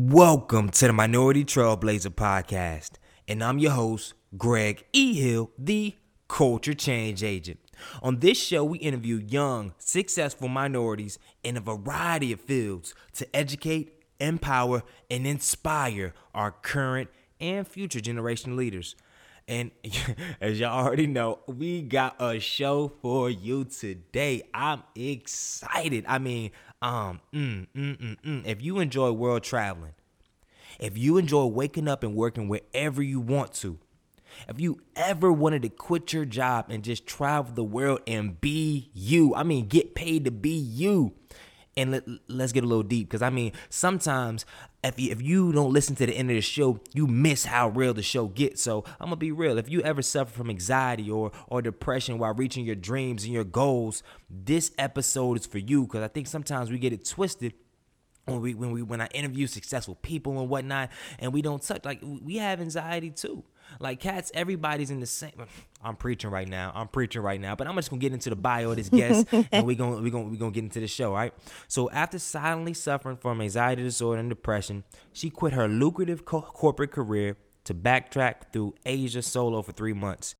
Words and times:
Welcome 0.00 0.70
to 0.70 0.86
the 0.86 0.92
Minority 0.92 1.44
Trailblazer 1.44 2.14
Podcast, 2.14 2.90
and 3.26 3.42
I'm 3.42 3.58
your 3.58 3.72
host, 3.72 4.14
Greg 4.36 4.84
E. 4.92 5.20
Hill, 5.20 5.50
the 5.58 5.96
Culture 6.28 6.72
Change 6.72 7.24
Agent. 7.24 7.58
On 8.00 8.20
this 8.20 8.40
show, 8.40 8.62
we 8.62 8.78
interview 8.78 9.16
young, 9.16 9.74
successful 9.78 10.46
minorities 10.46 11.18
in 11.42 11.56
a 11.56 11.60
variety 11.60 12.30
of 12.30 12.40
fields 12.40 12.94
to 13.14 13.26
educate, 13.34 14.04
empower, 14.20 14.84
and 15.10 15.26
inspire 15.26 16.14
our 16.32 16.52
current 16.52 17.10
and 17.40 17.66
future 17.66 18.00
generation 18.00 18.54
leaders. 18.54 18.94
And 19.48 19.72
as 20.40 20.60
y'all 20.60 20.86
already 20.86 21.08
know, 21.08 21.40
we 21.48 21.82
got 21.82 22.22
a 22.22 22.38
show 22.38 22.92
for 23.02 23.30
you 23.30 23.64
today. 23.64 24.44
I'm 24.54 24.84
excited. 24.94 26.04
I 26.06 26.18
mean, 26.18 26.52
um, 26.82 27.20
mm, 27.32 27.66
mm, 27.74 27.96
mm, 27.96 28.16
mm. 28.24 28.46
if 28.46 28.62
you 28.62 28.78
enjoy 28.78 29.10
world 29.12 29.42
traveling, 29.42 29.94
if 30.78 30.96
you 30.96 31.18
enjoy 31.18 31.46
waking 31.46 31.88
up 31.88 32.02
and 32.02 32.14
working 32.14 32.48
wherever 32.48 33.02
you 33.02 33.20
want 33.20 33.52
to, 33.54 33.78
if 34.48 34.60
you 34.60 34.80
ever 34.94 35.32
wanted 35.32 35.62
to 35.62 35.68
quit 35.68 36.12
your 36.12 36.24
job 36.24 36.66
and 36.68 36.84
just 36.84 37.06
travel 37.06 37.52
the 37.54 37.64
world 37.64 38.00
and 38.06 38.40
be 38.40 38.90
you, 38.94 39.34
I 39.34 39.42
mean, 39.42 39.66
get 39.66 39.94
paid 39.94 40.24
to 40.26 40.30
be 40.30 40.50
you. 40.50 41.14
And 41.76 41.92
let, 42.28 42.40
us 42.40 42.50
get 42.50 42.64
a 42.64 42.66
little 42.66 42.82
deep 42.82 43.08
because 43.08 43.22
I 43.22 43.30
mean, 43.30 43.52
sometimes 43.68 44.44
if 44.84 44.98
you, 44.98 45.10
if 45.10 45.20
you 45.20 45.52
don't 45.52 45.72
listen 45.72 45.96
to 45.96 46.06
the 46.06 46.14
end 46.14 46.30
of 46.30 46.36
the 46.36 46.40
show, 46.40 46.80
you 46.94 47.06
miss 47.06 47.44
how 47.44 47.68
real 47.68 47.92
the 47.94 48.02
show 48.02 48.26
gets. 48.26 48.62
So 48.62 48.84
I'm 49.00 49.06
gonna 49.06 49.16
be 49.16 49.32
real. 49.32 49.58
If 49.58 49.68
you 49.68 49.80
ever 49.82 50.02
suffer 50.02 50.30
from 50.30 50.50
anxiety 50.50 51.10
or 51.10 51.32
or 51.48 51.62
depression 51.62 52.18
while 52.18 52.34
reaching 52.34 52.64
your 52.64 52.76
dreams 52.76 53.24
and 53.24 53.32
your 53.32 53.44
goals, 53.44 54.02
this 54.30 54.70
episode 54.78 55.40
is 55.40 55.46
for 55.46 55.58
you 55.58 55.82
because 55.82 56.02
I 56.02 56.08
think 56.08 56.28
sometimes 56.28 56.70
we 56.70 56.78
get 56.78 56.92
it 56.92 57.04
twisted 57.04 57.54
when 58.26 58.40
we 58.40 58.54
when 58.54 58.70
we 58.70 58.82
when 58.82 59.00
I 59.00 59.06
interview 59.08 59.46
successful 59.46 59.96
people 59.96 60.38
and 60.38 60.48
whatnot, 60.48 60.90
and 61.18 61.32
we 61.32 61.42
don't 61.42 61.62
touch 61.62 61.84
like 61.84 62.00
we 62.02 62.36
have 62.36 62.60
anxiety 62.60 63.10
too. 63.10 63.42
Like 63.80 64.00
cats, 64.00 64.30
everybody's 64.34 64.90
in 64.90 65.00
the 65.00 65.06
same. 65.06 65.32
I'm 65.82 65.96
preaching 65.96 66.30
right 66.30 66.48
now. 66.48 66.72
I'm 66.74 66.88
preaching 66.88 67.22
right 67.22 67.40
now. 67.40 67.54
But 67.54 67.66
I'm 67.66 67.76
just 67.76 67.90
gonna 67.90 68.00
get 68.00 68.12
into 68.12 68.30
the 68.30 68.36
bio 68.36 68.70
of 68.70 68.76
this 68.76 68.88
guest, 68.88 69.26
and 69.52 69.66
we 69.66 69.74
gonna 69.74 70.00
we 70.00 70.10
gonna 70.10 70.24
we 70.24 70.36
gonna 70.36 70.50
get 70.50 70.64
into 70.64 70.80
the 70.80 70.88
show, 70.88 71.12
right? 71.12 71.32
So 71.68 71.90
after 71.90 72.18
silently 72.18 72.74
suffering 72.74 73.16
from 73.16 73.40
anxiety 73.40 73.82
disorder 73.82 74.20
and 74.20 74.28
depression, 74.28 74.84
she 75.12 75.30
quit 75.30 75.52
her 75.52 75.68
lucrative 75.68 76.24
co- 76.24 76.42
corporate 76.42 76.90
career 76.92 77.36
to 77.64 77.74
backtrack 77.74 78.52
through 78.52 78.74
Asia 78.84 79.22
solo 79.22 79.62
for 79.62 79.72
three 79.72 79.92
months. 79.92 80.34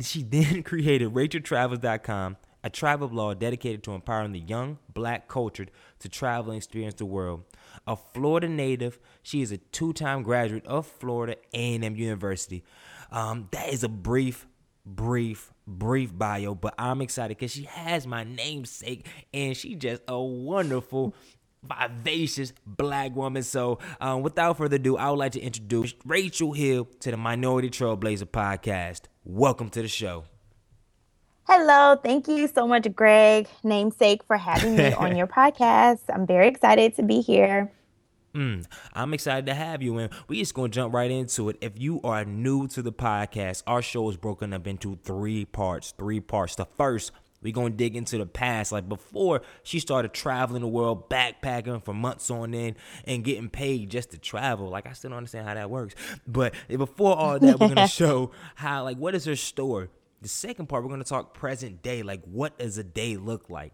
She 0.00 0.22
then 0.30 0.62
created 0.62 1.12
RachelTravels.com 1.12 2.36
a 2.64 2.70
travel 2.70 3.08
blog 3.08 3.40
dedicated 3.40 3.82
to 3.84 3.92
empowering 3.92 4.32
the 4.32 4.38
young, 4.38 4.78
black 4.92 5.28
cultured 5.28 5.70
to 5.98 6.08
travel 6.08 6.52
and 6.52 6.58
experience 6.58 6.94
the 6.94 7.04
world. 7.06 7.42
A 7.86 7.96
Florida 7.96 8.48
native, 8.48 8.98
she 9.22 9.42
is 9.42 9.52
a 9.52 9.58
two-time 9.58 10.22
graduate 10.22 10.66
of 10.66 10.86
Florida 10.86 11.36
A&M 11.52 11.96
University. 11.96 12.64
Um, 13.10 13.48
that 13.52 13.68
is 13.72 13.84
a 13.84 13.88
brief, 13.88 14.46
brief, 14.86 15.52
brief 15.66 16.16
bio, 16.16 16.54
but 16.54 16.74
I'm 16.78 17.02
excited 17.02 17.36
because 17.36 17.52
she 17.52 17.64
has 17.64 18.06
my 18.06 18.24
namesake 18.24 19.06
and 19.32 19.56
she 19.56 19.74
just 19.74 20.02
a 20.08 20.20
wonderful 20.20 21.14
vivacious 21.62 22.52
black 22.66 23.14
woman. 23.14 23.42
So, 23.42 23.78
um, 24.00 24.22
without 24.22 24.58
further 24.58 24.76
ado, 24.76 24.96
I 24.96 25.10
would 25.10 25.18
like 25.18 25.32
to 25.32 25.40
introduce 25.40 25.94
Rachel 26.04 26.52
Hill 26.52 26.88
to 27.00 27.10
the 27.10 27.16
Minority 27.16 27.70
Trailblazer 27.70 28.24
podcast. 28.24 29.02
Welcome 29.24 29.70
to 29.70 29.82
the 29.82 29.88
show. 29.88 30.24
Hello, 31.54 31.96
thank 32.02 32.28
you 32.28 32.48
so 32.48 32.66
much, 32.66 32.88
Greg, 32.94 33.46
namesake, 33.62 34.22
for 34.24 34.38
having 34.38 34.74
me 34.74 34.94
on 34.94 35.14
your 35.18 35.26
podcast. 35.26 36.00
I'm 36.08 36.26
very 36.26 36.48
excited 36.48 36.96
to 36.96 37.02
be 37.02 37.20
here. 37.20 37.70
Mm, 38.34 38.64
I'm 38.94 39.12
excited 39.12 39.44
to 39.44 39.52
have 39.52 39.82
you, 39.82 39.98
and 39.98 40.10
we 40.28 40.38
just 40.38 40.54
gonna 40.54 40.70
jump 40.70 40.94
right 40.94 41.10
into 41.10 41.50
it. 41.50 41.58
If 41.60 41.78
you 41.78 42.00
are 42.04 42.24
new 42.24 42.68
to 42.68 42.80
the 42.80 42.90
podcast, 42.90 43.64
our 43.66 43.82
show 43.82 44.08
is 44.08 44.16
broken 44.16 44.54
up 44.54 44.66
into 44.66 44.98
three 45.04 45.44
parts. 45.44 45.92
Three 45.98 46.20
parts. 46.20 46.54
The 46.54 46.64
first, 46.78 47.12
we're 47.42 47.52
gonna 47.52 47.68
dig 47.68 47.96
into 47.96 48.16
the 48.16 48.24
past, 48.24 48.72
like 48.72 48.88
before 48.88 49.42
she 49.62 49.78
started 49.78 50.14
traveling 50.14 50.62
the 50.62 50.68
world, 50.68 51.10
backpacking 51.10 51.84
for 51.84 51.92
months 51.92 52.30
on 52.30 52.54
end, 52.54 52.76
and 53.04 53.22
getting 53.22 53.50
paid 53.50 53.90
just 53.90 54.12
to 54.12 54.18
travel. 54.18 54.70
Like 54.70 54.86
I 54.86 54.94
still 54.94 55.10
don't 55.10 55.18
understand 55.18 55.46
how 55.46 55.52
that 55.52 55.68
works, 55.68 55.96
but 56.26 56.54
before 56.66 57.14
all 57.14 57.38
that, 57.38 57.60
we're 57.60 57.68
gonna 57.68 57.88
show 57.88 58.30
how, 58.54 58.84
like, 58.84 58.96
what 58.96 59.14
is 59.14 59.26
her 59.26 59.36
story 59.36 59.90
the 60.22 60.28
second 60.28 60.66
part, 60.66 60.82
we're 60.82 60.88
going 60.88 61.02
to 61.02 61.08
talk 61.08 61.34
present 61.34 61.82
day. 61.82 62.02
Like, 62.02 62.22
what 62.24 62.58
does 62.58 62.78
a 62.78 62.84
day 62.84 63.16
look 63.16 63.50
like? 63.50 63.72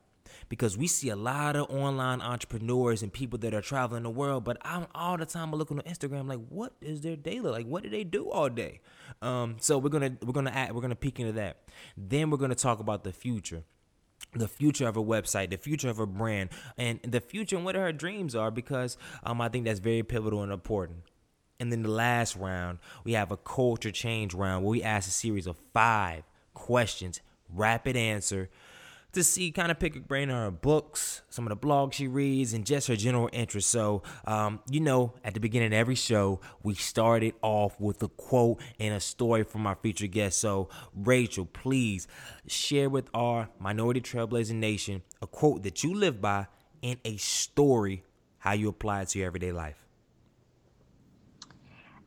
Because 0.48 0.76
we 0.76 0.86
see 0.86 1.10
a 1.10 1.16
lot 1.16 1.56
of 1.56 1.70
online 1.70 2.20
entrepreneurs 2.20 3.02
and 3.02 3.12
people 3.12 3.38
that 3.40 3.54
are 3.54 3.60
traveling 3.60 4.02
the 4.02 4.10
world, 4.10 4.44
but 4.44 4.56
I'm 4.62 4.86
all 4.94 5.16
the 5.16 5.26
time 5.26 5.52
looking 5.52 5.78
on 5.78 5.84
Instagram 5.84 6.26
like, 6.26 6.40
what 6.48 6.72
is 6.80 7.02
their 7.02 7.16
day 7.16 7.40
look 7.40 7.52
like? 7.52 7.66
What 7.66 7.82
do 7.82 7.90
they 7.90 8.04
do 8.04 8.30
all 8.30 8.48
day? 8.48 8.80
Um, 9.20 9.56
so 9.60 9.78
we're 9.78 9.88
gonna 9.88 10.16
we're 10.22 10.32
gonna 10.32 10.50
add, 10.50 10.74
we're 10.74 10.82
gonna 10.82 10.94
peek 10.94 11.18
into 11.18 11.32
that. 11.32 11.58
Then 11.96 12.30
we're 12.30 12.38
gonna 12.38 12.54
talk 12.54 12.78
about 12.78 13.04
the 13.04 13.12
future 13.12 13.64
the 14.34 14.48
future 14.48 14.86
of 14.86 14.96
a 14.96 15.02
website, 15.02 15.50
the 15.50 15.56
future 15.56 15.88
of 15.88 15.98
a 15.98 16.06
brand, 16.06 16.50
and 16.76 17.00
the 17.02 17.20
future 17.20 17.56
and 17.56 17.64
what 17.64 17.74
her 17.74 17.92
dreams 17.92 18.34
are 18.34 18.50
because 18.50 18.98
um, 19.22 19.40
I 19.40 19.48
think 19.48 19.64
that's 19.64 19.80
very 19.80 20.02
pivotal 20.02 20.42
and 20.42 20.52
important. 20.52 20.98
And 21.60 21.72
then 21.72 21.82
the 21.82 21.90
last 21.90 22.36
round, 22.36 22.78
we 23.04 23.12
have 23.14 23.32
a 23.32 23.36
culture 23.36 23.90
change 23.90 24.34
round 24.34 24.64
where 24.64 24.70
we 24.70 24.82
ask 24.82 25.08
a 25.08 25.12
series 25.12 25.46
of 25.46 25.56
five 25.72 26.24
questions, 26.58 27.20
rapid 27.48 27.96
answer 27.96 28.50
to 29.12 29.24
see 29.24 29.50
kind 29.50 29.70
of 29.70 29.78
pick 29.78 29.96
a 29.96 30.00
brain 30.00 30.30
on 30.30 30.44
her 30.44 30.50
books, 30.50 31.22
some 31.30 31.46
of 31.46 31.50
the 31.50 31.66
blogs 31.66 31.94
she 31.94 32.06
reads, 32.06 32.52
and 32.52 32.66
just 32.66 32.88
her 32.88 32.96
general 32.96 33.28
interest. 33.32 33.70
So, 33.70 34.02
um, 34.26 34.60
you 34.70 34.80
know, 34.80 35.14
at 35.24 35.34
the 35.34 35.40
beginning 35.40 35.68
of 35.68 35.72
every 35.72 35.94
show, 35.94 36.40
we 36.62 36.74
started 36.74 37.34
off 37.42 37.80
with 37.80 38.02
a 38.02 38.08
quote 38.08 38.60
and 38.78 38.94
a 38.94 39.00
story 39.00 39.44
from 39.44 39.66
our 39.66 39.76
featured 39.76 40.12
guest. 40.12 40.38
So, 40.38 40.68
Rachel, 40.94 41.46
please 41.46 42.06
share 42.46 42.90
with 42.90 43.08
our 43.14 43.48
Minority 43.58 44.00
Trailblazing 44.00 44.56
Nation 44.56 45.02
a 45.22 45.26
quote 45.26 45.62
that 45.62 45.82
you 45.82 45.94
live 45.94 46.20
by 46.20 46.46
and 46.82 46.98
a 47.04 47.16
story 47.16 48.04
how 48.38 48.52
you 48.52 48.68
apply 48.68 49.02
it 49.02 49.08
to 49.08 49.18
your 49.18 49.26
everyday 49.26 49.52
life. 49.52 49.87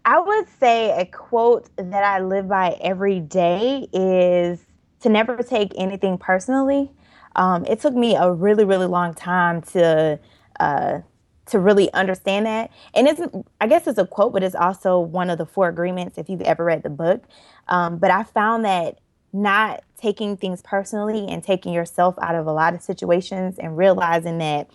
I 0.04 0.20
would 0.20 0.48
say 0.60 1.00
a 1.00 1.06
quote 1.06 1.70
that 1.78 2.04
I 2.04 2.20
live 2.20 2.48
by 2.48 2.78
every 2.82 3.20
day 3.20 3.88
is 3.94 4.60
to 5.02 5.10
never 5.10 5.38
take 5.38 5.74
anything 5.76 6.18
personally. 6.18 6.92
Um, 7.36 7.66
it 7.66 7.80
took 7.80 7.94
me 7.94 8.16
a 8.16 8.32
really, 8.32 8.66
really 8.66 8.88
long 8.88 9.14
time 9.14 9.62
to 9.74 10.20
uh, 10.60 11.02
to 11.48 11.60
really 11.60 11.92
understand 11.94 12.46
that. 12.46 12.72
And 12.94 13.08
it's, 13.08 13.22
I 13.60 13.68
guess 13.68 13.86
it's 13.88 13.98
a 13.98 14.06
quote, 14.06 14.32
but 14.32 14.44
it's 14.44 14.56
also 14.56 15.00
one 15.00 15.30
of 15.30 15.38
the 15.38 15.46
four 15.46 15.68
agreements 15.68 16.18
if 16.18 16.30
you've 16.30 16.42
ever 16.42 16.64
read 16.64 16.84
the 16.84 16.90
book. 16.90 17.24
Um, 17.68 17.98
but 17.98 18.10
I 18.10 18.24
found 18.24 18.64
that 18.64 19.00
not 19.34 19.84
taking 19.98 20.38
things 20.38 20.62
personally 20.62 21.28
and 21.28 21.44
taking 21.44 21.74
yourself 21.74 22.16
out 22.22 22.36
of 22.36 22.48
a 22.48 22.52
lot 22.52 22.74
of 22.74 22.82
situations 22.82 23.58
and 23.58 23.78
realizing 23.78 24.38
that 24.38 24.70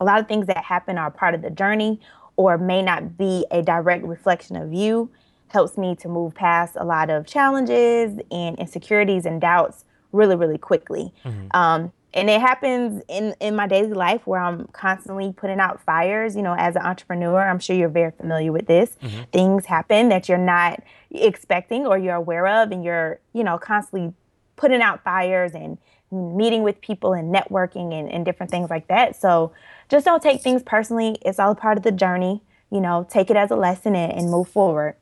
a 0.00 0.04
lot 0.04 0.20
of 0.20 0.28
things 0.28 0.46
that 0.46 0.64
happen 0.64 0.96
are 0.96 1.10
part 1.10 1.34
of 1.34 1.42
the 1.42 1.50
journey 1.50 2.00
or 2.42 2.58
may 2.58 2.82
not 2.82 3.16
be 3.16 3.46
a 3.50 3.62
direct 3.62 4.04
reflection 4.04 4.56
of 4.56 4.72
you 4.72 5.10
helps 5.48 5.76
me 5.76 5.94
to 5.94 6.08
move 6.08 6.34
past 6.34 6.76
a 6.76 6.84
lot 6.84 7.10
of 7.10 7.26
challenges 7.26 8.18
and 8.30 8.58
insecurities 8.58 9.26
and 9.26 9.40
doubts 9.40 9.84
really 10.12 10.36
really 10.36 10.58
quickly 10.58 11.12
mm-hmm. 11.24 11.46
um, 11.56 11.92
and 12.14 12.28
it 12.28 12.40
happens 12.40 13.02
in 13.08 13.34
in 13.40 13.56
my 13.56 13.66
daily 13.66 13.92
life 13.92 14.26
where 14.26 14.40
i'm 14.40 14.66
constantly 14.68 15.32
putting 15.32 15.60
out 15.60 15.80
fires 15.82 16.36
you 16.36 16.42
know 16.42 16.54
as 16.58 16.76
an 16.76 16.82
entrepreneur 16.82 17.40
i'm 17.40 17.58
sure 17.58 17.76
you're 17.76 17.88
very 17.88 18.10
familiar 18.12 18.52
with 18.52 18.66
this 18.66 18.96
mm-hmm. 19.02 19.22
things 19.32 19.66
happen 19.66 20.08
that 20.08 20.28
you're 20.28 20.38
not 20.38 20.82
expecting 21.10 21.86
or 21.86 21.98
you're 21.98 22.14
aware 22.14 22.46
of 22.46 22.70
and 22.70 22.84
you're 22.84 23.20
you 23.32 23.44
know 23.44 23.58
constantly 23.58 24.12
putting 24.56 24.82
out 24.82 25.02
fires 25.02 25.54
and 25.54 25.78
meeting 26.12 26.62
with 26.62 26.80
people 26.80 27.14
and 27.14 27.34
networking 27.34 27.92
and, 27.98 28.10
and 28.10 28.24
different 28.24 28.50
things 28.50 28.68
like 28.70 28.86
that 28.88 29.18
so 29.18 29.52
just 29.92 30.06
don't 30.06 30.22
take 30.22 30.40
things 30.40 30.62
personally. 30.62 31.18
It's 31.20 31.38
all 31.38 31.54
part 31.54 31.76
of 31.76 31.84
the 31.84 31.92
journey. 31.92 32.42
You 32.70 32.80
know, 32.80 33.06
take 33.10 33.28
it 33.28 33.36
as 33.36 33.50
a 33.50 33.56
lesson 33.56 33.94
and, 33.94 34.10
and 34.10 34.30
move 34.30 34.48
forward. 34.48 34.96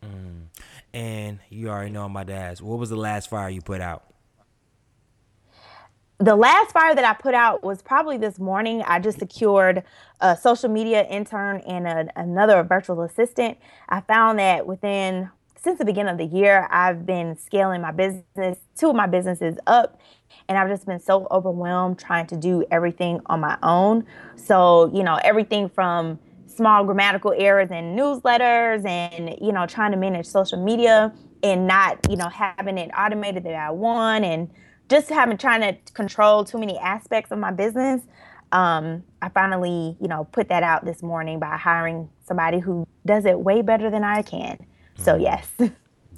Mm. 0.00 0.42
And 0.94 1.40
you 1.50 1.68
already 1.68 1.90
know 1.90 2.08
my 2.08 2.22
dad's. 2.22 2.62
What 2.62 2.78
was 2.78 2.88
the 2.88 2.96
last 2.96 3.28
fire 3.28 3.50
you 3.50 3.60
put 3.60 3.80
out? 3.80 4.04
The 6.18 6.36
last 6.36 6.70
fire 6.70 6.94
that 6.94 7.04
I 7.04 7.14
put 7.14 7.34
out 7.34 7.64
was 7.64 7.82
probably 7.82 8.16
this 8.16 8.38
morning. 8.38 8.82
I 8.86 9.00
just 9.00 9.18
secured 9.18 9.82
a 10.20 10.36
social 10.36 10.68
media 10.68 11.04
intern 11.08 11.60
and 11.66 11.88
a, 11.88 12.08
another 12.14 12.62
virtual 12.62 13.02
assistant. 13.02 13.58
I 13.88 14.02
found 14.02 14.38
that 14.38 14.68
within 14.68 15.30
since 15.62 15.78
the 15.78 15.84
beginning 15.84 16.12
of 16.12 16.18
the 16.18 16.36
year, 16.36 16.68
I've 16.70 17.04
been 17.04 17.36
scaling 17.36 17.80
my 17.80 17.90
business, 17.90 18.58
two 18.76 18.90
of 18.90 18.96
my 18.96 19.06
businesses 19.06 19.58
up, 19.66 20.00
and 20.48 20.56
I've 20.56 20.68
just 20.68 20.86
been 20.86 21.00
so 21.00 21.26
overwhelmed 21.30 21.98
trying 21.98 22.26
to 22.28 22.36
do 22.36 22.64
everything 22.70 23.20
on 23.26 23.40
my 23.40 23.58
own. 23.62 24.06
So, 24.36 24.90
you 24.94 25.02
know, 25.02 25.18
everything 25.24 25.68
from 25.68 26.18
small 26.46 26.84
grammatical 26.84 27.34
errors 27.36 27.70
in 27.70 27.96
newsletters 27.96 28.86
and, 28.86 29.36
you 29.40 29.52
know, 29.52 29.66
trying 29.66 29.90
to 29.92 29.96
manage 29.96 30.26
social 30.26 30.62
media 30.62 31.12
and 31.42 31.66
not, 31.66 31.98
you 32.08 32.16
know, 32.16 32.28
having 32.28 32.78
it 32.78 32.90
automated 32.96 33.44
that 33.44 33.54
I 33.54 33.70
want 33.70 34.24
and 34.24 34.50
just 34.88 35.08
having 35.08 35.36
trying 35.36 35.60
to 35.60 35.92
control 35.92 36.44
too 36.44 36.58
many 36.58 36.78
aspects 36.78 37.30
of 37.30 37.38
my 37.38 37.50
business. 37.50 38.02
um, 38.52 39.02
I 39.20 39.28
finally, 39.28 39.96
you 40.00 40.08
know, 40.08 40.24
put 40.24 40.48
that 40.48 40.62
out 40.62 40.84
this 40.84 41.02
morning 41.02 41.38
by 41.38 41.56
hiring 41.56 42.08
somebody 42.26 42.58
who 42.58 42.86
does 43.04 43.24
it 43.24 43.38
way 43.38 43.62
better 43.62 43.90
than 43.90 44.04
I 44.04 44.22
can. 44.22 44.58
So 44.98 45.14
mm. 45.14 45.22
yes. 45.22 45.48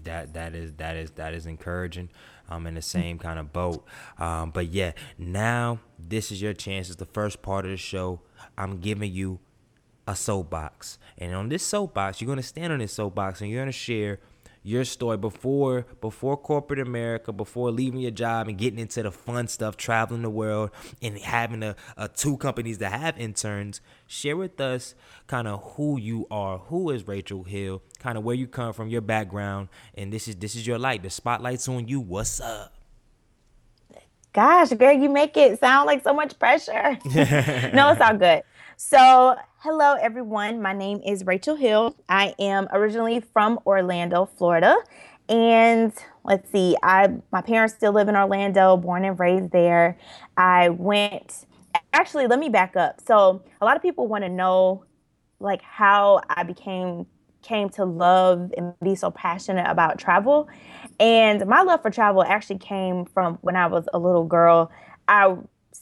that 0.04 0.34
that 0.34 0.54
is 0.54 0.72
that 0.74 0.96
is 0.96 1.10
that 1.12 1.34
is 1.34 1.46
encouraging. 1.46 2.10
I'm 2.48 2.66
in 2.66 2.74
the 2.74 2.82
same 2.82 3.18
kind 3.18 3.38
of 3.38 3.52
boat. 3.52 3.84
Um, 4.18 4.50
but 4.50 4.68
yeah, 4.68 4.92
now 5.16 5.78
this 5.98 6.32
is 6.32 6.42
your 6.42 6.52
chance. 6.52 6.88
It's 6.88 6.96
the 6.96 7.06
first 7.06 7.42
part 7.42 7.64
of 7.64 7.70
the 7.70 7.76
show. 7.76 8.20
I'm 8.58 8.80
giving 8.80 9.12
you 9.12 9.38
a 10.08 10.16
soapbox. 10.16 10.98
And 11.16 11.34
on 11.34 11.48
this 11.48 11.62
soapbox, 11.62 12.20
you're 12.20 12.28
gonna 12.28 12.42
stand 12.42 12.72
on 12.72 12.80
this 12.80 12.92
soapbox 12.92 13.40
and 13.40 13.50
you're 13.50 13.60
gonna 13.60 13.70
share 13.70 14.18
your 14.62 14.84
story 14.84 15.16
before 15.16 15.86
before 16.00 16.36
corporate 16.36 16.80
America, 16.80 17.32
before 17.32 17.70
leaving 17.70 18.00
your 18.00 18.10
job 18.10 18.48
and 18.48 18.58
getting 18.58 18.78
into 18.78 19.02
the 19.02 19.10
fun 19.10 19.48
stuff, 19.48 19.76
traveling 19.76 20.22
the 20.22 20.30
world 20.30 20.70
and 21.00 21.18
having 21.18 21.62
a, 21.62 21.76
a 21.96 22.08
two 22.08 22.36
companies 22.36 22.78
that 22.78 22.92
have 22.92 23.18
interns. 23.18 23.80
Share 24.06 24.36
with 24.36 24.60
us 24.60 24.94
kind 25.26 25.48
of 25.48 25.74
who 25.74 25.98
you 25.98 26.26
are, 26.30 26.58
who 26.58 26.90
is 26.90 27.06
Rachel 27.06 27.44
Hill, 27.44 27.82
kind 27.98 28.18
of 28.18 28.24
where 28.24 28.34
you 28.34 28.46
come 28.46 28.72
from, 28.72 28.88
your 28.88 29.00
background, 29.00 29.68
and 29.94 30.12
this 30.12 30.28
is 30.28 30.36
this 30.36 30.54
is 30.54 30.66
your 30.66 30.78
light. 30.78 31.02
The 31.02 31.10
spotlight's 31.10 31.68
on 31.68 31.88
you. 31.88 32.00
What's 32.00 32.40
up? 32.40 32.74
Gosh, 34.32 34.70
Greg, 34.70 35.02
you 35.02 35.08
make 35.08 35.36
it 35.36 35.58
sound 35.58 35.86
like 35.86 36.04
so 36.04 36.14
much 36.14 36.38
pressure. 36.38 36.98
no, 37.74 37.90
it's 37.90 38.00
all 38.00 38.16
good. 38.16 38.42
So, 38.82 39.36
hello 39.58 39.92
everyone. 40.00 40.62
My 40.62 40.72
name 40.72 41.02
is 41.06 41.26
Rachel 41.26 41.54
Hill. 41.54 41.94
I 42.08 42.34
am 42.38 42.66
originally 42.72 43.20
from 43.20 43.60
Orlando, 43.66 44.24
Florida. 44.24 44.74
And 45.28 45.92
let's 46.24 46.50
see, 46.50 46.78
I 46.82 47.12
my 47.30 47.42
parents 47.42 47.74
still 47.74 47.92
live 47.92 48.08
in 48.08 48.16
Orlando, 48.16 48.78
born 48.78 49.04
and 49.04 49.20
raised 49.20 49.52
there. 49.52 49.98
I 50.38 50.70
went 50.70 51.44
actually, 51.92 52.26
let 52.26 52.38
me 52.38 52.48
back 52.48 52.74
up. 52.74 53.02
So, 53.06 53.42
a 53.60 53.66
lot 53.66 53.76
of 53.76 53.82
people 53.82 54.08
want 54.08 54.24
to 54.24 54.30
know 54.30 54.86
like 55.40 55.60
how 55.60 56.22
I 56.30 56.42
became 56.42 57.04
came 57.42 57.68
to 57.70 57.84
love 57.84 58.50
and 58.56 58.72
be 58.82 58.94
so 58.94 59.10
passionate 59.10 59.68
about 59.68 59.98
travel. 59.98 60.48
And 60.98 61.46
my 61.46 61.60
love 61.60 61.82
for 61.82 61.90
travel 61.90 62.24
actually 62.24 62.58
came 62.58 63.04
from 63.04 63.36
when 63.42 63.56
I 63.56 63.66
was 63.66 63.86
a 63.92 63.98
little 63.98 64.24
girl. 64.24 64.72
I 65.06 65.36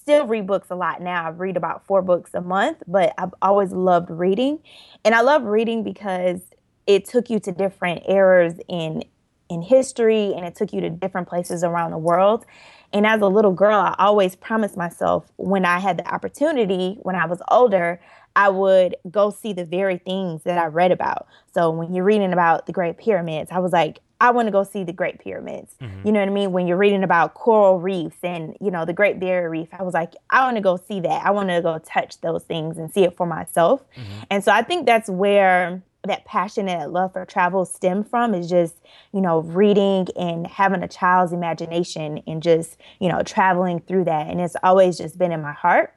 still 0.09 0.27
read 0.27 0.47
books 0.47 0.71
a 0.71 0.75
lot 0.75 1.03
now. 1.03 1.27
I 1.27 1.29
read 1.29 1.59
about 1.59 1.85
four 1.85 2.01
books 2.01 2.31
a 2.33 2.41
month, 2.41 2.83
but 2.87 3.13
I've 3.19 3.35
always 3.43 3.73
loved 3.73 4.09
reading. 4.09 4.59
And 5.05 5.15
I 5.15 5.21
love 5.21 5.43
reading 5.43 5.85
because 5.85 6.41
it 6.87 7.05
took 7.05 7.29
you 7.29 7.39
to 7.41 7.53
different 7.53 8.05
eras 8.09 8.55
in 8.69 9.05
in 9.51 9.61
history 9.61 10.33
and 10.35 10.47
it 10.47 10.55
took 10.55 10.73
you 10.73 10.81
to 10.81 10.89
different 10.89 11.29
places 11.29 11.63
around 11.63 11.91
the 11.91 11.99
world. 11.99 12.47
And 12.95 13.07
as 13.07 13.21
a 13.21 13.27
little 13.27 13.53
girl, 13.53 13.77
I 13.77 13.95
always 13.99 14.35
promised 14.35 14.79
myself 14.79 15.31
when 15.37 15.67
I 15.67 15.79
had 15.79 15.99
the 15.99 16.09
opportunity, 16.09 16.97
when 17.03 17.15
I 17.15 17.27
was 17.27 17.43
older, 17.51 18.01
I 18.35 18.49
would 18.49 18.97
go 19.11 19.29
see 19.29 19.53
the 19.53 19.65
very 19.67 19.99
things 19.99 20.43
that 20.45 20.57
I 20.57 20.67
read 20.67 20.91
about. 20.91 21.27
So 21.53 21.71
when 21.71 21.95
you're 21.95 22.05
reading 22.05 22.33
about 22.33 22.65
the 22.65 22.73
Great 22.73 22.97
Pyramids, 22.97 23.51
I 23.51 23.59
was 23.59 23.73
like, 23.73 24.01
I 24.21 24.31
want 24.31 24.47
to 24.47 24.53
go 24.53 24.65
see 24.65 24.83
the 24.83 24.93
Great 24.93 25.21
Pyramids. 25.21 25.75
Mm-hmm. 25.81 26.07
You 26.07 26.13
know 26.13 26.21
what 26.21 26.29
I 26.29 26.33
mean? 26.33 26.53
When 26.53 26.67
you're 26.67 26.77
reading 26.77 27.05
about 27.05 27.35
coral 27.35 27.79
reefs 27.79 28.17
and, 28.23 28.57
you 28.61 28.71
know, 28.71 28.85
the 28.85 28.93
Great 28.93 29.21
Barrier 29.21 29.49
Reef, 29.49 29.69
I 29.73 29.83
was 29.83 29.95
like, 29.95 30.15
I 30.31 30.41
want 30.41 30.57
to 30.57 30.61
go 30.61 30.77
see 30.77 31.01
that. 31.01 31.25
I 31.25 31.31
want 31.31 31.51
to 31.51 31.63
go 31.63 31.79
touch 31.79 32.21
those 32.21 32.43
things 32.43 32.79
and 32.79 32.93
see 32.93 33.05
it 33.05 33.17
for 33.17 33.27
myself. 33.27 33.83
Mm-hmm. 33.97 34.23
And 34.31 34.45
so 34.45 34.53
I 34.53 34.63
think 34.63 34.87
that's 34.87 35.09
where 35.09 35.83
that 36.05 36.25
passion 36.25 36.69
and 36.69 36.81
that 36.81 36.93
love 36.93 37.13
for 37.13 37.25
travel 37.25 37.65
stem 37.65 38.03
from 38.03 38.35
is 38.35 38.49
just, 38.49 38.75
you 39.13 39.21
know, 39.21 39.41
reading 39.41 40.07
and 40.17 40.47
having 40.47 40.83
a 40.83 40.89
child's 40.89 41.33
imagination 41.33 42.23
and 42.27 42.43
just, 42.43 42.77
you 43.01 43.09
know, 43.09 43.23
traveling 43.23 43.81
through 43.81 44.05
that. 44.05 44.29
And 44.29 44.41
it's 44.41 44.57
always 44.63 44.99
just 44.99 45.19
been 45.19 45.33
in 45.33 45.43
my 45.43 45.53
heart. 45.53 45.95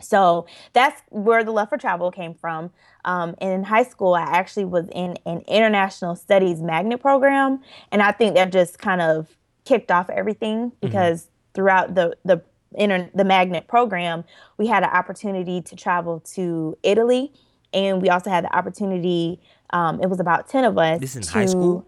So 0.00 0.46
that's 0.72 1.02
where 1.10 1.42
the 1.42 1.50
love 1.50 1.68
for 1.68 1.78
travel 1.78 2.10
came 2.10 2.34
from. 2.34 2.70
Um, 3.04 3.34
and 3.40 3.52
in 3.52 3.64
high 3.64 3.84
school, 3.84 4.14
I 4.14 4.22
actually 4.22 4.64
was 4.64 4.88
in 4.92 5.16
an 5.26 5.42
international 5.46 6.16
studies 6.16 6.60
magnet 6.60 7.00
program, 7.00 7.60
and 7.92 8.02
I 8.02 8.12
think 8.12 8.34
that 8.34 8.52
just 8.52 8.78
kind 8.78 9.00
of 9.00 9.36
kicked 9.64 9.90
off 9.90 10.10
everything 10.10 10.70
mm-hmm. 10.70 10.76
because 10.80 11.22
mm-hmm. 11.22 11.54
throughout 11.54 11.94
the 11.94 12.16
the 12.24 12.42
inter- 12.74 13.10
the 13.14 13.24
magnet 13.24 13.68
program, 13.68 14.24
we 14.58 14.66
had 14.66 14.82
an 14.82 14.90
opportunity 14.90 15.62
to 15.62 15.76
travel 15.76 16.20
to 16.34 16.76
Italy, 16.82 17.32
and 17.72 18.02
we 18.02 18.08
also 18.08 18.30
had 18.30 18.44
the 18.44 18.56
opportunity. 18.56 19.40
Um, 19.70 20.00
it 20.00 20.08
was 20.10 20.20
about 20.20 20.48
ten 20.48 20.64
of 20.64 20.76
us. 20.76 21.00
This 21.00 21.16
in 21.16 21.22
to, 21.22 21.32
high 21.32 21.46
school. 21.46 21.86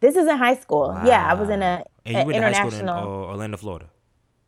This 0.00 0.16
is 0.16 0.26
in 0.26 0.36
high 0.36 0.56
school. 0.56 0.88
Wow. 0.88 1.06
Yeah, 1.06 1.30
I 1.30 1.34
was 1.34 1.48
in 1.48 1.62
a, 1.62 1.84
and 2.04 2.18
you 2.18 2.24
went 2.24 2.36
international. 2.36 2.70
To 2.70 2.76
high 2.76 3.00
school 3.00 3.22
in 3.22 3.28
uh, 3.28 3.32
Orlando, 3.32 3.56
Florida. 3.56 3.86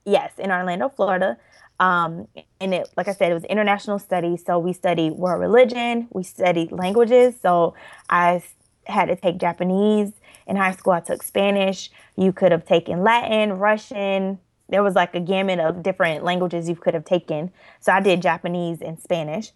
Yes, 0.05 0.33
in 0.39 0.51
Orlando, 0.51 0.89
Florida. 0.89 1.39
Um, 1.83 2.29
and 2.61 2.73
it, 2.73 2.89
like 2.97 3.09
I 3.09 3.13
said, 3.13 3.33
it 3.33 3.35
was 3.35 3.45
international 3.45 3.99
studies. 3.99 4.45
So 4.47 4.57
we 4.61 4.73
studied 4.73 5.15
world 5.15 5.41
religion, 5.41 6.07
we 6.13 6.23
studied 6.23 6.71
languages. 6.71 7.35
So 7.43 7.75
I 8.09 8.41
had 8.85 9.07
to 9.07 9.17
take 9.17 9.39
Japanese. 9.39 10.13
In 10.47 10.55
high 10.57 10.73
school, 10.73 10.93
I 10.93 11.01
took 11.01 11.25
Spanish. 11.25 11.91
You 12.17 12.33
could 12.33 12.53
have 12.53 12.65
taken 12.65 13.03
Latin, 13.03 13.55
Russian. 13.55 14.39
There 14.69 14.85
was 14.85 14.95
like 14.95 15.17
a 15.17 15.21
gamut 15.21 15.59
of 15.59 15.83
different 15.83 16.23
languages 16.23 16.69
you 16.69 16.77
could 16.77 16.95
have 16.95 17.05
taken. 17.05 17.51
So 17.81 17.91
I 17.91 18.01
did 18.01 18.23
Japanese 18.23 18.81
and 18.81 19.01
Spanish. 19.01 19.51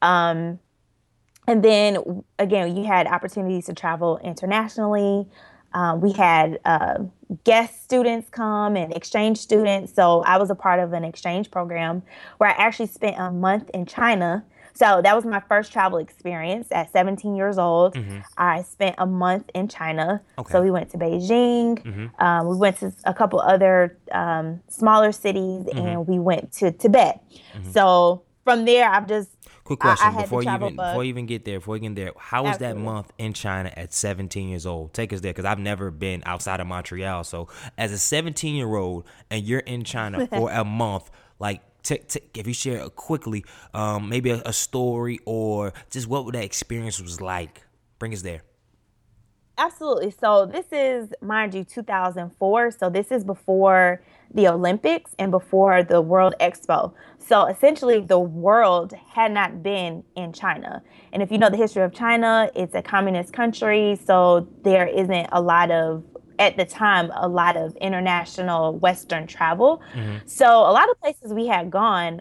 Um, 0.00 0.58
and 1.46 1.62
then 1.62 2.24
again, 2.38 2.74
you 2.74 2.84
had 2.84 3.06
opportunities 3.06 3.66
to 3.66 3.74
travel 3.74 4.18
internationally. 4.24 5.28
Um, 5.76 6.00
we 6.00 6.12
had 6.12 6.58
uh, 6.64 7.00
guest 7.44 7.84
students 7.84 8.30
come 8.30 8.76
and 8.76 8.96
exchange 8.96 9.36
students. 9.36 9.92
So 9.92 10.22
I 10.22 10.38
was 10.38 10.48
a 10.48 10.54
part 10.54 10.80
of 10.80 10.94
an 10.94 11.04
exchange 11.04 11.50
program 11.50 12.02
where 12.38 12.48
I 12.48 12.54
actually 12.54 12.86
spent 12.86 13.16
a 13.18 13.30
month 13.30 13.68
in 13.74 13.84
China. 13.84 14.42
So 14.72 15.02
that 15.02 15.14
was 15.14 15.26
my 15.26 15.40
first 15.40 15.72
travel 15.72 15.98
experience 15.98 16.68
at 16.72 16.90
17 16.92 17.36
years 17.36 17.58
old. 17.58 17.94
Mm-hmm. 17.94 18.20
I 18.38 18.62
spent 18.62 18.94
a 18.96 19.06
month 19.06 19.50
in 19.54 19.68
China. 19.68 20.22
Okay. 20.38 20.50
So 20.50 20.62
we 20.62 20.70
went 20.70 20.90
to 20.90 20.98
Beijing. 20.98 21.82
Mm-hmm. 21.82 22.24
Um, 22.24 22.48
we 22.48 22.56
went 22.56 22.78
to 22.78 22.92
a 23.04 23.12
couple 23.12 23.40
other 23.40 23.98
um, 24.12 24.62
smaller 24.68 25.12
cities 25.12 25.66
mm-hmm. 25.66 25.78
and 25.78 26.06
we 26.06 26.18
went 26.18 26.52
to 26.54 26.72
Tibet. 26.72 27.22
Mm-hmm. 27.54 27.70
So 27.72 28.22
from 28.44 28.64
there, 28.64 28.88
I've 28.88 29.08
just 29.08 29.35
Quick 29.66 29.80
question 29.80 30.14
I, 30.14 30.18
I 30.18 30.22
before 30.22 30.44
you 30.44 30.54
even 30.54 30.76
before 30.76 31.02
you 31.02 31.08
even 31.08 31.26
get 31.26 31.44
there, 31.44 31.58
before 31.58 31.76
you 31.76 31.82
get 31.82 31.96
there, 31.96 32.12
how 32.16 32.44
was 32.44 32.52
Absolutely. 32.52 32.82
that 32.82 32.84
month 32.84 33.12
in 33.18 33.32
China 33.32 33.72
at 33.76 33.92
17 33.92 34.48
years 34.48 34.64
old? 34.64 34.94
Take 34.94 35.12
us 35.12 35.20
there 35.22 35.32
because 35.32 35.44
I've 35.44 35.58
never 35.58 35.90
been 35.90 36.22
outside 36.24 36.60
of 36.60 36.68
Montreal. 36.68 37.24
So 37.24 37.48
as 37.76 37.90
a 37.90 37.98
17 37.98 38.54
year 38.54 38.76
old 38.76 39.06
and 39.28 39.44
you're 39.44 39.58
in 39.58 39.82
China 39.82 40.24
for 40.30 40.52
a 40.52 40.64
month, 40.64 41.10
like 41.40 41.62
t- 41.82 41.98
t- 41.98 42.20
if 42.34 42.46
you 42.46 42.54
share 42.54 42.88
quickly, 42.90 43.44
um, 43.74 44.08
maybe 44.08 44.30
a, 44.30 44.40
a 44.46 44.52
story 44.52 45.18
or 45.24 45.72
just 45.90 46.06
what 46.06 46.32
that 46.32 46.44
experience 46.44 47.00
was 47.00 47.20
like, 47.20 47.62
bring 47.98 48.12
us 48.12 48.22
there. 48.22 48.42
Absolutely. 49.58 50.10
So 50.10 50.46
this 50.46 50.66
is, 50.70 51.08
mind 51.22 51.54
you, 51.54 51.64
2004. 51.64 52.70
So 52.72 52.90
this 52.90 53.10
is 53.10 53.24
before 53.24 54.02
the 54.34 54.48
Olympics 54.48 55.12
and 55.18 55.30
before 55.30 55.82
the 55.82 56.00
World 56.00 56.34
Expo. 56.40 56.92
So 57.18 57.46
essentially, 57.46 58.00
the 58.00 58.18
world 58.18 58.92
had 58.92 59.32
not 59.32 59.62
been 59.62 60.04
in 60.14 60.32
China. 60.32 60.82
And 61.12 61.22
if 61.22 61.32
you 61.32 61.38
know 61.38 61.48
the 61.48 61.56
history 61.56 61.82
of 61.82 61.94
China, 61.94 62.50
it's 62.54 62.74
a 62.74 62.82
communist 62.82 63.32
country. 63.32 63.98
So 64.04 64.48
there 64.62 64.86
isn't 64.86 65.28
a 65.32 65.40
lot 65.40 65.70
of, 65.70 66.04
at 66.38 66.56
the 66.56 66.66
time, 66.66 67.10
a 67.14 67.26
lot 67.26 67.56
of 67.56 67.74
international 67.76 68.78
Western 68.78 69.26
travel. 69.26 69.82
Mm-hmm. 69.94 70.26
So 70.26 70.46
a 70.46 70.72
lot 70.72 70.90
of 70.90 71.00
places 71.00 71.32
we 71.32 71.46
had 71.46 71.70
gone, 71.70 72.20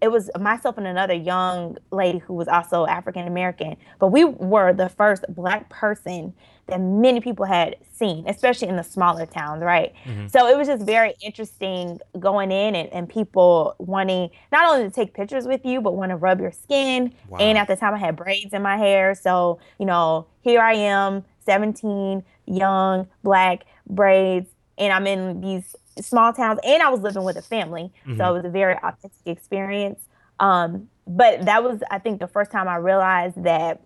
it 0.00 0.10
was 0.10 0.30
myself 0.40 0.78
and 0.78 0.86
another 0.86 1.14
young 1.14 1.76
lady 1.90 2.18
who 2.18 2.34
was 2.34 2.48
also 2.48 2.86
African 2.86 3.26
American, 3.26 3.76
but 3.98 4.08
we 4.08 4.24
were 4.24 4.72
the 4.72 4.88
first 4.88 5.24
black 5.28 5.68
person 5.70 6.34
that 6.66 6.80
many 6.80 7.20
people 7.20 7.44
had 7.44 7.76
seen, 7.92 8.24
especially 8.26 8.68
in 8.68 8.76
the 8.76 8.82
smaller 8.82 9.26
towns, 9.26 9.62
right? 9.62 9.92
Mm-hmm. 10.04 10.28
So 10.28 10.46
it 10.46 10.56
was 10.56 10.66
just 10.66 10.84
very 10.84 11.14
interesting 11.20 12.00
going 12.18 12.50
in 12.50 12.74
and, 12.74 12.88
and 12.90 13.08
people 13.08 13.74
wanting 13.78 14.30
not 14.50 14.70
only 14.70 14.84
to 14.84 14.90
take 14.90 15.14
pictures 15.14 15.46
with 15.46 15.64
you, 15.64 15.80
but 15.80 15.94
want 15.94 16.10
to 16.10 16.16
rub 16.16 16.40
your 16.40 16.52
skin. 16.52 17.14
Wow. 17.28 17.38
And 17.38 17.58
at 17.58 17.68
the 17.68 17.76
time, 17.76 17.94
I 17.94 17.98
had 17.98 18.16
braids 18.16 18.52
in 18.52 18.62
my 18.62 18.76
hair. 18.76 19.14
So, 19.14 19.58
you 19.78 19.86
know, 19.86 20.26
here 20.42 20.60
I 20.60 20.74
am, 20.74 21.24
17, 21.44 22.22
young, 22.46 23.08
black, 23.22 23.64
braids, 23.86 24.48
and 24.78 24.92
I'm 24.92 25.06
in 25.06 25.40
these 25.40 25.76
small 26.00 26.32
towns 26.32 26.58
and 26.64 26.82
I 26.82 26.88
was 26.88 27.00
living 27.00 27.24
with 27.24 27.36
a 27.36 27.42
family. 27.42 27.92
Mm-hmm. 28.06 28.16
So 28.16 28.30
it 28.30 28.32
was 28.32 28.44
a 28.44 28.50
very 28.50 28.74
authentic 28.74 29.12
experience. 29.26 30.00
Um, 30.40 30.88
but 31.06 31.44
that 31.44 31.62
was, 31.62 31.80
I 31.90 31.98
think, 31.98 32.20
the 32.20 32.26
first 32.26 32.50
time 32.50 32.66
I 32.68 32.76
realized 32.76 33.44
that 33.44 33.82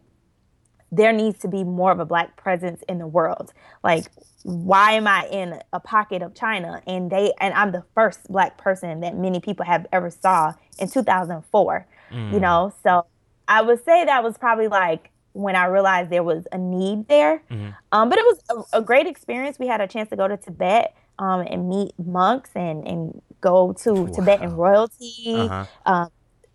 there 0.91 1.13
needs 1.13 1.39
to 1.41 1.49
be 1.49 1.65
more 1.65 1.93
of 1.93 2.01
a 2.01 2.07
black 2.07 2.37
presence 2.37 2.83
in 2.89 2.99
the 2.99 3.07
world. 3.07 3.53
Like, 3.85 4.07
why 4.43 4.93
am 4.93 5.07
I 5.07 5.27
in 5.31 5.61
a 5.73 5.81
pocket 5.81 6.23
of 6.23 6.35
China 6.35 6.81
and 6.87 7.11
they 7.11 7.33
and 7.41 7.53
I'm 7.55 7.73
the 7.73 7.85
first 7.95 8.29
black 8.29 8.57
person 8.57 9.01
that 9.01 9.17
many 9.17 9.41
people 9.41 9.67
have 9.67 9.87
ever 9.93 10.11
saw 10.11 10.55
in 10.79 10.89
2004. 10.89 11.87
Mm. 12.13 12.33
You 12.33 12.41
know, 12.41 12.73
so 12.83 13.05
I 13.47 13.61
would 13.63 13.85
say 13.85 14.05
that 14.05 14.23
was 14.23 14.39
probably 14.39 14.69
like 14.69 15.11
when 15.33 15.57
I 15.57 15.67
realized 15.67 16.11
there 16.11 16.23
was 16.23 16.47
a 16.53 16.59
need 16.59 17.09
there. 17.09 17.43
Mm-hmm. 17.51 17.71
Um, 17.93 18.09
but 18.09 18.19
it 18.19 18.25
was 18.25 18.67
a, 18.73 18.79
a, 18.79 18.83
great 18.83 19.07
experience. 19.07 19.59
We 19.59 19.67
had 19.67 19.81
a 19.81 19.87
chance 19.87 20.09
to 20.11 20.17
go 20.17 20.27
to 20.27 20.37
Tibet. 20.37 20.97
um, 21.19 21.41
and 21.41 21.69
meet 21.69 21.93
monks 21.99 22.51
and, 22.55 22.87
and 22.87 23.21
go 23.41 23.73
to 23.85 23.93
wow. 23.93 24.13
Tibetan 24.13 24.53
royalty, 24.57 25.25
uh-huh. 25.27 25.65
um, 25.87 26.11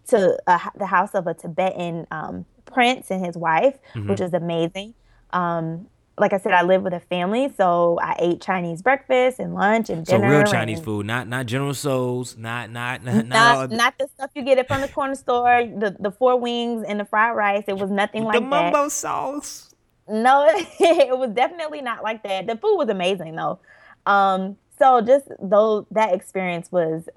to 0.08 0.38
the 0.76 0.86
house 0.86 1.14
of 1.14 1.28
a 1.28 1.34
Tibetan 1.34 2.08
um, 2.12 2.46
prince 2.74 3.12
and 3.12 3.26
his 3.26 3.38
wife, 3.38 3.78
mm-hmm. 3.94 4.10
which 4.10 4.20
was 4.20 4.34
amazing. 4.34 4.94
Um, 5.32 5.88
like 6.18 6.32
I 6.32 6.38
said, 6.38 6.54
I 6.54 6.62
live 6.62 6.84
with 6.84 6.94
a 6.94 7.00
family, 7.00 7.52
so 7.58 7.98
I 8.02 8.16
ate 8.20 8.40
Chinese 8.40 8.84
breakfast 8.84 9.40
and 9.40 9.56
lunch 9.56 9.90
and 9.90 10.06
dinner. 10.06 10.30
So 10.30 10.38
real 10.38 10.44
Chinese 10.44 10.80
food, 10.80 11.08
not 11.08 11.28
not 11.28 11.48
General 11.48 11.74
Tso's, 11.74 12.38
not 12.38 12.70
not 12.70 13.04
not 13.06 13.26
not, 13.26 13.72
not, 13.72 13.98
the 13.98 14.08
stuff 14.16 14.30
you 14.36 14.44
get 14.44 14.60
it 14.60 14.68
from 14.68 14.82
the 14.82 14.88
corner 14.88 15.16
store, 15.16 15.66
the 15.66 15.96
the 16.00 16.12
four 16.12 16.40
wings 16.40 16.86
and 16.88 17.00
the 17.00 17.06
fried 17.06 17.36
rice. 17.36 17.64
It 17.68 17.78
was 17.78 17.90
nothing 17.90 18.24
like 18.24 18.36
the 18.36 18.42
that. 18.42 18.50
The 18.50 18.72
mumbo 18.72 18.90
sauce. 18.90 19.74
No, 20.08 20.46
it 20.80 21.18
was 21.18 21.32
definitely 21.32 21.82
not 21.82 22.04
like 22.04 22.24
that. 22.24 22.46
The 22.46 22.58
food 22.58 22.78
was 22.78 22.90
amazing 22.90 23.36
though. 23.36 23.60
Um, 24.06 24.58
so 24.78 25.02
just 25.02 25.28
though 25.42 25.88
that 25.92 26.14
experience 26.14 26.72
was 26.72 27.08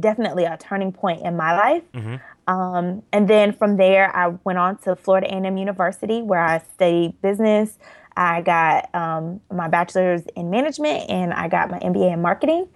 definitely 0.00 0.44
a 0.44 0.56
turning 0.56 0.92
point 0.92 1.22
in 1.22 1.36
my 1.36 1.56
life. 1.56 1.82
Mm-hmm. 1.92 2.16
Um, 2.46 3.02
and 3.12 3.28
then 3.28 3.52
from 3.52 3.76
there, 3.76 4.14
I 4.14 4.28
went 4.44 4.58
on 4.58 4.78
to 4.78 4.94
Florida 4.96 5.26
A&M 5.26 5.56
University 5.56 6.22
where 6.22 6.40
I 6.40 6.62
studied 6.74 7.20
business. 7.20 7.78
I 8.16 8.40
got 8.40 8.94
um, 8.94 9.40
my 9.52 9.68
bachelor's 9.68 10.22
in 10.36 10.50
management 10.50 11.10
and 11.10 11.32
I 11.32 11.48
got 11.48 11.70
my 11.70 11.78
MBA 11.80 12.14
in 12.14 12.22
marketing. 12.22 12.68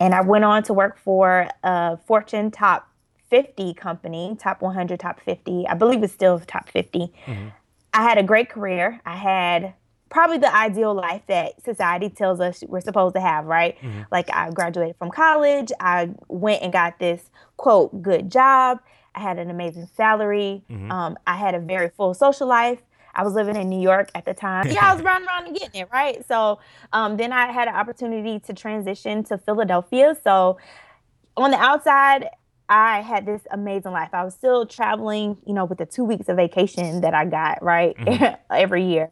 And 0.00 0.14
I 0.14 0.20
went 0.20 0.44
on 0.44 0.62
to 0.64 0.72
work 0.72 0.98
for 0.98 1.48
a 1.64 1.98
Fortune 2.06 2.50
top 2.50 2.88
50 3.30 3.74
company, 3.74 4.36
top 4.38 4.62
100, 4.62 5.00
top 5.00 5.20
50. 5.20 5.66
I 5.66 5.74
believe 5.74 6.02
it's 6.02 6.12
still 6.12 6.38
top 6.38 6.68
50. 6.68 7.12
Mm-hmm. 7.26 7.48
I 7.92 8.02
had 8.02 8.18
a 8.18 8.22
great 8.22 8.48
career. 8.48 9.00
I 9.04 9.16
had 9.16 9.74
probably 10.08 10.38
the 10.38 10.54
ideal 10.54 10.94
life 10.94 11.22
that 11.26 11.62
society 11.62 12.08
tells 12.08 12.40
us 12.40 12.62
we're 12.66 12.80
supposed 12.80 13.14
to 13.14 13.20
have, 13.20 13.44
right? 13.44 13.76
Mm-hmm. 13.78 14.02
Like 14.10 14.32
I 14.32 14.50
graduated 14.50 14.96
from 14.96 15.10
college, 15.10 15.70
I 15.80 16.10
went 16.28 16.62
and 16.62 16.72
got 16.72 16.98
this 16.98 17.28
quote 17.56 18.02
good 18.02 18.30
job. 18.30 18.78
I 19.14 19.20
had 19.20 19.38
an 19.38 19.50
amazing 19.50 19.88
salary. 19.96 20.62
Mm-hmm. 20.70 20.90
Um, 20.90 21.18
I 21.26 21.36
had 21.36 21.54
a 21.54 21.60
very 21.60 21.88
full 21.88 22.14
social 22.14 22.46
life. 22.46 22.80
I 23.14 23.24
was 23.24 23.34
living 23.34 23.56
in 23.56 23.68
New 23.68 23.80
York 23.80 24.10
at 24.14 24.24
the 24.24 24.34
time. 24.34 24.68
Yeah, 24.70 24.90
I 24.90 24.94
was 24.94 25.02
running 25.02 25.26
around 25.26 25.46
and 25.46 25.56
getting 25.56 25.80
it, 25.80 25.88
right? 25.92 26.26
So 26.28 26.60
um, 26.92 27.16
then 27.16 27.32
I 27.32 27.50
had 27.50 27.68
an 27.68 27.74
opportunity 27.74 28.38
to 28.40 28.52
transition 28.52 29.24
to 29.24 29.38
Philadelphia. 29.38 30.16
So 30.22 30.58
on 31.36 31.50
the 31.50 31.56
outside, 31.56 32.28
I 32.68 33.00
had 33.00 33.26
this 33.26 33.42
amazing 33.50 33.92
life. 33.92 34.10
I 34.12 34.24
was 34.24 34.34
still 34.34 34.66
traveling, 34.66 35.38
you 35.46 35.54
know, 35.54 35.64
with 35.64 35.78
the 35.78 35.86
two 35.86 36.04
weeks 36.04 36.28
of 36.28 36.36
vacation 36.36 37.00
that 37.00 37.14
I 37.14 37.24
got, 37.24 37.62
right? 37.62 37.96
Mm-hmm. 37.96 38.34
Every 38.54 38.84
year. 38.84 39.10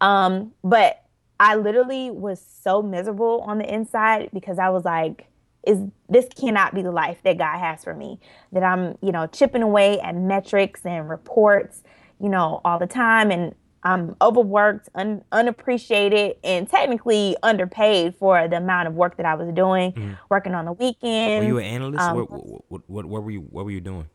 Um, 0.00 0.52
but 0.62 1.02
I 1.40 1.56
literally 1.56 2.10
was 2.10 2.44
so 2.62 2.82
miserable 2.82 3.40
on 3.46 3.58
the 3.58 3.72
inside 3.72 4.28
because 4.32 4.58
I 4.58 4.68
was 4.68 4.84
like, 4.84 5.26
is 5.66 5.78
this 6.08 6.26
cannot 6.38 6.74
be 6.74 6.82
the 6.82 6.90
life 6.90 7.18
that 7.24 7.38
God 7.38 7.58
has 7.58 7.84
for 7.84 7.94
me. 7.94 8.18
That 8.52 8.62
I'm, 8.62 8.96
you 9.02 9.12
know, 9.12 9.26
chipping 9.26 9.62
away 9.62 10.00
at 10.00 10.14
metrics 10.14 10.84
and 10.84 11.08
reports, 11.08 11.82
you 12.20 12.28
know, 12.28 12.60
all 12.64 12.78
the 12.78 12.86
time 12.86 13.30
and 13.30 13.54
I'm 13.82 14.14
overworked, 14.20 14.90
un- 14.94 15.24
unappreciated, 15.32 16.36
and 16.44 16.68
technically 16.68 17.34
underpaid 17.42 18.14
for 18.14 18.46
the 18.46 18.58
amount 18.58 18.88
of 18.88 18.94
work 18.94 19.16
that 19.16 19.24
I 19.24 19.34
was 19.34 19.54
doing, 19.54 19.92
mm-hmm. 19.92 20.12
working 20.28 20.54
on 20.54 20.66
the 20.66 20.72
weekends. 20.72 21.42
Were 21.42 21.48
you 21.48 21.58
an 21.58 21.64
analyst? 21.64 22.00
Um, 22.00 22.16
what, 22.16 22.30
what, 22.30 22.82
what, 22.88 23.06
what, 23.06 23.22
were 23.22 23.30
you? 23.30 23.40
What 23.40 23.64
were 23.64 23.70
you 23.70 23.80
doing? 23.80 24.06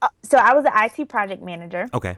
Uh, 0.00 0.08
so 0.22 0.38
I 0.38 0.54
was 0.54 0.64
an 0.66 0.72
IT 0.76 1.08
project 1.08 1.42
manager. 1.42 1.88
Okay 1.92 2.16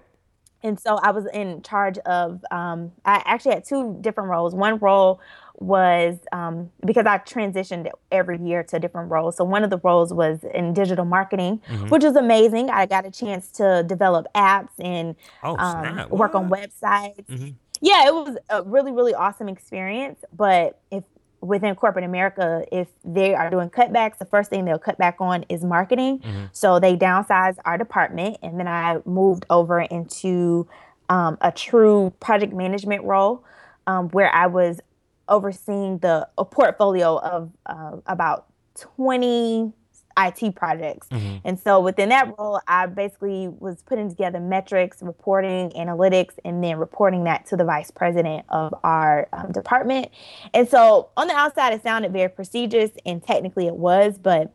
and 0.62 0.78
so 0.78 0.96
I 0.96 1.10
was 1.10 1.26
in 1.32 1.62
charge 1.62 1.98
of. 1.98 2.44
Um, 2.50 2.92
I 3.04 3.22
actually 3.24 3.54
had 3.54 3.64
two 3.64 3.96
different 4.00 4.30
roles. 4.30 4.54
One 4.54 4.78
role 4.78 5.20
was 5.54 6.18
um, 6.32 6.70
because 6.84 7.06
I 7.06 7.18
transitioned 7.18 7.90
every 8.12 8.38
year 8.40 8.62
to 8.64 8.78
different 8.78 9.10
roles. 9.10 9.36
So 9.36 9.44
one 9.44 9.64
of 9.64 9.70
the 9.70 9.78
roles 9.78 10.12
was 10.12 10.40
in 10.54 10.72
digital 10.72 11.04
marketing, 11.04 11.60
mm-hmm. 11.68 11.88
which 11.88 12.04
was 12.04 12.16
amazing. 12.16 12.70
I 12.70 12.86
got 12.86 13.06
a 13.06 13.10
chance 13.10 13.50
to 13.52 13.84
develop 13.86 14.26
apps 14.34 14.70
and 14.78 15.14
oh, 15.42 15.56
um, 15.56 16.08
work 16.10 16.34
on 16.34 16.48
websites. 16.48 17.26
Mm-hmm. 17.26 17.50
Yeah, 17.80 18.08
it 18.08 18.14
was 18.14 18.36
a 18.50 18.62
really 18.64 18.92
really 18.92 19.14
awesome 19.14 19.48
experience. 19.48 20.24
But 20.36 20.80
if 20.90 21.04
within 21.40 21.74
corporate 21.74 22.04
America, 22.04 22.64
if 22.72 22.88
they 23.04 23.34
are 23.34 23.50
doing 23.50 23.70
cutbacks, 23.70 24.18
the 24.18 24.24
first 24.24 24.50
thing 24.50 24.64
they'll 24.64 24.78
cut 24.78 24.98
back 24.98 25.16
on 25.20 25.44
is 25.48 25.64
marketing. 25.64 26.18
Mm-hmm. 26.18 26.44
So 26.52 26.80
they 26.80 26.96
downsized 26.96 27.58
our 27.64 27.78
department, 27.78 28.38
and 28.42 28.58
then 28.58 28.68
I 28.68 28.98
moved 29.04 29.46
over 29.50 29.80
into 29.80 30.66
um, 31.08 31.38
a 31.40 31.52
true 31.52 32.12
project 32.20 32.52
management 32.52 33.04
role 33.04 33.44
um, 33.86 34.08
where 34.10 34.34
I 34.34 34.46
was 34.46 34.80
overseeing 35.28 35.98
the 35.98 36.28
a 36.38 36.44
portfolio 36.44 37.18
of 37.18 37.50
uh, 37.66 37.96
about 38.06 38.46
20 38.76 39.72
IT 40.18 40.54
projects. 40.54 41.08
Mm-hmm. 41.08 41.36
And 41.44 41.58
so 41.58 41.80
within 41.80 42.08
that 42.08 42.34
role, 42.38 42.60
I 42.66 42.86
basically 42.86 43.48
was 43.48 43.82
putting 43.82 44.08
together 44.08 44.40
metrics, 44.40 45.02
reporting, 45.02 45.70
analytics, 45.70 46.34
and 46.44 46.62
then 46.62 46.78
reporting 46.78 47.24
that 47.24 47.46
to 47.46 47.56
the 47.56 47.64
vice 47.64 47.90
president 47.90 48.44
of 48.48 48.74
our 48.82 49.28
um, 49.32 49.52
department. 49.52 50.10
And 50.52 50.68
so 50.68 51.10
on 51.16 51.28
the 51.28 51.34
outside, 51.34 51.72
it 51.72 51.82
sounded 51.82 52.12
very 52.12 52.28
prestigious, 52.28 52.90
and 53.06 53.24
technically 53.24 53.66
it 53.66 53.76
was, 53.76 54.18
but 54.18 54.52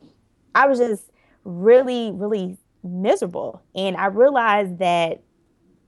I 0.53 0.67
was 0.67 0.79
just 0.79 1.11
really, 1.43 2.11
really 2.11 2.57
miserable. 2.83 3.61
And 3.75 3.95
I 3.95 4.07
realized 4.07 4.79
that 4.79 5.21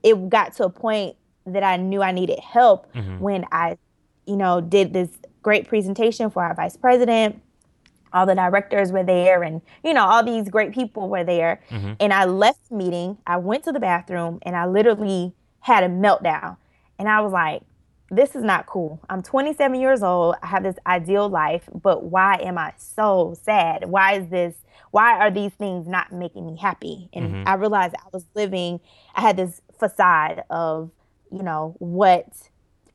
it 0.02 0.28
got 0.28 0.54
to 0.54 0.64
a 0.64 0.70
point 0.70 1.16
that 1.46 1.62
I 1.62 1.76
knew 1.76 2.02
I 2.02 2.12
needed 2.12 2.40
help 2.40 2.92
mm-hmm. 2.92 3.18
when 3.18 3.44
I, 3.52 3.76
you 4.26 4.36
know, 4.36 4.60
did 4.60 4.92
this 4.92 5.10
great 5.42 5.68
presentation 5.68 6.30
for 6.30 6.42
our 6.42 6.54
vice 6.54 6.76
president 6.76 7.40
all 8.16 8.26
the 8.26 8.34
directors 8.34 8.90
were 8.90 9.04
there 9.04 9.42
and 9.42 9.60
you 9.84 9.92
know 9.92 10.04
all 10.04 10.24
these 10.24 10.48
great 10.48 10.72
people 10.72 11.08
were 11.08 11.24
there. 11.24 11.60
Mm-hmm. 11.70 11.92
and 12.00 12.12
i 12.12 12.24
left 12.24 12.68
the 12.68 12.76
meeting 12.76 13.18
i 13.26 13.36
went 13.36 13.64
to 13.64 13.72
the 13.72 13.80
bathroom 13.80 14.38
and 14.42 14.56
i 14.56 14.66
literally 14.66 15.34
had 15.60 15.84
a 15.84 15.88
meltdown. 15.88 16.56
And 16.98 17.08
i 17.08 17.20
was 17.20 17.32
like 17.32 17.62
this 18.08 18.36
is 18.36 18.44
not 18.44 18.66
cool. 18.66 19.00
I'm 19.10 19.20
27 19.20 19.80
years 19.80 20.00
old. 20.00 20.36
I 20.40 20.46
have 20.46 20.62
this 20.62 20.76
ideal 20.86 21.28
life 21.28 21.68
but 21.82 22.04
why 22.04 22.36
am 22.36 22.56
i 22.56 22.72
so 22.76 23.36
sad? 23.42 23.88
Why 23.88 24.14
is 24.14 24.28
this 24.28 24.54
why 24.92 25.18
are 25.18 25.30
these 25.30 25.52
things 25.52 25.86
not 25.86 26.12
making 26.12 26.46
me 26.46 26.56
happy? 26.56 27.08
And 27.12 27.26
mm-hmm. 27.26 27.48
i 27.48 27.54
realized 27.54 27.94
i 27.96 28.08
was 28.12 28.24
living 28.34 28.80
i 29.14 29.20
had 29.20 29.36
this 29.36 29.60
facade 29.78 30.44
of 30.48 30.90
you 31.30 31.42
know 31.42 31.74
what 31.78 32.26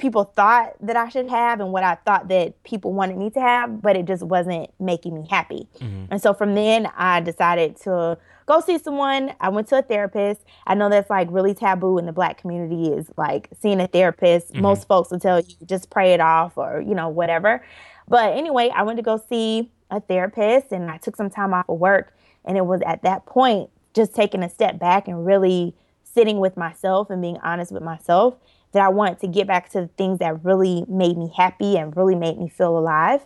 people 0.01 0.25
thought 0.25 0.73
that 0.81 0.97
I 0.97 1.07
should 1.07 1.29
have 1.29 1.59
and 1.59 1.71
what 1.71 1.83
I 1.83 1.95
thought 1.95 2.27
that 2.27 2.61
people 2.63 2.91
wanted 2.91 3.17
me 3.17 3.29
to 3.29 3.39
have, 3.39 3.81
but 3.81 3.95
it 3.95 4.05
just 4.05 4.23
wasn't 4.23 4.69
making 4.79 5.13
me 5.13 5.27
happy. 5.29 5.67
Mm-hmm. 5.79 6.05
And 6.11 6.21
so 6.21 6.33
from 6.33 6.55
then, 6.55 6.91
I 6.97 7.21
decided 7.21 7.77
to 7.81 8.17
go 8.47 8.59
see 8.59 8.77
someone. 8.79 9.33
I 9.39 9.49
went 9.49 9.67
to 9.69 9.77
a 9.77 9.81
therapist. 9.81 10.41
I 10.67 10.73
know 10.75 10.89
that's 10.89 11.09
like 11.09 11.27
really 11.31 11.53
taboo 11.53 11.97
in 11.99 12.05
the 12.05 12.11
black 12.11 12.39
community 12.39 12.91
is 12.91 13.09
like 13.15 13.49
seeing 13.61 13.79
a 13.79 13.87
therapist. 13.87 14.51
Mm-hmm. 14.51 14.61
Most 14.61 14.87
folks 14.87 15.11
will 15.11 15.19
tell 15.19 15.39
you 15.39 15.55
just 15.65 15.89
pray 15.89 16.13
it 16.13 16.19
off 16.19 16.57
or, 16.57 16.81
you 16.81 16.95
know, 16.95 17.07
whatever. 17.07 17.63
But 18.07 18.35
anyway, 18.35 18.71
I 18.75 18.83
went 18.83 18.97
to 18.97 19.03
go 19.03 19.23
see 19.29 19.71
a 19.89 20.01
therapist 20.01 20.71
and 20.71 20.89
I 20.89 20.97
took 20.97 21.15
some 21.15 21.29
time 21.29 21.53
off 21.53 21.69
of 21.69 21.79
work. 21.79 22.13
And 22.43 22.57
it 22.57 22.65
was 22.65 22.81
at 22.85 23.03
that 23.03 23.25
point 23.25 23.69
just 23.93 24.15
taking 24.15 24.41
a 24.41 24.49
step 24.49 24.79
back 24.79 25.07
and 25.07 25.25
really 25.25 25.75
sitting 26.03 26.39
with 26.39 26.57
myself 26.57 27.09
and 27.09 27.21
being 27.21 27.37
honest 27.37 27.71
with 27.71 27.83
myself 27.83 28.35
that 28.71 28.81
I 28.81 28.89
wanted 28.89 29.19
to 29.21 29.27
get 29.27 29.47
back 29.47 29.69
to 29.71 29.81
the 29.81 29.87
things 29.97 30.19
that 30.19 30.43
really 30.43 30.85
made 30.87 31.17
me 31.17 31.31
happy 31.35 31.77
and 31.77 31.95
really 31.95 32.15
made 32.15 32.37
me 32.37 32.49
feel 32.49 32.77
alive. 32.77 33.25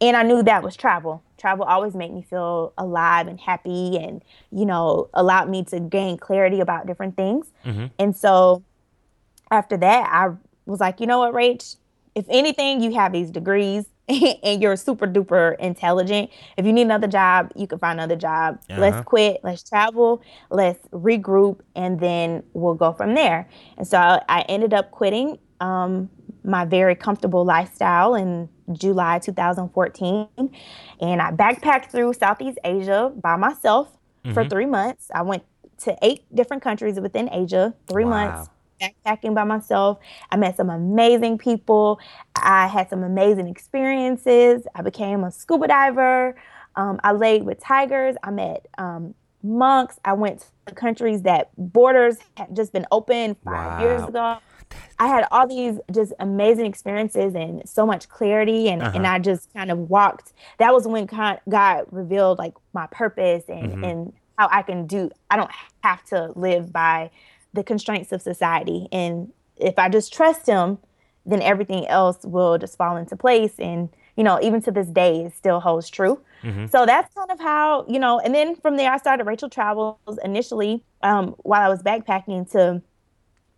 And 0.00 0.16
I 0.16 0.22
knew 0.22 0.42
that 0.42 0.62
was 0.62 0.76
travel. 0.76 1.22
Travel 1.38 1.64
always 1.64 1.94
made 1.94 2.12
me 2.12 2.22
feel 2.22 2.72
alive 2.76 3.28
and 3.28 3.38
happy 3.38 3.96
and, 3.96 4.22
you 4.50 4.66
know, 4.66 5.08
allowed 5.14 5.48
me 5.48 5.64
to 5.64 5.80
gain 5.80 6.18
clarity 6.18 6.60
about 6.60 6.86
different 6.86 7.16
things. 7.16 7.46
Mm-hmm. 7.64 7.86
And 7.98 8.16
so 8.16 8.62
after 9.50 9.76
that, 9.76 10.08
I 10.10 10.34
was 10.66 10.80
like, 10.80 11.00
you 11.00 11.06
know 11.06 11.18
what, 11.18 11.32
Rach? 11.32 11.76
If 12.14 12.24
anything, 12.28 12.82
you 12.82 12.94
have 12.94 13.12
these 13.12 13.30
degrees 13.30 13.86
and 14.42 14.62
you're 14.62 14.76
super 14.76 15.06
duper 15.06 15.58
intelligent. 15.58 16.30
If 16.56 16.64
you 16.64 16.72
need 16.72 16.82
another 16.82 17.08
job, 17.08 17.50
you 17.56 17.66
can 17.66 17.78
find 17.78 17.98
another 17.98 18.16
job. 18.16 18.60
Uh-huh. 18.70 18.80
Let's 18.80 19.04
quit, 19.04 19.40
let's 19.42 19.68
travel, 19.68 20.22
let's 20.50 20.86
regroup, 20.88 21.60
and 21.74 21.98
then 21.98 22.44
we'll 22.52 22.74
go 22.74 22.92
from 22.92 23.14
there. 23.14 23.48
And 23.76 23.86
so 23.86 23.98
I, 23.98 24.44
ended 24.48 24.72
up 24.72 24.92
quitting 24.92 25.38
um, 25.60 26.08
my 26.44 26.64
very 26.64 26.94
comfortable 26.94 27.44
lifestyle 27.44 28.14
in 28.14 28.48
July 28.72 29.18
2014. 29.18 30.28
And 31.00 31.22
I 31.22 31.32
backpacked 31.32 31.90
through 31.90 32.12
Southeast 32.12 32.58
Asia 32.62 33.12
by 33.20 33.34
myself 33.34 33.88
mm-hmm. 34.24 34.34
for 34.34 34.48
three 34.48 34.66
months. 34.66 35.10
I 35.12 35.22
went 35.22 35.42
to 35.78 35.96
eight 36.00 36.22
different 36.32 36.62
countries 36.62 37.00
within 37.00 37.28
Asia, 37.32 37.74
three 37.88 38.04
wow. 38.04 38.10
months 38.10 38.50
backpacking 38.80 39.34
by 39.34 39.44
myself. 39.44 39.98
I 40.30 40.36
met 40.36 40.56
some 40.56 40.70
amazing 40.70 41.38
people. 41.38 42.00
I 42.34 42.66
had 42.66 42.90
some 42.90 43.02
amazing 43.02 43.48
experiences. 43.48 44.66
I 44.74 44.82
became 44.82 45.24
a 45.24 45.30
scuba 45.30 45.68
diver. 45.68 46.36
Um, 46.76 47.00
I 47.02 47.12
laid 47.12 47.44
with 47.44 47.60
tigers. 47.60 48.16
I 48.22 48.30
met 48.30 48.66
um, 48.78 49.14
monks. 49.42 49.98
I 50.04 50.12
went 50.12 50.46
to 50.66 50.74
countries 50.74 51.22
that 51.22 51.50
borders 51.56 52.18
had 52.36 52.54
just 52.54 52.72
been 52.72 52.86
open 52.90 53.36
five 53.44 53.80
wow. 53.80 53.80
years 53.80 54.02
ago. 54.08 54.38
I 54.98 55.06
had 55.06 55.26
all 55.30 55.46
these 55.46 55.78
just 55.92 56.12
amazing 56.18 56.66
experiences 56.66 57.34
and 57.34 57.66
so 57.68 57.86
much 57.86 58.08
clarity, 58.08 58.68
and, 58.68 58.82
uh-huh. 58.82 58.92
and 58.94 59.06
I 59.06 59.18
just 59.18 59.52
kind 59.54 59.70
of 59.70 59.78
walked. 59.90 60.32
That 60.58 60.74
was 60.74 60.86
when 60.86 61.06
God 61.06 61.86
revealed 61.90 62.38
like 62.38 62.54
my 62.72 62.86
purpose 62.90 63.44
and 63.48 63.72
mm-hmm. 63.72 63.84
and 63.84 64.12
how 64.38 64.48
I 64.50 64.62
can 64.62 64.86
do. 64.86 65.10
I 65.30 65.36
don't 65.36 65.50
have 65.82 66.04
to 66.06 66.32
live 66.34 66.72
by 66.72 67.10
the 67.56 67.64
constraints 67.64 68.12
of 68.12 68.22
society, 68.22 68.88
and 68.92 69.32
if 69.56 69.78
I 69.78 69.88
just 69.88 70.12
trust 70.12 70.46
Him, 70.46 70.78
then 71.24 71.42
everything 71.42 71.86
else 71.88 72.24
will 72.24 72.56
just 72.58 72.78
fall 72.78 72.96
into 72.96 73.16
place. 73.16 73.58
And 73.58 73.88
you 74.16 74.24
know, 74.24 74.40
even 74.40 74.62
to 74.62 74.70
this 74.70 74.86
day, 74.86 75.24
it 75.24 75.34
still 75.34 75.60
holds 75.60 75.90
true. 75.90 76.20
Mm-hmm. 76.42 76.66
So 76.66 76.86
that's 76.86 77.12
kind 77.14 77.30
of 77.30 77.40
how 77.40 77.84
you 77.88 77.98
know. 77.98 78.20
And 78.20 78.34
then 78.34 78.56
from 78.56 78.76
there, 78.76 78.92
I 78.92 78.98
started 78.98 79.24
Rachel 79.24 79.50
Travels 79.50 79.98
initially 80.24 80.84
um, 81.02 81.34
while 81.38 81.62
I 81.62 81.68
was 81.68 81.82
backpacking 81.82 82.50
to 82.52 82.82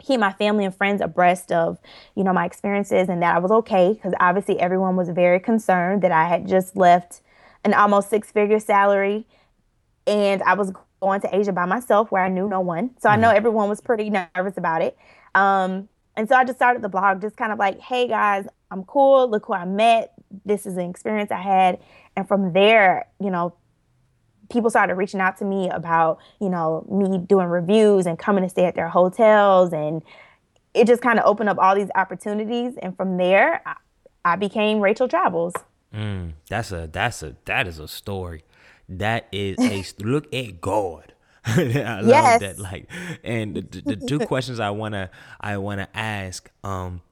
keep 0.05 0.21
my 0.21 0.33
family 0.33 0.65
and 0.65 0.75
friends 0.75 1.01
abreast 1.01 1.51
of 1.51 1.79
you 2.15 2.23
know 2.23 2.33
my 2.33 2.45
experiences 2.45 3.09
and 3.09 3.23
that 3.23 3.35
I 3.35 3.39
was 3.39 3.51
okay 3.51 3.93
because 3.93 4.15
obviously 4.21 4.61
everyone 4.61 4.97
was 4.97 5.09
very 5.09 5.41
concerned 5.41 6.03
that 6.03 6.13
I 6.13 6.29
had 6.29 6.47
just 6.47 6.77
left 6.77 7.21
an 7.65 7.75
almost 7.75 8.09
six 8.09 8.31
figure 8.31 8.61
salary 8.61 9.27
and 10.07 10.43
I 10.45 10.55
was 10.55 10.73
going 11.01 11.21
to 11.21 11.37
Asia 11.37 11.53
by 11.53 11.65
myself 11.65 12.11
where 12.11 12.23
I 12.23 12.29
knew 12.29 12.49
no 12.49 12.61
one. 12.61 12.91
So 12.99 13.09
mm-hmm. 13.09 13.09
I 13.09 13.17
know 13.17 13.29
mm-hmm. 13.29 13.37
everyone 13.37 13.69
was 13.69 13.81
pretty 13.81 14.11
nervous 14.11 14.57
about 14.57 14.83
it. 14.83 14.97
Um, 15.35 15.89
and 16.17 16.29
so 16.29 16.35
I 16.35 16.45
just 16.45 16.59
started 16.59 16.83
the 16.83 16.89
blog, 16.89 17.21
just 17.21 17.37
kind 17.37 17.53
of 17.53 17.59
like, 17.59 17.79
hey 17.79 18.09
guys, 18.09 18.47
I'm 18.71 18.85
cool. 18.85 19.31
Look 19.31 19.47
who 19.47 19.55
I 19.55 19.65
met. 19.65 20.15
This 20.45 20.67
is 20.67 20.77
an 20.77 20.91
experience 20.91 21.31
I 21.31 21.41
had. 21.41 21.79
And 22.17 22.27
from 22.27 22.53
there, 22.53 23.07
you 23.21 23.31
know, 23.31 23.55
people 24.51 24.71
started 24.71 24.95
reaching 24.95 25.21
out 25.21 25.37
to 25.39 25.45
me 25.45 25.69
about, 25.71 26.19
you 26.41 26.49
know, 26.49 26.85
me 26.91 27.19
doing 27.19 27.47
reviews 27.47 28.07
and 28.07 28.19
coming 28.19 28.43
to 28.43 28.51
stay 28.51 28.65
at 28.65 28.75
their 28.75 28.89
hotels. 28.89 29.73
And 29.73 30.03
it 30.75 30.87
just 30.87 31.03
kind 31.03 31.19
of 31.19 31.25
opened 31.25 31.49
up 31.49 31.59
all 31.59 31.75
these 31.75 31.91
opportunities. 31.95 32.75
And 32.83 32.97
from 32.97 33.17
there, 33.17 33.63
I, 33.65 33.77
I 34.25 34.37
became 34.37 34.81
Rachel 34.81 35.09
Travels. 35.09 35.55
Mm, 35.95 36.33
that's 36.49 36.71
a 36.71 36.87
that's 36.87 37.23
a 37.23 37.37
that 37.47 37.67
is 37.67 37.79
a 37.79 37.89
story. 37.89 38.43
That 38.89 39.29
is 39.33 39.59
a 39.61 39.85
look 40.03 40.33
at 40.35 40.61
God. 40.61 41.13
I 41.45 42.01
love 42.01 42.07
yes. 42.07 42.41
that. 42.41 42.59
Like, 42.59 42.91
and 43.23 43.55
the, 43.55 43.83
the, 43.83 43.97
two 43.97 44.19
questions 44.27 44.61
I 44.61 44.71
wanna 44.71 45.11
I 45.41 45.57
wanna 45.59 45.89
ask. 45.95 46.51
Um, 46.65 47.03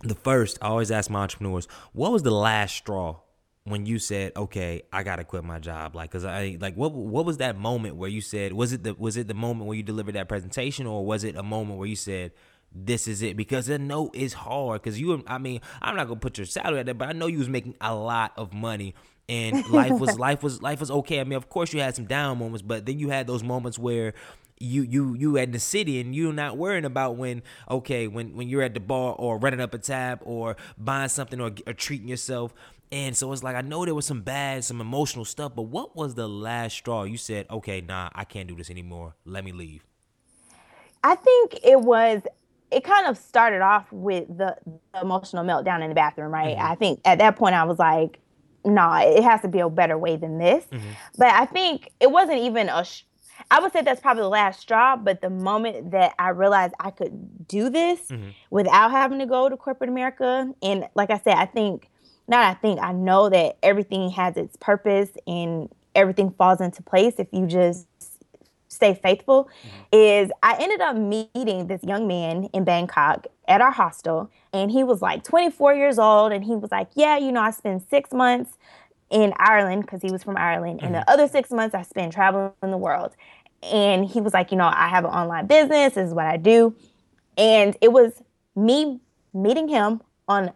the 0.00 0.14
first, 0.14 0.58
I 0.62 0.68
always 0.68 0.90
ask 0.90 1.10
my 1.10 1.22
entrepreneurs, 1.22 1.66
what 1.92 2.12
was 2.12 2.22
the 2.22 2.30
last 2.30 2.76
straw 2.76 3.16
when 3.64 3.84
you 3.84 3.98
said, 3.98 4.32
"Okay, 4.36 4.82
I 4.92 5.02
gotta 5.02 5.24
quit 5.24 5.44
my 5.44 5.58
job"? 5.58 5.94
Like, 5.94 6.10
cause 6.10 6.24
I 6.24 6.56
like 6.60 6.74
what 6.74 6.92
what 6.92 7.24
was 7.24 7.38
that 7.38 7.58
moment 7.58 7.96
where 7.96 8.08
you 8.08 8.20
said, 8.20 8.52
was 8.52 8.72
it 8.72 8.84
the 8.84 8.94
was 8.94 9.16
it 9.16 9.28
the 9.28 9.34
moment 9.34 9.66
where 9.66 9.76
you 9.76 9.82
delivered 9.82 10.14
that 10.14 10.28
presentation, 10.28 10.86
or 10.86 11.04
was 11.04 11.24
it 11.24 11.36
a 11.36 11.42
moment 11.42 11.78
where 11.78 11.88
you 11.88 11.96
said, 11.96 12.32
"This 12.72 13.08
is 13.08 13.22
it"? 13.22 13.36
Because 13.36 13.66
the 13.66 13.78
note 13.78 14.14
is 14.14 14.34
hard. 14.34 14.82
Cause 14.82 14.98
you, 14.98 15.22
I 15.26 15.38
mean, 15.38 15.60
I'm 15.82 15.96
not 15.96 16.06
gonna 16.06 16.20
put 16.20 16.38
your 16.38 16.46
salary 16.46 16.80
at 16.80 16.86
that, 16.86 16.98
but 16.98 17.08
I 17.08 17.12
know 17.12 17.26
you 17.26 17.38
was 17.38 17.48
making 17.48 17.74
a 17.80 17.94
lot 17.94 18.32
of 18.36 18.52
money. 18.52 18.94
And 19.28 19.66
life 19.70 19.92
was 19.92 20.18
life 20.18 20.42
was 20.42 20.62
life 20.62 20.80
was 20.80 20.90
okay. 20.90 21.20
I 21.20 21.24
mean, 21.24 21.36
of 21.36 21.48
course 21.48 21.72
you 21.72 21.80
had 21.80 21.94
some 21.94 22.06
down 22.06 22.38
moments, 22.38 22.62
but 22.62 22.86
then 22.86 22.98
you 22.98 23.10
had 23.10 23.26
those 23.26 23.42
moments 23.42 23.78
where 23.78 24.14
you 24.60 24.82
you 24.82 25.14
you 25.14 25.38
at 25.38 25.52
the 25.52 25.58
city 25.60 26.00
and 26.00 26.14
you're 26.14 26.32
not 26.32 26.56
worrying 26.56 26.84
about 26.84 27.16
when 27.16 27.42
okay 27.70 28.08
when 28.08 28.34
when 28.34 28.48
you're 28.48 28.62
at 28.62 28.74
the 28.74 28.80
bar 28.80 29.14
or 29.16 29.38
running 29.38 29.60
up 29.60 29.72
a 29.72 29.78
tab 29.78 30.20
or 30.24 30.56
buying 30.76 31.08
something 31.08 31.40
or, 31.40 31.52
or 31.64 31.72
treating 31.72 32.08
yourself 32.08 32.52
and 32.90 33.16
so 33.16 33.32
it's 33.32 33.42
like 33.42 33.56
I 33.56 33.60
know 33.60 33.84
there 33.84 33.94
was 33.94 34.06
some 34.06 34.22
bad, 34.22 34.64
some 34.64 34.80
emotional 34.80 35.24
stuff, 35.24 35.52
but 35.54 35.62
what 35.62 35.94
was 35.94 36.14
the 36.14 36.28
last 36.28 36.74
straw? 36.74 37.04
You 37.04 37.16
said, 37.18 37.46
"Okay, 37.50 37.80
nah, 37.80 38.08
I 38.14 38.24
can't 38.24 38.48
do 38.48 38.54
this 38.54 38.70
anymore. 38.70 39.14
Let 39.24 39.44
me 39.44 39.52
leave." 39.52 39.84
I 41.04 41.14
think 41.14 41.58
it 41.62 41.80
was. 41.80 42.22
It 42.70 42.84
kind 42.84 43.06
of 43.06 43.16
started 43.16 43.62
off 43.62 43.90
with 43.90 44.28
the, 44.28 44.54
the 44.92 45.00
emotional 45.00 45.42
meltdown 45.42 45.82
in 45.82 45.88
the 45.88 45.94
bathroom, 45.94 46.32
right? 46.32 46.54
Mm-hmm. 46.54 46.72
I 46.72 46.74
think 46.74 47.00
at 47.04 47.18
that 47.18 47.36
point 47.36 47.54
I 47.54 47.64
was 47.64 47.78
like, 47.78 48.20
"Nah, 48.68 49.00
it 49.00 49.22
has 49.22 49.40
to 49.42 49.48
be 49.48 49.60
a 49.60 49.68
better 49.68 49.98
way 49.98 50.16
than 50.16 50.38
this." 50.38 50.64
Mm-hmm. 50.66 50.90
But 51.16 51.28
I 51.28 51.46
think 51.46 51.90
it 52.00 52.10
wasn't 52.10 52.38
even 52.40 52.68
a. 52.68 52.84
Sh- 52.84 53.02
I 53.50 53.60
would 53.60 53.72
say 53.72 53.82
that's 53.82 54.00
probably 54.00 54.22
the 54.22 54.28
last 54.28 54.60
straw, 54.60 54.96
but 54.96 55.20
the 55.20 55.30
moment 55.30 55.92
that 55.92 56.14
I 56.18 56.30
realized 56.30 56.74
I 56.80 56.90
could 56.90 57.46
do 57.46 57.70
this 57.70 58.00
mm-hmm. 58.08 58.30
without 58.50 58.90
having 58.90 59.20
to 59.20 59.26
go 59.26 59.48
to 59.48 59.56
corporate 59.56 59.90
America, 59.90 60.52
and 60.62 60.88
like 60.94 61.10
I 61.10 61.18
said, 61.18 61.34
I 61.34 61.46
think 61.46 61.88
not 62.28 62.44
I 62.44 62.54
think 62.54 62.80
I 62.80 62.92
know 62.92 63.28
that 63.30 63.56
everything 63.62 64.10
has 64.10 64.36
its 64.36 64.56
purpose 64.56 65.10
and 65.26 65.68
everything 65.94 66.30
falls 66.30 66.60
into 66.60 66.82
place 66.82 67.14
if 67.18 67.28
you 67.32 67.46
just 67.46 67.86
stay 68.68 68.94
faithful 68.94 69.44
mm-hmm. 69.44 69.78
is 69.92 70.30
I 70.42 70.56
ended 70.60 70.80
up 70.80 70.96
meeting 70.96 71.66
this 71.66 71.82
young 71.82 72.06
man 72.06 72.44
in 72.52 72.64
Bangkok 72.64 73.26
at 73.46 73.60
our 73.60 73.70
hostel 73.70 74.30
and 74.52 74.70
he 74.70 74.84
was 74.84 75.02
like 75.02 75.24
24 75.24 75.74
years 75.74 75.98
old 75.98 76.32
and 76.32 76.44
he 76.44 76.54
was 76.54 76.70
like, 76.70 76.88
"Yeah, 76.94 77.16
you 77.16 77.32
know, 77.32 77.40
I 77.40 77.50
spent 77.50 77.88
6 77.88 78.12
months 78.12 78.56
in 79.10 79.32
Ireland 79.38 79.82
because 79.82 80.02
he 80.02 80.12
was 80.12 80.22
from 80.22 80.36
Ireland 80.36 80.80
and 80.82 80.94
the 80.94 80.98
mm-hmm. 80.98 81.10
other 81.10 81.28
6 81.28 81.50
months 81.50 81.74
I 81.74 81.82
spent 81.82 82.12
traveling 82.12 82.52
in 82.62 82.70
the 82.70 82.76
world." 82.76 83.12
And 83.62 84.04
he 84.04 84.20
was 84.20 84.34
like, 84.34 84.52
"You 84.52 84.58
know, 84.58 84.70
I 84.72 84.88
have 84.88 85.04
an 85.04 85.10
online 85.10 85.46
business, 85.46 85.94
this 85.94 86.08
is 86.08 86.14
what 86.14 86.26
I 86.26 86.36
do." 86.36 86.76
And 87.36 87.76
it 87.80 87.92
was 87.92 88.22
me 88.54 89.00
meeting 89.32 89.68
him 89.68 90.02
on 90.26 90.52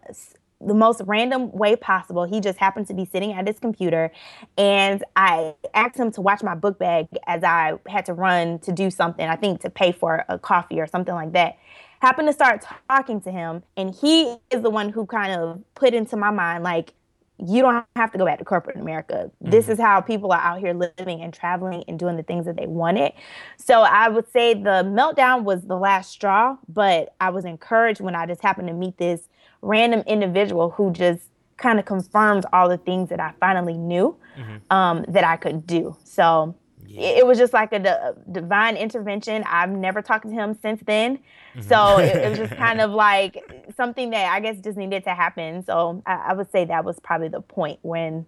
the 0.65 0.73
most 0.73 1.01
random 1.05 1.51
way 1.51 1.75
possible. 1.75 2.23
He 2.25 2.39
just 2.39 2.57
happened 2.57 2.87
to 2.87 2.93
be 2.93 3.05
sitting 3.05 3.33
at 3.33 3.47
his 3.47 3.59
computer, 3.59 4.11
and 4.57 5.03
I 5.15 5.55
asked 5.73 5.97
him 5.97 6.11
to 6.11 6.21
watch 6.21 6.43
my 6.43 6.55
book 6.55 6.79
bag 6.79 7.07
as 7.27 7.43
I 7.43 7.73
had 7.87 8.05
to 8.05 8.13
run 8.13 8.59
to 8.59 8.71
do 8.71 8.89
something, 8.89 9.27
I 9.27 9.35
think 9.35 9.61
to 9.61 9.69
pay 9.69 9.91
for 9.91 10.25
a 10.29 10.39
coffee 10.39 10.79
or 10.79 10.87
something 10.87 11.13
like 11.13 11.33
that. 11.33 11.57
Happened 12.01 12.27
to 12.27 12.33
start 12.33 12.65
talking 12.89 13.21
to 13.21 13.31
him, 13.31 13.63
and 13.77 13.95
he 13.95 14.35
is 14.51 14.61
the 14.61 14.69
one 14.69 14.89
who 14.89 15.05
kind 15.05 15.39
of 15.39 15.61
put 15.75 15.93
into 15.93 16.17
my 16.17 16.31
mind, 16.31 16.63
like, 16.63 16.93
you 17.39 17.61
don't 17.61 17.83
have 17.95 18.11
to 18.11 18.17
go 18.17 18.25
back 18.25 18.37
to 18.39 18.45
corporate 18.45 18.77
America. 18.77 19.31
Mm-hmm. 19.41 19.51
This 19.51 19.67
is 19.67 19.79
how 19.79 20.01
people 20.01 20.31
are 20.31 20.39
out 20.39 20.59
here 20.59 20.73
living 20.73 21.21
and 21.21 21.33
traveling 21.33 21.83
and 21.87 21.97
doing 21.97 22.15
the 22.15 22.23
things 22.23 22.45
that 22.45 22.55
they 22.55 22.67
wanted. 22.67 23.11
So 23.57 23.81
I 23.81 24.07
would 24.07 24.31
say 24.31 24.53
the 24.53 24.83
meltdown 24.85 25.43
was 25.43 25.63
the 25.63 25.75
last 25.75 26.11
straw, 26.11 26.57
but 26.69 27.15
I 27.19 27.31
was 27.31 27.43
encouraged 27.43 28.01
when 28.01 28.15
I 28.15 28.27
just 28.27 28.41
happened 28.41 28.67
to 28.67 28.73
meet 28.73 28.97
this 28.97 29.27
random 29.63 30.03
individual 30.05 30.71
who 30.71 30.91
just 30.91 31.21
kind 31.57 31.79
of 31.79 31.85
confirmed 31.85 32.45
all 32.51 32.67
the 32.67 32.77
things 32.77 33.09
that 33.09 33.19
I 33.19 33.33
finally 33.39 33.77
knew 33.77 34.15
mm-hmm. 34.37 34.57
um, 34.69 35.05
that 35.07 35.23
I 35.23 35.37
could 35.37 35.65
do. 35.65 35.95
So 36.03 36.55
yeah. 36.85 37.01
it, 37.01 37.17
it, 37.19 37.27
was 37.27 37.37
just 37.37 37.53
like 37.53 37.71
a, 37.71 37.79
d- 37.79 38.21
divine 38.31 38.75
intervention. 38.75 39.43
I've 39.47 39.69
never 39.69 40.01
talked 40.01 40.25
to 40.25 40.31
him 40.31 40.57
since 40.61 40.81
then. 40.85 41.17
Mm-hmm. 41.55 41.61
So 41.61 41.99
it, 41.99 42.15
it, 42.15 42.29
was 42.29 42.39
just 42.49 42.55
kind 42.55 42.81
of 42.81 42.91
like 42.91 43.71
something 43.77 44.09
that 44.09 44.31
I 44.31 44.39
guess 44.41 44.59
just 44.59 44.77
needed 44.77 45.03
to 45.05 45.13
happen. 45.13 45.63
So 45.63 46.03
I, 46.05 46.15
I 46.15 46.33
would 46.33 46.51
say 46.51 46.65
that 46.65 46.83
was 46.83 46.99
probably 46.99 47.29
the 47.29 47.41
point 47.41 47.79
when 47.81 48.25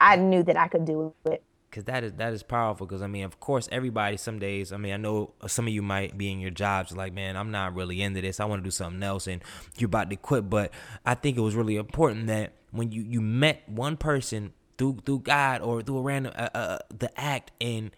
I 0.00 0.16
knew 0.16 0.42
that 0.42 0.58
I 0.58 0.68
could 0.68 0.84
do 0.84 1.14
it 1.24 1.42
because 1.74 1.84
that 1.86 2.04
is 2.04 2.12
that 2.14 2.32
is 2.32 2.44
powerful. 2.44 2.86
Because 2.86 3.02
I 3.02 3.08
mean, 3.08 3.24
of 3.24 3.40
course, 3.40 3.68
everybody 3.72 4.16
some 4.16 4.38
days. 4.38 4.72
I 4.72 4.76
mean, 4.76 4.94
I 4.94 4.96
know 4.96 5.32
some 5.48 5.66
of 5.66 5.72
you 5.72 5.82
might 5.82 6.16
be 6.16 6.30
in 6.30 6.38
your 6.38 6.52
jobs 6.52 6.96
like, 6.96 7.12
man, 7.12 7.36
I'm 7.36 7.50
not 7.50 7.74
really 7.74 8.00
into 8.00 8.20
this. 8.20 8.38
I 8.38 8.44
want 8.44 8.62
to 8.62 8.64
do 8.64 8.70
something 8.70 9.02
else, 9.02 9.26
and 9.26 9.42
you're 9.76 9.86
about 9.86 10.08
to 10.10 10.16
quit. 10.16 10.48
But 10.48 10.70
I 11.04 11.14
think 11.14 11.36
it 11.36 11.40
was 11.40 11.56
really 11.56 11.76
important 11.76 12.28
that 12.28 12.52
when 12.70 12.92
you 12.92 13.02
you 13.02 13.20
met 13.20 13.68
one 13.68 13.96
person 13.96 14.52
through 14.78 14.98
through 15.04 15.20
God 15.20 15.62
or 15.62 15.82
through 15.82 15.98
a 15.98 16.02
random 16.02 16.32
uh, 16.36 16.48
uh, 16.54 16.78
the 16.96 17.10
act 17.20 17.50
and 17.60 17.90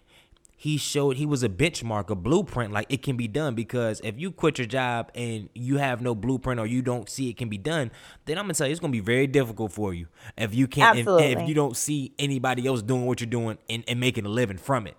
he 0.59 0.79
showed 0.79 1.17
he 1.17 1.27
was 1.27 1.43
a 1.43 1.51
benchmark, 1.51 2.09
a 2.09 2.15
blueprint, 2.15 2.73
like 2.73 2.87
it 2.89 3.03
can 3.03 3.17
be 3.17 3.29
done. 3.29 3.55
Because 3.55 4.01
if 4.03 4.19
you 4.19 4.31
quit 4.31 4.59
your 4.59 4.67
job 4.67 5.13
and 5.15 5.51
you 5.55 5.77
have 5.77 6.01
no 6.01 6.15
blueprint 6.15 6.59
or 6.59 6.67
you 6.67 6.81
don't 6.81 7.11
see 7.11 7.29
it 7.29 7.37
can 7.37 7.51
be 7.51 7.59
done, 7.59 7.91
then 8.25 8.39
I'm 8.39 8.45
gonna 8.45 8.55
tell 8.55 8.67
you 8.67 8.71
it's 8.71 8.81
gonna 8.81 8.91
be 8.91 9.01
very 9.01 9.27
difficult 9.27 9.73
for 9.73 9.93
you 9.93 10.07
if 10.37 10.55
you 10.55 10.67
can't 10.67 10.99
if, 10.99 11.07
if, 11.07 11.47
you 11.47 11.55
don't 11.55 11.77
see 11.77 12.13
anybody 12.19 12.67
else 12.67 12.81
doing 12.81 13.05
what 13.05 13.21
you're 13.21 13.29
doing 13.29 13.59
and, 13.69 13.85
and 13.87 14.01
making 14.01 14.25
a 14.25 14.31
living 14.31 14.57
from 14.57 14.87
it. 14.87 14.97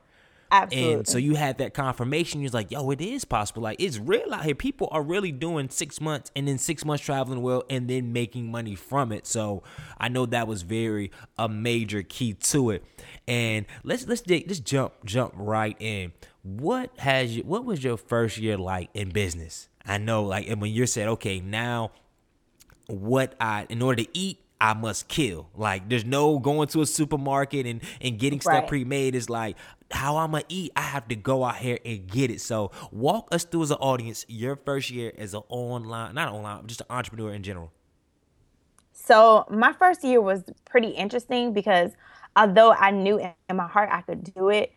Absolutely. 0.52 0.94
And 0.94 1.08
so 1.08 1.18
you 1.18 1.36
had 1.36 1.58
that 1.58 1.74
confirmation. 1.74 2.42
You're 2.42 2.52
like, 2.52 2.72
yo, 2.72 2.90
it 2.92 3.02
is 3.02 3.26
possible. 3.26 3.64
Like 3.64 3.82
it's 3.82 3.98
real 3.98 4.34
out 4.34 4.46
here. 4.46 4.56
People 4.56 4.88
are 4.92 5.02
really 5.02 5.32
doing 5.32 5.70
six 5.70 6.00
months 6.00 6.32
and 6.36 6.48
then 6.48 6.58
six 6.58 6.86
months 6.86 7.04
traveling 7.04 7.42
well 7.42 7.64
and 7.70 7.90
then 7.90 8.14
making 8.14 8.50
money 8.50 8.76
from 8.76 9.12
it. 9.12 9.28
So 9.28 9.64
I 9.98 10.10
know 10.10 10.26
that 10.28 10.48
was 10.48 10.62
very 10.62 11.12
a 11.38 11.50
major 11.50 12.02
key 12.04 12.34
to 12.34 12.72
it. 12.72 12.84
And 13.28 13.66
let's 13.84 14.08
let's 14.08 14.22
dig, 14.22 14.46
let's 14.48 14.60
jump 14.60 14.94
jump 15.06 15.34
right 15.36 15.76
in. 15.80 16.14
What 16.44 16.98
has 17.00 17.36
you 17.36 17.44
what 17.44 17.66
was 17.66 17.84
your 17.84 17.98
first 17.98 18.38
year 18.38 18.58
like 18.58 18.90
in 18.94 19.10
business? 19.10 19.70
I 19.86 19.98
know 19.98 20.24
like 20.24 20.48
and 20.48 20.62
when 20.62 20.72
you're 20.72 20.88
said, 20.88 21.08
okay, 21.10 21.40
now 21.40 21.92
what 22.88 23.36
I 23.40 23.66
in 23.70 23.82
order 23.82 24.04
to 24.04 24.10
eat 24.18 24.40
I 24.60 24.74
must 24.74 25.08
kill. 25.08 25.50
Like 25.56 25.88
there's 25.88 26.06
no 26.06 26.40
going 26.40 26.68
to 26.70 26.82
a 26.82 26.86
supermarket 26.86 27.66
and 27.66 27.82
and 28.02 28.18
getting 28.18 28.42
right. 28.46 28.58
stuff 28.58 28.68
pre-made 28.68 29.14
is 29.14 29.30
like 29.30 29.56
how 29.92 30.18
I'm 30.18 30.32
gonna 30.32 30.44
eat. 30.50 30.72
I 30.76 30.82
have 30.82 31.08
to 31.08 31.16
go 31.16 31.44
out 31.44 31.58
here 31.58 31.80
and 31.86 32.08
get 32.08 32.32
it. 32.32 32.42
So 32.42 32.72
walk 32.92 33.30
us 33.32 33.44
through 33.44 33.64
as 33.64 33.72
an 33.72 33.78
audience 33.78 34.26
your 34.28 34.56
first 34.56 34.90
year 34.90 35.12
as 35.18 35.34
an 35.34 35.44
online, 35.50 36.16
not 36.16 36.32
online, 36.32 36.68
just 36.68 36.82
an 36.82 36.88
entrepreneur 36.90 37.34
in 37.34 37.44
general. 37.44 37.72
So 38.92 39.46
my 39.50 39.74
first 39.74 40.04
year 40.04 40.20
was 40.20 40.44
pretty 40.66 40.90
interesting 40.90 41.54
because 41.54 41.92
although 42.36 42.74
I 42.74 42.92
knew 42.92 43.20
in 43.20 43.56
my 43.56 43.68
heart 43.68 43.90
I 43.92 44.02
could 44.02 44.34
do 44.34 44.50
it, 44.50 44.74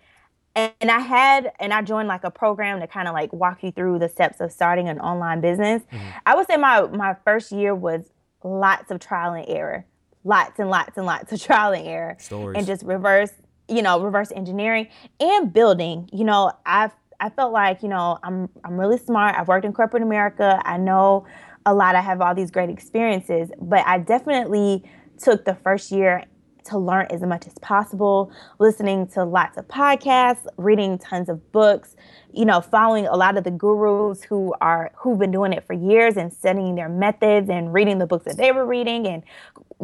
and 0.54 0.90
I 0.90 0.98
had 0.98 1.52
and 1.60 1.72
I 1.72 1.82
joined 1.82 2.08
like 2.08 2.24
a 2.24 2.30
program 2.30 2.80
to 2.80 2.86
kind 2.86 3.08
of 3.08 3.14
like 3.14 3.32
walk 3.32 3.62
you 3.62 3.70
through 3.70 3.98
the 3.98 4.08
steps 4.08 4.40
of 4.40 4.52
starting 4.52 4.88
an 4.88 5.00
online 5.00 5.40
business. 5.40 5.82
Mm-hmm. 5.82 6.08
I 6.26 6.34
would 6.34 6.46
say 6.46 6.56
my 6.56 6.82
my 6.88 7.16
first 7.24 7.52
year 7.52 7.74
was 7.74 8.10
lots 8.42 8.90
of 8.90 9.00
trial 9.00 9.32
and 9.32 9.48
error, 9.48 9.86
lots 10.24 10.58
and 10.58 10.68
lots 10.68 10.96
and 10.96 11.06
lots 11.06 11.32
of 11.32 11.40
trial 11.42 11.72
and 11.72 11.86
error, 11.86 12.16
Stories. 12.18 12.58
and 12.58 12.66
just 12.66 12.84
reverse 12.84 13.32
you 13.70 13.82
know 13.82 14.00
reverse 14.00 14.32
engineering 14.32 14.88
and 15.20 15.52
building. 15.52 16.08
You 16.12 16.24
know, 16.24 16.52
I've 16.66 16.92
I 17.20 17.30
felt 17.30 17.52
like 17.52 17.82
you 17.82 17.88
know 17.88 18.18
I'm 18.22 18.48
I'm 18.64 18.78
really 18.78 18.98
smart. 18.98 19.36
I've 19.36 19.48
worked 19.48 19.64
in 19.64 19.72
corporate 19.72 20.02
America. 20.02 20.60
I 20.64 20.76
know 20.76 21.26
a 21.66 21.74
lot. 21.74 21.94
I 21.94 22.00
have 22.00 22.20
all 22.20 22.34
these 22.34 22.50
great 22.50 22.70
experiences, 22.70 23.50
but 23.60 23.86
I 23.86 23.98
definitely 23.98 24.82
took 25.18 25.44
the 25.44 25.54
first 25.54 25.92
year 25.92 26.24
to 26.64 26.78
learn 26.78 27.06
as 27.10 27.22
much 27.22 27.46
as 27.46 27.54
possible, 27.58 28.30
listening 28.58 29.06
to 29.08 29.24
lots 29.24 29.56
of 29.56 29.66
podcasts, 29.68 30.46
reading 30.56 30.98
tons 30.98 31.28
of 31.28 31.52
books, 31.52 31.96
you 32.32 32.44
know, 32.44 32.60
following 32.60 33.06
a 33.06 33.16
lot 33.16 33.36
of 33.36 33.44
the 33.44 33.50
gurus 33.50 34.22
who 34.22 34.54
are 34.60 34.92
who've 34.96 35.18
been 35.18 35.30
doing 35.30 35.52
it 35.52 35.66
for 35.66 35.72
years 35.72 36.16
and 36.16 36.32
studying 36.32 36.74
their 36.74 36.88
methods 36.88 37.48
and 37.48 37.72
reading 37.72 37.98
the 37.98 38.06
books 38.06 38.24
that 38.24 38.36
they 38.36 38.52
were 38.52 38.66
reading 38.66 39.06
and 39.06 39.22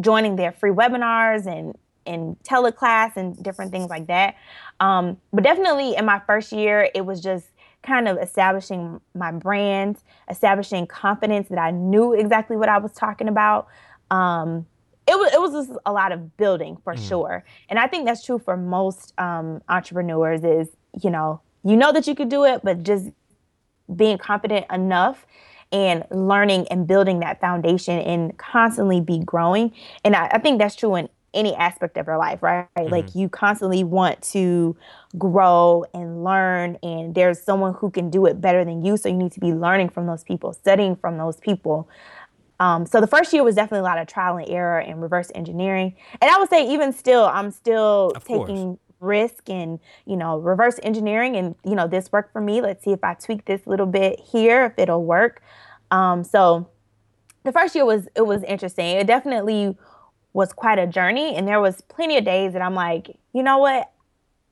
joining 0.01 0.37
their 0.37 0.53
free 0.53 0.71
webinars 0.71 1.47
and 1.47 1.77
and 2.07 2.37
teleclass 2.43 3.17
and 3.17 3.43
different 3.43 3.73
things 3.73 3.89
like 3.89 4.07
that. 4.07 4.37
Um, 4.81 5.19
but 5.33 5.45
definitely 5.45 5.97
in 5.97 6.05
my 6.05 6.21
first 6.27 6.53
year, 6.53 6.89
it 6.95 7.05
was 7.05 7.21
just 7.21 7.47
kind 7.83 8.09
of 8.09 8.19
establishing 8.19 9.01
my 9.15 9.31
brand, 9.33 9.99
establishing 10.29 10.87
confidence 10.87 11.49
that 11.49 11.59
I 11.59 11.71
knew 11.71 12.13
exactly 12.13 12.57
what 12.57 12.69
I 12.69 12.79
was 12.79 12.93
talking 12.93 13.29
about. 13.29 13.69
Um, 14.11 14.67
it 15.07 15.17
was 15.17 15.33
it 15.33 15.41
was 15.41 15.53
just 15.53 15.79
a 15.87 15.93
lot 15.93 16.13
of 16.13 16.37
building 16.37 16.79
for 16.83 16.95
mm. 16.95 17.09
sure, 17.09 17.45
and 17.69 17.79
I 17.79 17.87
think 17.87 18.07
that's 18.07 18.25
true 18.25 18.39
for 18.39 18.57
most 18.57 19.15
um, 19.19 19.63
entrepreneurs. 19.69 20.43
Is 20.43 20.69
you 21.01 21.11
know 21.11 21.41
you 21.63 21.77
know 21.77 21.93
that 21.93 22.09
you 22.09 22.15
could 22.15 22.29
do 22.29 22.45
it, 22.45 22.63
but 22.65 22.83
just 22.83 23.11
being 23.95 24.19
confident 24.19 24.67
enough 24.71 25.25
and 25.73 26.05
learning 26.11 26.67
and 26.69 26.87
building 26.87 27.21
that 27.21 27.41
foundation 27.41 27.99
and 28.01 28.37
constantly 28.39 29.01
be 29.01 29.19
growing. 29.19 29.73
And 30.05 30.15
I, 30.17 30.27
I 30.33 30.39
think 30.39 30.59
that's 30.59 30.77
true 30.77 30.95
in 30.97 31.09
any 31.35 31.55
aspect 31.55 31.97
of 31.97 32.07
your 32.07 32.19
life, 32.19 32.43
right? 32.43 32.69
Mm-hmm. 32.77 32.91
Like 32.91 33.15
you 33.15 33.29
constantly 33.29 33.85
want 33.85 34.23
to 34.23 34.77
grow 35.19 35.85
and 35.95 36.25
learn, 36.25 36.79
and 36.83 37.15
there's 37.15 37.41
someone 37.41 37.75
who 37.75 37.91
can 37.91 38.11
do 38.11 38.27
it 38.27 38.41
better 38.41 38.65
than 38.65 38.85
you. 38.85 38.97
So 38.97 39.09
you 39.09 39.17
need 39.17 39.33
to 39.33 39.41
be 39.41 39.53
learning 39.53 39.91
from 39.91 40.07
those 40.07 40.25
people, 40.25 40.53
studying 40.53 40.97
from 40.97 41.19
those 41.19 41.39
people. 41.39 41.89
Um, 42.59 42.87
so 42.87 43.01
the 43.01 43.07
first 43.07 43.33
year 43.33 43.45
was 43.45 43.55
definitely 43.55 43.81
a 43.81 43.91
lot 43.91 43.99
of 43.99 44.07
trial 44.07 44.39
and 44.39 44.49
error 44.49 44.79
and 44.79 45.03
reverse 45.03 45.31
engineering. 45.35 45.95
And 46.21 46.31
I 46.31 46.39
would 46.39 46.49
say 46.49 46.67
even 46.73 46.93
still, 46.93 47.27
I'm 47.27 47.51
still 47.51 48.13
of 48.17 48.25
taking 48.25 48.47
course. 48.47 48.79
risk 49.01 49.51
and 49.51 49.79
you 50.07 50.17
know 50.17 50.39
reverse 50.39 50.81
engineering. 50.83 51.37
And 51.37 51.55
you 51.65 51.75
know 51.75 51.87
this 51.87 52.11
worked 52.13 52.33
for 52.33 52.41
me. 52.41 52.61
Let's 52.61 52.83
see 52.85 52.93
if 52.93 53.05
I 53.05 53.15
tweak 53.15 53.45
this 53.45 53.67
little 53.67 53.87
bit 53.87 54.21
here 54.21 54.65
if 54.65 54.79
it'll 54.79 55.05
work. 55.05 55.43
Um, 55.91 56.25
so 56.25 56.69
the 57.45 57.53
first 57.53 57.75
year 57.75 57.85
was 57.85 58.09
it 58.15 58.27
was 58.27 58.43
interesting. 58.45 58.97
It 58.97 59.07
definitely 59.07 59.77
was 60.37 60.53
quite 60.53 60.79
a 60.79 60.87
journey, 60.87 61.35
and 61.35 61.49
there 61.49 61.63
was 61.63 61.81
plenty 61.81 62.19
of 62.19 62.25
days 62.27 62.53
that 62.53 62.61
I'm 62.61 62.75
like, 62.75 63.17
you 63.33 63.43
know 63.43 63.57
what, 63.57 63.91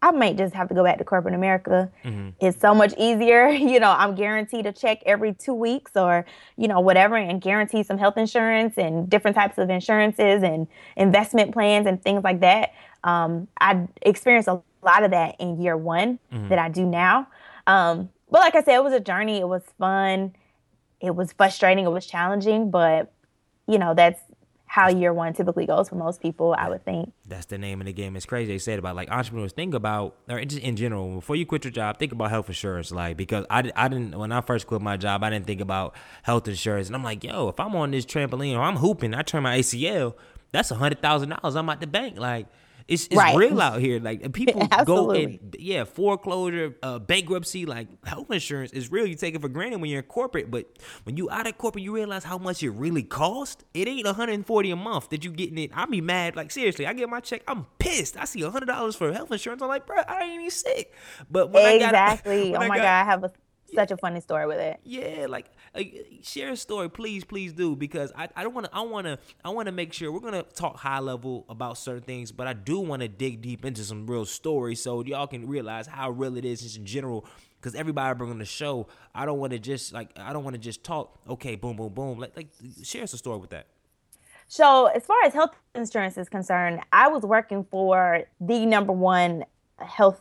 I 0.01 0.12
might 0.12 0.38
just 0.38 0.55
have 0.55 0.68
to 0.68 0.75
go 0.75 0.83
back 0.83 0.97
to 0.97 1.05
corporate 1.05 1.35
America. 1.35 1.90
Mm-hmm. 2.03 2.31
It's 2.40 2.59
so 2.59 2.75
much 2.75 2.94
easier. 2.97 3.49
You 3.75 3.81
know, 3.81 3.90
I'm 3.90 4.14
guaranteed 4.14 4.66
a 4.66 4.73
check 4.73 5.03
every 5.05 5.35
two 5.35 5.53
weeks 5.53 5.92
or, 5.94 6.25
you 6.57 6.68
know, 6.68 6.81
whatever, 6.81 7.16
and 7.16 7.40
guarantee 7.40 7.83
some 7.83 7.99
health 7.99 8.16
insurance 8.16 8.79
and 8.79 9.11
different 9.11 9.37
types 9.37 9.59
of 9.59 9.68
insurances 9.68 10.42
and 10.42 10.68
investment 10.97 11.53
plans 11.53 11.87
and 11.87 12.03
things 12.03 12.25
like 12.25 12.40
that. 12.40 12.73
Um, 13.03 13.49
I 13.61 13.87
experienced 14.03 14.49
a 14.49 14.62
lot 14.83 15.03
of 15.03 15.11
that 15.11 15.37
in 15.38 15.61
year 15.61 15.77
one 15.77 16.18
mm-hmm. 16.33 16.49
that 16.49 16.59
I 16.59 16.70
do 16.70 16.87
now. 16.87 17.27
Um, 17.66 18.09
but 18.31 18.40
like 18.40 18.55
I 18.55 18.62
said, 18.62 18.77
it 18.77 18.85
was 18.85 18.94
a 18.94 19.01
journey. 19.01 19.38
It 19.38 19.49
was 19.49 19.62
fun. 19.79 20.35
It 21.01 21.14
was 21.14 21.33
frustrating. 21.33 21.85
It 21.85 21.92
was 21.92 22.07
challenging, 22.07 22.70
but 22.70 23.11
you 23.66 23.79
know, 23.79 23.94
that's 23.94 24.20
how 24.75 24.89
year 24.89 25.15
one 25.15 25.33
typically 25.33 25.67
goes 25.67 25.89
for 25.89 25.95
most 25.95 26.21
people, 26.21 26.53
I 26.59 26.69
would 26.69 26.85
think. 26.85 27.13
That's 27.29 27.47
the 27.47 27.59
name 27.59 27.81
of 27.81 27.87
the 27.87 27.93
game. 27.93 28.17
It's 28.17 28.27
crazy. 28.27 28.51
They 28.51 28.59
said 28.59 28.81
about 28.81 28.97
like 28.97 29.09
entrepreneurs 29.09 29.53
think 29.53 29.73
about, 29.73 30.17
or 30.29 30.45
just 30.45 30.63
in 30.63 30.75
general, 30.75 31.15
before 31.15 31.37
you 31.37 31.47
quit 31.47 31.63
your 31.63 31.71
job, 31.71 32.01
think 32.01 32.11
about 32.11 32.31
health 32.31 32.49
insurance. 32.49 32.91
Like, 32.91 33.17
because 33.17 33.47
I, 33.49 33.71
I 33.77 33.87
didn't, 33.87 34.19
when 34.19 34.33
I 34.33 34.41
first 34.41 34.67
quit 34.67 34.81
my 34.83 34.97
job, 34.97 35.23
I 35.23 35.31
didn't 35.31 35.47
think 35.47 35.61
about 35.61 35.95
health 36.25 36.49
insurance. 36.49 36.89
And 36.89 36.97
I'm 36.97 37.05
like, 37.05 37.23
yo, 37.23 37.51
if 37.51 37.61
I'm 37.61 37.77
on 37.77 37.93
this 37.93 38.05
trampoline 38.05 38.57
or 38.57 38.63
I'm 38.63 38.79
hooping, 38.79 39.15
I 39.15 39.23
turn 39.23 39.45
my 39.45 39.61
ACL, 39.61 40.15
that's 40.51 40.73
a 40.73 40.75
$100,000 40.75 41.57
I'm 41.57 41.69
at 41.69 41.79
the 41.79 41.87
bank. 41.87 42.19
Like, 42.19 42.49
it's, 42.87 43.07
it's 43.07 43.16
right. 43.16 43.37
real 43.37 43.61
out 43.61 43.81
here. 43.81 43.99
Like 44.01 44.33
people 44.33 44.66
go 44.85 45.12
in, 45.12 45.38
yeah, 45.59 45.85
foreclosure, 45.85 46.77
uh, 46.83 46.99
bankruptcy, 46.99 47.64
like 47.66 47.88
health 48.05 48.31
insurance 48.31 48.73
is 48.73 48.90
real. 48.92 49.07
You 49.07 49.14
take 49.14 49.35
it 49.35 49.40
for 49.40 49.49
granted 49.49 49.81
when 49.81 49.90
you're 49.90 50.01
in 50.01 50.07
corporate, 50.07 50.51
but 50.51 50.66
when 51.05 51.16
you 51.16 51.31
out 51.31 51.47
of 51.47 51.57
corporate, 51.57 51.85
you 51.85 51.94
realize 51.94 52.25
how 52.25 52.38
much 52.38 52.62
it 52.62 52.70
really 52.70 53.03
cost. 53.03 53.64
It 53.73 53.88
ain't 53.88 54.07
140 54.07 54.70
a 54.70 54.77
month 54.77 55.09
that 55.11 55.25
you 55.25 55.31
getting 55.31 55.59
it. 55.59 55.70
I 55.75 55.87
be 55.87 56.01
mad. 56.01 56.37
Like 56.37 56.51
seriously, 56.51 56.87
I 56.87 56.92
get 56.92 57.09
my 57.09 57.20
check, 57.20 57.42
I'm 57.49 57.66
pissed. 57.79 58.16
I 58.16 58.25
see 58.25 58.42
hundred 58.42 58.66
dollars 58.66 58.97
for 58.97 59.12
health 59.12 59.33
insurance. 59.33 59.62
I'm 59.62 59.68
like, 59.68 59.87
bro, 59.87 60.03
I 60.07 60.25
ain't 60.25 60.35
even 60.35 60.51
sick. 60.51 60.92
But 61.31 61.51
when 61.51 61.77
exactly. 61.77 62.51
I 62.51 62.53
got, 62.53 62.57
oh 62.64 62.68
my 62.68 62.77
got, 62.77 62.83
god, 62.83 63.01
I 63.01 63.05
have 63.05 63.25
a 63.25 63.33
such 63.75 63.90
a 63.90 63.97
funny 63.97 64.20
story 64.20 64.47
with 64.47 64.59
it. 64.59 64.81
Yeah, 64.85 65.27
like 65.29 65.47
share 66.23 66.51
a 66.51 66.57
story, 66.57 66.89
please, 66.89 67.25
please 67.25 67.53
do, 67.53 67.75
because 67.75 68.13
I, 68.17 68.29
I 68.37 68.43
don't 68.43 68.55
want 68.55 68.67
to 68.67 68.75
I 68.75 68.81
want 68.83 69.07
to 69.07 69.19
I 69.45 69.51
want 69.51 69.67
to 69.67 69.73
make 69.73 69.93
sure 69.93 70.13
we're 70.13 70.21
gonna 70.21 70.43
talk 70.43 70.77
high 70.77 71.01
level 71.01 71.45
about 71.49 71.79
certain 71.79 72.03
things, 72.03 72.33
but 72.33 72.47
I 72.47 72.53
do 72.53 72.79
want 72.81 73.03
to 73.03 73.09
dig 73.09 73.43
deep 73.43 73.65
into 73.65 73.83
some 73.85 74.07
real 74.07 74.25
stories 74.25 74.83
so 74.83 75.03
y'all 75.05 75.27
can 75.27 75.49
realize 75.49 75.87
how 75.87 76.11
real 76.11 76.37
it 76.37 76.45
is 76.45 76.63
just 76.63 76.77
in 76.77 76.87
general. 76.87 77.27
Because 77.61 77.75
everybody 77.75 78.11
I 78.11 78.13
bring 78.13 78.31
on 78.31 78.39
the 78.39 78.45
show, 78.45 78.89
I 79.15 79.25
don't 79.25 79.39
want 79.39 79.53
to 79.53 79.59
just 79.59 79.93
like 79.93 80.11
I 80.17 80.33
don't 80.33 80.45
want 80.45 80.55
to 80.55 80.61
just 80.61 80.85
talk. 80.85 81.19
Okay, 81.29 81.57
boom, 81.57 81.77
boom, 81.77 81.93
boom. 81.93 82.19
Like, 82.19 82.37
like 82.37 82.49
share 82.83 83.03
us 83.03 83.15
a 83.15 83.19
story 83.19 83.39
with 83.39 83.51
that. 83.51 83.67
So, 84.47 84.87
as 84.87 85.05
far 85.07 85.17
as 85.25 85.33
health 85.33 85.57
insurance 85.75 86.19
is 86.19 86.29
concerned, 86.29 86.81
I 86.93 87.09
was 87.09 87.23
working 87.23 87.65
for 87.71 88.25
the 88.41 88.67
number 88.67 88.93
one 88.93 89.45
health 89.79 90.21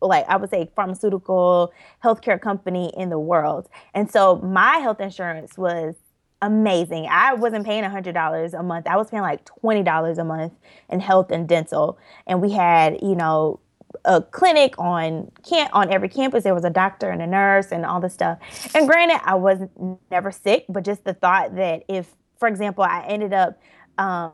like 0.00 0.26
I 0.28 0.36
would 0.36 0.50
say 0.50 0.70
pharmaceutical 0.76 1.72
healthcare 2.02 2.40
company 2.40 2.92
in 2.96 3.08
the 3.10 3.18
world. 3.18 3.68
And 3.94 4.10
so 4.10 4.36
my 4.36 4.78
health 4.78 5.00
insurance 5.00 5.56
was 5.56 5.94
amazing. 6.42 7.08
I 7.10 7.34
wasn't 7.34 7.64
paying 7.64 7.82
$100 7.82 8.58
a 8.58 8.62
month. 8.62 8.86
I 8.86 8.96
was 8.96 9.10
paying 9.10 9.22
like 9.22 9.44
$20 9.62 10.18
a 10.18 10.24
month 10.24 10.52
in 10.90 11.00
health 11.00 11.30
and 11.30 11.48
dental. 11.48 11.98
And 12.26 12.42
we 12.42 12.52
had, 12.52 12.98
you 13.02 13.14
know, 13.14 13.60
a 14.04 14.20
clinic 14.20 14.74
on 14.78 15.30
can 15.48 15.68
on 15.72 15.90
every 15.90 16.08
campus. 16.08 16.44
There 16.44 16.54
was 16.54 16.64
a 16.64 16.70
doctor 16.70 17.10
and 17.10 17.22
a 17.22 17.26
nurse 17.26 17.72
and 17.72 17.84
all 17.84 18.00
this 18.00 18.12
stuff. 18.12 18.38
And 18.74 18.86
granted, 18.86 19.20
I 19.24 19.34
was 19.34 19.60
never 20.10 20.30
sick, 20.30 20.66
but 20.68 20.84
just 20.84 21.04
the 21.04 21.14
thought 21.14 21.56
that 21.56 21.84
if, 21.88 22.14
for 22.38 22.48
example, 22.48 22.84
I 22.84 23.04
ended 23.06 23.32
up 23.32 23.58
um, 23.98 24.32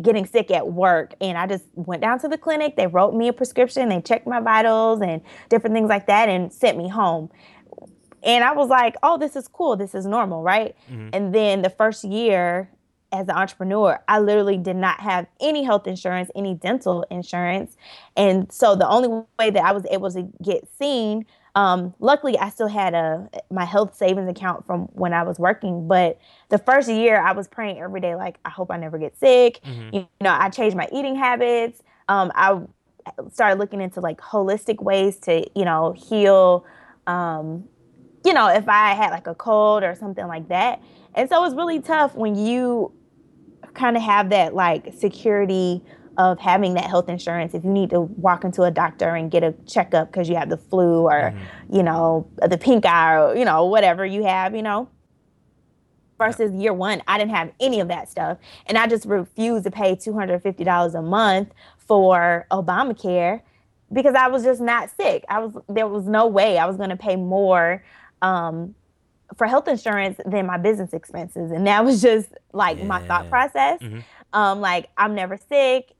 getting 0.00 0.26
sick 0.26 0.50
at 0.50 0.72
work 0.72 1.14
and 1.20 1.36
I 1.36 1.46
just 1.46 1.64
went 1.74 2.02
down 2.02 2.18
to 2.20 2.28
the 2.28 2.38
clinic. 2.38 2.76
They 2.76 2.86
wrote 2.86 3.14
me 3.14 3.28
a 3.28 3.32
prescription, 3.32 3.88
they 3.88 4.00
checked 4.00 4.26
my 4.26 4.40
vitals 4.40 5.00
and 5.00 5.22
different 5.48 5.74
things 5.74 5.88
like 5.88 6.06
that 6.06 6.28
and 6.28 6.52
sent 6.52 6.76
me 6.76 6.88
home. 6.88 7.30
And 8.22 8.44
I 8.44 8.52
was 8.52 8.68
like, 8.68 8.96
oh, 9.02 9.16
this 9.18 9.34
is 9.34 9.48
cool. 9.48 9.76
This 9.76 9.94
is 9.94 10.04
normal, 10.06 10.42
right? 10.42 10.76
Mm-hmm. 10.90 11.08
And 11.12 11.34
then 11.34 11.62
the 11.62 11.70
first 11.70 12.04
year 12.04 12.70
as 13.12 13.28
an 13.28 13.34
entrepreneur, 13.34 13.98
I 14.08 14.20
literally 14.20 14.58
did 14.58 14.76
not 14.76 15.00
have 15.00 15.26
any 15.40 15.64
health 15.64 15.86
insurance, 15.86 16.30
any 16.34 16.54
dental 16.54 17.04
insurance. 17.10 17.76
And 18.16 18.52
so 18.52 18.76
the 18.76 18.88
only 18.88 19.08
way 19.38 19.50
that 19.50 19.64
I 19.64 19.72
was 19.72 19.84
able 19.90 20.10
to 20.12 20.28
get 20.42 20.68
seen 20.78 21.26
um, 21.54 21.94
luckily, 21.98 22.38
I 22.38 22.50
still 22.50 22.68
had 22.68 22.94
a 22.94 23.28
my 23.50 23.64
health 23.64 23.96
savings 23.96 24.28
account 24.28 24.66
from 24.66 24.82
when 24.92 25.12
I 25.12 25.22
was 25.22 25.38
working. 25.38 25.88
But 25.88 26.18
the 26.48 26.58
first 26.58 26.88
year, 26.88 27.20
I 27.20 27.32
was 27.32 27.48
praying 27.48 27.80
every 27.80 28.00
day, 28.00 28.14
like 28.14 28.38
I 28.44 28.50
hope 28.50 28.70
I 28.70 28.76
never 28.76 28.98
get 28.98 29.18
sick. 29.18 29.60
Mm-hmm. 29.64 29.96
You 29.96 30.08
know, 30.20 30.36
I 30.38 30.48
changed 30.50 30.76
my 30.76 30.88
eating 30.92 31.16
habits. 31.16 31.82
Um, 32.08 32.30
I 32.34 32.60
started 33.32 33.58
looking 33.58 33.80
into 33.80 34.00
like 34.00 34.20
holistic 34.20 34.82
ways 34.82 35.16
to 35.20 35.44
you 35.54 35.64
know 35.64 35.92
heal. 35.92 36.64
Um, 37.06 37.64
you 38.24 38.32
know, 38.32 38.48
if 38.48 38.68
I 38.68 38.94
had 38.94 39.10
like 39.10 39.26
a 39.26 39.34
cold 39.34 39.82
or 39.82 39.94
something 39.94 40.26
like 40.26 40.48
that. 40.48 40.82
And 41.14 41.28
so 41.28 41.38
it 41.38 41.40
was 41.40 41.54
really 41.54 41.80
tough 41.80 42.14
when 42.14 42.36
you 42.36 42.92
kind 43.74 43.96
of 43.96 44.02
have 44.02 44.30
that 44.30 44.54
like 44.54 44.92
security 44.94 45.82
of 46.18 46.38
having 46.38 46.74
that 46.74 46.84
health 46.84 47.08
insurance 47.08 47.54
if 47.54 47.64
you 47.64 47.70
need 47.70 47.90
to 47.90 48.00
walk 48.00 48.44
into 48.44 48.62
a 48.62 48.70
doctor 48.70 49.14
and 49.14 49.30
get 49.30 49.42
a 49.42 49.52
checkup 49.66 50.10
because 50.10 50.28
you 50.28 50.36
have 50.36 50.50
the 50.50 50.56
flu 50.56 51.02
or 51.02 51.32
mm-hmm. 51.32 51.76
you 51.76 51.82
know 51.82 52.28
the 52.48 52.58
pink 52.58 52.84
eye 52.84 53.16
or 53.16 53.36
you 53.36 53.44
know 53.44 53.64
whatever 53.64 54.04
you 54.04 54.24
have 54.24 54.54
you 54.54 54.62
know? 54.62 54.88
Versus 56.18 56.52
year 56.52 56.74
one 56.74 57.02
i 57.06 57.16
didn't 57.16 57.34
have 57.34 57.52
any 57.60 57.80
of 57.80 57.88
that 57.88 58.10
stuff. 58.10 58.38
And 58.66 58.76
i 58.76 58.86
just 58.86 59.06
refused 59.06 59.64
to 59.64 59.70
pay 59.70 59.94
$250 59.94 60.94
a 60.94 61.02
month 61.02 61.50
for 61.78 62.46
obamacare 62.50 63.42
because 63.92 64.14
i 64.14 64.28
was 64.28 64.42
just 64.42 64.60
not 64.60 64.90
sick. 64.96 65.24
I 65.28 65.38
was 65.38 65.56
there 65.68 65.86
was 65.86 66.06
no 66.06 66.26
way 66.26 66.58
i 66.58 66.66
was 66.66 66.76
going 66.76 66.90
to 66.90 66.96
pay 66.96 67.16
more 67.16 67.82
um, 68.20 68.74
for 69.36 69.46
health 69.46 69.68
insurance 69.68 70.20
than 70.26 70.44
my 70.44 70.58
business 70.58 70.92
expenses. 70.92 71.52
And 71.52 71.66
that 71.68 71.84
was 71.84 72.02
just 72.02 72.28
like 72.52 72.78
yeah. 72.78 72.84
my 72.84 73.00
thought 73.06 73.30
process. 73.30 73.80
Mm-hmm. 73.80 74.00
um, 74.32 74.60
like 74.60 74.90
i'm 74.98 75.14
never 75.14 75.38
sick 75.48 75.94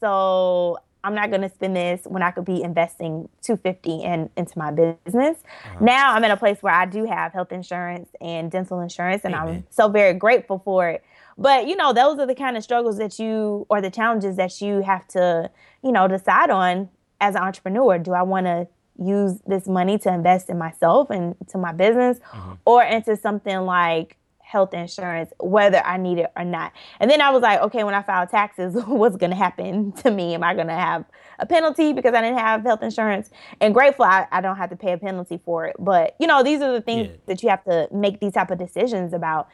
so 0.00 0.78
I'm 1.06 1.14
not 1.14 1.30
going 1.30 1.42
to 1.42 1.48
spend 1.48 1.76
this 1.76 2.00
when 2.04 2.22
I 2.22 2.32
could 2.32 2.44
be 2.44 2.62
investing 2.62 3.28
250 3.42 4.02
in 4.02 4.28
into 4.36 4.58
my 4.58 4.72
business. 4.72 5.38
Uh-huh. 5.64 5.78
Now 5.80 6.12
I'm 6.12 6.24
in 6.24 6.32
a 6.32 6.36
place 6.36 6.62
where 6.62 6.74
I 6.74 6.84
do 6.84 7.04
have 7.04 7.32
health 7.32 7.52
insurance 7.52 8.08
and 8.20 8.50
dental 8.50 8.80
insurance 8.80 9.24
and 9.24 9.32
Amen. 9.34 9.54
I'm 9.54 9.66
so 9.70 9.88
very 9.88 10.14
grateful 10.14 10.60
for 10.64 10.88
it. 10.88 11.04
But 11.38 11.68
you 11.68 11.76
know, 11.76 11.92
those 11.92 12.18
are 12.18 12.26
the 12.26 12.34
kind 12.34 12.56
of 12.56 12.64
struggles 12.64 12.98
that 12.98 13.20
you 13.20 13.66
or 13.68 13.80
the 13.80 13.90
challenges 13.90 14.36
that 14.36 14.60
you 14.60 14.80
have 14.82 15.06
to, 15.08 15.48
you 15.84 15.92
know, 15.92 16.08
decide 16.08 16.50
on 16.50 16.88
as 17.20 17.36
an 17.36 17.42
entrepreneur. 17.42 17.98
Do 17.98 18.12
I 18.12 18.22
want 18.22 18.46
to 18.46 18.66
use 18.98 19.38
this 19.46 19.68
money 19.68 19.98
to 19.98 20.12
invest 20.12 20.50
in 20.50 20.58
myself 20.58 21.10
and 21.10 21.36
to 21.50 21.58
my 21.58 21.72
business 21.72 22.18
uh-huh. 22.32 22.56
or 22.64 22.82
into 22.82 23.16
something 23.16 23.58
like 23.60 24.16
health 24.46 24.72
insurance, 24.72 25.32
whether 25.40 25.84
I 25.84 25.96
need 25.96 26.18
it 26.18 26.30
or 26.36 26.44
not. 26.44 26.72
And 27.00 27.10
then 27.10 27.20
I 27.20 27.30
was 27.30 27.42
like, 27.42 27.60
okay, 27.62 27.82
when 27.82 27.94
I 27.94 28.02
file 28.02 28.28
taxes, 28.28 28.74
what's 28.86 29.16
going 29.16 29.30
to 29.30 29.36
happen 29.36 29.90
to 30.02 30.10
me? 30.10 30.34
Am 30.34 30.44
I 30.44 30.54
going 30.54 30.68
to 30.68 30.72
have 30.72 31.04
a 31.40 31.46
penalty 31.46 31.92
because 31.92 32.14
I 32.14 32.22
didn't 32.22 32.38
have 32.38 32.62
health 32.62 32.80
insurance? 32.82 33.28
And 33.60 33.74
grateful 33.74 34.04
I, 34.04 34.28
I 34.30 34.40
don't 34.40 34.56
have 34.56 34.70
to 34.70 34.76
pay 34.76 34.92
a 34.92 34.98
penalty 34.98 35.40
for 35.44 35.66
it. 35.66 35.74
But, 35.80 36.14
you 36.20 36.28
know, 36.28 36.44
these 36.44 36.62
are 36.62 36.72
the 36.72 36.80
things 36.80 37.08
yeah. 37.08 37.16
that 37.26 37.42
you 37.42 37.48
have 37.48 37.64
to 37.64 37.88
make 37.92 38.20
these 38.20 38.34
type 38.34 38.52
of 38.52 38.58
decisions 38.58 39.12
about 39.12 39.48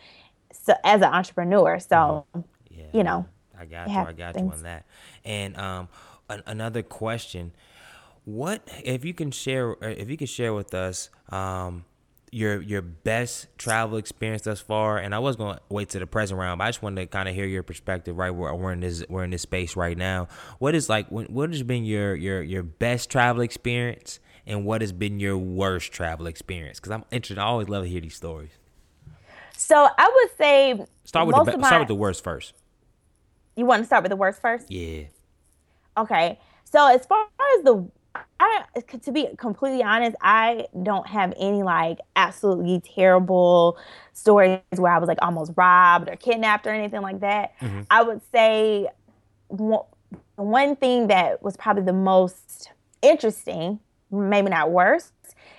so, 0.52 0.74
as 0.85 1.00
an 1.00 1.09
entrepreneur. 1.09 1.78
So, 1.78 2.26
mm-hmm. 2.37 2.40
yeah. 2.70 2.85
you 2.92 3.02
know. 3.02 3.26
I 3.59 3.64
got 3.64 3.88
you. 3.88 3.96
I 3.96 4.12
got 4.12 4.35
things. 4.35 4.46
you 4.46 4.52
on 4.52 4.62
that. 4.64 4.85
And 5.24 5.57
um, 5.57 5.88
an- 6.28 6.42
another 6.46 6.83
question. 6.83 7.52
What 8.24 8.68
if 8.85 9.07
you 9.07 9.14
can 9.14 9.31
share 9.31 9.74
if 9.81 10.09
you 10.09 10.16
can 10.16 10.28
share 10.28 10.55
with 10.55 10.74
us 10.74 11.11
um, 11.31 11.85
your 12.32 12.60
your 12.62 12.82
best 12.82 13.46
travel 13.58 13.98
experience 13.98 14.42
thus 14.42 14.60
far? 14.60 14.98
And 14.98 15.14
I 15.14 15.20
was 15.20 15.36
going 15.36 15.56
to 15.56 15.62
wait 15.68 15.90
to 15.90 15.98
the 15.98 16.06
present 16.06 16.40
round, 16.40 16.58
but 16.58 16.64
I 16.64 16.68
just 16.68 16.82
wanted 16.82 17.02
to 17.02 17.06
kind 17.06 17.28
of 17.28 17.34
hear 17.34 17.46
your 17.46 17.62
perspective. 17.62 18.16
Right, 18.16 18.30
we're, 18.30 18.52
we're 18.54 18.72
in 18.72 18.80
this 18.80 19.04
we're 19.08 19.22
in 19.22 19.30
this 19.30 19.42
space 19.42 19.76
right 19.76 19.96
now. 19.96 20.28
What 20.58 20.74
is 20.74 20.88
like 20.88 21.08
what 21.08 21.50
has 21.50 21.62
been 21.62 21.84
your 21.84 22.14
your 22.14 22.42
your 22.42 22.62
best 22.62 23.10
travel 23.10 23.42
experience, 23.42 24.18
and 24.46 24.64
what 24.64 24.80
has 24.80 24.92
been 24.92 25.20
your 25.20 25.38
worst 25.38 25.92
travel 25.92 26.26
experience? 26.26 26.80
Because 26.80 26.92
I'm 26.92 27.04
interested. 27.12 27.38
I 27.38 27.44
always 27.44 27.68
love 27.68 27.84
to 27.84 27.88
hear 27.88 28.00
these 28.00 28.16
stories. 28.16 28.50
So 29.56 29.88
I 29.96 30.10
would 30.14 30.36
say 30.36 30.84
start 31.04 31.26
with 31.26 31.36
the 31.36 31.58
my, 31.58 31.68
start 31.68 31.82
with 31.82 31.88
the 31.88 31.94
worst 31.94 32.24
first. 32.24 32.54
You 33.54 33.66
want 33.66 33.82
to 33.82 33.86
start 33.86 34.02
with 34.02 34.10
the 34.10 34.16
worst 34.16 34.40
first? 34.40 34.70
Yeah. 34.70 35.04
Okay. 35.96 36.40
So 36.64 36.88
as 36.88 37.04
far 37.06 37.26
as 37.56 37.64
the 37.64 37.88
I 38.14 38.64
to 39.03 39.12
be 39.12 39.29
completely 39.37 39.83
honest, 39.83 40.16
I 40.20 40.66
don't 40.83 41.07
have 41.07 41.33
any 41.38 41.62
like 41.62 41.98
absolutely 42.16 42.81
terrible 42.81 43.79
stories 44.12 44.61
where 44.77 44.92
I 44.92 44.98
was 44.98 45.09
like 45.09 45.18
almost 45.22 45.53
robbed 45.57 46.09
or 46.09 46.16
kidnapped 46.16 46.66
or 46.66 46.70
anything 46.70 47.03
like 47.03 47.20
that. 47.20 47.59
Mm-hmm. 47.61 47.83
I 47.90 48.03
would 48.03 48.20
say 48.33 48.88
one, 49.48 49.85
one 50.37 50.77
thing 50.77 51.07
that 51.09 51.42
was 51.42 51.57
probably 51.57 51.85
the 51.85 51.92
most 51.92 52.70
interesting, 53.03 53.79
maybe 54.11 54.51
not 54.51 54.70
worst, 54.70 55.12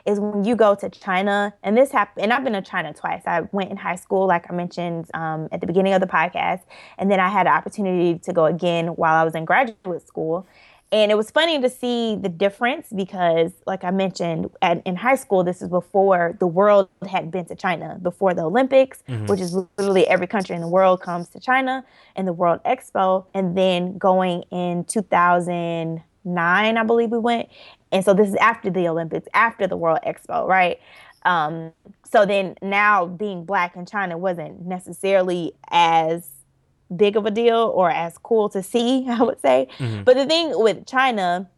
is 0.06 0.20
when 0.20 0.44
you 0.44 0.56
go 0.56 0.76
to 0.76 0.90
China, 0.90 1.54
and 1.64 1.78
this 1.78 1.92
happened, 1.92 2.24
and 2.24 2.34
I've 2.34 2.44
been 2.44 2.54
to 2.54 2.62
China 2.62 2.94
twice. 2.94 3.22
I 3.26 3.42
went 3.52 3.72
in 3.72 3.78
high 3.78 3.96
school, 3.96 4.28
like 4.28 4.46
I 4.50 4.54
mentioned 4.54 5.10
um, 5.14 5.48
at 5.52 5.62
the 5.62 5.68
beginning 5.68 5.94
of 5.94 6.02
the 6.02 6.08
podcast, 6.08 6.62
and 6.98 7.10
then 7.10 7.20
I 7.20 7.30
had 7.30 7.48
an 7.48 7.54
opportunity 7.54 8.20
to 8.20 8.34
go 8.34 8.46
again 8.46 8.88
while 8.88 9.16
I 9.16 9.24
was 9.24 9.34
in 9.34 9.46
graduate 9.46 10.06
school. 10.06 10.46
And 10.94 11.12
it 11.12 11.16
was 11.16 11.32
funny 11.32 11.60
to 11.60 11.70
see 11.72 12.16
the 12.16 12.30
difference 12.30 12.90
because, 12.96 13.52
like 13.66 13.84
I 13.84 13.90
mentioned, 13.90 14.52
at, 14.62 14.84
in 14.86 14.96
high 14.96 15.16
school, 15.16 15.44
this 15.44 15.64
is 15.64 15.68
before 15.68 16.38
the 16.40 16.46
world 16.46 16.88
had 17.10 17.32
been 17.32 17.46
to 17.46 17.56
China, 17.56 17.98
before 18.00 18.36
the 18.36 18.44
Olympics, 18.44 19.02
mm-hmm. 19.10 19.26
which 19.26 19.42
is 19.42 19.56
literally 19.56 20.08
every 20.08 20.28
country 20.28 20.56
in 20.56 20.62
the 20.62 20.68
world 20.68 21.02
comes 21.02 21.30
to 21.30 21.40
China, 21.40 21.84
and 22.16 22.28
the 22.28 22.34
World 22.34 22.60
Expo. 22.64 23.26
And 23.34 23.58
then 23.58 23.98
going 23.98 24.44
in 24.52 24.84
2009, 24.84 26.78
I 26.78 26.84
believe 26.84 27.10
we 27.10 27.18
went. 27.18 27.50
And 27.92 28.06
so 28.06 28.14
this 28.14 28.30
is 28.30 28.36
after 28.36 28.70
the 28.70 28.88
Olympics, 28.88 29.28
after 29.34 29.66
the 29.66 29.76
World 29.76 30.00
Expo, 30.06 30.48
right? 30.48 30.80
Um, 31.26 31.72
so 32.08 32.24
then 32.24 32.56
now 32.62 33.08
being 33.08 33.46
black 33.46 33.76
in 33.76 33.88
China 33.88 34.16
wasn't 34.16 34.64
necessarily 34.64 35.54
as 35.72 36.30
big 36.96 37.16
of 37.16 37.26
a 37.26 37.32
deal 37.32 37.72
or 37.74 37.90
as 37.90 38.18
cool 38.18 38.50
to 38.50 38.64
see, 38.64 39.06
I 39.10 39.22
would 39.22 39.40
say. 39.42 39.68
Mm-hmm. 39.78 40.04
But 40.04 40.16
the 40.16 40.26
thing 40.26 40.52
with 40.56 40.86
China 40.86 41.50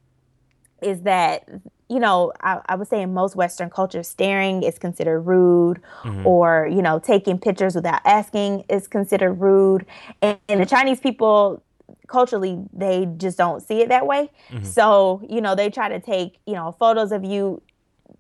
is 0.82 1.02
that, 1.02 1.48
you 1.90 2.00
know, 2.00 2.32
I, 2.42 2.62
I, 2.66 2.76
would 2.76 2.88
say 2.88 3.02
in 3.02 3.14
most 3.14 3.36
Western 3.36 3.70
cultures, 3.70 4.08
staring 4.08 4.64
is 4.64 4.78
considered 4.78 5.22
rude, 5.22 5.82
mm-hmm. 6.04 6.26
or, 6.26 6.68
you 6.72 6.82
know, 6.82 7.00
taking 7.00 7.40
pictures 7.40 7.76
without 7.76 8.02
asking 8.06 8.66
is 8.70 8.88
considered 8.88 9.34
rude. 9.34 9.86
And, 10.22 10.38
and, 10.50 10.62
the 10.62 10.66
Chinese 10.66 11.00
people, 11.00 11.64
culturally, 12.08 12.64
they 12.74 13.08
just 13.18 13.38
don't 13.38 13.62
see 13.62 13.82
it 13.82 13.90
that 13.90 14.06
way. 14.08 14.30
Mm-hmm. 14.50 14.66
So, 14.66 15.22
you 15.30 15.42
know, 15.42 15.56
they 15.56 15.70
try 15.70 15.90
to 15.90 16.00
take, 16.00 16.40
you 16.46 16.54
know, 16.54 16.76
photos 16.78 17.12
of 17.12 17.24
you 17.24 17.62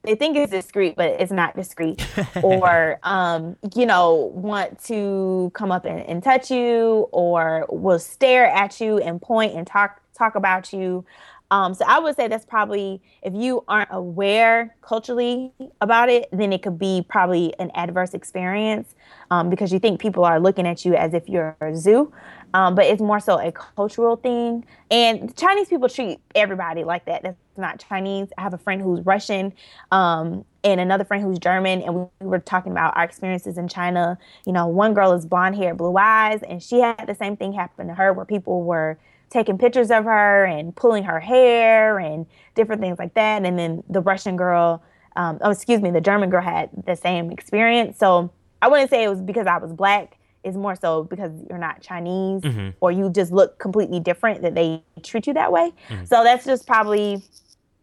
they 0.05 0.15
think 0.15 0.37
it's 0.37 0.51
discreet, 0.51 0.95
but 0.95 1.19
it's 1.19 1.31
not 1.31 1.55
discreet, 1.55 2.05
or 2.43 2.99
um, 3.03 3.55
you 3.75 3.85
know, 3.85 4.31
want 4.33 4.83
to 4.85 5.51
come 5.53 5.71
up 5.71 5.85
and, 5.85 6.01
and, 6.01 6.23
touch 6.23 6.51
you, 6.51 7.07
or 7.11 7.65
will 7.69 7.99
stare 7.99 8.45
at 8.45 8.79
you 8.79 8.97
and 8.99 9.21
point 9.21 9.53
and 9.53 9.65
talk 9.67 10.01
talk 10.17 10.35
about 10.35 10.71
you. 10.71 11.05
Um, 11.51 11.73
so 11.73 11.85
I 11.87 11.99
would 11.99 12.15
say 12.15 12.27
that's 12.27 12.45
probably 12.45 13.01
if 13.21 13.33
you 13.33 13.63
aren't 13.67 13.89
aware 13.91 14.75
culturally 14.81 15.51
about 15.79 16.09
it, 16.09 16.27
then 16.31 16.51
it 16.51 16.63
could 16.63 16.79
be 16.79 17.05
probably 17.07 17.53
an 17.59 17.71
adverse 17.75 18.13
experience 18.13 18.95
um, 19.29 19.49
because 19.49 19.71
you 19.71 19.79
think 19.79 19.99
people 19.99 20.25
are 20.25 20.39
looking 20.39 20.65
at 20.65 20.85
you 20.85 20.95
as 20.95 21.13
if 21.13 21.29
you're 21.29 21.55
a 21.61 21.75
zoo. 21.75 22.11
Um, 22.55 22.73
but 22.73 22.85
it's 22.85 23.01
more 23.01 23.19
so 23.19 23.37
a 23.37 23.51
cultural 23.51 24.15
thing. 24.15 24.63
And 24.89 25.35
Chinese 25.35 25.67
people 25.67 25.89
treat 25.89 26.21
everybody 26.35 26.85
like 26.85 27.03
that. 27.03 27.21
That's 27.21 27.37
not 27.57 27.83
Chinese. 27.85 28.29
I 28.37 28.43
have 28.43 28.53
a 28.53 28.57
friend 28.57 28.81
who's 28.81 29.05
Russian 29.05 29.51
um, 29.91 30.45
and 30.63 30.79
another 30.79 31.03
friend 31.03 31.21
who's 31.21 31.37
German. 31.37 31.81
And 31.81 31.93
we 31.95 32.25
were 32.25 32.39
talking 32.39 32.71
about 32.71 32.95
our 32.95 33.03
experiences 33.03 33.57
in 33.57 33.67
China. 33.67 34.17
You 34.45 34.53
know, 34.53 34.67
one 34.67 34.93
girl 34.93 35.11
is 35.11 35.25
blonde 35.25 35.57
hair, 35.57 35.75
blue 35.75 35.97
eyes, 35.97 36.43
and 36.43 36.63
she 36.63 36.79
had 36.79 37.05
the 37.07 37.15
same 37.15 37.35
thing 37.35 37.51
happen 37.51 37.87
to 37.87 37.93
her 37.93 38.13
where 38.13 38.25
people 38.25 38.63
were 38.63 38.97
taking 39.29 39.57
pictures 39.57 39.91
of 39.91 40.05
her 40.05 40.45
and 40.45 40.73
pulling 40.77 41.03
her 41.03 41.19
hair 41.19 41.99
and 41.99 42.25
different 42.55 42.81
things 42.81 42.97
like 42.97 43.15
that. 43.15 43.43
And 43.43 43.59
then 43.59 43.83
the 43.89 43.99
Russian 43.99 44.37
girl, 44.37 44.81
um, 45.17 45.39
oh, 45.41 45.51
excuse 45.51 45.81
me, 45.81 45.91
the 45.91 45.99
German 45.99 46.29
girl 46.29 46.41
had 46.41 46.69
the 46.85 46.95
same 46.95 47.31
experience. 47.31 47.99
So 47.99 48.31
I 48.61 48.69
wouldn't 48.69 48.91
say 48.91 49.03
it 49.03 49.09
was 49.09 49.19
because 49.19 49.45
I 49.45 49.57
was 49.57 49.73
black 49.73 50.17
is 50.45 50.55
more 50.55 50.75
so 50.75 51.03
because 51.03 51.31
you're 51.49 51.57
not 51.57 51.81
Chinese 51.81 52.41
mm-hmm. 52.41 52.69
or 52.79 52.91
you 52.91 53.09
just 53.09 53.31
look 53.31 53.59
completely 53.59 53.99
different 53.99 54.41
that 54.43 54.55
they 54.55 54.83
treat 55.03 55.27
you 55.27 55.33
that 55.33 55.51
way. 55.51 55.73
Mm-hmm. 55.89 56.05
So 56.05 56.23
that's 56.23 56.45
just 56.45 56.67
probably, 56.67 57.23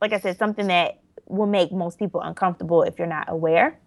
like 0.00 0.12
I 0.12 0.20
said, 0.20 0.38
something 0.38 0.68
that 0.68 1.00
will 1.26 1.46
make 1.46 1.72
most 1.72 1.98
people 1.98 2.20
uncomfortable 2.20 2.82
if 2.82 2.98
you're 2.98 3.08
not 3.08 3.28
aware. 3.28 3.78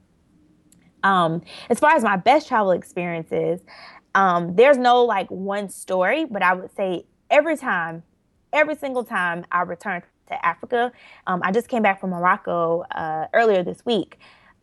Um, 1.04 1.42
as 1.70 1.80
far 1.80 1.96
as 1.96 2.04
my 2.04 2.18
best 2.18 2.48
travel 2.48 2.72
experiences, 2.72 3.62
um, 4.14 4.56
there's 4.56 4.78
no 4.78 5.04
like 5.04 5.30
one 5.30 5.70
story, 5.70 6.26
but 6.26 6.44
I 6.44 6.54
would 6.54 6.76
say 6.76 7.06
every 7.30 7.58
time, 7.58 8.04
every 8.52 8.76
single 8.76 9.04
time 9.04 9.46
I 9.52 9.62
return 9.62 10.02
to 10.28 10.46
Africa, 10.46 10.92
um, 11.28 11.42
I 11.44 11.52
just 11.52 11.68
came 11.68 11.84
back 11.84 12.02
from 12.02 12.10
Morocco 12.10 12.82
uh, 12.92 13.28
earlier 13.34 13.64
this 13.64 13.86
week. 13.86 14.20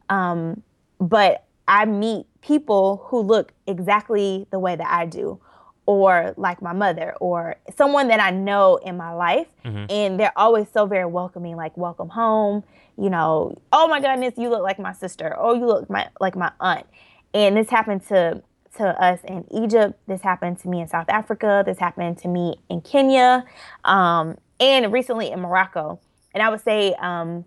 Um, 0.08 0.62
but 0.98 1.46
I 1.68 1.84
meet 1.84 2.26
people 2.40 3.04
who 3.06 3.20
look 3.20 3.52
exactly 3.66 4.46
the 4.50 4.58
way 4.58 4.76
that 4.76 4.90
I 4.90 5.06
do, 5.06 5.40
or 5.86 6.34
like 6.36 6.60
my 6.62 6.72
mother, 6.72 7.14
or 7.20 7.56
someone 7.76 8.08
that 8.08 8.20
I 8.20 8.30
know 8.30 8.76
in 8.76 8.96
my 8.96 9.12
life. 9.12 9.48
Mm-hmm. 9.64 9.86
And 9.90 10.20
they're 10.20 10.36
always 10.36 10.66
so 10.72 10.86
very 10.86 11.06
welcoming, 11.06 11.56
like, 11.56 11.76
welcome 11.76 12.08
home. 12.08 12.64
You 12.98 13.10
know, 13.10 13.56
oh 13.72 13.88
my 13.88 14.00
goodness, 14.00 14.34
you 14.36 14.50
look 14.50 14.62
like 14.62 14.78
my 14.78 14.92
sister. 14.92 15.34
Oh, 15.38 15.54
you 15.54 15.66
look 15.66 15.88
my, 15.88 16.08
like 16.20 16.36
my 16.36 16.52
aunt. 16.60 16.86
And 17.34 17.56
this 17.56 17.70
happened 17.70 18.06
to 18.08 18.42
to 18.76 18.86
us 19.02 19.20
in 19.24 19.44
Egypt. 19.50 19.98
This 20.06 20.22
happened 20.22 20.58
to 20.60 20.68
me 20.68 20.80
in 20.80 20.88
South 20.88 21.08
Africa. 21.08 21.62
This 21.64 21.78
happened 21.78 22.18
to 22.18 22.28
me 22.28 22.56
in 22.70 22.80
Kenya, 22.80 23.44
um, 23.84 24.38
and 24.60 24.92
recently 24.92 25.30
in 25.30 25.40
Morocco. 25.40 26.00
And 26.34 26.42
I 26.42 26.48
would 26.48 26.62
say, 26.62 26.94
um, 26.94 27.44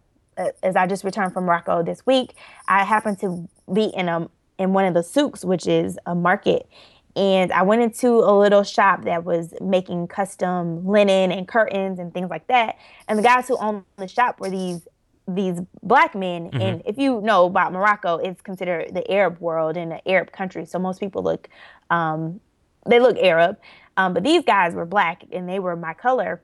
as 0.62 0.76
I 0.76 0.86
just 0.86 1.04
returned 1.04 1.34
from 1.34 1.46
Morocco 1.46 1.82
this 1.82 2.06
week, 2.06 2.36
I 2.68 2.84
happened 2.84 3.20
to 3.22 3.48
be 3.72 3.86
in 3.86 4.10
a 4.10 4.30
in 4.58 4.74
one 4.74 4.86
of 4.86 4.94
the 4.94 5.04
souks, 5.04 5.44
which 5.44 5.68
is 5.68 6.00
a 6.06 6.16
market. 6.16 6.68
And 7.16 7.52
I 7.54 7.62
went 7.62 7.82
into 7.82 8.10
a 8.10 8.38
little 8.38 8.64
shop 8.64 9.06
that 9.06 9.24
was 9.24 9.54
making 9.62 10.08
custom 10.08 10.86
linen 10.86 11.32
and 11.32 11.48
curtains 11.48 11.98
and 12.00 12.14
things 12.14 12.30
like 12.30 12.48
that. 12.48 12.78
And 13.08 13.18
the 13.18 13.24
guys 13.24 13.48
who 13.48 13.58
owned 13.58 13.84
the 13.98 14.08
shop 14.08 14.40
were 14.40 14.50
these 14.50 14.88
these 15.28 15.60
black 15.82 16.14
men. 16.14 16.50
Mm-hmm. 16.50 16.62
And 16.62 16.82
if 16.86 16.98
you 16.98 17.22
know 17.22 17.46
about 17.46 17.74
Morocco, 17.74 18.18
it's 18.18 18.42
considered 18.42 18.94
the 18.94 19.10
Arab 19.10 19.40
world 19.40 19.76
and 19.76 19.94
an 19.94 20.02
Arab 20.06 20.32
country. 20.32 20.66
So 20.66 20.78
most 20.78 21.00
people 21.00 21.24
look 21.24 21.50
um, 21.90 22.42
they 22.88 23.00
look 23.00 23.18
Arab. 23.18 23.58
Um, 23.98 24.14
but 24.14 24.24
these 24.24 24.44
guys 24.44 24.74
were 24.74 24.86
black 24.86 25.24
and 25.32 25.48
they 25.48 25.60
were 25.60 25.76
my 25.76 25.94
color. 25.94 26.42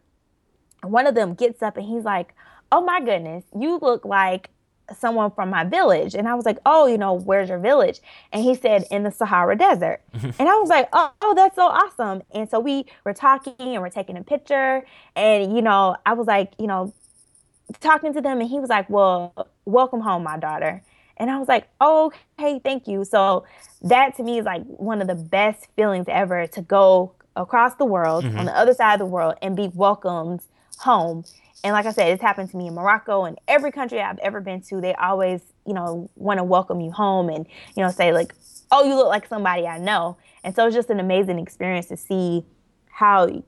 one 0.83 1.05
of 1.05 1.15
them 1.15 1.33
gets 1.33 1.61
up 1.61 1.77
and 1.77 1.85
he's 1.85 2.03
like, 2.03 2.33
Oh 2.71 2.81
my 2.81 3.01
goodness, 3.01 3.43
you 3.59 3.77
look 3.81 4.05
like 4.05 4.49
someone 4.97 5.31
from 5.31 5.49
my 5.49 5.63
village. 5.63 6.15
And 6.15 6.27
I 6.27 6.35
was 6.35 6.45
like, 6.45 6.57
oh, 6.65 6.87
you 6.87 6.97
know, 6.97 7.13
where's 7.13 7.49
your 7.49 7.59
village? 7.59 7.99
And 8.31 8.43
he 8.43 8.55
said, 8.55 8.85
in 8.91 9.03
the 9.03 9.11
Sahara 9.11 9.57
Desert. 9.57 10.01
and 10.13 10.41
I 10.41 10.55
was 10.55 10.69
like, 10.69 10.89
oh, 10.93 11.11
oh, 11.21 11.33
that's 11.35 11.55
so 11.55 11.63
awesome. 11.63 12.23
And 12.31 12.49
so 12.49 12.59
we 12.59 12.85
were 13.03 13.13
talking 13.13 13.53
and 13.59 13.81
we're 13.81 13.89
taking 13.89 14.17
a 14.17 14.23
picture. 14.23 14.85
And, 15.15 15.55
you 15.55 15.61
know, 15.61 15.95
I 16.05 16.13
was 16.13 16.27
like, 16.27 16.53
you 16.57 16.67
know, 16.67 16.93
talking 17.79 18.13
to 18.13 18.21
them. 18.21 18.41
And 18.41 18.49
he 18.49 18.59
was 18.59 18.69
like, 18.69 18.89
well, 18.89 19.49
welcome 19.65 20.01
home, 20.01 20.23
my 20.23 20.37
daughter. 20.37 20.83
And 21.17 21.29
I 21.29 21.37
was 21.37 21.47
like, 21.47 21.67
oh, 21.79 22.11
okay, 22.39 22.59
thank 22.63 22.87
you. 22.87 23.05
So 23.05 23.45
that 23.83 24.15
to 24.17 24.23
me 24.23 24.39
is 24.39 24.45
like 24.45 24.63
one 24.65 25.01
of 25.01 25.07
the 25.07 25.15
best 25.15 25.67
feelings 25.75 26.07
ever 26.09 26.47
to 26.47 26.61
go 26.61 27.13
across 27.35 27.75
the 27.75 27.85
world 27.85 28.23
mm-hmm. 28.23 28.39
on 28.39 28.45
the 28.45 28.57
other 28.57 28.73
side 28.73 28.93
of 28.93 28.99
the 28.99 29.05
world 29.05 29.35
and 29.41 29.55
be 29.55 29.69
welcomed 29.73 30.41
home 30.79 31.23
and 31.63 31.73
like 31.73 31.85
I 31.85 31.91
said, 31.91 32.11
it's 32.11 32.21
happened 32.21 32.49
to 32.51 32.57
me 32.57 32.67
in 32.67 32.73
Morocco 32.73 33.25
and 33.25 33.39
every 33.47 33.71
country 33.71 34.01
I've 34.01 34.17
ever 34.19 34.41
been 34.41 34.61
to. 34.63 34.81
They 34.81 34.93
always, 34.95 35.41
you 35.65 35.73
know, 35.73 36.09
want 36.15 36.39
to 36.39 36.43
welcome 36.43 36.81
you 36.81 36.91
home 36.91 37.29
and, 37.29 37.45
you 37.75 37.83
know, 37.83 37.91
say 37.91 38.11
like, 38.11 38.33
oh, 38.71 38.83
you 38.83 38.95
look 38.95 39.07
like 39.07 39.27
somebody 39.27 39.67
I 39.67 39.77
know. 39.77 40.17
And 40.43 40.55
so 40.55 40.65
it's 40.65 40.75
just 40.75 40.89
an 40.89 40.99
amazing 40.99 41.37
experience 41.39 41.87
to 41.87 41.97
see 41.97 42.43
how 42.89 43.43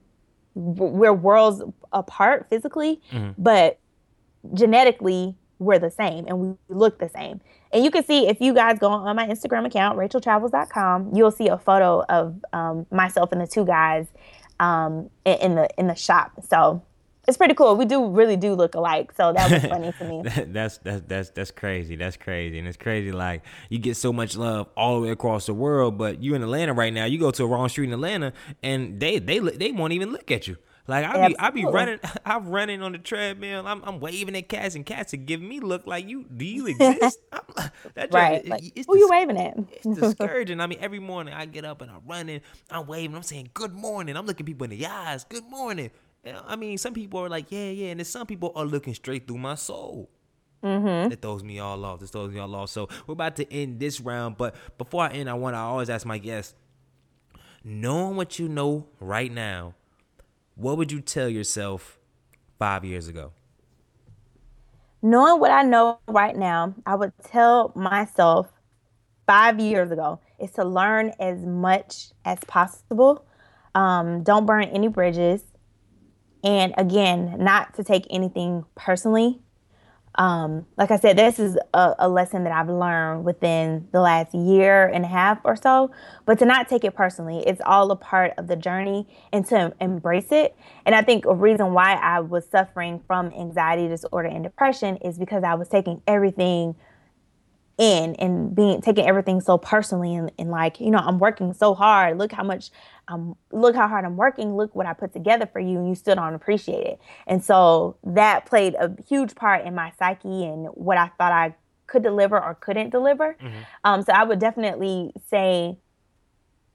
we're 0.53 1.13
worlds 1.13 1.63
apart 1.91 2.47
physically, 2.49 3.01
mm-hmm. 3.11 3.31
but 3.41 3.79
genetically 4.53 5.35
we're 5.57 5.79
the 5.79 5.89
same 5.89 6.25
and 6.27 6.39
we 6.39 6.53
look 6.69 6.99
the 6.99 7.09
same. 7.09 7.41
And 7.71 7.83
you 7.83 7.89
can 7.89 8.03
see 8.05 8.27
if 8.27 8.39
you 8.39 8.53
guys 8.53 8.77
go 8.77 8.89
on 8.89 9.15
my 9.15 9.27
Instagram 9.27 9.65
account, 9.65 9.97
racheltravels.com, 9.97 11.15
you'll 11.15 11.31
see 11.31 11.47
a 11.47 11.57
photo 11.57 12.03
of 12.03 12.35
um, 12.53 12.85
myself 12.91 13.31
and 13.31 13.41
the 13.41 13.47
two 13.47 13.65
guys 13.65 14.05
um, 14.59 15.09
in 15.25 15.55
the 15.55 15.67
in 15.77 15.87
the 15.87 15.95
shop. 15.95 16.31
So 16.47 16.83
it's 17.27 17.37
pretty 17.37 17.53
cool. 17.53 17.75
We 17.75 17.85
do 17.85 18.09
really 18.09 18.35
do 18.35 18.53
look 18.53 18.75
alike, 18.75 19.13
so 19.13 19.31
that 19.31 19.49
was 19.49 19.63
funny 19.65 19.93
to 19.93 20.03
me. 20.05 20.23
that's 20.53 20.77
that's 20.79 21.01
that's 21.07 21.29
that's 21.29 21.51
crazy. 21.51 21.95
That's 21.95 22.17
crazy, 22.17 22.59
and 22.59 22.67
it's 22.67 22.77
crazy. 22.77 23.11
Like 23.11 23.43
you 23.69 23.79
get 23.79 23.95
so 23.95 24.11
much 24.11 24.35
love 24.35 24.67
all 24.75 24.95
the 24.95 25.07
way 25.07 25.11
across 25.11 25.45
the 25.45 25.53
world, 25.53 25.97
but 25.97 26.21
you 26.21 26.35
in 26.35 26.43
Atlanta 26.43 26.73
right 26.73 26.93
now. 26.93 27.05
You 27.05 27.19
go 27.19 27.31
to 27.31 27.43
a 27.43 27.47
wrong 27.47 27.69
street 27.69 27.87
in 27.87 27.93
Atlanta, 27.93 28.33
and 28.61 28.99
they 28.99 29.19
they 29.19 29.39
they 29.39 29.71
won't 29.71 29.93
even 29.93 30.11
look 30.11 30.31
at 30.31 30.47
you. 30.47 30.57
Like 30.85 31.05
I 31.05 31.29
be 31.29 31.39
I 31.39 31.49
be 31.51 31.65
running 31.65 31.99
I'm 32.25 32.49
running 32.49 32.81
on 32.81 32.91
the 32.91 32.97
treadmill. 32.97 33.65
I'm 33.65 33.81
I'm 33.85 33.99
waving 34.01 34.35
at 34.35 34.49
cats 34.49 34.75
and 34.75 34.85
cats 34.85 35.13
are 35.13 35.17
giving 35.17 35.47
me 35.47 35.61
look 35.61 35.87
like 35.87 36.09
you 36.09 36.25
do 36.25 36.45
you 36.45 36.67
exist? 36.67 37.19
that 37.93 38.13
right. 38.13 38.45
like, 38.45 38.63
it's 38.75 38.85
who 38.85 38.95
dis- 38.95 38.99
you 38.99 39.07
waving 39.09 39.37
at? 39.37 39.57
it's 39.71 39.99
discouraging. 39.99 40.59
I 40.59 40.67
mean, 40.67 40.79
every 40.81 40.99
morning 40.99 41.33
I 41.33 41.45
get 41.45 41.63
up 41.63 41.81
and 41.81 41.89
I'm 41.89 42.01
running, 42.05 42.41
I'm 42.69 42.85
waving, 42.85 43.15
I'm 43.15 43.23
saying 43.23 43.51
good 43.53 43.73
morning. 43.73 44.17
I'm 44.17 44.25
looking 44.25 44.45
people 44.45 44.65
in 44.65 44.71
the 44.71 44.85
eyes, 44.85 45.23
good 45.23 45.45
morning. 45.49 45.89
I 46.25 46.55
mean, 46.55 46.77
some 46.77 46.93
people 46.93 47.19
are 47.19 47.29
like, 47.29 47.51
yeah, 47.51 47.69
yeah, 47.69 47.87
and 47.87 47.99
then 47.99 48.05
some 48.05 48.25
people 48.25 48.51
are 48.55 48.65
looking 48.65 48.93
straight 48.93 49.27
through 49.27 49.39
my 49.39 49.55
soul. 49.55 50.09
Mm-hmm. 50.63 51.09
That 51.09 51.21
throws 51.21 51.43
me 51.43 51.59
all 51.59 51.83
off. 51.83 52.01
It 52.01 52.07
throws 52.07 52.31
me 52.31 52.39
all 52.39 52.55
off. 52.55 52.69
So 52.69 52.87
we're 53.05 53.13
about 53.13 53.35
to 53.35 53.53
end 53.53 53.79
this 53.79 53.99
round, 53.99 54.37
but 54.37 54.55
before 54.77 55.03
I 55.03 55.09
end, 55.09 55.29
I 55.29 55.33
want 55.33 55.55
to 55.55 55.59
always 55.59 55.89
ask 55.89 56.05
my 56.05 56.17
guests, 56.17 56.55
knowing 57.63 58.15
what 58.15 58.39
you 58.39 58.47
know 58.47 58.87
right 59.01 59.31
now, 59.31 59.75
what 60.55 60.77
would 60.77 60.91
you 60.91 61.01
tell 61.01 61.27
yourself 61.27 61.99
five 62.59 62.85
years 62.85 63.09
ago? 63.09 63.33
Knowing 65.01 65.41
what 65.41 65.51
I 65.51 65.63
know 65.63 65.99
right 66.07 66.35
now, 66.35 66.73
I 66.85 66.95
would 66.95 67.11
tell 67.25 67.73
myself 67.75 68.49
five 69.27 69.59
years 69.59 69.91
ago 69.91 70.21
is 70.39 70.51
to 70.51 70.63
learn 70.63 71.11
as 71.19 71.41
much 71.41 72.11
as 72.23 72.39
possible. 72.47 73.25
Um, 73.75 74.23
don't 74.23 74.45
burn 74.45 74.65
any 74.65 74.87
bridges. 74.87 75.43
And 76.43 76.73
again, 76.77 77.35
not 77.39 77.73
to 77.75 77.83
take 77.83 78.05
anything 78.09 78.65
personally. 78.75 79.39
Um, 80.15 80.67
like 80.77 80.91
I 80.91 80.99
said, 80.99 81.17
this 81.17 81.39
is 81.39 81.57
a, 81.73 81.95
a, 81.97 82.07
lesson 82.07 82.43
that 82.43 82.53
I've 82.53 82.69
learned 82.69 83.25
within 83.25 83.87
the 83.91 83.99
last 83.99 84.35
year 84.35 84.85
and 84.85 85.03
a 85.03 85.07
half 85.07 85.39
or 85.43 85.55
so, 85.55 85.89
but 86.27 86.37
to 86.37 86.45
not 86.45 86.69
take 86.69 86.83
it 86.83 86.93
personally. 86.93 87.43
It's 87.47 87.61
all 87.65 87.89
a 87.89 87.95
part 87.95 88.33
of 88.37 88.47
the 88.47 88.55
journey 88.55 89.07
and 89.31 89.43
to 89.47 89.73
embrace 89.81 90.31
it. 90.31 90.55
And 90.85 90.93
I 90.93 91.01
think 91.01 91.25
a 91.25 91.33
reason 91.33 91.73
why 91.73 91.95
I 91.95 92.19
was 92.19 92.45
suffering 92.45 93.01
from 93.07 93.31
anxiety 93.33 93.87
disorder 93.87 94.27
and 94.27 94.43
depression 94.43 94.97
is 94.97 95.17
because 95.17 95.43
I 95.43 95.55
was 95.55 95.67
taking 95.67 96.03
everything 96.05 96.75
in 97.83 98.15
and 98.15 98.55
being 98.55 98.81
taking 98.81 99.05
everything 99.05 99.41
so 99.41 99.57
personally 99.57 100.15
and, 100.15 100.31
and 100.39 100.49
like 100.49 100.79
you 100.79 100.89
know 100.89 100.99
i'm 100.99 101.19
working 101.19 101.53
so 101.53 101.73
hard. 101.73 102.17
Look 102.17 102.31
how 102.31 102.43
much 102.43 102.71
um 103.07 103.35
look 103.51 103.75
how 103.75 103.87
hard 103.87 104.05
i'm 104.05 104.15
working. 104.15 104.55
Look 104.55 104.73
what 104.75 104.85
i 104.85 104.93
put 104.93 105.11
together 105.13 105.45
for 105.45 105.59
you 105.59 105.77
and 105.79 105.89
you 105.89 105.95
still 105.95 106.15
don't 106.15 106.33
appreciate 106.33 106.85
it. 106.87 106.99
And 107.27 107.43
so 107.43 107.97
that 108.03 108.45
played 108.45 108.75
a 108.75 108.95
huge 109.07 109.35
part 109.35 109.65
in 109.65 109.75
my 109.75 109.91
psyche 109.99 110.45
and 110.45 110.67
what 110.67 110.97
i 110.97 111.07
thought 111.17 111.31
i 111.31 111.55
could 111.87 112.03
deliver 112.03 112.41
or 112.41 112.55
couldn't 112.55 112.89
deliver. 112.89 113.35
Mm-hmm. 113.41 113.59
um 113.83 114.01
so 114.01 114.13
i 114.13 114.23
would 114.23 114.39
definitely 114.39 115.11
say 115.29 115.77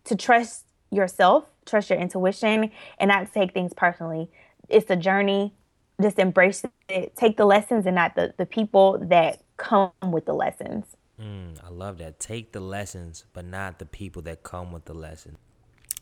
to 0.04 0.16
trust 0.16 0.64
yourself 0.90 1.44
trust 1.68 1.90
your 1.90 1.98
intuition 1.98 2.70
and 2.98 3.08
not 3.08 3.32
take 3.32 3.52
things 3.52 3.72
personally. 3.72 4.30
It's 4.68 4.90
a 4.90 4.96
journey. 4.96 5.54
Just 6.00 6.18
embrace 6.18 6.64
it. 6.88 7.16
Take 7.16 7.36
the 7.36 7.44
lessons 7.44 7.86
and 7.86 7.94
not 7.94 8.14
the 8.14 8.34
the 8.36 8.46
people 8.46 8.98
that 9.08 9.42
come 9.56 9.90
with 10.10 10.24
the 10.24 10.32
lessons. 10.32 10.84
Mm, 11.20 11.58
I 11.64 11.70
love 11.70 11.98
that. 11.98 12.20
Take 12.20 12.52
the 12.52 12.60
lessons, 12.60 13.24
but 13.32 13.44
not 13.44 13.78
the 13.78 13.86
people 13.86 14.22
that 14.22 14.42
come 14.42 14.72
with 14.72 14.84
the 14.84 14.94
lesson. 14.94 15.36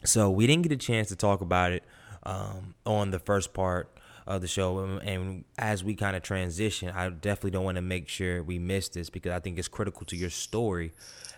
So 0.04 0.30
we 0.30 0.46
didn't 0.46 0.62
get 0.62 0.72
a 0.72 0.76
chance 0.76 1.08
to 1.08 1.16
talk 1.16 1.40
about 1.40 1.72
it 1.72 1.84
um, 2.24 2.74
on 2.84 3.10
the 3.10 3.18
first 3.18 3.54
part 3.54 3.88
of 4.26 4.40
the 4.40 4.48
show, 4.48 4.80
and 4.80 5.44
as 5.56 5.84
we 5.84 5.94
kind 5.94 6.16
of 6.16 6.22
transition, 6.22 6.90
I 6.90 7.08
definitely 7.10 7.52
don't 7.52 7.64
want 7.64 7.76
to 7.76 7.82
make 7.82 8.08
sure 8.08 8.42
we 8.42 8.58
miss 8.58 8.88
this 8.88 9.08
because 9.08 9.30
I 9.30 9.38
think 9.38 9.56
it's 9.56 9.68
critical 9.68 10.04
to 10.06 10.16
your 10.16 10.30
story. 10.30 10.92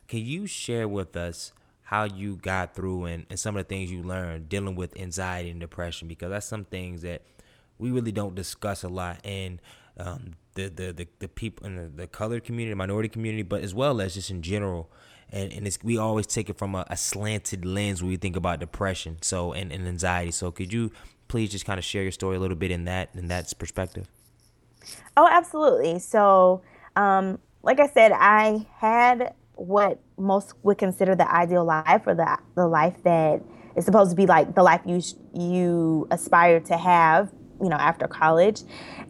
Can 0.09 0.21
you 0.21 0.47
share 0.47 0.89
with 0.89 1.15
us 1.15 1.53
how 1.83 2.05
you 2.05 2.37
got 2.37 2.75
through 2.75 3.05
and, 3.05 3.27
and 3.29 3.39
some 3.39 3.59
of 3.59 3.65
the 3.65 3.69
things 3.69 3.93
you 3.93 4.03
learned 4.03 4.49
dealing 4.49 4.75
with 4.75 4.99
anxiety 4.99 5.51
and 5.51 5.61
depression? 5.61 6.09
Because 6.09 6.31
that's 6.31 6.47
some 6.47 6.65
things 6.65 7.03
that 7.03 7.21
we 7.77 7.91
really 7.91 8.11
don't 8.11 8.35
discuss 8.35 8.83
a 8.83 8.89
lot, 8.89 9.21
and 9.23 9.61
um, 9.99 10.35
the, 10.55 10.69
the, 10.69 10.93
the, 10.93 11.09
the 11.19 11.29
people 11.29 11.67
in 11.67 11.77
the, 11.77 11.89
the 11.89 12.07
colored 12.07 12.45
community, 12.45 12.75
minority 12.75 13.09
community, 13.09 13.43
but 13.43 13.63
as 13.63 13.75
well 13.75 14.01
as 14.01 14.15
just 14.15 14.31
in 14.31 14.43
general. 14.43 14.91
And, 15.31 15.53
and 15.53 15.67
it's, 15.67 15.79
we 15.83 15.99
always 15.99 16.27
take 16.27 16.49
it 16.49 16.57
from 16.57 16.75
a, 16.75 16.87
a 16.89 16.97
slanted 16.97 17.65
lens 17.65 18.03
when 18.03 18.11
we 18.11 18.17
think 18.17 18.37
about 18.37 18.61
depression 18.61 19.19
so 19.21 19.53
and, 19.53 19.71
and 19.71 19.87
anxiety. 19.87 20.31
So 20.31 20.51
could 20.51 20.73
you 20.73 20.91
please 21.29 21.51
just 21.51 21.65
kind 21.65 21.79
of 21.79 21.85
share 21.85 22.03
your 22.03 22.13
story 22.13 22.37
a 22.37 22.41
little 22.41 22.57
bit 22.57 22.71
in 22.71 22.85
that 22.87 23.11
in 23.15 23.29
that 23.29 23.53
perspective? 23.59 24.09
Oh, 25.17 25.29
absolutely. 25.31 25.99
So, 25.99 26.63
um, 26.97 27.39
like 27.63 27.81
I 27.81 27.89
said, 27.89 28.13
I 28.13 28.67
had 28.77 29.35
what 29.55 30.01
most 30.17 30.55
would 30.63 30.79
consider 30.79 31.15
the 31.15 31.31
ideal 31.31 31.65
life 31.65 32.03
or 32.07 32.15
the 32.15 32.39
the 32.55 32.67
life 32.67 32.97
that 33.03 33.43
is 33.77 33.85
supposed 33.85 34.11
to 34.11 34.17
be 34.17 34.27
like 34.27 34.55
the 34.55 34.63
life 34.63 34.81
you 34.87 35.03
you 35.35 36.07
aspire 36.11 36.61
to 36.61 36.77
have 36.77 37.31
you 37.63 37.69
know, 37.69 37.77
after 37.77 38.07
college. 38.07 38.63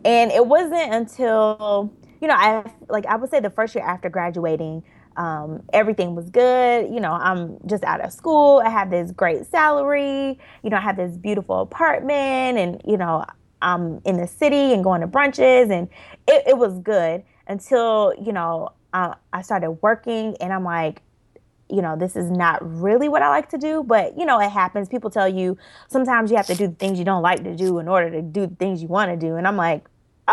And 0.04 0.30
it 0.30 0.46
wasn't 0.46 0.94
until, 0.94 1.92
you 2.20 2.28
know, 2.28 2.34
I 2.34 2.70
like 2.88 3.06
I 3.06 3.16
would 3.16 3.30
say 3.30 3.40
the 3.40 3.50
first 3.50 3.74
year 3.74 3.84
after 3.84 4.08
graduating, 4.08 4.82
um, 5.16 5.62
everything 5.72 6.14
was 6.14 6.30
good. 6.30 6.92
You 6.92 7.00
know, 7.00 7.12
I'm 7.12 7.58
just 7.66 7.84
out 7.84 8.00
of 8.00 8.12
school. 8.12 8.62
I 8.64 8.70
have 8.70 8.90
this 8.90 9.10
great 9.10 9.46
salary. 9.46 10.38
You 10.62 10.70
know, 10.70 10.76
I 10.76 10.80
have 10.80 10.96
this 10.96 11.16
beautiful 11.16 11.60
apartment, 11.60 12.58
and 12.58 12.80
you 12.86 12.96
know, 12.96 13.24
I'm 13.60 14.00
in 14.04 14.16
the 14.16 14.26
city 14.26 14.72
and 14.72 14.84
going 14.84 15.00
to 15.00 15.08
brunches, 15.08 15.70
and 15.70 15.88
it, 16.26 16.44
it 16.48 16.58
was 16.58 16.78
good 16.78 17.24
until 17.48 18.14
you 18.20 18.32
know 18.32 18.70
I, 18.92 19.14
I 19.32 19.42
started 19.42 19.72
working, 19.82 20.36
and 20.40 20.52
I'm 20.52 20.64
like, 20.64 21.02
you 21.70 21.82
know, 21.82 21.96
this 21.96 22.16
is 22.16 22.30
not 22.30 22.58
really 22.62 23.08
what 23.08 23.22
I 23.22 23.28
like 23.28 23.48
to 23.50 23.58
do, 23.58 23.82
but 23.82 24.18
you 24.18 24.24
know, 24.24 24.40
it 24.40 24.50
happens. 24.50 24.88
People 24.88 25.10
tell 25.10 25.28
you 25.28 25.56
sometimes 25.88 26.30
you 26.30 26.36
have 26.36 26.46
to 26.46 26.54
do 26.54 26.68
the 26.68 26.74
things 26.74 26.98
you 26.98 27.04
don't 27.04 27.22
like 27.22 27.44
to 27.44 27.54
do 27.54 27.78
in 27.78 27.88
order 27.88 28.10
to 28.10 28.22
do 28.22 28.46
the 28.46 28.54
things 28.54 28.82
you 28.82 28.88
want 28.88 29.10
to 29.10 29.16
do. 29.16 29.36
And 29.36 29.46
I'm 29.46 29.56
like, 29.56 29.84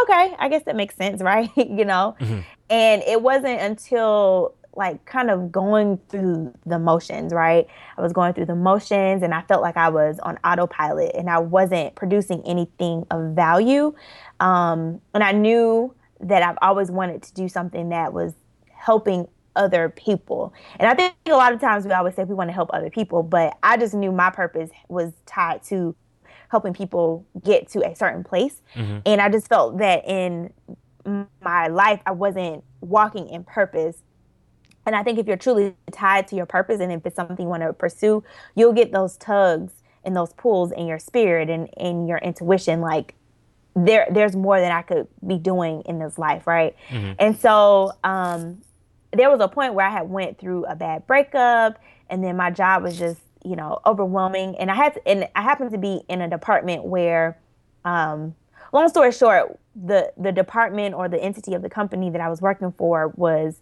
okay, 0.02 0.36
I 0.40 0.50
guess 0.50 0.64
that 0.64 0.76
makes 0.76 0.96
sense, 0.96 1.22
right? 1.24 1.52
you 1.56 1.86
know? 1.86 2.16
Mm-hmm. 2.20 2.40
And 2.70 3.04
it 3.04 3.22
wasn't 3.22 3.62
until 3.62 4.56
like 4.76 5.06
kind 5.06 5.30
of 5.30 5.52
going 5.52 5.98
through 6.10 6.54
the 6.66 6.78
motions, 6.78 7.34
right? 7.34 7.66
I 7.98 8.02
was 8.02 8.12
going 8.12 8.34
through 8.34 8.48
the 8.48 8.56
motions 8.56 9.24
and 9.24 9.34
I 9.34 9.42
felt 9.44 9.62
like 9.62 9.78
I 9.78 9.90
was 9.90 10.20
on 10.20 10.38
autopilot 10.44 11.16
and 11.16 11.30
I 11.30 11.40
wasn't 11.40 11.96
producing 11.96 12.42
anything 12.46 13.06
of 13.10 13.36
value. 13.36 13.94
Um, 14.42 15.00
and 15.14 15.24
I 15.24 15.32
knew 15.32 15.94
that 16.20 16.44
I've 16.44 16.58
always 16.62 16.92
wanted 16.92 17.24
to 17.24 17.34
do 17.34 17.48
something 17.48 17.90
that 17.90 18.12
was 18.12 18.34
helping 18.74 19.28
other 19.56 19.90
people. 19.90 20.54
And 20.80 20.90
I 20.90 20.94
think 20.94 21.14
a 21.26 21.32
lot 21.32 21.54
of 21.54 21.60
times 21.60 21.86
we 21.86 21.92
always 21.92 22.16
say 22.16 22.24
we 22.24 22.36
want 22.36 22.50
to 22.50 22.54
help 22.54 22.70
other 22.74 22.90
people, 22.90 23.24
but 23.24 23.58
I 23.64 23.78
just 23.78 23.94
knew 23.94 24.12
my 24.12 24.30
purpose 24.30 24.70
was 24.88 25.14
tied 25.26 25.64
to 25.64 25.96
helping 26.50 26.74
people 26.74 27.26
get 27.44 27.70
to 27.70 27.86
a 27.86 27.96
certain 27.96 28.24
place. 28.24 28.62
Mm-hmm. 28.76 29.00
And 29.06 29.22
I 29.22 29.30
just 29.30 29.48
felt 29.48 29.78
that 29.80 30.08
in 30.08 30.54
my 31.42 31.68
life, 31.68 32.02
I 32.06 32.12
wasn't 32.12 32.64
walking 32.82 33.30
in 33.30 33.44
purpose. 33.44 33.98
And 34.86 34.96
I 34.96 35.04
think 35.04 35.18
if 35.18 35.28
you're 35.28 35.38
truly 35.38 35.76
tied 35.92 36.28
to 36.30 36.36
your 36.36 36.46
purpose 36.46 36.80
and 36.80 36.92
if 36.92 37.06
it's 37.06 37.16
something 37.16 37.46
you 37.46 37.50
want 37.50 37.64
to 37.64 37.74
pursue, 37.74 38.24
you'll 38.56 38.74
get 38.74 38.92
those 38.92 39.18
tugs 39.18 39.74
and 40.04 40.16
those 40.16 40.34
pulls 40.34 40.72
in 40.72 40.86
your 40.86 41.00
spirit 41.00 41.50
and 41.50 41.70
in 41.78 42.08
your 42.08 42.20
intuition 42.20 42.80
like 42.80 43.16
there 43.76 44.08
there's 44.10 44.36
more 44.36 44.60
than 44.60 44.72
I 44.72 44.84
could 44.84 45.08
be 45.26 45.38
doing 45.38 45.82
in 45.82 46.00
this 46.00 46.18
life, 46.18 46.48
right? 46.48 46.76
Mm-hmm. 46.90 47.14
And 47.20 47.38
so 47.38 47.92
um, 48.04 48.62
there 49.16 49.30
was 49.30 49.40
a 49.40 49.48
point 49.48 49.74
where 49.74 49.86
I 49.86 49.90
had 49.90 50.10
went 50.10 50.38
through 50.38 50.66
a 50.66 50.76
bad 50.76 51.06
breakup, 51.08 51.80
and 52.10 52.24
then 52.24 52.38
my 52.38 52.52
job 52.52 52.84
was 52.84 52.98
just 52.98 53.22
you 53.44 53.56
know 53.56 53.80
overwhelming, 53.86 54.58
and 54.58 54.72
I 54.72 54.76
had 54.76 54.94
to, 54.96 55.08
and 55.08 55.28
I 55.36 55.42
happened 55.42 55.72
to 55.72 55.78
be 55.78 56.02
in 56.08 56.22
a 56.22 56.30
department 56.30 56.86
where, 56.86 57.38
um, 57.84 58.36
long 58.74 58.90
story 58.90 59.12
short, 59.12 59.60
the 59.76 60.12
the 60.18 60.32
department 60.32 60.96
or 60.96 61.10
the 61.10 61.22
entity 61.22 61.54
of 61.54 61.62
the 61.62 61.70
company 61.70 62.10
that 62.10 62.22
I 62.22 62.30
was 62.30 62.42
working 62.42 62.72
for 62.72 63.10
was 63.16 63.62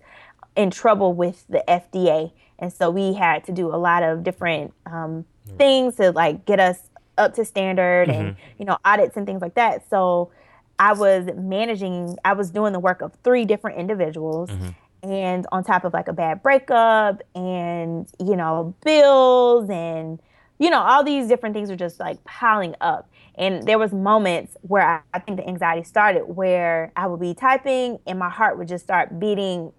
in 0.56 0.70
trouble 0.70 1.14
with 1.14 1.46
the 1.50 1.64
FDA, 1.68 2.32
and 2.60 2.72
so 2.72 2.90
we 2.90 3.14
had 3.14 3.44
to 3.46 3.52
do 3.52 3.74
a 3.74 3.78
lot 3.78 4.04
of 4.04 4.24
different 4.24 4.74
um, 4.86 5.26
mm-hmm. 5.48 5.58
things 5.58 5.96
to 5.96 6.12
like 6.12 6.46
get 6.46 6.60
us 6.60 6.80
up 7.18 7.36
to 7.36 7.46
standard 7.46 8.08
mm-hmm. 8.08 8.20
and 8.20 8.36
you 8.58 8.66
know 8.66 8.78
audits 8.86 9.18
and 9.18 9.26
things 9.26 9.42
like 9.42 9.56
that. 9.56 9.90
So 9.90 10.32
I 10.80 10.94
was 10.94 11.30
managing, 11.36 12.18
I 12.26 12.34
was 12.34 12.50
doing 12.50 12.74
the 12.74 12.80
work 12.80 13.02
of 13.02 13.14
three 13.24 13.46
different 13.46 13.78
individuals. 13.78 14.50
Mm-hmm. 14.50 14.70
And 15.04 15.46
on 15.52 15.64
top 15.64 15.84
of 15.84 15.94
like 15.94 16.08
a 16.08 16.14
bad 16.14 16.42
breakup 16.42 17.22
and, 17.36 18.08
you 18.20 18.36
know, 18.38 18.74
bills 18.84 19.70
and, 19.70 20.20
you 20.60 20.70
know, 20.70 20.82
all 20.82 21.04
these 21.04 21.28
different 21.28 21.54
things 21.54 21.70
were 21.70 21.76
just 21.76 22.00
like 22.00 22.24
piling 22.24 22.74
up. 22.80 23.10
And 23.36 23.64
there 23.68 23.78
was 23.78 23.92
moments 23.92 24.56
where 24.62 24.88
I, 24.88 25.02
I 25.14 25.20
think 25.20 25.38
the 25.38 25.48
anxiety 25.48 25.84
started 25.84 26.24
where 26.24 26.94
I 26.96 27.08
would 27.08 27.20
be 27.20 27.34
typing 27.34 28.00
and 28.08 28.18
my 28.18 28.30
heart 28.30 28.58
would 28.58 28.70
just 28.70 28.86
start 28.86 29.20
beating 29.20 29.74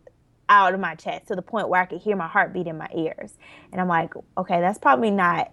out 0.49 0.75
of 0.75 0.81
my 0.81 0.95
chest 0.95 1.29
to 1.29 1.35
the 1.35 1.43
point 1.43 1.69
where 1.69 1.81
I 1.81 1.87
could 1.87 2.01
hear 2.01 2.17
my 2.17 2.29
heartbeat 2.29 2.67
in 2.67 2.77
my 2.77 2.89
ears. 2.95 3.39
And 3.73 3.81
I'm 3.81 3.89
like, 3.89 4.13
okay, 4.37 4.61
that's 4.61 4.79
probably 4.79 5.11
not 5.11 5.53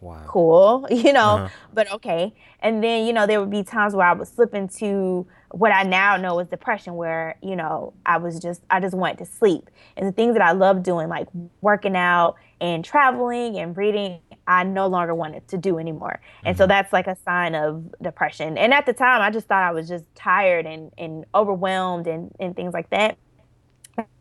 wow. 0.00 0.22
cool, 0.26 0.86
you 0.90 1.12
know, 1.12 1.36
uh-huh. 1.36 1.48
but 1.72 1.90
okay. 1.92 2.34
And 2.60 2.82
then, 2.82 3.06
you 3.06 3.12
know, 3.12 3.26
there 3.26 3.40
would 3.40 3.50
be 3.50 3.62
times 3.62 3.94
where 3.94 4.06
I 4.06 4.12
would 4.12 4.28
slip 4.28 4.54
into 4.54 5.26
what 5.50 5.72
I 5.72 5.82
now 5.84 6.16
know 6.16 6.38
is 6.40 6.48
depression, 6.48 6.94
where, 6.94 7.36
you 7.42 7.56
know, 7.56 7.94
I 8.04 8.18
was 8.18 8.40
just, 8.40 8.62
I 8.70 8.80
just 8.80 8.94
wanted 8.94 9.18
to 9.18 9.26
sleep. 9.26 9.70
And 9.96 10.06
the 10.06 10.12
things 10.12 10.34
that 10.34 10.42
I 10.42 10.52
loved 10.52 10.82
doing, 10.82 11.08
like 11.08 11.28
working 11.60 11.96
out 11.96 12.36
and 12.60 12.84
traveling 12.84 13.56
and 13.58 13.76
reading, 13.76 14.20
I 14.46 14.64
no 14.64 14.86
longer 14.86 15.14
wanted 15.14 15.46
to 15.48 15.56
do 15.56 15.78
anymore. 15.78 16.20
And 16.44 16.54
mm-hmm. 16.54 16.62
so 16.62 16.66
that's 16.66 16.92
like 16.92 17.06
a 17.06 17.16
sign 17.24 17.54
of 17.54 17.84
depression. 18.02 18.58
And 18.58 18.72
at 18.72 18.86
the 18.86 18.92
time, 18.92 19.22
I 19.22 19.30
just 19.30 19.46
thought 19.46 19.62
I 19.62 19.72
was 19.72 19.88
just 19.88 20.04
tired 20.14 20.66
and, 20.66 20.92
and 20.98 21.24
overwhelmed 21.34 22.06
and, 22.06 22.34
and 22.40 22.54
things 22.54 22.72
like 22.72 22.90
that. 22.90 23.16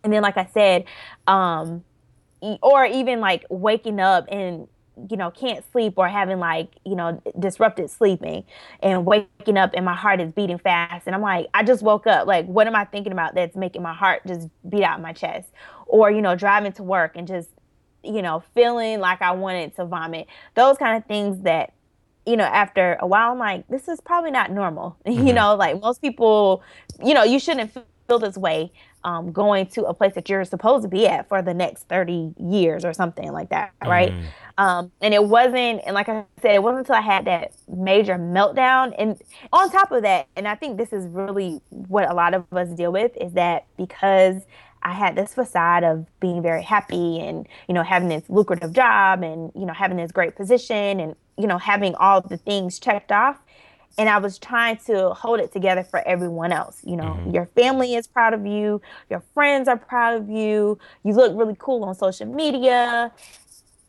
And 0.04 0.14
then, 0.14 0.22
like 0.22 0.38
I 0.38 0.48
said, 0.54 0.86
um, 1.28 1.84
or 2.62 2.86
even 2.86 3.20
like 3.20 3.46
waking 3.50 4.00
up 4.00 4.26
and 4.30 4.68
you 5.10 5.18
know 5.18 5.32
can't 5.32 5.64
sleep 5.72 5.94
or 5.98 6.08
having 6.08 6.40
like 6.40 6.70
you 6.86 6.96
know 6.96 7.22
disrupted 7.40 7.90
sleeping 7.90 8.44
and 8.82 9.06
waking 9.06 9.58
up 9.58 9.72
and 9.74 9.86
my 9.86 9.96
heart 9.96 10.22
is 10.22 10.32
beating 10.32 10.58
fast. 10.58 11.06
And 11.06 11.16
i'm 11.16 11.22
like 11.22 11.48
i 11.54 11.64
just 11.64 11.84
woke 11.84 12.08
up. 12.08 12.28
Like 12.28 12.46
what 12.46 12.68
am 12.68 12.76
i 12.76 12.86
thinking 12.86 13.12
about 13.12 13.36
that's 13.36 13.56
making 13.56 13.82
my 13.82 13.94
heart 13.94 14.22
just 14.28 14.50
beat 14.70 14.84
out 14.84 15.02
my 15.02 15.14
chest? 15.14 15.50
Or 15.88 16.12
you 16.12 16.22
know 16.22 16.36
driving 16.36 16.72
to 16.74 16.84
work 16.84 17.14
and 17.16 17.28
just 17.28 17.50
you 18.04 18.22
know 18.22 18.44
feeling 18.54 19.00
like 19.00 19.22
i 19.22 19.32
wanted 19.32 19.76
to 19.76 19.86
vomit. 19.86 20.28
Those 20.56 20.78
kind 20.78 20.98
of 20.98 21.08
things 21.08 21.42
that 21.44 21.74
you 22.26 22.38
know 22.38 22.44
after 22.44 22.98
a 23.00 23.08
while 23.08 23.32
i'm 23.32 23.40
like 23.40 23.68
this 23.68 23.88
is 23.88 24.00
probably 24.02 24.32
not 24.32 24.52
normal. 24.52 24.98
Mm-hmm. 25.06 25.28
you 25.28 25.34
know 25.34 25.56
like 25.56 25.80
most 25.82 26.02
people 26.02 26.64
you 27.04 27.14
know 27.14 27.24
you 27.24 27.40
shouldn't 27.40 27.72
feel 28.08 28.20
this 28.20 28.38
way 28.38 28.72
um, 29.06 29.32
going 29.32 29.68
to 29.68 29.86
a 29.86 29.94
place 29.94 30.16
that 30.16 30.28
you're 30.28 30.44
supposed 30.44 30.82
to 30.82 30.90
be 30.90 31.08
at 31.08 31.30
for 31.30 31.42
the 31.44 31.54
next 31.54 31.88
30 31.88 32.34
years 32.40 32.84
or 32.84 32.92
something 32.92 33.32
like 33.32 33.50
that, 33.50 33.72
right? 33.86 34.12
Mm. 34.12 34.24
Um, 34.58 34.92
and 35.00 35.14
it 35.14 35.24
wasn't, 35.24 35.82
and 35.86 35.94
like 35.94 36.10
I 36.10 36.26
said, 36.42 36.56
it 36.56 36.64
wasn't 36.64 36.80
until 36.80 36.96
I 36.96 37.02
had 37.02 37.26
that 37.26 37.52
major 37.70 38.16
meltdown. 38.16 38.96
And 38.98 39.22
on 39.54 39.70
top 39.70 39.92
of 39.92 40.02
that, 40.02 40.28
and 40.36 40.48
I 40.48 40.56
think 40.56 40.78
this 40.78 40.92
is 40.92 41.06
really 41.08 41.62
what 41.70 42.10
a 42.10 42.16
lot 42.16 42.34
of 42.34 42.52
us 42.52 42.70
deal 42.70 42.92
with 42.92 43.16
is 43.22 43.34
that 43.34 43.68
because 43.78 44.42
I 44.82 44.94
had 44.94 45.16
this 45.16 45.36
facade 45.36 45.84
of 45.84 46.08
being 46.20 46.42
very 46.42 46.64
happy 46.64 47.20
and, 47.20 47.48
you 47.68 47.76
know, 47.76 47.84
having 47.84 48.10
this 48.10 48.24
lucrative 48.28 48.74
job 48.74 49.22
and, 49.22 49.52
you 49.54 49.68
know, 49.68 49.74
having 49.74 49.98
this 49.98 50.12
great 50.12 50.36
position 50.36 51.00
and, 51.00 51.16
you 51.38 51.46
know, 51.46 51.60
having 51.60 51.94
all 51.96 52.22
the 52.22 52.38
things 52.38 52.80
checked 52.80 53.12
off 53.12 53.40
and 53.98 54.10
I 54.10 54.18
was 54.18 54.38
trying 54.38 54.78
to 54.88 55.10
hold 55.12 55.40
it 55.40 55.52
together 55.52 55.84
for 55.84 56.06
everyone 56.08 56.52
else. 56.52 56.82
You 56.84 56.98
know, 56.98 57.04
mm-hmm. 57.04 57.32
your 57.32 57.46
family 57.48 57.96
is 57.96 58.08
proud 58.08 58.34
of 58.34 58.46
you, 58.46 58.82
your 59.10 59.24
friends 59.34 59.68
are 59.68 59.78
proud 59.78 60.22
of 60.22 60.30
you, 60.30 60.78
you 61.04 61.14
look 61.14 61.36
really 61.36 61.56
cool 61.58 61.84
on 61.84 61.96
social 61.96 62.28
media. 62.28 63.12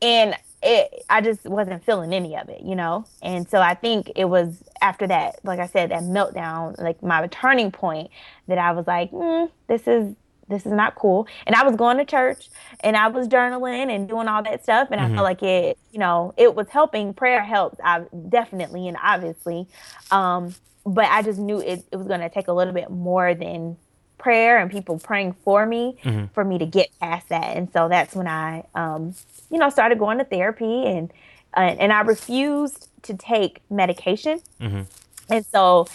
And 0.03 0.37
it, 0.63 1.05
I 1.09 1.21
just 1.21 1.45
wasn't 1.45 1.85
feeling 1.85 2.13
any 2.13 2.37
of 2.37 2.49
it, 2.49 2.63
you 2.63 2.75
know? 2.75 3.05
And 3.23 3.49
so 3.49 3.61
I 3.61 3.75
think 3.75 4.13
it 4.17 4.27
was 4.27 4.63
after 4.81 5.07
that, 5.07 5.39
like 5.45 5.59
I 5.59 5.67
said, 5.67 5.91
that 5.91 6.03
meltdown, 6.03 6.81
like 6.81 7.03
my 7.03 7.27
turning 7.29 7.71
point, 7.71 8.11
that 8.49 8.59
I 8.59 8.73
was 8.73 8.87
like, 8.87 9.11
mm, 9.11 9.51
this 9.69 9.87
is 9.87 10.15
this 10.49 10.65
is 10.65 10.73
not 10.73 10.95
cool. 10.95 11.27
And 11.47 11.55
I 11.57 11.65
was 11.65 11.77
going 11.77 11.97
to 11.99 12.05
church 12.05 12.49
and 12.81 12.97
I 12.97 13.09
was 13.09 13.29
journaling 13.29 13.95
and 13.95 14.09
doing 14.09 14.29
all 14.29 14.43
that 14.43 14.63
stuff. 14.63 14.89
And 14.91 15.01
mm-hmm. 15.01 15.13
I 15.13 15.17
felt 15.17 15.25
like 15.25 15.43
it, 15.43 15.79
you 15.93 15.99
know, 15.99 16.35
it 16.37 16.55
was 16.55 16.69
helping. 16.69 17.15
Prayer 17.15 17.43
helps, 17.43 17.79
I, 17.83 18.05
definitely 18.29 18.89
and 18.89 18.97
obviously. 19.03 19.67
Um, 20.11 20.55
but 20.85 21.07
I 21.07 21.23
just 21.23 21.39
knew 21.39 21.61
it, 21.61 21.85
it 21.91 21.97
was 21.97 22.07
going 22.07 22.21
to 22.21 22.29
take 22.29 22.49
a 22.49 22.53
little 22.53 22.73
bit 22.75 22.91
more 22.91 23.35
than 23.35 23.77
prayer 24.19 24.59
and 24.59 24.71
people 24.71 24.99
praying 24.99 25.35
for 25.45 25.67
me 25.67 25.99
mm-hmm. 26.03 26.27
for 26.33 26.45
me 26.45 26.59
to 26.59 26.67
get 26.67 26.89
past 27.01 27.29
that. 27.29 27.57
And 27.57 27.71
so 27.73 27.89
that's 27.89 28.15
when 28.15 28.29
I, 28.29 28.65
um, 28.75 29.15
you 29.51 29.59
know, 29.59 29.69
started 29.69 29.99
going 29.99 30.19
to 30.19 30.25
therapy 30.25 30.87
and, 30.87 31.13
uh, 31.57 31.61
and 31.61 31.93
I 31.93 32.01
refused 32.01 32.89
to 33.03 33.15
take 33.15 33.63
medication. 33.71 34.41
Mm-hmm 34.61 34.83
and 35.29 35.45
so, 35.47 35.87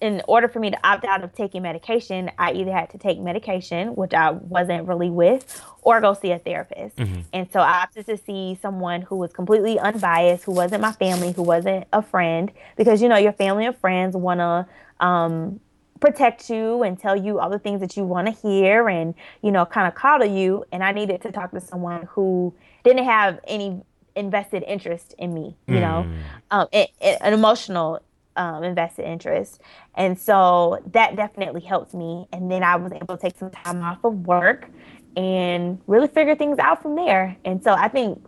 in 0.00 0.22
order 0.28 0.48
for 0.48 0.60
me 0.60 0.70
to 0.70 0.78
opt 0.86 1.04
out 1.04 1.22
of 1.22 1.34
taking 1.34 1.62
medication, 1.62 2.30
I 2.38 2.52
either 2.52 2.72
had 2.72 2.90
to 2.90 2.98
take 2.98 3.18
medication, 3.18 3.94
which 3.94 4.14
I 4.14 4.30
wasn't 4.30 4.86
really 4.86 5.10
with, 5.10 5.62
or 5.82 6.00
go 6.00 6.14
see 6.14 6.30
a 6.30 6.38
therapist. 6.38 6.96
Mm-hmm. 6.96 7.20
And 7.32 7.50
so, 7.52 7.60
I 7.60 7.82
opted 7.82 8.06
to 8.06 8.16
see 8.16 8.58
someone 8.60 9.02
who 9.02 9.16
was 9.16 9.32
completely 9.32 9.78
unbiased, 9.78 10.44
who 10.44 10.52
wasn't 10.52 10.82
my 10.82 10.92
family, 10.92 11.32
who 11.32 11.42
wasn't 11.42 11.86
a 11.92 12.02
friend, 12.02 12.50
because 12.76 13.02
you 13.02 13.08
know, 13.08 13.16
your 13.16 13.32
family 13.32 13.66
and 13.66 13.76
friends 13.76 14.16
want 14.16 14.40
to 14.40 14.66
um, 15.04 15.60
protect 16.00 16.50
you 16.50 16.82
and 16.82 16.98
tell 16.98 17.16
you 17.16 17.38
all 17.38 17.50
the 17.50 17.58
things 17.58 17.80
that 17.80 17.96
you 17.96 18.04
want 18.04 18.26
to 18.26 18.32
hear 18.32 18.88
and, 18.88 19.14
you 19.42 19.50
know, 19.50 19.64
kind 19.64 19.88
of 19.88 19.94
coddle 19.94 20.28
you. 20.28 20.64
And 20.72 20.82
I 20.82 20.92
needed 20.92 21.22
to 21.22 21.32
talk 21.32 21.52
to 21.52 21.60
someone 21.60 22.06
who 22.10 22.54
didn't 22.84 23.04
have 23.04 23.40
any 23.46 23.82
invested 24.14 24.64
interest 24.66 25.14
in 25.18 25.34
me, 25.34 25.56
you 25.66 25.76
mm. 25.76 25.80
know, 25.80 26.10
um, 26.50 26.68
it, 26.72 26.90
it, 27.00 27.18
an 27.20 27.34
emotional 27.34 28.00
um, 28.36 28.62
invested 28.62 29.06
interest. 29.06 29.60
And 29.94 30.18
so 30.18 30.80
that 30.92 31.16
definitely 31.16 31.62
helped 31.62 31.94
me. 31.94 32.26
And 32.32 32.50
then 32.50 32.62
I 32.62 32.76
was 32.76 32.92
able 32.92 33.16
to 33.16 33.22
take 33.22 33.36
some 33.36 33.50
time 33.50 33.82
off 33.82 34.04
of 34.04 34.26
work 34.26 34.68
and 35.16 35.80
really 35.86 36.08
figure 36.08 36.36
things 36.36 36.58
out 36.58 36.82
from 36.82 36.94
there. 36.94 37.36
And 37.44 37.62
so 37.62 37.72
I 37.72 37.88
think 37.88 38.24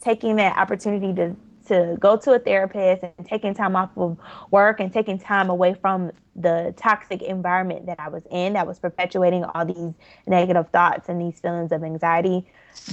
taking 0.00 0.36
that 0.36 0.56
opportunity 0.58 1.14
to 1.14 1.36
to 1.68 1.96
go 2.00 2.16
to 2.16 2.32
a 2.32 2.40
therapist 2.40 3.04
and 3.04 3.24
taking 3.24 3.54
time 3.54 3.76
off 3.76 3.90
of 3.96 4.18
work 4.50 4.80
and 4.80 4.92
taking 4.92 5.16
time 5.16 5.48
away 5.48 5.74
from 5.74 6.10
the 6.34 6.74
toxic 6.76 7.22
environment 7.22 7.86
that 7.86 8.00
I 8.00 8.08
was 8.08 8.24
in 8.32 8.54
that 8.54 8.66
was 8.66 8.80
perpetuating 8.80 9.44
all 9.44 9.64
these 9.64 9.94
negative 10.26 10.68
thoughts 10.70 11.08
and 11.08 11.20
these 11.20 11.38
feelings 11.38 11.70
of 11.70 11.84
anxiety 11.84 12.44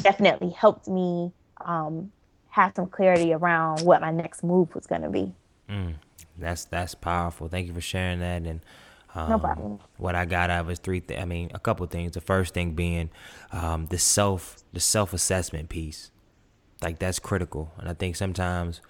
definitely 0.02 0.52
helped 0.52 0.88
me 0.88 1.32
um, 1.62 2.12
have 2.50 2.74
some 2.76 2.86
clarity 2.86 3.34
around 3.34 3.82
what 3.82 4.02
my 4.02 4.12
next 4.12 4.44
move 4.44 4.74
was 4.76 4.86
going 4.86 5.02
to 5.02 5.10
be. 5.10 5.34
Mm 5.68 5.96
that's 6.40 6.66
that's 6.66 6.96
powerful. 6.96 7.48
Thank 7.48 7.68
you 7.68 7.74
for 7.74 7.82
sharing 7.82 8.20
that. 8.20 8.44
And 8.44 8.62
um, 9.16 9.30
no 9.30 9.40
problem. 9.40 9.80
What 9.98 10.16
I 10.16 10.26
got 10.26 10.50
out 10.50 10.62
of 10.62 10.70
is 10.70 10.80
three. 10.80 11.02
Th- 11.02 11.20
I 11.20 11.26
mean, 11.26 11.52
a 11.54 11.60
couple 11.60 11.86
things. 11.88 12.14
The 12.14 12.22
first 12.22 12.54
thing 12.54 12.74
being 12.74 13.10
um, 13.52 13.88
the 13.88 13.98
self 13.98 14.58
the 14.74 14.80
self 14.80 15.14
assessment 15.14 15.70
piece. 15.70 16.12
Like 16.82 17.00
that's 17.00 17.20
critical, 17.20 17.74
and 17.78 17.90
I 17.90 17.94
think 17.94 18.16
sometimes 18.16 18.82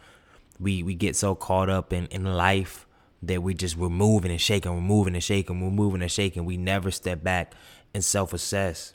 we 0.59 0.83
we 0.83 0.93
get 0.93 1.15
so 1.15 1.33
caught 1.35 1.69
up 1.69 1.91
in 1.91 2.05
in 2.07 2.23
life 2.25 2.85
that 3.23 3.43
we 3.43 3.53
just 3.53 3.75
we're 3.77 3.89
moving 3.89 4.31
and 4.31 4.39
shaking, 4.39 4.73
we're 4.73 4.81
moving 4.81 5.13
and 5.13 5.23
shaking, 5.23 5.61
we're 5.61 5.71
moving 5.71 6.01
and 6.01 6.11
shaking. 6.11 6.45
We 6.45 6.57
never 6.57 6.91
step 6.91 7.23
back 7.23 7.53
and 7.93 8.03
self 8.03 8.33
assess. 8.33 8.93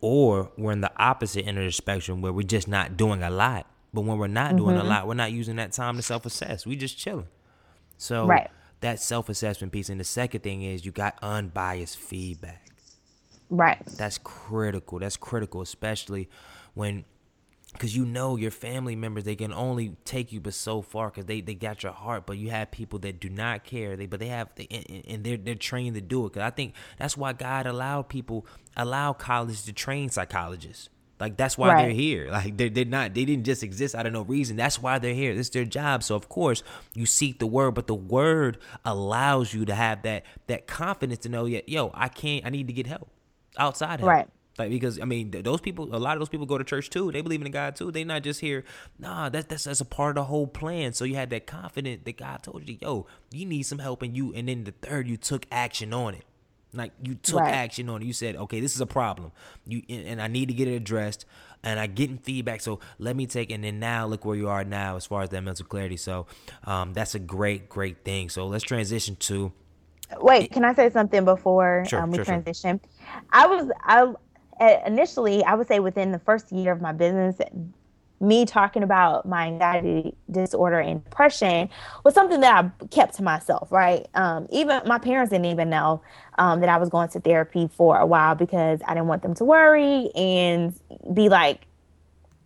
Or 0.00 0.52
we're 0.58 0.72
in 0.72 0.82
the 0.82 0.92
opposite 0.98 1.46
end 1.46 1.58
of 1.58 1.64
the 1.64 1.72
spectrum 1.72 2.20
where 2.20 2.32
we're 2.32 2.42
just 2.42 2.68
not 2.68 2.96
doing 2.96 3.22
a 3.22 3.30
lot. 3.30 3.66
But 3.92 4.02
when 4.02 4.18
we're 4.18 4.26
not 4.26 4.48
mm-hmm. 4.48 4.58
doing 4.58 4.76
a 4.76 4.80
mm-hmm. 4.80 4.88
lot, 4.88 5.06
we're 5.06 5.14
not 5.14 5.32
using 5.32 5.56
that 5.56 5.72
time 5.72 5.96
to 5.96 6.02
self 6.02 6.26
assess. 6.26 6.66
We 6.66 6.76
just 6.76 6.98
chilling. 6.98 7.28
So 7.96 8.26
right. 8.26 8.50
that 8.80 9.00
self 9.00 9.28
assessment 9.28 9.72
piece. 9.72 9.88
And 9.88 10.00
the 10.00 10.04
second 10.04 10.42
thing 10.42 10.62
is 10.62 10.84
you 10.84 10.92
got 10.92 11.18
unbiased 11.22 11.98
feedback. 11.98 12.70
Right. 13.50 13.82
That's 13.96 14.18
critical. 14.18 14.98
That's 14.98 15.16
critical, 15.16 15.60
especially 15.62 16.28
when 16.74 17.04
because 17.74 17.96
you 17.96 18.04
know 18.04 18.36
your 18.36 18.52
family 18.52 18.94
members 18.96 19.24
they 19.24 19.34
can 19.34 19.52
only 19.52 19.96
take 20.04 20.32
you 20.32 20.40
but 20.40 20.54
so 20.54 20.80
far 20.80 21.10
because 21.10 21.26
they, 21.26 21.40
they 21.40 21.54
got 21.54 21.82
your 21.82 21.92
heart 21.92 22.24
but 22.24 22.38
you 22.38 22.50
have 22.50 22.70
people 22.70 22.98
that 23.00 23.20
do 23.20 23.28
not 23.28 23.64
care 23.64 23.96
they 23.96 24.06
but 24.06 24.20
they 24.20 24.28
have 24.28 24.48
they, 24.54 24.66
and 25.08 25.24
they're 25.24 25.36
they're 25.36 25.54
trained 25.56 25.94
to 25.94 26.00
do 26.00 26.24
it 26.24 26.32
because 26.32 26.46
i 26.46 26.50
think 26.50 26.72
that's 26.98 27.16
why 27.16 27.32
god 27.32 27.66
allowed 27.66 28.08
people 28.08 28.46
allow 28.76 29.12
college 29.12 29.64
to 29.64 29.72
train 29.72 30.08
psychologists 30.08 30.88
Like 31.20 31.36
that's 31.36 31.56
why 31.56 31.68
Right. 31.68 31.82
they're 31.82 31.90
here. 31.92 32.28
Like 32.30 32.56
they 32.56 32.68
did 32.68 32.90
not 32.90 33.14
they 33.14 33.24
didn't 33.24 33.44
just 33.44 33.62
exist 33.62 33.94
out 33.94 34.06
of 34.06 34.12
no 34.12 34.22
reason. 34.22 34.56
That's 34.56 34.80
why 34.82 34.98
they're 34.98 35.14
here. 35.14 35.34
This 35.34 35.46
is 35.46 35.50
their 35.50 35.64
job. 35.64 36.02
So 36.02 36.14
of 36.16 36.28
course 36.28 36.62
you 36.94 37.06
seek 37.06 37.38
the 37.38 37.46
word, 37.46 37.74
but 37.74 37.86
the 37.86 37.94
word 37.94 38.58
allows 38.84 39.54
you 39.54 39.64
to 39.64 39.74
have 39.74 40.02
that 40.02 40.24
that 40.48 40.66
confidence 40.66 41.20
to 41.20 41.28
know, 41.28 41.44
yeah, 41.46 41.60
yo, 41.66 41.90
I 41.94 42.08
can't. 42.08 42.44
I 42.44 42.50
need 42.50 42.66
to 42.66 42.72
get 42.72 42.86
help 42.86 43.08
outside 43.58 44.00
help. 44.00 44.08
Right. 44.10 44.28
Like 44.58 44.70
because 44.70 45.00
I 45.00 45.04
mean 45.04 45.30
those 45.32 45.60
people, 45.60 45.94
a 45.94 45.98
lot 45.98 46.16
of 46.16 46.20
those 46.20 46.28
people 46.28 46.46
go 46.46 46.58
to 46.58 46.64
church 46.64 46.88
too. 46.90 47.10
They 47.10 47.22
believe 47.22 47.42
in 47.42 47.50
God 47.50 47.74
too. 47.74 47.90
They're 47.90 48.04
not 48.04 48.22
just 48.22 48.40
here. 48.40 48.64
Nah, 48.98 49.28
that's 49.28 49.46
that's 49.46 49.64
that's 49.64 49.80
a 49.80 49.84
part 49.84 50.10
of 50.10 50.14
the 50.16 50.24
whole 50.24 50.46
plan. 50.46 50.92
So 50.92 51.04
you 51.04 51.16
had 51.16 51.30
that 51.30 51.46
confidence 51.46 52.02
that 52.04 52.16
God 52.16 52.42
told 52.44 52.68
you, 52.68 52.78
yo, 52.80 53.06
you 53.32 53.46
need 53.46 53.64
some 53.64 53.80
help, 53.80 54.02
and 54.02 54.16
you. 54.16 54.32
And 54.32 54.48
then 54.48 54.62
the 54.64 54.70
third, 54.72 55.08
you 55.08 55.16
took 55.16 55.46
action 55.50 55.92
on 55.92 56.14
it. 56.14 56.24
Like 56.74 56.92
you 57.02 57.14
took 57.14 57.36
Right. 57.36 57.48
action 57.48 57.88
on 57.88 58.02
it. 58.02 58.06
You 58.06 58.12
said, 58.12 58.36
okay, 58.36 58.60
this 58.60 58.74
is 58.74 58.80
a 58.80 58.86
problem. 58.86 59.32
You 59.66 59.82
and 59.88 60.20
I 60.20 60.28
need 60.28 60.48
to 60.48 60.54
get 60.54 60.68
it 60.68 60.74
addressed. 60.74 61.26
And 61.62 61.80
I 61.80 61.86
getting 61.86 62.18
feedback. 62.18 62.60
So 62.60 62.80
let 62.98 63.16
me 63.16 63.26
take. 63.26 63.50
And 63.50 63.64
then 63.64 63.80
now 63.80 64.06
look 64.06 64.24
where 64.24 64.36
you 64.36 64.48
are 64.48 64.64
now 64.64 64.96
as 64.96 65.06
far 65.06 65.22
as 65.22 65.30
that 65.30 65.42
mental 65.42 65.66
clarity. 65.66 65.96
So 65.96 66.26
um, 66.64 66.92
that's 66.92 67.14
a 67.14 67.18
great, 67.18 67.68
great 67.70 68.04
thing. 68.04 68.28
So 68.30 68.46
let's 68.46 68.64
transition 68.64 69.16
to 69.16 69.52
Wait, 70.20 70.52
can 70.52 70.64
I 70.64 70.74
say 70.74 70.90
something 70.90 71.24
before 71.24 71.88
Sure, 71.88 72.04
um, 72.04 72.10
we 72.10 72.18
sure, 72.18 72.24
sure. 72.24 72.44
transition? 72.44 72.80
I 73.30 73.46
was 73.46 73.70
I 73.82 74.02
uh, 74.60 74.78
initially 74.86 75.44
I 75.44 75.54
would 75.54 75.68
say 75.68 75.80
within 75.80 76.12
the 76.12 76.18
first 76.20 76.52
year 76.52 76.72
of 76.72 76.80
my 76.80 76.92
business, 76.92 77.38
me 78.26 78.44
talking 78.46 78.82
about 78.82 79.26
my 79.26 79.46
anxiety 79.46 80.14
disorder 80.30 80.78
and 80.80 81.04
depression 81.04 81.68
was 82.04 82.14
something 82.14 82.40
that 82.40 82.64
I 82.64 82.86
kept 82.86 83.14
to 83.16 83.22
myself. 83.22 83.70
Right, 83.70 84.06
um, 84.14 84.46
even 84.50 84.82
my 84.86 84.98
parents 84.98 85.30
didn't 85.30 85.46
even 85.46 85.70
know 85.70 86.02
um, 86.38 86.60
that 86.60 86.68
I 86.68 86.78
was 86.78 86.88
going 86.88 87.08
to 87.10 87.20
therapy 87.20 87.68
for 87.76 87.98
a 87.98 88.06
while 88.06 88.34
because 88.34 88.80
I 88.86 88.94
didn't 88.94 89.08
want 89.08 89.22
them 89.22 89.34
to 89.34 89.44
worry 89.44 90.10
and 90.14 90.74
be 91.12 91.28
like, 91.28 91.66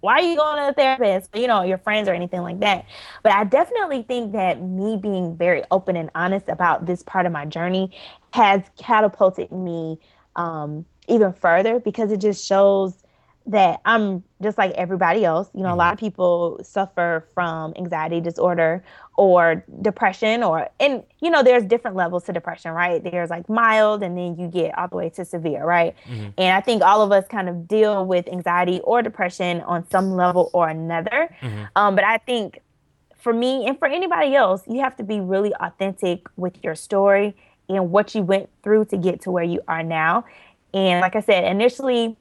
why 0.01 0.15
are 0.15 0.23
you 0.23 0.37
going 0.37 0.57
to 0.59 0.69
a 0.69 0.73
therapist? 0.73 1.35
You 1.35 1.47
know, 1.47 1.63
your 1.63 1.79
friends 1.79 2.09
or 2.09 2.15
anything 2.15 2.43
like 2.43 2.61
that. 2.61 2.85
But 3.23 3.33
I 3.33 3.45
definitely 3.45 4.03
think 4.03 4.33
that 4.33 4.63
me 4.63 4.97
being 4.97 5.37
very 5.37 5.65
open 5.71 5.97
and 5.97 6.11
honest 6.15 6.49
about 6.49 6.87
this 6.87 7.03
part 7.03 7.27
of 7.27 7.33
my 7.33 7.45
journey 7.45 7.97
has 8.33 8.63
catapulted 8.79 9.51
me 9.51 9.99
um, 10.37 10.85
even 11.09 11.33
further 11.33 11.81
because 11.81 12.13
it 12.13 12.21
just 12.21 12.47
shows 12.47 13.03
that 13.49 13.81
I'm 13.85 14.23
just 14.43 14.59
like 14.59 14.73
everybody 14.73 15.25
else. 15.25 15.51
You 15.55 15.63
know, 15.63 15.69
a 15.69 15.71
mm-hmm. 15.71 15.79
lot 15.79 15.93
of 15.95 15.99
people 15.99 16.61
suffer 16.63 17.27
from 17.35 17.73
anxiety 17.77 18.21
disorder 18.21 18.85
or 19.17 19.65
depression, 19.83 20.43
or, 20.43 20.69
and, 20.79 21.03
you 21.21 21.31
know, 21.31 21.43
there's 21.43 21.65
different 21.65 21.97
levels 21.97 22.25
to 22.25 22.33
depression, 22.33 22.73
right? 22.73 23.03
There's 23.03 23.31
like 23.31 23.49
mild, 23.49 24.03
and 24.03 24.17
then 24.17 24.39
you 24.39 24.49
get 24.49 24.79
all 24.79 24.87
the 24.87 24.97
way 24.97 25.09
to 25.11 25.25
severe, 25.25 25.65
right? 25.65 25.97
Mm-hmm. 26.07 26.29
And 26.39 26.57
I 26.57 26.61
think 26.61 26.83
all 26.83 27.03
of 27.03 27.11
us 27.11 27.27
kind 27.27 27.49
of 27.49 27.67
deal 27.67 28.07
with 28.07 28.29
anxiety 28.29 28.81
or 28.85 29.03
depression 29.03 29.63
on 29.63 29.89
some 29.91 30.13
level 30.13 30.51
or 30.53 30.69
another. 30.69 31.35
Mm-hmm. 31.41 31.65
Um, 31.75 31.95
but 31.95 32.05
I 32.05 32.19
think 32.19 32.61
for 33.17 33.33
me 33.33 33.67
and 33.67 33.79
for 33.79 33.89
anybody 33.89 34.35
else, 34.35 34.63
you 34.69 34.81
have 34.81 34.97
to 34.99 35.03
be 35.03 35.21
really 35.21 35.53
authentic 35.55 36.29
with 36.37 36.63
your 36.63 36.75
story 36.75 37.35
and 37.69 37.91
what 37.91 38.15
you 38.15 38.23
went 38.23 38.49
through 38.63 38.85
to 38.87 38.97
get 38.97 39.23
to 39.23 39.31
where 39.31 39.45
you 39.45 39.61
are 39.67 39.83
now. 39.83 40.25
And 40.73 41.01
like 41.01 41.17
I 41.17 41.21
said, 41.21 41.45
initially, 41.45 42.17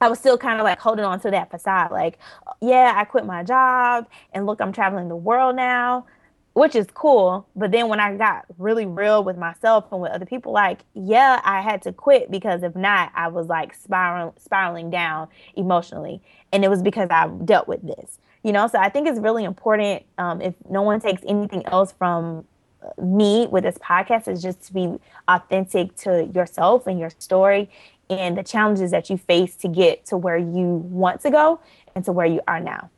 I 0.00 0.08
was 0.08 0.18
still 0.18 0.38
kind 0.38 0.58
of 0.58 0.64
like 0.64 0.80
holding 0.80 1.04
on 1.04 1.20
to 1.20 1.30
that 1.30 1.50
facade. 1.50 1.90
Like, 1.90 2.18
yeah, 2.60 2.94
I 2.96 3.04
quit 3.04 3.26
my 3.26 3.42
job 3.42 4.06
and 4.32 4.46
look, 4.46 4.60
I'm 4.60 4.72
traveling 4.72 5.08
the 5.08 5.16
world 5.16 5.56
now, 5.56 6.06
which 6.54 6.74
is 6.74 6.86
cool. 6.94 7.46
But 7.54 7.70
then 7.70 7.88
when 7.88 8.00
I 8.00 8.16
got 8.16 8.46
really 8.56 8.86
real 8.86 9.22
with 9.22 9.36
myself 9.36 9.86
and 9.92 10.00
with 10.00 10.12
other 10.12 10.24
people, 10.24 10.52
like, 10.52 10.80
yeah, 10.94 11.40
I 11.44 11.60
had 11.60 11.82
to 11.82 11.92
quit 11.92 12.30
because 12.30 12.62
if 12.62 12.74
not, 12.74 13.12
I 13.14 13.28
was 13.28 13.48
like 13.48 13.74
spiraling, 13.74 14.32
spiraling 14.38 14.88
down 14.90 15.28
emotionally. 15.54 16.22
And 16.50 16.64
it 16.64 16.68
was 16.68 16.82
because 16.82 17.10
I 17.10 17.28
dealt 17.44 17.68
with 17.68 17.82
this, 17.82 18.18
you 18.42 18.52
know? 18.52 18.68
So 18.68 18.78
I 18.78 18.88
think 18.88 19.06
it's 19.06 19.20
really 19.20 19.44
important 19.44 20.04
um, 20.16 20.40
if 20.40 20.54
no 20.70 20.80
one 20.80 21.00
takes 21.00 21.22
anything 21.26 21.66
else 21.66 21.92
from 21.92 22.46
uh, 22.82 23.04
me 23.04 23.48
with 23.48 23.64
this 23.64 23.76
podcast 23.76 24.28
is 24.28 24.42
just 24.42 24.62
to 24.68 24.72
be 24.72 24.98
authentic 25.28 25.94
to 25.96 26.24
yourself 26.34 26.86
and 26.86 26.98
your 26.98 27.10
story 27.18 27.68
and 28.10 28.36
the 28.36 28.42
challenges 28.42 28.90
that 28.90 29.08
you 29.08 29.16
face 29.16 29.54
to 29.56 29.68
get 29.68 30.04
to 30.06 30.16
where 30.16 30.36
you 30.36 30.84
want 30.90 31.20
to 31.22 31.30
go 31.30 31.60
and 31.94 32.04
to 32.04 32.12
where 32.12 32.26
you 32.26 32.40
are 32.48 32.60
now. 32.60 32.90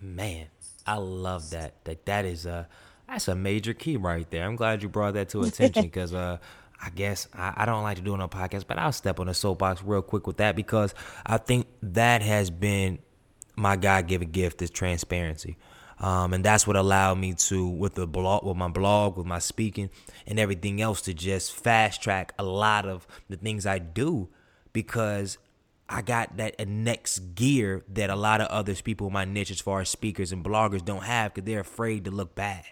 Man, 0.00 0.46
I 0.86 0.96
love 0.96 1.50
that. 1.50 1.84
That 1.84 2.04
that 2.06 2.24
is 2.24 2.46
a 2.46 2.68
that's 3.08 3.28
a 3.28 3.34
major 3.34 3.72
key 3.72 3.96
right 3.96 4.28
there. 4.30 4.44
I'm 4.44 4.56
glad 4.56 4.82
you 4.82 4.88
brought 4.88 5.14
that 5.14 5.28
to 5.30 5.42
attention 5.42 5.82
because 5.90 6.12
uh 6.12 6.38
I 6.82 6.90
guess 6.90 7.26
I, 7.32 7.54
I 7.56 7.64
don't 7.66 7.82
like 7.82 7.96
to 7.96 8.02
do 8.02 8.12
it 8.12 8.14
on 8.14 8.20
a 8.20 8.28
podcast, 8.28 8.66
but 8.66 8.78
I'll 8.78 8.92
step 8.92 9.18
on 9.18 9.28
the 9.28 9.34
soapbox 9.34 9.82
real 9.82 10.02
quick 10.02 10.26
with 10.26 10.36
that 10.38 10.56
because 10.56 10.94
I 11.24 11.38
think 11.38 11.66
that 11.82 12.20
has 12.20 12.50
been 12.50 12.98
my 13.56 13.76
God 13.76 14.06
given 14.06 14.30
gift 14.30 14.60
is 14.60 14.70
transparency. 14.70 15.56
Um, 15.98 16.34
and 16.34 16.44
that's 16.44 16.66
what 16.66 16.76
allowed 16.76 17.16
me 17.16 17.32
to 17.32 17.66
with 17.66 17.94
the 17.94 18.06
blog 18.06 18.44
with 18.44 18.56
my 18.56 18.68
blog, 18.68 19.16
with 19.16 19.26
my 19.26 19.38
speaking 19.38 19.88
and 20.26 20.38
everything 20.38 20.82
else 20.82 21.00
to 21.02 21.14
just 21.14 21.52
fast 21.54 22.02
track 22.02 22.34
a 22.38 22.44
lot 22.44 22.86
of 22.86 23.06
the 23.30 23.36
things 23.36 23.64
I 23.64 23.78
do 23.78 24.28
because 24.76 25.38
I 25.88 26.02
got 26.02 26.36
that 26.36 26.68
next 26.68 27.34
gear 27.34 27.82
that 27.94 28.10
a 28.10 28.14
lot 28.14 28.42
of 28.42 28.48
other 28.48 28.74
people 28.74 29.06
in 29.06 29.14
my 29.14 29.24
niche 29.24 29.50
as 29.50 29.58
far 29.58 29.80
as 29.80 29.88
speakers 29.88 30.32
and 30.32 30.44
bloggers 30.44 30.84
don't 30.84 31.04
have 31.04 31.32
because 31.32 31.46
they're 31.46 31.60
afraid 31.60 32.04
to 32.04 32.10
look 32.10 32.34
bad. 32.34 32.62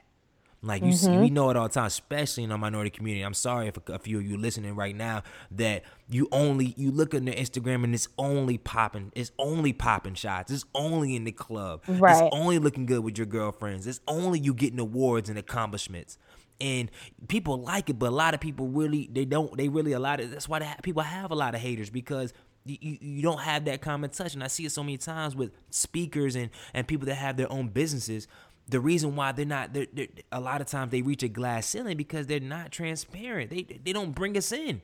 Like 0.61 0.85
you 0.85 0.93
see, 0.93 1.09
we 1.09 1.27
mm-hmm. 1.27 1.35
know 1.35 1.49
it 1.51 1.57
all 1.57 1.69
the 1.69 1.73
time, 1.73 1.87
especially 1.87 2.45
in 2.45 2.53
our 2.53 2.59
minority 2.59 2.91
community. 2.91 3.25
I'm 3.25 3.33
sorry 3.33 3.69
if 3.69 3.79
a, 3.89 3.95
a 3.95 3.99
few 3.99 4.19
of 4.19 4.27
you 4.27 4.37
listening 4.37 4.75
right 4.75 4.95
now 4.95 5.23
that 5.53 5.83
you 6.11 6.29
only 6.31 6.75
you 6.77 6.91
look 6.91 7.15
at 7.15 7.25
their 7.25 7.35
Instagram 7.35 7.85
and 7.85 7.95
it's 7.95 8.09
only 8.19 8.59
popping, 8.59 9.13
it's 9.15 9.33
only 9.39 9.73
popping 9.73 10.15
shots, 10.15 10.53
it's 10.53 10.67
only 10.75 11.17
in 11.17 11.25
the 11.25 11.33
club, 11.33 11.85
Right. 11.89 12.13
it's 12.13 12.35
only 12.35 12.59
looking 12.59 12.85
good 12.85 13.03
with 13.03 13.17
your 13.17 13.27
girlfriends, 13.27 13.87
it's 13.87 14.01
only 14.07 14.39
you 14.39 14.53
getting 14.53 14.79
awards 14.79 15.31
and 15.31 15.39
accomplishments. 15.39 16.19
And 16.65 16.91
people 17.29 17.61
like 17.61 17.91
it, 17.91 17.99
but 17.99 18.09
a 18.09 18.17
lot 18.17 18.33
of 18.33 18.41
people 18.41 18.69
really 18.69 19.11
they 19.13 19.27
don't 19.27 19.55
they 19.55 19.69
really 19.69 19.93
a 19.93 19.99
lot 19.99 20.19
of 20.19 20.31
that's 20.31 20.49
why 20.49 20.63
have, 20.63 20.81
people 20.83 21.03
have 21.03 21.31
a 21.31 21.35
lot 21.35 21.55
of 21.55 21.61
haters 21.61 21.91
because 21.91 22.33
you, 22.65 22.79
you, 22.81 22.99
you 23.01 23.23
don't 23.23 23.41
have 23.41 23.67
that 23.67 23.83
common 23.83 24.09
touch. 24.09 24.33
And 24.33 24.43
i 24.43 24.47
see 24.47 24.65
it 24.65 24.73
so 24.73 24.83
many 24.83 24.97
times 24.97 25.37
with 25.37 25.51
speakers 25.69 26.35
and 26.35 26.49
and 26.73 26.89
people 26.89 27.05
that 27.07 27.17
have 27.17 27.37
their 27.37 27.53
own 27.53 27.69
businesses. 27.69 28.27
The 28.67 28.81
reason 28.81 29.15
why 29.15 29.33
they're 29.33 29.45
not 29.45 29.75
they're, 29.75 29.89
they're, 29.93 30.09
a 30.33 30.41
lot 30.41 30.63
of 30.63 30.67
times 30.67 30.91
they 30.91 31.03
reach 31.03 31.23
a 31.23 31.29
glass 31.29 31.67
ceiling 31.67 31.99
because 31.99 32.29
they're 32.29 32.41
not 32.41 32.73
transparent. 32.73 33.51
They 33.51 33.65
they 33.85 33.93
don't 33.93 34.15
bring 34.15 34.35
us 34.39 34.51
in 34.51 34.81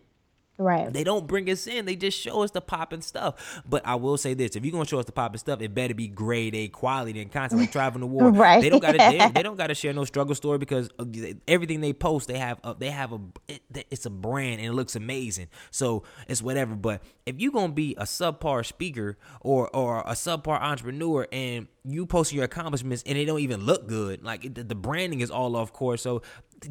Right. 0.61 0.93
they 0.93 1.05
don't 1.05 1.27
bring 1.27 1.49
us 1.49 1.67
in. 1.67 1.87
They 1.87 1.97
just 1.97 2.19
show 2.19 2.43
us 2.43 2.51
the 2.51 2.61
popping 2.61 3.01
stuff. 3.01 3.63
But 3.69 3.87
I 3.87 3.95
will 3.95 4.17
say 4.19 4.35
this: 4.35 4.57
if 4.57 4.65
you're 4.65 4.73
gonna 4.73 4.85
show 4.85 4.99
us 4.99 5.07
the 5.07 5.13
popping 5.13 5.39
stuff, 5.39 5.63
it 5.63 5.75
better 5.75 5.95
be 5.95 6.07
grade 6.07 6.55
A 6.55 6.69
quality 6.69 7.21
and 7.21 7.33
content 7.33 7.61
like 7.61 7.73
traveling 7.73 8.01
the 8.01 8.07
war. 8.07 8.31
Right. 8.41 8.61
They 8.61 8.69
don't 8.69 8.81
gotta. 8.81 8.99
They, 8.99 9.31
they 9.35 9.43
don't 9.43 9.57
gotta 9.57 9.75
share 9.75 9.93
no 9.93 10.05
struggle 10.05 10.35
story 10.35 10.59
because 10.59 10.89
uh, 10.99 11.05
everything 11.49 11.81
they 11.81 11.93
post, 11.93 12.29
they 12.29 12.39
have. 12.39 12.61
A, 12.63 12.75
they 12.79 12.91
have 12.91 13.13
a. 13.13 13.21
It, 13.49 13.63
it's 13.91 14.07
a 14.07 14.11
brand 14.11 14.61
and 14.61 14.67
it 14.67 14.73
looks 14.73 14.97
amazing. 14.97 15.49
So 15.71 16.05
it's 16.29 16.43
whatever. 16.43 16.75
But 16.75 17.03
if 17.27 17.41
you're 17.41 17.53
gonna 17.53 17.73
be 17.73 17.95
a 17.97 18.05
subpar 18.05 18.65
speaker 18.67 19.17
or 19.41 19.75
or 19.75 20.01
a 20.01 20.13
subpar 20.13 20.61
entrepreneur 20.61 21.27
and 21.33 21.67
you 21.85 22.07
post 22.07 22.33
your 22.33 22.45
accomplishments 22.45 23.03
and 23.07 23.16
they 23.16 23.24
don't 23.24 23.41
even 23.41 23.64
look 23.64 23.87
good, 23.87 24.22
like 24.22 24.45
it, 24.45 24.68
the 24.68 24.74
branding 24.74 25.20
is 25.20 25.31
all 25.31 25.57
off 25.57 25.72
course. 25.72 26.03
So 26.03 26.22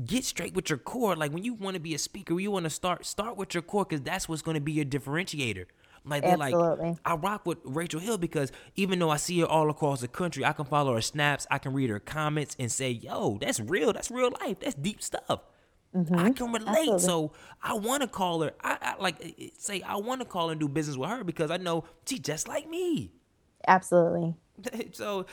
get 0.05 0.23
straight 0.23 0.53
with 0.53 0.69
your 0.69 0.77
core. 0.77 1.15
Like 1.15 1.31
when 1.31 1.43
you 1.43 1.53
want 1.53 1.75
to 1.75 1.79
be 1.79 1.95
a 1.95 1.97
speaker, 1.97 2.39
you 2.39 2.51
want 2.51 2.65
to 2.65 2.69
start 2.69 3.05
start 3.05 3.37
with 3.37 3.53
your 3.53 3.63
core 3.63 3.85
because 3.85 4.01
that's 4.03 4.29
what's 4.29 4.41
going 4.41 4.55
to 4.55 4.61
be 4.61 4.71
your 4.71 4.85
differentiator. 4.85 5.65
Like 6.05 6.23
they're 6.23 6.41
Absolutely. 6.41 6.89
like, 6.89 6.97
I 7.05 7.15
rock 7.15 7.45
with 7.45 7.57
Rachel 7.63 7.99
Hill 7.99 8.17
because 8.17 8.51
even 8.75 8.99
though 8.99 9.09
I 9.09 9.17
see 9.17 9.39
her 9.41 9.45
all 9.45 9.69
across 9.69 10.01
the 10.01 10.07
country, 10.07 10.45
I 10.45 10.53
can 10.53 10.65
follow 10.65 10.95
her 10.95 11.01
snaps, 11.01 11.45
I 11.51 11.57
can 11.57 11.73
read 11.73 11.89
her 11.89 11.99
comments 11.99 12.55
and 12.57 12.71
say, 12.71 12.91
"Yo, 12.91 13.37
that's 13.39 13.59
real. 13.59 13.93
That's 13.93 14.09
real 14.09 14.31
life. 14.41 14.59
That's 14.59 14.75
deep 14.75 15.01
stuff." 15.01 15.41
Mm-hmm. 15.95 16.19
I 16.19 16.31
can 16.31 16.51
relate, 16.51 16.67
Absolutely. 16.67 16.99
so 16.99 17.31
I 17.63 17.73
want 17.73 18.03
to 18.03 18.07
call 18.07 18.41
her. 18.43 18.51
I, 18.61 18.77
I 18.81 19.01
like 19.01 19.53
say 19.57 19.81
I 19.81 19.97
want 19.97 20.21
to 20.21 20.25
call 20.25 20.51
and 20.51 20.59
do 20.59 20.67
business 20.67 20.97
with 20.97 21.09
her 21.09 21.23
because 21.23 21.49
I 21.51 21.57
know 21.57 21.85
she's 22.05 22.19
just 22.19 22.47
like 22.47 22.69
me. 22.69 23.11
Absolutely. 23.67 24.35
so 24.91 25.25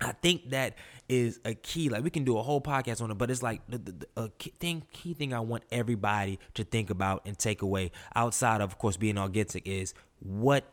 I 0.00 0.12
think 0.12 0.50
that 0.50 0.74
is 1.08 1.40
a 1.44 1.54
key. 1.54 1.88
Like 1.88 2.04
we 2.04 2.10
can 2.10 2.24
do 2.24 2.36
a 2.38 2.42
whole 2.42 2.60
podcast 2.60 3.00
on 3.00 3.10
it, 3.10 3.18
but 3.18 3.30
it's 3.30 3.42
like 3.42 3.62
the, 3.68 3.78
the, 3.78 3.92
the 3.92 4.06
a 4.16 4.28
key 4.30 4.52
thing. 4.58 4.82
Key 4.92 5.14
thing 5.14 5.32
I 5.32 5.40
want 5.40 5.64
everybody 5.70 6.38
to 6.54 6.64
think 6.64 6.90
about 6.90 7.22
and 7.26 7.38
take 7.38 7.62
away 7.62 7.92
outside 8.14 8.60
of, 8.60 8.70
of 8.70 8.78
course, 8.78 8.96
being 8.96 9.18
authentic 9.18 9.66
is 9.66 9.94
what 10.20 10.64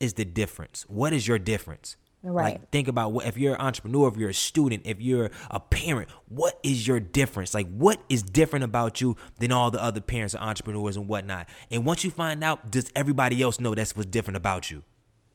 is 0.00 0.14
the 0.14 0.24
difference? 0.24 0.84
What 0.88 1.12
is 1.12 1.28
your 1.28 1.38
difference? 1.38 1.96
Right. 2.24 2.54
Like 2.54 2.70
think 2.70 2.86
about 2.86 3.12
what 3.12 3.26
if 3.26 3.36
you're 3.36 3.54
an 3.54 3.60
entrepreneur, 3.60 4.08
if 4.08 4.16
you're 4.16 4.30
a 4.30 4.34
student, 4.34 4.82
if 4.86 5.00
you're 5.00 5.30
a 5.50 5.58
parent, 5.58 6.08
what 6.28 6.58
is 6.62 6.86
your 6.86 7.00
difference? 7.00 7.52
Like 7.52 7.68
what 7.68 8.00
is 8.08 8.22
different 8.22 8.64
about 8.64 9.00
you 9.00 9.16
than 9.38 9.50
all 9.50 9.70
the 9.70 9.82
other 9.82 10.00
parents 10.00 10.34
and 10.34 10.42
entrepreneurs 10.42 10.96
and 10.96 11.08
whatnot? 11.08 11.48
And 11.70 11.84
once 11.84 12.04
you 12.04 12.10
find 12.10 12.44
out, 12.44 12.70
does 12.70 12.90
everybody 12.94 13.42
else 13.42 13.58
know 13.58 13.74
that's 13.74 13.96
what's 13.96 14.08
different 14.08 14.36
about 14.36 14.70
you? 14.70 14.84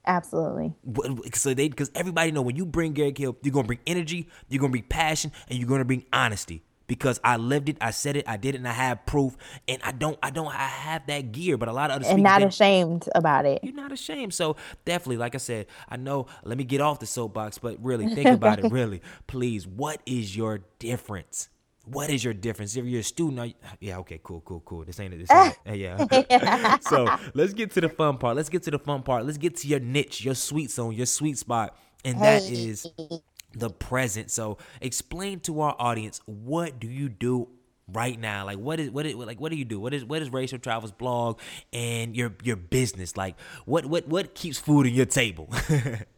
Absolutely. 0.08 0.74
So 1.34 1.53
they, 1.53 1.68
because 1.70 1.91
everybody 1.93 2.32
know 2.32 2.41
when 2.41 2.55
you 2.55 2.66
bring 2.66 2.93
Garrett 2.93 3.18
Hill, 3.18 3.36
you're 3.43 3.53
gonna 3.53 3.68
bring 3.68 3.80
energy, 3.86 4.28
you're 4.49 4.60
gonna 4.62 4.72
bring 4.72 4.84
passion, 4.84 5.32
and 5.49 5.60
you're 5.60 5.68
gonna 5.68 5.86
bring 5.86 6.05
honesty. 6.14 6.64
because 6.88 7.20
I 7.22 7.36
lived 7.36 7.68
it, 7.68 7.76
I 7.82 7.91
said 7.91 8.16
it, 8.16 8.24
I 8.30 8.38
did 8.38 8.55
it, 8.55 8.60
and 8.60 8.68
I 8.68 8.72
have 8.72 9.05
proof. 9.05 9.36
And 9.68 9.82
I 9.84 9.91
don't, 9.91 10.18
I 10.24 10.30
don't, 10.30 10.47
I 10.47 10.68
have 10.68 11.05
that 11.08 11.34
gear, 11.34 11.58
but 11.58 11.68
a 11.68 11.74
lot 11.74 11.91
of 11.91 11.97
other 11.97 12.05
and 12.10 12.24
not 12.24 12.41
ashamed 12.41 13.10
about 13.14 13.45
it. 13.45 13.60
You're 13.62 13.74
not 13.76 13.91
ashamed. 13.91 14.34
So 14.34 14.55
definitely, 14.86 15.18
like 15.18 15.36
I 15.36 15.39
said, 15.39 15.66
I 15.89 15.97
know. 15.97 16.28
Let 16.45 16.58
me 16.58 16.64
get 16.64 16.80
off 16.80 16.99
the 16.99 17.05
soapbox, 17.05 17.58
but 17.58 17.78
really 17.84 18.08
think 18.16 18.30
about 18.30 18.60
it. 18.60 18.72
Really, 18.78 19.01
please, 19.28 19.68
what 19.68 20.01
is 20.05 20.36
your 20.38 20.62
difference? 20.80 21.49
What 21.89 22.09
is 22.09 22.23
your 22.23 22.33
difference? 22.33 22.75
If 22.75 22.85
you're 22.85 22.99
a 22.99 23.03
student, 23.03 23.47
you, 23.47 23.53
uh, 23.63 23.75
yeah, 23.79 23.97
okay, 23.99 24.19
cool, 24.21 24.41
cool, 24.41 24.61
cool. 24.61 24.83
This 24.83 24.99
ain't 24.99 25.13
it. 25.13 25.17
This 25.17 25.31
ain't 25.31 25.57
it. 25.65 25.77
Yeah. 26.29 26.77
so 26.81 27.09
let's 27.33 27.53
get 27.53 27.71
to 27.71 27.81
the 27.81 27.89
fun 27.89 28.17
part. 28.17 28.35
Let's 28.35 28.49
get 28.49 28.63
to 28.63 28.71
the 28.71 28.79
fun 28.79 29.03
part. 29.03 29.25
Let's 29.25 29.38
get 29.38 29.55
to 29.57 29.67
your 29.67 29.79
niche, 29.79 30.23
your 30.23 30.35
sweet 30.35 30.71
zone, 30.71 30.93
your 30.93 31.05
sweet 31.05 31.38
spot, 31.38 31.77
and 32.03 32.21
that 32.21 32.43
is 32.43 32.88
the 33.53 33.69
present. 33.69 34.31
So 34.31 34.57
explain 34.81 35.39
to 35.41 35.61
our 35.61 35.75
audience 35.79 36.21
what 36.25 36.79
do 36.79 36.88
you 36.88 37.09
do 37.09 37.49
right 37.88 38.19
now? 38.19 38.45
Like 38.45 38.57
what 38.57 38.79
is 38.79 38.91
what 38.91 39.05
is 39.05 39.15
like 39.15 39.39
what 39.39 39.51
do 39.51 39.57
you 39.57 39.65
do? 39.65 39.79
What 39.79 39.93
is 39.93 40.03
what 40.05 40.21
is 40.21 40.31
Rachel 40.31 40.59
Travels 40.59 40.91
blog 40.91 41.39
and 41.73 42.15
your 42.15 42.33
your 42.43 42.55
business? 42.57 43.17
Like 43.17 43.35
what 43.65 43.85
what 43.85 44.07
what 44.07 44.35
keeps 44.35 44.57
food 44.57 44.88
on 44.88 44.93
your 44.93 45.05
table? 45.05 45.49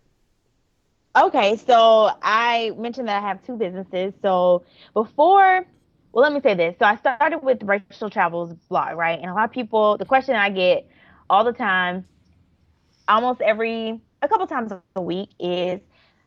okay, 1.20 1.56
so 1.58 2.10
I 2.22 2.72
mentioned 2.78 3.08
that 3.08 3.22
I 3.22 3.28
have 3.28 3.44
two 3.44 3.56
businesses. 3.58 4.14
So 4.22 4.64
before 4.94 5.66
well, 6.12 6.24
let 6.24 6.34
me 6.34 6.42
say 6.42 6.56
this. 6.56 6.76
So 6.80 6.86
I 6.86 6.96
started 6.96 7.40
with 7.40 7.62
Rachel 7.64 8.10
Travels 8.10 8.54
blog, 8.70 8.98
right? 8.98 9.20
And 9.20 9.30
a 9.30 9.34
lot 9.34 9.46
of 9.46 9.52
people, 9.52 9.98
the 9.98 10.06
question 10.06 10.36
I 10.36 10.50
get 10.50 10.88
all 11.30 11.44
the 11.44 11.54
time, 11.54 12.06
almost 13.08 13.42
every 13.42 14.02
a 14.22 14.28
couple 14.28 14.48
times 14.48 14.72
a 14.96 15.02
week 15.02 15.30
is 15.40 15.80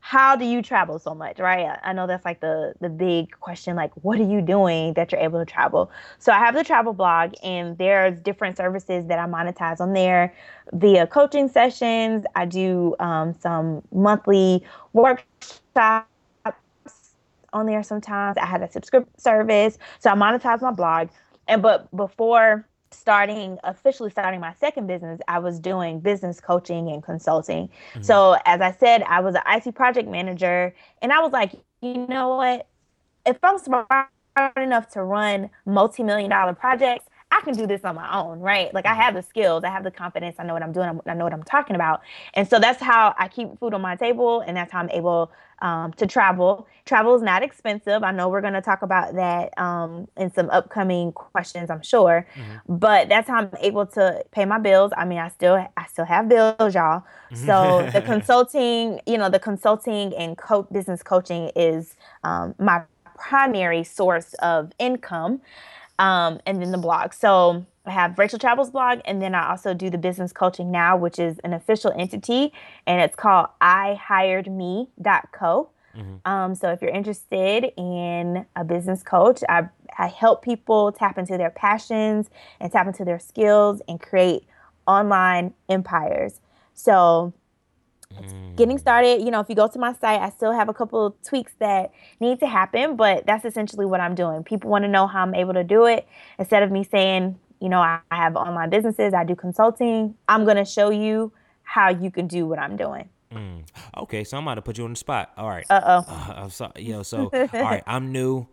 how 0.04 0.34
do 0.34 0.44
you 0.44 0.62
travel 0.62 0.98
so 0.98 1.14
much 1.14 1.38
right? 1.38 1.78
I 1.84 1.92
know 1.92 2.08
that's 2.08 2.24
like 2.24 2.40
the 2.40 2.74
the 2.80 2.88
big 2.88 3.38
question 3.38 3.76
like 3.76 3.92
what 4.02 4.18
are 4.18 4.26
you 4.28 4.40
doing 4.42 4.94
that 4.94 5.12
you're 5.12 5.20
able 5.20 5.38
to 5.38 5.46
travel? 5.46 5.92
So 6.18 6.32
i 6.32 6.38
have 6.38 6.54
the 6.56 6.64
travel 6.64 6.92
blog 6.92 7.34
and 7.42 7.78
there's 7.78 8.18
different 8.20 8.56
services 8.56 9.06
that 9.06 9.18
i 9.20 9.26
monetize 9.26 9.80
on 9.80 9.92
there 9.92 10.34
via 10.72 11.06
coaching 11.06 11.48
sessions. 11.48 12.24
I 12.34 12.46
do 12.46 12.96
um, 12.98 13.32
some 13.32 13.82
monthly 13.92 14.64
workshops 14.92 16.08
on 17.52 17.66
there 17.66 17.82
sometimes. 17.84 18.36
I 18.38 18.46
have 18.46 18.62
a 18.62 18.70
subscription 18.70 19.18
service. 19.18 19.78
So 20.00 20.10
i 20.10 20.14
monetize 20.14 20.60
my 20.62 20.72
blog. 20.72 21.10
And 21.46 21.62
but 21.62 21.94
before 21.96 22.66
starting 22.92 23.58
officially 23.64 24.10
starting 24.10 24.40
my 24.40 24.54
second 24.54 24.86
business, 24.86 25.20
I 25.28 25.38
was 25.38 25.58
doing 25.58 26.00
business 26.00 26.40
coaching 26.40 26.88
and 26.88 27.02
consulting. 27.02 27.68
Mm-hmm. 27.68 28.02
So 28.02 28.36
as 28.44 28.60
I 28.60 28.72
said, 28.72 29.02
I 29.02 29.20
was 29.20 29.34
an 29.34 29.42
IT 29.46 29.74
project 29.74 30.08
manager, 30.08 30.74
and 31.00 31.12
I 31.12 31.20
was 31.20 31.32
like, 31.32 31.52
you 31.80 32.06
know 32.06 32.36
what? 32.36 32.66
If 33.26 33.38
I'm 33.42 33.58
smart 33.58 34.08
enough 34.56 34.90
to 34.90 35.02
run 35.02 35.50
multi-million 35.66 36.30
dollar 36.30 36.54
projects, 36.54 37.06
I 37.32 37.40
can 37.40 37.54
do 37.54 37.66
this 37.66 37.82
on 37.82 37.94
my 37.94 38.20
own, 38.20 38.40
right? 38.40 38.72
Like 38.74 38.84
I 38.84 38.94
have 38.94 39.14
the 39.14 39.22
skills, 39.22 39.64
I 39.64 39.70
have 39.70 39.84
the 39.84 39.90
confidence, 39.90 40.36
I 40.38 40.44
know 40.44 40.52
what 40.52 40.62
I'm 40.62 40.72
doing, 40.72 41.00
I 41.06 41.14
know 41.14 41.24
what 41.24 41.32
I'm 41.32 41.42
talking 41.42 41.74
about. 41.74 42.02
And 42.34 42.46
so 42.48 42.58
that's 42.58 42.80
how 42.80 43.14
I 43.18 43.28
keep 43.28 43.58
food 43.58 43.72
on 43.72 43.80
my 43.80 43.96
table 43.96 44.40
and 44.40 44.54
that's 44.56 44.70
how 44.70 44.80
I'm 44.80 44.90
able 44.90 45.32
um, 45.62 45.94
to 45.94 46.06
travel. 46.06 46.66
Travel 46.84 47.14
is 47.14 47.22
not 47.22 47.42
expensive. 47.42 48.02
I 48.02 48.10
know 48.10 48.28
we're 48.28 48.42
going 48.42 48.52
to 48.52 48.60
talk 48.60 48.82
about 48.82 49.14
that 49.14 49.56
um, 49.58 50.08
in 50.16 50.30
some 50.34 50.50
upcoming 50.50 51.12
questions, 51.12 51.70
I'm 51.70 51.82
sure. 51.82 52.26
Mm-hmm. 52.34 52.76
But 52.76 53.08
that's 53.08 53.28
how 53.28 53.38
I'm 53.38 53.50
able 53.60 53.86
to 53.86 54.22
pay 54.32 54.44
my 54.44 54.58
bills. 54.58 54.92
I 54.96 55.06
mean, 55.06 55.18
I 55.18 55.28
still 55.28 55.54
I 55.54 55.86
still 55.86 56.04
have 56.04 56.28
bills, 56.28 56.74
y'all. 56.74 57.04
So 57.32 57.88
the 57.92 58.02
consulting, 58.04 59.00
you 59.06 59.16
know, 59.16 59.30
the 59.30 59.38
consulting 59.38 60.14
and 60.16 60.36
co- 60.36 60.68
business 60.70 61.02
coaching 61.02 61.50
is 61.56 61.96
um, 62.24 62.54
my 62.58 62.82
primary 63.16 63.84
source 63.84 64.34
of 64.34 64.72
income 64.78 65.40
um, 65.98 66.40
and 66.46 66.60
then 66.60 66.72
the 66.72 66.78
blog. 66.78 67.12
So 67.12 67.64
I 67.84 67.90
have 67.90 68.18
Rachel 68.18 68.38
Travels 68.38 68.70
blog, 68.70 69.00
and 69.04 69.20
then 69.20 69.34
I 69.34 69.50
also 69.50 69.74
do 69.74 69.90
the 69.90 69.98
business 69.98 70.32
coaching 70.32 70.70
now, 70.70 70.96
which 70.96 71.18
is 71.18 71.38
an 71.40 71.52
official 71.52 71.92
entity, 71.98 72.52
and 72.86 73.00
it's 73.00 73.16
called 73.16 73.48
ihiredme.co. 73.60 74.88
Mm-hmm. 75.96 76.16
Um, 76.24 76.54
so 76.54 76.70
if 76.70 76.80
you're 76.80 76.90
interested 76.90 77.72
in 77.76 78.46
a 78.56 78.64
business 78.64 79.02
coach, 79.02 79.42
I, 79.48 79.68
I 79.98 80.06
help 80.06 80.42
people 80.42 80.92
tap 80.92 81.18
into 81.18 81.36
their 81.36 81.50
passions 81.50 82.30
and 82.60 82.72
tap 82.72 82.86
into 82.86 83.04
their 83.04 83.18
skills 83.18 83.82
and 83.88 84.00
create 84.00 84.46
online 84.86 85.52
empires. 85.68 86.40
So 86.74 87.34
getting 88.56 88.78
started. 88.78 89.22
You 89.22 89.30
know, 89.30 89.40
if 89.40 89.48
you 89.48 89.54
go 89.54 89.68
to 89.68 89.78
my 89.78 89.92
site, 89.94 90.20
I 90.20 90.30
still 90.30 90.52
have 90.52 90.68
a 90.68 90.74
couple 90.74 91.06
of 91.06 91.14
tweaks 91.22 91.52
that 91.58 91.92
need 92.20 92.40
to 92.40 92.46
happen, 92.46 92.96
but 92.96 93.26
that's 93.26 93.44
essentially 93.44 93.86
what 93.86 94.00
I'm 94.00 94.14
doing. 94.14 94.44
People 94.44 94.70
want 94.70 94.84
to 94.84 94.88
know 94.88 95.06
how 95.06 95.22
I'm 95.22 95.34
able 95.34 95.54
to 95.54 95.64
do 95.64 95.86
it. 95.86 96.06
Instead 96.38 96.62
of 96.62 96.70
me 96.70 96.84
saying, 96.84 97.38
you 97.60 97.68
know, 97.68 97.80
I 97.80 98.00
have 98.10 98.36
online 98.36 98.70
businesses, 98.70 99.14
I 99.14 99.24
do 99.24 99.36
consulting, 99.36 100.14
I'm 100.28 100.44
going 100.44 100.56
to 100.56 100.64
show 100.64 100.90
you 100.90 101.32
how 101.62 101.90
you 101.90 102.10
can 102.10 102.26
do 102.26 102.46
what 102.46 102.58
I'm 102.58 102.76
doing. 102.76 103.08
Mm. 103.32 103.64
Okay, 103.96 104.24
so 104.24 104.36
I'm 104.36 104.42
about 104.42 104.56
to 104.56 104.62
put 104.62 104.78
you 104.78 104.84
on 104.84 104.90
the 104.90 104.96
spot. 104.96 105.32
All 105.36 105.48
right. 105.48 105.64
Uh-oh. 105.70 106.04
Uh, 106.06 106.34
I'm 106.36 106.50
sorry. 106.50 106.82
Yo, 106.82 107.02
so, 107.02 107.30
all 107.32 107.48
right, 107.52 107.82
I'm 107.86 108.12
new. 108.12 108.46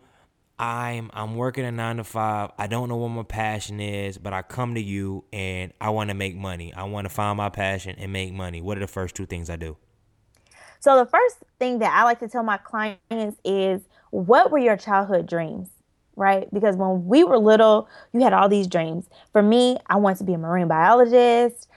I'm 0.60 1.10
I'm 1.14 1.36
working 1.36 1.64
a 1.64 1.72
nine 1.72 1.96
to 1.96 2.04
five. 2.04 2.50
I 2.58 2.66
don't 2.66 2.90
know 2.90 2.96
what 2.96 3.08
my 3.08 3.22
passion 3.22 3.80
is, 3.80 4.18
but 4.18 4.34
I 4.34 4.42
come 4.42 4.74
to 4.74 4.80
you 4.80 5.24
and 5.32 5.72
I 5.80 5.88
want 5.88 6.10
to 6.10 6.14
make 6.14 6.36
money. 6.36 6.74
I 6.74 6.84
want 6.84 7.06
to 7.06 7.08
find 7.08 7.38
my 7.38 7.48
passion 7.48 7.96
and 7.98 8.12
make 8.12 8.34
money. 8.34 8.60
What 8.60 8.76
are 8.76 8.80
the 8.80 8.86
first 8.86 9.14
two 9.14 9.24
things 9.24 9.48
I 9.48 9.56
do? 9.56 9.78
So 10.78 10.98
the 10.98 11.06
first 11.06 11.36
thing 11.58 11.78
that 11.78 11.94
I 11.94 12.04
like 12.04 12.20
to 12.20 12.28
tell 12.28 12.42
my 12.42 12.58
clients 12.58 13.38
is 13.42 13.80
what 14.10 14.50
were 14.50 14.58
your 14.58 14.76
childhood 14.76 15.26
dreams? 15.26 15.70
Right? 16.14 16.52
Because 16.52 16.76
when 16.76 17.06
we 17.06 17.24
were 17.24 17.38
little, 17.38 17.88
you 18.12 18.20
had 18.20 18.34
all 18.34 18.50
these 18.50 18.66
dreams. 18.66 19.06
For 19.32 19.42
me, 19.42 19.78
I 19.86 19.96
wanted 19.96 20.18
to 20.18 20.24
be 20.24 20.34
a 20.34 20.38
marine 20.38 20.68
biologist. 20.68 21.68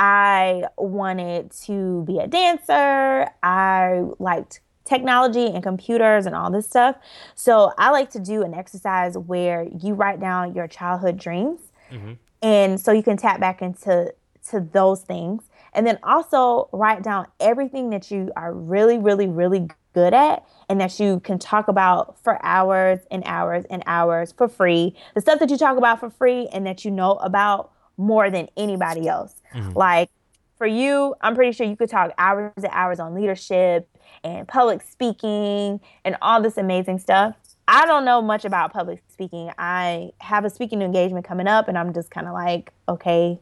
I 0.00 0.64
wanted 0.76 1.52
to 1.66 2.02
be 2.08 2.18
a 2.18 2.26
dancer. 2.26 3.28
I 3.40 4.02
liked 4.18 4.62
technology 4.84 5.46
and 5.46 5.62
computers 5.62 6.26
and 6.26 6.34
all 6.34 6.50
this 6.50 6.66
stuff. 6.66 6.96
So 7.34 7.72
I 7.78 7.90
like 7.90 8.10
to 8.10 8.20
do 8.20 8.42
an 8.42 8.54
exercise 8.54 9.16
where 9.16 9.66
you 9.80 9.94
write 9.94 10.20
down 10.20 10.54
your 10.54 10.66
childhood 10.66 11.18
dreams. 11.18 11.60
Mm-hmm. 11.90 12.12
And 12.42 12.80
so 12.80 12.92
you 12.92 13.02
can 13.02 13.16
tap 13.16 13.40
back 13.40 13.62
into 13.62 14.12
to 14.50 14.60
those 14.60 15.02
things. 15.02 15.44
And 15.74 15.86
then 15.86 15.98
also 16.02 16.68
write 16.72 17.02
down 17.02 17.26
everything 17.40 17.90
that 17.90 18.10
you 18.10 18.30
are 18.36 18.52
really, 18.52 18.98
really, 18.98 19.26
really 19.26 19.68
good 19.94 20.12
at 20.12 20.44
and 20.68 20.80
that 20.80 20.98
you 20.98 21.20
can 21.20 21.38
talk 21.38 21.68
about 21.68 22.18
for 22.22 22.44
hours 22.44 23.00
and 23.10 23.22
hours 23.24 23.64
and 23.70 23.82
hours 23.86 24.32
for 24.32 24.48
free. 24.48 24.94
The 25.14 25.20
stuff 25.20 25.38
that 25.38 25.50
you 25.50 25.56
talk 25.56 25.78
about 25.78 26.00
for 26.00 26.10
free 26.10 26.48
and 26.52 26.66
that 26.66 26.84
you 26.84 26.90
know 26.90 27.12
about 27.16 27.70
more 27.96 28.30
than 28.30 28.48
anybody 28.56 29.08
else. 29.08 29.34
Mm-hmm. 29.54 29.72
Like 29.72 30.10
for 30.56 30.66
you, 30.66 31.14
I'm 31.20 31.34
pretty 31.34 31.52
sure 31.52 31.66
you 31.66 31.76
could 31.76 31.90
talk 31.90 32.12
hours 32.18 32.52
and 32.56 32.70
hours 32.70 33.00
on 33.00 33.14
leadership 33.14 33.88
and 34.24 34.46
public 34.46 34.82
speaking 34.82 35.80
and 36.04 36.16
all 36.22 36.40
this 36.40 36.56
amazing 36.56 36.98
stuff. 36.98 37.36
I 37.68 37.86
don't 37.86 38.04
know 38.04 38.20
much 38.20 38.44
about 38.44 38.72
public 38.72 39.02
speaking. 39.08 39.50
I 39.58 40.12
have 40.18 40.44
a 40.44 40.50
speaking 40.50 40.82
engagement 40.82 41.24
coming 41.24 41.46
up, 41.46 41.68
and 41.68 41.78
I'm 41.78 41.94
just 41.94 42.10
kind 42.10 42.26
of 42.26 42.34
like, 42.34 42.72
okay, 42.88 43.38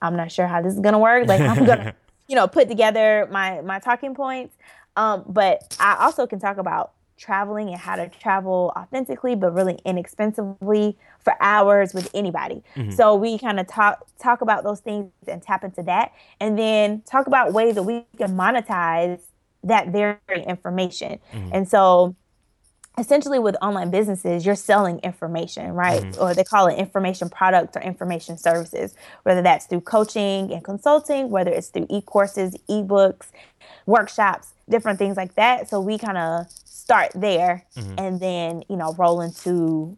I'm 0.00 0.16
not 0.16 0.30
sure 0.30 0.46
how 0.46 0.62
this 0.62 0.74
is 0.74 0.80
gonna 0.80 0.98
work. 0.98 1.26
Like 1.26 1.40
I'm 1.40 1.64
gonna, 1.64 1.94
you 2.28 2.36
know, 2.36 2.46
put 2.46 2.68
together 2.68 3.28
my 3.30 3.60
my 3.62 3.78
talking 3.78 4.14
points. 4.14 4.56
Um, 4.96 5.24
but 5.28 5.76
I 5.78 5.96
also 6.00 6.26
can 6.26 6.40
talk 6.40 6.56
about 6.56 6.92
traveling 7.16 7.68
and 7.68 7.78
how 7.78 7.96
to 7.96 8.08
travel 8.08 8.72
authentically, 8.76 9.34
but 9.34 9.52
really 9.52 9.78
inexpensively 9.84 10.96
for 11.18 11.34
hours 11.40 11.92
with 11.92 12.08
anybody. 12.14 12.62
Mm-hmm. 12.76 12.92
So 12.92 13.14
we 13.16 13.38
kind 13.38 13.60
of 13.60 13.66
talk 13.66 14.06
talk 14.18 14.40
about 14.40 14.64
those 14.64 14.80
things 14.80 15.10
and 15.26 15.42
tap 15.42 15.64
into 15.64 15.82
that, 15.82 16.12
and 16.40 16.58
then 16.58 17.02
talk 17.02 17.26
about 17.26 17.52
ways 17.52 17.74
that 17.74 17.82
we 17.82 18.06
can 18.16 18.36
monetize 18.36 19.20
that 19.64 19.88
very 19.88 20.18
information. 20.46 21.18
Mm-hmm. 21.32 21.50
And 21.52 21.68
so 21.68 22.14
essentially 22.98 23.38
with 23.38 23.56
online 23.62 23.90
businesses 23.90 24.44
you're 24.44 24.54
selling 24.54 24.98
information 25.00 25.72
right 25.72 26.02
mm-hmm. 26.02 26.20
or 26.20 26.34
they 26.34 26.44
call 26.44 26.66
it 26.66 26.74
information 26.74 27.28
products 27.28 27.76
or 27.76 27.80
information 27.80 28.36
services 28.36 28.94
whether 29.22 29.40
that's 29.40 29.66
through 29.66 29.80
coaching 29.80 30.52
and 30.52 30.64
consulting 30.64 31.30
whether 31.30 31.50
it's 31.50 31.68
through 31.68 31.86
e-courses 31.90 32.56
ebooks 32.68 33.30
workshops 33.86 34.54
different 34.68 34.98
things 34.98 35.16
like 35.16 35.34
that 35.36 35.68
so 35.68 35.80
we 35.80 35.96
kind 35.96 36.18
of 36.18 36.46
start 36.64 37.10
there 37.14 37.64
mm-hmm. 37.76 37.94
and 37.98 38.20
then 38.20 38.62
you 38.68 38.76
know 38.76 38.92
roll 38.98 39.20
into 39.20 39.96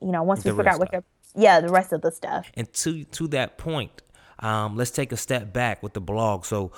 you 0.00 0.10
know 0.10 0.22
once 0.22 0.42
the 0.42 0.52
we 0.52 0.56
figure 0.56 0.72
out 0.72 0.78
what 0.78 0.90
your 0.92 1.04
yeah 1.34 1.60
the 1.60 1.68
rest 1.68 1.92
of 1.92 2.00
the 2.00 2.10
stuff 2.10 2.50
and 2.54 2.72
to 2.72 3.04
to 3.04 3.28
that 3.28 3.58
point 3.58 4.02
um, 4.40 4.76
let's 4.76 4.92
take 4.92 5.10
a 5.10 5.16
step 5.16 5.52
back 5.52 5.82
with 5.82 5.94
the 5.94 6.00
blog 6.00 6.44
so 6.44 6.72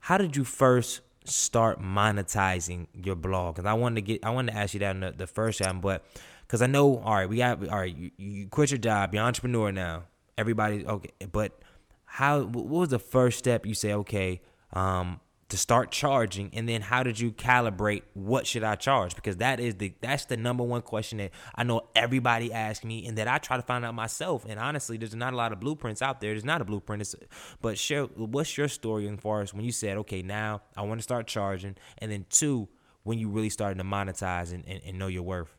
how 0.00 0.16
did 0.16 0.34
you 0.34 0.44
first 0.44 1.02
start 1.24 1.80
monetizing 1.80 2.86
your 2.92 3.14
blog? 3.16 3.56
Because 3.56 3.68
I 3.68 3.74
wanted 3.74 3.96
to 3.96 4.00
get, 4.02 4.24
I 4.24 4.30
wanted 4.30 4.52
to 4.52 4.58
ask 4.58 4.74
you 4.74 4.80
that 4.80 4.94
in 4.94 5.00
the, 5.00 5.12
the 5.12 5.26
first 5.26 5.60
time, 5.60 5.80
but 5.80 6.04
because 6.46 6.62
I 6.62 6.66
know, 6.66 6.98
all 6.98 7.14
right, 7.14 7.28
we 7.28 7.38
got, 7.38 7.66
all 7.68 7.78
right, 7.78 7.96
you, 7.96 8.10
you 8.16 8.48
quit 8.48 8.70
your 8.70 8.78
job, 8.78 9.14
you're 9.14 9.22
an 9.22 9.26
entrepreneur 9.28 9.72
now. 9.72 10.04
Everybody, 10.36 10.86
okay, 10.86 11.10
but 11.30 11.58
how? 12.04 12.42
What 12.42 12.66
was 12.66 12.88
the 12.88 12.98
first 12.98 13.38
step 13.38 13.66
you 13.66 13.74
say? 13.74 13.92
Okay, 13.92 14.40
um, 14.72 15.20
to 15.52 15.58
start 15.58 15.90
charging 15.90 16.48
and 16.54 16.66
then 16.66 16.80
how 16.80 17.02
did 17.02 17.20
you 17.20 17.30
calibrate 17.30 18.00
what 18.14 18.46
should 18.46 18.64
i 18.64 18.74
charge? 18.74 19.14
Because 19.14 19.36
that 19.36 19.60
is 19.60 19.74
the 19.74 19.92
that's 20.00 20.24
the 20.24 20.38
number 20.38 20.64
one 20.64 20.80
question 20.80 21.18
that 21.18 21.30
i 21.54 21.62
know 21.62 21.82
everybody 21.94 22.50
asks 22.50 22.86
me 22.86 23.06
and 23.06 23.18
that 23.18 23.28
i 23.28 23.36
try 23.36 23.58
to 23.58 23.62
find 23.62 23.84
out 23.84 23.94
myself. 23.94 24.46
And 24.48 24.58
honestly 24.58 24.96
there's 24.96 25.14
not 25.14 25.34
a 25.34 25.36
lot 25.36 25.52
of 25.52 25.60
blueprints 25.60 26.00
out 26.00 26.22
there. 26.22 26.30
There's 26.30 26.42
not 26.42 26.62
a 26.62 26.64
blueprint. 26.64 27.02
It's, 27.02 27.14
but 27.60 27.76
share 27.76 28.04
what's 28.04 28.56
your 28.56 28.66
story 28.66 29.06
as 29.06 29.20
far 29.20 29.42
as 29.42 29.52
when 29.52 29.62
you 29.62 29.72
said 29.72 29.98
okay 29.98 30.22
now 30.22 30.62
i 30.74 30.80
want 30.80 31.00
to 31.00 31.02
start 31.02 31.26
charging 31.26 31.76
and 31.98 32.10
then 32.10 32.24
two 32.30 32.66
when 33.02 33.18
you 33.18 33.28
really 33.28 33.50
started 33.50 33.76
to 33.76 33.84
monetize 33.84 34.54
and, 34.54 34.64
and, 34.66 34.80
and 34.86 34.98
know 34.98 35.08
your 35.08 35.22
worth? 35.22 35.54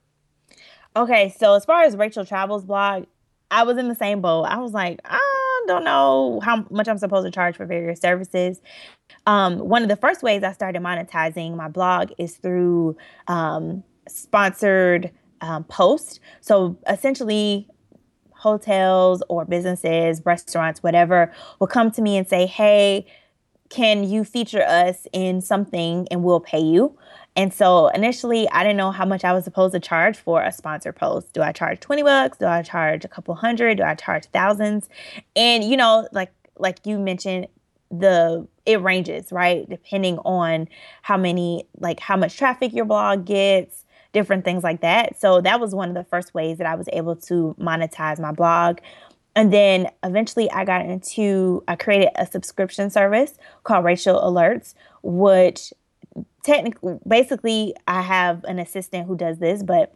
Okay 0.95 1.35
so 1.37 1.53
as 1.53 1.65
far 1.65 1.83
as 1.83 1.95
rachel 1.95 2.25
travels 2.25 2.65
blog 2.65 3.05
i 3.51 3.61
was 3.61 3.77
in 3.77 3.89
the 3.89 3.95
same 3.95 4.21
boat. 4.21 4.45
I 4.45 4.57
was 4.57 4.73
like 4.73 5.01
i 5.05 5.42
don't 5.67 5.83
know 5.83 6.39
how 6.43 6.65
much 6.69 6.87
i'm 6.87 6.97
supposed 6.97 7.25
to 7.25 7.31
charge 7.31 7.55
for 7.55 7.65
various 7.65 7.99
services 7.99 8.61
um, 9.25 9.59
one 9.59 9.83
of 9.83 9.89
the 9.89 9.95
first 9.95 10.21
ways 10.23 10.43
I 10.43 10.51
started 10.51 10.81
monetizing 10.81 11.55
my 11.55 11.67
blog 11.67 12.11
is 12.17 12.35
through 12.37 12.97
um, 13.27 13.83
sponsored 14.07 15.11
um, 15.41 15.63
posts. 15.65 16.19
So 16.41 16.77
essentially, 16.87 17.67
hotels 18.31 19.23
or 19.29 19.45
businesses, 19.45 20.21
restaurants, 20.25 20.83
whatever, 20.83 21.33
will 21.59 21.67
come 21.67 21.91
to 21.91 22.01
me 22.01 22.17
and 22.17 22.27
say, 22.27 22.45
hey, 22.45 23.05
can 23.69 24.03
you 24.03 24.23
feature 24.23 24.61
us 24.61 25.07
in 25.13 25.41
something 25.41 26.07
and 26.11 26.23
we'll 26.23 26.39
pay 26.39 26.61
you? 26.61 26.97
And 27.35 27.51
so 27.51 27.87
initially, 27.87 28.47
I 28.49 28.63
didn't 28.63 28.77
know 28.77 28.91
how 28.91 29.05
much 29.05 29.23
I 29.23 29.33
was 29.33 29.43
supposed 29.43 29.73
to 29.73 29.79
charge 29.79 30.17
for 30.17 30.43
a 30.43 30.51
sponsor 30.51 30.93
post. 30.93 31.33
Do 31.33 31.41
I 31.41 31.51
charge 31.51 31.79
20 31.79 32.03
bucks? 32.03 32.37
Do 32.37 32.45
I 32.45 32.61
charge 32.61 33.03
a 33.03 33.07
couple 33.07 33.33
hundred? 33.33 33.77
Do 33.77 33.83
I 33.83 33.95
charge 33.95 34.25
thousands? 34.25 34.87
And 35.35 35.63
you 35.63 35.75
know, 35.75 36.07
like 36.11 36.31
like 36.57 36.85
you 36.85 36.99
mentioned, 36.99 37.47
the 37.89 38.47
it 38.65 38.81
ranges, 38.81 39.31
right? 39.31 39.67
Depending 39.69 40.19
on 40.19 40.67
how 41.01 41.17
many, 41.17 41.67
like 41.79 41.99
how 41.99 42.15
much 42.15 42.37
traffic 42.37 42.73
your 42.73 42.85
blog 42.85 43.25
gets, 43.25 43.83
different 44.13 44.45
things 44.45 44.63
like 44.63 44.81
that. 44.81 45.19
So 45.19 45.41
that 45.41 45.59
was 45.59 45.75
one 45.75 45.89
of 45.89 45.95
the 45.95 46.03
first 46.03 46.33
ways 46.33 46.59
that 46.59 46.67
I 46.67 46.75
was 46.75 46.87
able 46.93 47.15
to 47.15 47.55
monetize 47.59 48.19
my 48.19 48.31
blog. 48.31 48.79
And 49.35 49.51
then 49.51 49.89
eventually 50.03 50.49
I 50.51 50.63
got 50.63 50.85
into, 50.85 51.63
I 51.67 51.75
created 51.75 52.09
a 52.15 52.25
subscription 52.25 52.89
service 52.89 53.33
called 53.63 53.83
Rachel 53.83 54.21
Alerts, 54.21 54.75
which 55.01 55.73
technically, 56.43 56.99
basically, 57.07 57.75
I 57.87 58.01
have 58.01 58.43
an 58.43 58.59
assistant 58.59 59.07
who 59.07 59.15
does 59.15 59.39
this, 59.39 59.63
but 59.63 59.95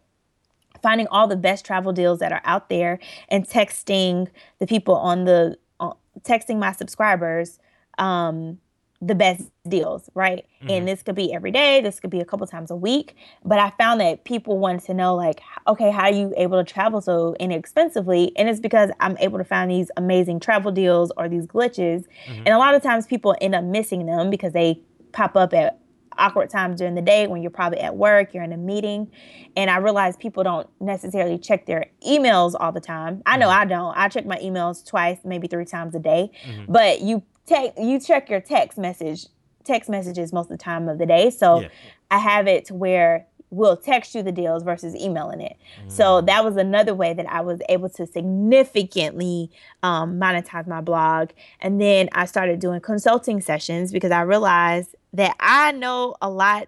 finding 0.82 1.08
all 1.08 1.28
the 1.28 1.36
best 1.36 1.66
travel 1.66 1.92
deals 1.92 2.20
that 2.20 2.32
are 2.32 2.42
out 2.46 2.70
there 2.70 3.00
and 3.30 3.48
texting 3.48 4.28
the 4.60 4.68
people 4.68 4.96
on 4.96 5.26
the, 5.26 5.58
uh, 5.80 5.94
texting 6.22 6.58
my 6.58 6.72
subscribers 6.72 7.60
um, 7.98 8.60
the 9.02 9.14
best 9.14 9.44
deals, 9.68 10.10
right? 10.16 10.46
Mm-hmm. 10.62 10.70
And 10.72 10.88
this 10.88 11.04
could 11.04 11.16
be 11.16 11.32
every 11.32 11.52
day, 11.52 11.82
this 11.82 12.00
could 12.00 12.10
be 12.10 12.20
a 12.20 12.26
couple 12.26 12.48
times 12.48 12.72
a 12.72 12.76
week. 12.76 13.16
But 13.46 13.60
I 13.60 13.72
found 13.78 14.02
that 14.02 14.24
people 14.26 14.58
wanted 14.58 14.84
to 14.86 14.94
know, 14.94 15.16
like, 15.16 15.42
okay, 15.68 15.92
how 15.92 16.04
are 16.04 16.12
you 16.12 16.34
able 16.36 16.64
to 16.64 16.64
travel 16.64 17.00
so 17.02 17.36
inexpensively? 17.40 18.32
And 18.36 18.50
it's 18.50 18.60
because 18.60 18.90
I'm 19.00 19.16
able 19.20 19.38
to 19.38 19.44
find 19.44 19.70
these 19.70 19.92
amazing 19.98 20.40
travel 20.40 20.72
deals 20.72 21.12
or 21.16 21.30
these 21.30 21.46
glitches. 21.46 22.06
Mm-hmm. 22.28 22.44
And 22.46 22.50
a 22.50 22.58
lot 22.58 22.74
of 22.74 22.82
times 22.82 23.06
people 23.06 23.36
end 23.40 23.54
up 23.54 23.64
missing 23.64 24.08
them 24.08 24.30
because 24.32 24.54
they 24.54 24.82
pop 25.12 25.36
up 25.36 25.54
at 25.54 25.80
awkward 26.18 26.50
times 26.50 26.80
during 26.80 26.96
the 26.96 27.02
day 27.02 27.28
when 27.28 27.44
you're 27.44 27.52
probably 27.52 27.80
at 27.80 27.96
work, 27.96 28.34
you're 28.34 28.44
in 28.44 28.52
a 28.52 28.58
meeting. 28.58 29.12
And 29.56 29.70
I 29.70 29.78
realize 29.78 30.18
people 30.18 30.44
don't 30.44 30.68
necessarily 30.80 31.38
check 31.38 31.68
their 31.68 31.86
emails 32.06 32.56
all 32.60 32.72
the 32.72 32.82
time. 32.82 33.22
I 33.28 33.38
know 33.38 33.48
mm-hmm. 33.48 33.62
I 33.62 33.66
don't. 33.66 33.96
I 33.96 34.08
check 34.10 34.26
my 34.26 34.38
emails 34.38 34.84
twice, 34.84 35.20
maybe 35.24 35.48
three 35.48 35.66
times 35.66 35.94
a 35.94 36.00
day. 36.00 36.32
Mm-hmm. 36.48 36.72
But 36.72 37.02
you 37.02 37.22
take 37.48 37.74
you 37.78 38.00
check 38.00 38.30
your 38.30 38.42
text 38.42 38.78
message 38.78 39.26
text 39.68 39.90
messages 39.90 40.32
most 40.32 40.46
of 40.46 40.58
the 40.58 40.64
time 40.64 40.88
of 40.88 40.98
the 40.98 41.06
day. 41.06 41.30
So 41.30 41.62
yeah. 41.62 41.68
I 42.10 42.20
have 42.20 42.48
it 42.48 42.66
to 42.66 42.74
where 42.74 43.28
we'll 43.50 43.78
text 43.78 44.16
you 44.16 44.24
the 44.24 44.32
deals 44.32 44.64
versus 44.64 44.96
emailing 44.96 45.42
it. 45.42 45.58
Mm. 45.86 45.92
So 45.92 46.22
that 46.22 46.44
was 46.44 46.58
another 46.58 46.94
way 46.94 47.14
that 47.14 47.28
I 47.28 47.42
was 47.42 47.60
able 47.70 47.90
to 47.90 48.06
significantly 48.06 49.52
um, 49.84 50.20
monetize 50.20 50.68
my 50.68 50.82
blog. 50.82 51.30
And 51.62 51.80
then 51.80 52.10
I 52.14 52.26
started 52.26 52.60
doing 52.60 52.82
consulting 52.82 53.42
sessions 53.42 53.92
because 53.92 54.12
I 54.12 54.22
realized 54.22 54.96
that 55.14 55.36
I 55.40 55.72
know 55.74 56.16
a 56.22 56.30
lot 56.30 56.68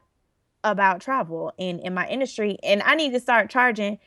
about 0.64 1.00
travel 1.00 1.54
in 1.58 1.80
in 1.80 1.94
my 1.94 2.06
industry 2.10 2.58
and 2.64 2.82
I 2.84 2.96
need 2.96 3.14
to 3.14 3.20
start 3.20 3.50
charging 3.50 3.98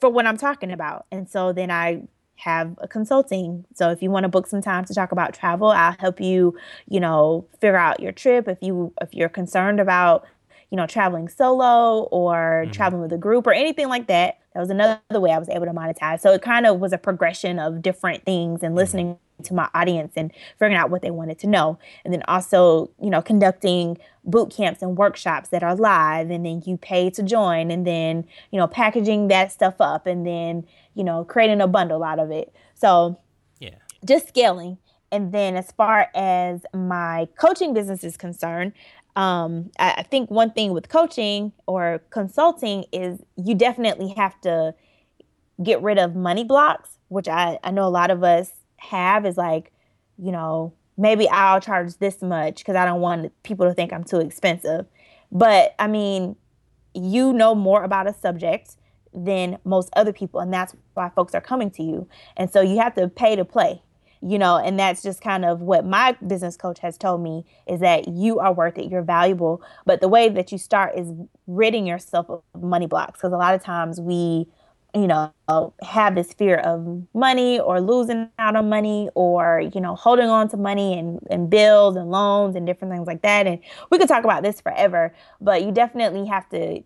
for 0.00 0.10
what 0.10 0.26
I'm 0.26 0.36
talking 0.36 0.72
about. 0.72 1.06
And 1.10 1.28
so 1.28 1.52
then 1.52 1.70
I 1.70 2.02
have 2.36 2.74
a 2.78 2.88
consulting. 2.88 3.64
So 3.74 3.90
if 3.90 4.02
you 4.02 4.10
want 4.10 4.24
to 4.24 4.28
book 4.28 4.46
some 4.46 4.62
time 4.62 4.84
to 4.84 4.94
talk 4.94 5.12
about 5.12 5.34
travel, 5.34 5.68
I'll 5.68 5.96
help 5.98 6.20
you, 6.20 6.56
you 6.88 7.00
know, 7.00 7.46
figure 7.60 7.76
out 7.76 8.00
your 8.00 8.12
trip. 8.12 8.46
If 8.48 8.58
you 8.60 8.92
if 9.00 9.12
you're 9.12 9.28
concerned 9.28 9.80
about, 9.80 10.26
you 10.70 10.76
know, 10.76 10.86
traveling 10.86 11.28
solo 11.28 12.04
or 12.04 12.62
mm-hmm. 12.64 12.72
traveling 12.72 13.02
with 13.02 13.12
a 13.12 13.18
group 13.18 13.46
or 13.46 13.52
anything 13.52 13.88
like 13.88 14.06
that, 14.08 14.38
that 14.54 14.60
was 14.60 14.70
another 14.70 15.00
way 15.10 15.32
I 15.32 15.38
was 15.38 15.48
able 15.48 15.66
to 15.66 15.72
monetize. 15.72 16.20
So 16.20 16.32
it 16.32 16.42
kind 16.42 16.66
of 16.66 16.78
was 16.78 16.92
a 16.92 16.98
progression 16.98 17.58
of 17.58 17.82
different 17.82 18.24
things 18.24 18.62
and 18.62 18.70
mm-hmm. 18.70 18.78
listening 18.78 19.18
to 19.42 19.54
my 19.54 19.68
audience 19.74 20.14
and 20.16 20.32
figuring 20.58 20.76
out 20.76 20.90
what 20.90 21.02
they 21.02 21.10
wanted 21.10 21.38
to 21.38 21.46
know. 21.46 21.78
And 22.04 22.12
then 22.12 22.22
also, 22.26 22.90
you 23.02 23.10
know, 23.10 23.20
conducting 23.20 23.98
boot 24.24 24.50
camps 24.50 24.82
and 24.82 24.96
workshops 24.96 25.50
that 25.50 25.62
are 25.62 25.76
live 25.76 26.30
and 26.30 26.44
then 26.44 26.62
you 26.64 26.76
pay 26.76 27.10
to 27.10 27.22
join 27.22 27.70
and 27.70 27.86
then, 27.86 28.26
you 28.50 28.58
know, 28.58 28.66
packaging 28.66 29.28
that 29.28 29.52
stuff 29.52 29.74
up 29.80 30.06
and 30.06 30.26
then, 30.26 30.66
you 30.96 31.04
know, 31.04 31.24
creating 31.24 31.60
a 31.60 31.68
bundle 31.68 32.02
out 32.02 32.18
of 32.18 32.32
it. 32.32 32.52
So, 32.74 33.20
yeah. 33.60 33.76
Just 34.04 34.28
scaling. 34.28 34.78
And 35.12 35.30
then 35.30 35.56
as 35.56 35.70
far 35.70 36.08
as 36.14 36.64
my 36.74 37.28
coaching 37.38 37.74
business 37.74 38.02
is 38.02 38.16
concerned, 38.16 38.72
um, 39.14 39.70
I, 39.78 39.94
I 39.98 40.02
think 40.02 40.30
one 40.30 40.50
thing 40.50 40.72
with 40.72 40.88
coaching 40.88 41.52
or 41.66 42.00
consulting 42.10 42.84
is 42.92 43.20
you 43.36 43.54
definitely 43.54 44.08
have 44.16 44.40
to 44.40 44.74
get 45.62 45.80
rid 45.82 45.98
of 45.98 46.16
money 46.16 46.44
blocks, 46.44 46.98
which 47.08 47.28
I, 47.28 47.58
I 47.62 47.70
know 47.70 47.86
a 47.86 47.90
lot 47.90 48.10
of 48.10 48.24
us 48.24 48.50
have 48.78 49.24
is 49.26 49.36
like, 49.36 49.72
you 50.18 50.32
know, 50.32 50.72
maybe 50.96 51.28
I'll 51.28 51.60
charge 51.60 51.96
this 51.98 52.22
much 52.22 52.56
because 52.58 52.74
I 52.74 52.86
don't 52.86 53.00
want 53.00 53.32
people 53.42 53.66
to 53.66 53.74
think 53.74 53.92
I'm 53.92 54.04
too 54.04 54.20
expensive. 54.20 54.86
But 55.30 55.74
I 55.78 55.88
mean, 55.88 56.36
you 56.94 57.34
know 57.34 57.54
more 57.54 57.84
about 57.84 58.08
a 58.08 58.14
subject 58.14 58.76
than 59.14 59.58
most 59.64 59.90
other 59.96 60.12
people, 60.12 60.40
and 60.40 60.52
that's 60.52 60.74
why 60.94 61.08
folks 61.10 61.34
are 61.34 61.40
coming 61.40 61.70
to 61.72 61.82
you. 61.82 62.08
And 62.36 62.50
so 62.50 62.60
you 62.60 62.78
have 62.78 62.94
to 62.94 63.08
pay 63.08 63.36
to 63.36 63.44
play, 63.44 63.82
you 64.20 64.38
know, 64.38 64.56
and 64.56 64.78
that's 64.78 65.02
just 65.02 65.20
kind 65.20 65.44
of 65.44 65.60
what 65.60 65.86
my 65.86 66.12
business 66.26 66.56
coach 66.56 66.78
has 66.80 66.98
told 66.98 67.22
me 67.22 67.44
is 67.66 67.80
that 67.80 68.08
you 68.08 68.38
are 68.38 68.52
worth 68.52 68.78
it, 68.78 68.90
you're 68.90 69.02
valuable. 69.02 69.62
But 69.84 70.00
the 70.00 70.08
way 70.08 70.28
that 70.28 70.52
you 70.52 70.58
start 70.58 70.98
is 70.98 71.12
ridding 71.46 71.86
yourself 71.86 72.28
of 72.28 72.42
money 72.60 72.86
blocks 72.86 73.18
because 73.18 73.32
a 73.32 73.36
lot 73.36 73.54
of 73.54 73.62
times 73.62 74.00
we 74.00 74.46
you 74.96 75.06
know, 75.06 75.30
have 75.82 76.14
this 76.14 76.32
fear 76.32 76.56
of 76.56 77.02
money 77.12 77.60
or 77.60 77.82
losing 77.82 78.30
out 78.38 78.56
on 78.56 78.70
money 78.70 79.10
or, 79.14 79.70
you 79.74 79.80
know, 79.80 79.94
holding 79.94 80.28
on 80.28 80.48
to 80.48 80.56
money 80.56 80.98
and, 80.98 81.18
and 81.30 81.50
bills 81.50 81.96
and 81.96 82.10
loans 82.10 82.56
and 82.56 82.66
different 82.66 82.94
things 82.94 83.06
like 83.06 83.20
that. 83.20 83.46
And 83.46 83.58
we 83.90 83.98
could 83.98 84.08
talk 84.08 84.24
about 84.24 84.42
this 84.42 84.58
forever, 84.60 85.14
but 85.38 85.62
you 85.62 85.70
definitely 85.70 86.24
have 86.26 86.48
to, 86.48 86.82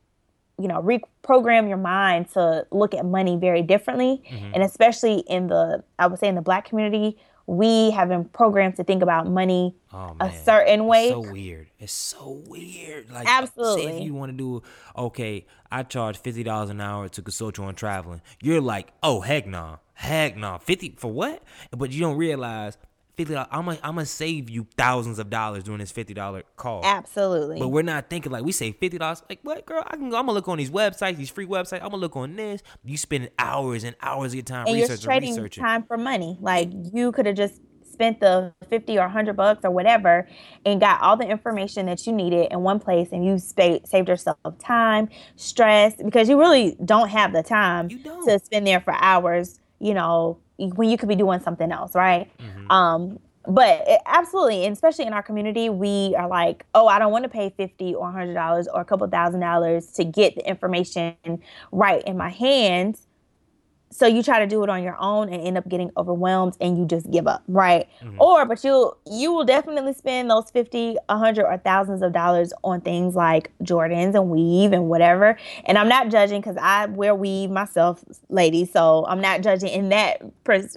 you 0.61 0.69
know, 0.69 0.83
reprogram 0.83 1.69
your 1.69 1.79
mind 1.79 2.31
to 2.33 2.67
look 2.71 2.95
at 2.95 3.05
money 3.05 3.37
very 3.37 3.63
differently. 3.63 4.23
Mm-hmm. 4.29 4.55
And 4.55 4.63
especially 4.63 5.21
in 5.21 5.49
the, 5.49 5.83
I 5.99 6.07
would 6.07 6.19
say 6.19 6.29
in 6.29 6.35
the 6.35 6.43
black 6.43 6.67
community, 6.69 7.19
we 7.47 7.91
have 7.91 8.09
been 8.09 8.27
programmed 8.27 8.77
to 8.77 8.85
think 8.85 9.03
about 9.03 9.27
money 9.27 9.75
oh, 9.93 10.15
a 10.21 10.33
certain 10.33 10.87
way. 10.87 11.09
It's 11.09 11.27
so 11.27 11.33
weird. 11.33 11.67
It's 11.81 11.93
so 11.93 12.43
weird. 12.47 13.11
Like 13.11 13.27
absolutely. 13.29 13.83
Say 13.83 13.99
if 13.99 14.05
you 14.05 14.15
want 14.15 14.31
to 14.31 14.37
do 14.37 14.63
okay, 14.97 15.47
I 15.69 15.83
charge 15.83 16.19
fifty 16.19 16.45
dollars 16.45 16.71
an 16.71 16.81
hour 16.81 17.09
to 17.09 17.23
consult 17.23 17.59
you 17.59 17.65
on 17.65 17.75
traveling. 17.75 18.23
You're 18.41 18.61
like, 18.61 18.93
oh 19.03 19.21
heck 19.21 19.47
no, 19.49 19.59
nah. 19.59 19.77
heck 19.95 20.37
no, 20.37 20.53
nah. 20.53 20.59
fifty 20.59 20.95
for 20.97 21.11
what? 21.11 21.43
But 21.77 21.91
you 21.91 22.01
don't 22.01 22.17
realize 22.17 22.79
fifty 23.21 23.35
dollars. 23.35 23.49
I'm 23.51 23.65
gonna 23.65 23.79
I'm 23.83 23.95
gonna 23.95 24.07
save 24.07 24.49
you 24.51 24.67
thousands 24.77 25.19
of 25.19 25.31
dollars 25.31 25.65
doing 25.65 25.79
this 25.79 25.91
fifty 25.91 26.15
dollar 26.15 26.43
call. 26.57 26.83
Absolutely. 26.85 27.59
But 27.59 27.69
we're 27.69 27.83
not 27.83 28.09
thinking 28.09 28.33
like 28.33 28.45
we 28.45 28.53
say 28.53 28.73
fifty 28.73 28.99
dollars. 28.99 29.23
Like 29.29 29.41
what, 29.43 29.67
girl? 29.67 29.83
I 29.87 29.97
can. 29.97 30.11
Go, 30.11 30.17
I'm 30.17 30.27
gonna 30.27 30.33
look 30.33 30.49
on 30.49 30.59
these 30.59 30.71
websites, 30.71 31.17
these 31.17 31.31
free 31.31 31.47
websites. 31.47 31.83
I'm 31.83 31.91
gonna 31.91 31.99
look 31.99 32.17
on 32.17 32.37
this. 32.37 32.63
You 32.85 32.97
spend 32.97 33.31
hours 33.39 33.85
and 33.85 33.95
hours 34.01 34.33
of 34.33 34.37
your 34.37 34.45
time 34.45 34.67
and 34.67 34.75
researching, 34.75 35.03
you're 35.03 35.13
trading 35.13 35.35
researching. 35.37 35.63
time 35.63 35.83
for 35.85 35.97
money. 35.97 36.39
Like 36.41 36.71
you 36.93 37.13
could 37.13 37.27
have 37.27 37.37
just 37.37 37.61
spent 38.01 38.21
the 38.21 38.51
50 38.71 38.97
or 38.97 39.03
100 39.03 39.37
bucks 39.37 39.61
or 39.63 39.71
whatever 39.71 40.27
and 40.65 40.81
got 40.81 41.03
all 41.03 41.19
the 41.19 41.29
information 41.29 41.85
that 41.85 42.07
you 42.07 42.15
needed 42.15 42.51
in 42.51 42.61
one 42.61 42.81
place 42.81 43.09
and 43.13 43.27
you 43.27 43.37
sp- 43.37 43.85
saved 43.85 44.09
yourself 44.09 44.39
time 44.59 45.07
stress 45.37 45.97
because 46.03 46.27
you 46.27 46.39
really 46.39 46.77
don't 46.83 47.11
have 47.11 47.35
the 47.35 47.43
time 47.43 47.91
to 47.91 48.39
spend 48.43 48.67
there 48.67 48.81
for 48.81 48.95
hours 48.95 49.61
you 49.81 49.95
know 49.95 50.39
when 50.59 50.91
you 50.91 50.97
could 50.97 51.09
be 51.09 51.17
doing 51.17 51.41
something 51.41 51.73
else, 51.73 51.95
right? 51.95 52.31
Mm-hmm. 52.39 52.71
Um, 52.71 53.19
but 53.47 53.83
it, 53.87 54.01
absolutely, 54.07 54.65
and 54.65 54.73
especially 54.73 55.07
in 55.07 55.13
our 55.13 55.23
community, 55.23 55.71
we 55.71 56.15
are 56.17 56.29
like, 56.29 56.67
oh, 56.75 56.87
I 56.87 56.99
don't 56.99 57.11
want 57.11 57.25
to 57.25 57.29
pay 57.29 57.53
fifty 57.57 57.95
or 57.95 58.11
hundred 58.11 58.35
dollars 58.35 58.69
or 58.69 58.81
a 58.81 58.85
couple 58.85 59.07
thousand 59.09 59.41
dollars 59.41 59.87
to 59.93 60.05
get 60.05 60.35
the 60.35 60.47
information 60.49 61.17
right 61.73 62.03
in 62.05 62.17
my 62.17 62.29
hands. 62.29 63.07
So 63.93 64.07
you 64.07 64.23
try 64.23 64.39
to 64.39 64.47
do 64.47 64.63
it 64.63 64.71
on 64.71 64.83
your 64.83 64.97
own 65.01 65.29
and 65.29 65.43
end 65.43 65.59
up 65.59 65.69
getting 65.69 65.91
overwhelmed 65.97 66.57
and 66.61 66.79
you 66.79 66.87
just 66.87 67.11
give 67.11 67.27
up 67.27 67.43
right 67.49 67.89
mm-hmm. 68.01 68.21
or 68.21 68.47
but 68.47 68.63
you'll 68.63 68.97
you 69.11 69.33
will 69.33 69.45
definitely 69.45 69.93
spend 69.93 70.31
those 70.31 70.51
50 70.51 70.97
100 71.09 71.45
or 71.45 71.59
thousands 71.59 72.03
of 72.03 72.13
dollars 72.13 72.53
on 72.63 72.81
things 72.81 73.15
like 73.15 73.51
jordans 73.63 74.15
and 74.15 74.31
weave 74.31 74.73
and 74.73 74.89
whatever 74.89 75.37
and 75.65 75.77
i'm 75.77 75.89
not 75.89 76.09
judging 76.09 76.41
because 76.41 76.57
i 76.61 76.87
wear 76.87 77.15
weave 77.15 77.51
myself 77.51 78.05
ladies 78.29 78.73
so 78.73 79.05
i'm 79.09 79.21
not 79.21 79.43
judging 79.43 79.69
in 79.69 79.89
that 79.89 80.23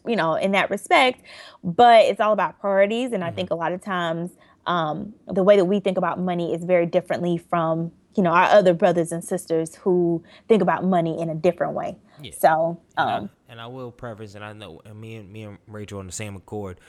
you 0.08 0.16
know 0.16 0.36
in 0.36 0.52
that 0.52 0.70
respect 0.70 1.22
but 1.64 2.04
it's 2.06 2.20
all 2.20 2.34
about 2.34 2.60
priorities 2.60 3.12
and 3.12 3.22
mm-hmm. 3.22 3.30
i 3.30 3.32
think 3.32 3.52
a 3.52 3.56
lot 3.56 3.72
of 3.72 3.82
times 3.82 4.32
um, 4.66 5.14
the 5.28 5.44
way 5.44 5.58
that 5.58 5.66
we 5.66 5.82
think 5.82 5.98
about 5.98 6.22
money 6.22 6.54
is 6.54 6.64
very 6.64 6.86
differently 6.86 7.38
from 7.38 7.92
you 8.16 8.24
know 8.24 8.32
our 8.32 8.46
other 8.46 8.74
brothers 8.74 9.12
and 9.12 9.24
sisters 9.24 9.76
who 9.76 10.24
think 10.48 10.62
about 10.62 10.84
money 10.84 11.20
in 11.20 11.30
a 11.30 11.36
different 11.36 11.74
way 11.74 11.96
yeah. 12.24 12.32
so 12.38 12.82
um, 12.98 13.08
and, 13.08 13.10
I, 13.10 13.16
um, 13.16 13.30
and, 13.50 13.62
I, 13.62 13.68
will 13.68 13.92
preface 13.92 14.36
and 14.36 14.44
i 14.44 14.54
know 14.54 14.82
and 14.86 15.00
me 15.00 15.16
and 15.16 15.32
me 15.32 15.44
and 15.44 15.58
rachel 15.68 16.00
on 16.00 16.06
the 16.06 16.12
same 16.12 16.36
accord 16.36 16.80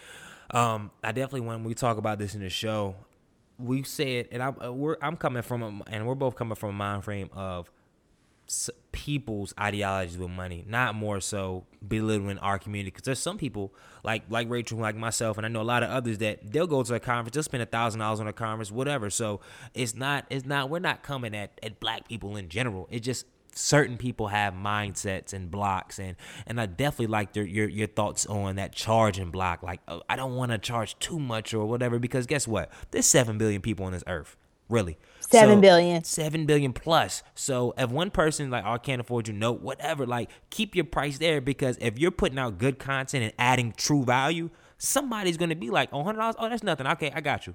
um, 0.51 0.91
i 1.03 1.13
definitely 1.13 1.43
when 1.43 1.65
we 1.65 1.75
talk 1.75 1.97
about 1.97 2.19
this 2.19 2.35
in 2.35 2.41
the 2.41 2.51
show 2.51 2.95
we 3.59 3.83
said 3.83 4.29
and 4.33 4.43
I, 4.43 4.49
uh, 4.49 4.73
we're, 4.73 4.97
i'm 5.03 5.17
coming 5.17 5.43
from 5.43 5.63
a, 5.63 5.91
and 5.91 6.07
we're 6.07 6.15
both 6.15 6.37
coming 6.37 6.55
from 6.55 6.71
a 6.71 6.75
mind 6.75 7.05
frame 7.05 7.31
of 7.33 7.71
people's 8.93 9.55
ideologies 9.59 10.19
with 10.19 10.31
money, 10.31 10.65
not 10.69 10.95
more 10.95 11.21
so 11.21 11.65
belittling 11.87 12.39
our 12.39 12.59
community. 12.59 12.91
Because 12.91 13.05
there's 13.05 13.19
some 13.19 13.39
people 13.39 13.73
like 14.03 14.23
like 14.29 14.49
Rachel, 14.51 14.79
like 14.79 14.97
myself, 14.97 15.37
and 15.37 15.47
I 15.47 15.49
know 15.49 15.61
a 15.61 15.63
lot 15.63 15.83
of 15.83 15.91
others 15.91 16.19
that 16.19 16.53
they'll 16.53 16.67
go 16.67 16.83
to 16.83 16.95
a 16.95 17.01
conference, 17.01 17.35
they'll 17.35 17.43
spend 17.43 17.63
a 17.63 17.67
thousand 17.67 18.01
dollars 18.01 18.21
on 18.21 18.29
a 18.29 18.33
conference, 18.33 18.71
whatever. 18.71 19.11
So 19.11 19.41
it's 19.73 19.95
not 19.95 20.27
it's 20.31 20.45
not 20.45 20.71
we're 20.71 20.79
not 20.79 21.03
coming 21.03 21.35
at 21.35 21.59
at 21.63 21.81
black 21.81 22.09
people 22.09 22.37
in 22.37 22.49
general. 22.49 22.89
It's 22.91 23.05
just 23.05 23.27
certain 23.55 23.97
people 23.97 24.29
have 24.29 24.55
mindsets 24.55 25.33
and 25.33 25.51
blocks 25.51 25.99
and 25.99 26.17
and 26.47 26.61
I 26.61 26.67
definitely 26.67 27.09
like 27.09 27.35
your 27.37 27.47
your, 27.47 27.69
your 27.69 27.87
thoughts 27.87 28.27
on 28.27 28.57
that 28.57 28.73
charging 28.75 29.31
block 29.31 29.63
like 29.63 29.81
oh, 29.89 30.03
I 30.09 30.17
don't 30.17 30.35
want 30.35 30.53
to 30.53 30.59
charge 30.59 30.99
too 30.99 31.19
much 31.19 31.55
or 31.55 31.67
whatever 31.67 31.99
because 31.99 32.27
guess 32.27 32.49
what 32.49 32.71
there's 32.91 33.07
7 33.07 33.39
billion 33.39 33.61
people 33.63 33.87
on 33.87 33.93
this 33.93 34.05
earth 34.07 34.37
really 34.69 34.99
Seven 35.31 35.57
so, 35.57 35.61
billion. 35.61 36.05
Seven 36.05 36.47
billion 36.47 36.73
plus. 36.73 37.23
So 37.35 37.75
if 37.79 37.91
one 37.91 38.11
person 38.11 38.51
like, 38.51 38.65
oh, 38.67 38.73
I 38.73 38.79
can't 38.79 39.01
afford 39.01 39.29
you, 39.29 39.35
no, 39.35 39.53
whatever, 39.53 40.07
like 40.07 40.31
keep 40.51 40.75
your 40.75 40.85
price 40.85 41.19
there 41.19 41.41
because 41.41 41.79
if 41.81 41.99
you're 41.99 42.11
putting 42.11 42.39
out 42.39 42.59
good 42.59 42.79
content 42.79 43.25
and 43.25 43.33
adding 43.39 43.73
true 43.77 44.05
value, 44.05 44.51
somebody's 44.79 45.37
gonna 45.37 45.57
be 45.57 45.71
like, 45.71 45.89
oh, 45.93 46.03
hundred 46.03 46.19
dollars, 46.19 46.37
oh, 46.39 46.49
that's 46.49 46.63
nothing. 46.63 46.87
Okay, 46.87 47.11
I 47.15 47.21
got 47.21 47.47
you. 47.47 47.55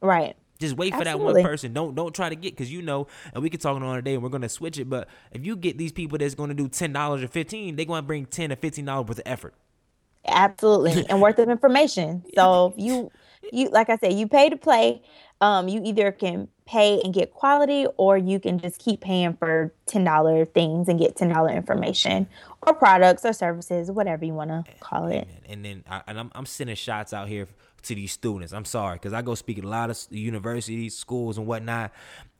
Right. 0.00 0.36
Just 0.60 0.76
wait 0.76 0.92
for 0.94 1.00
Absolutely. 1.00 1.32
that 1.32 1.42
one 1.42 1.50
person. 1.50 1.72
Don't 1.72 1.94
don't 1.94 2.14
try 2.14 2.28
to 2.28 2.36
get 2.36 2.52
because 2.52 2.70
you 2.70 2.82
know, 2.82 3.06
and 3.32 3.42
we 3.42 3.48
can 3.50 3.58
talk 3.58 3.80
on 3.80 3.98
a 3.98 4.02
day 4.02 4.14
and 4.14 4.22
we're 4.22 4.28
gonna 4.28 4.48
switch 4.48 4.78
it. 4.78 4.88
But 4.90 5.08
if 5.32 5.44
you 5.44 5.56
get 5.56 5.78
these 5.78 5.90
people 5.90 6.18
that's 6.18 6.34
gonna 6.34 6.54
do 6.54 6.68
ten 6.68 6.92
dollars 6.92 7.22
or 7.22 7.28
fifteen, 7.28 7.76
they're 7.76 7.86
gonna 7.86 8.02
bring 8.02 8.26
ten 8.26 8.52
or 8.52 8.56
fifteen 8.56 8.84
dollars 8.84 9.08
worth 9.08 9.18
of 9.18 9.24
effort. 9.26 9.54
Absolutely, 10.26 11.06
and 11.08 11.20
worth 11.22 11.38
of 11.38 11.48
information. 11.48 12.24
So 12.34 12.74
you 12.76 13.10
you 13.52 13.70
like 13.70 13.88
I 13.88 13.96
said, 13.96 14.12
you 14.12 14.28
pay 14.28 14.50
to 14.50 14.56
play. 14.56 15.02
Um, 15.42 15.68
you 15.68 15.80
either 15.82 16.12
can 16.12 16.48
pay 16.66 17.00
and 17.02 17.14
get 17.14 17.32
quality, 17.32 17.86
or 17.96 18.18
you 18.18 18.38
can 18.38 18.58
just 18.58 18.78
keep 18.78 19.00
paying 19.00 19.32
for 19.32 19.72
$10 19.86 20.52
things 20.52 20.86
and 20.86 20.98
get 20.98 21.16
$10 21.16 21.56
information 21.56 22.28
or 22.62 22.74
products 22.74 23.24
or 23.24 23.32
services, 23.32 23.90
whatever 23.90 24.24
you 24.24 24.34
want 24.34 24.50
to 24.50 24.64
call 24.80 25.06
it. 25.08 25.26
And 25.48 25.64
then 25.64 25.82
I, 25.90 26.02
and 26.06 26.20
I'm, 26.20 26.30
I'm 26.34 26.44
sending 26.46 26.76
shots 26.76 27.14
out 27.14 27.28
here 27.28 27.48
to 27.82 27.94
these 27.94 28.12
students. 28.12 28.52
I'm 28.52 28.64
sorry 28.64 28.96
because 28.96 29.12
I 29.12 29.22
go 29.22 29.34
speak 29.34 29.58
at 29.58 29.64
a 29.64 29.68
lot 29.68 29.90
of 29.90 29.98
universities, 30.10 30.96
schools, 30.96 31.38
and 31.38 31.46
whatnot, 31.46 31.92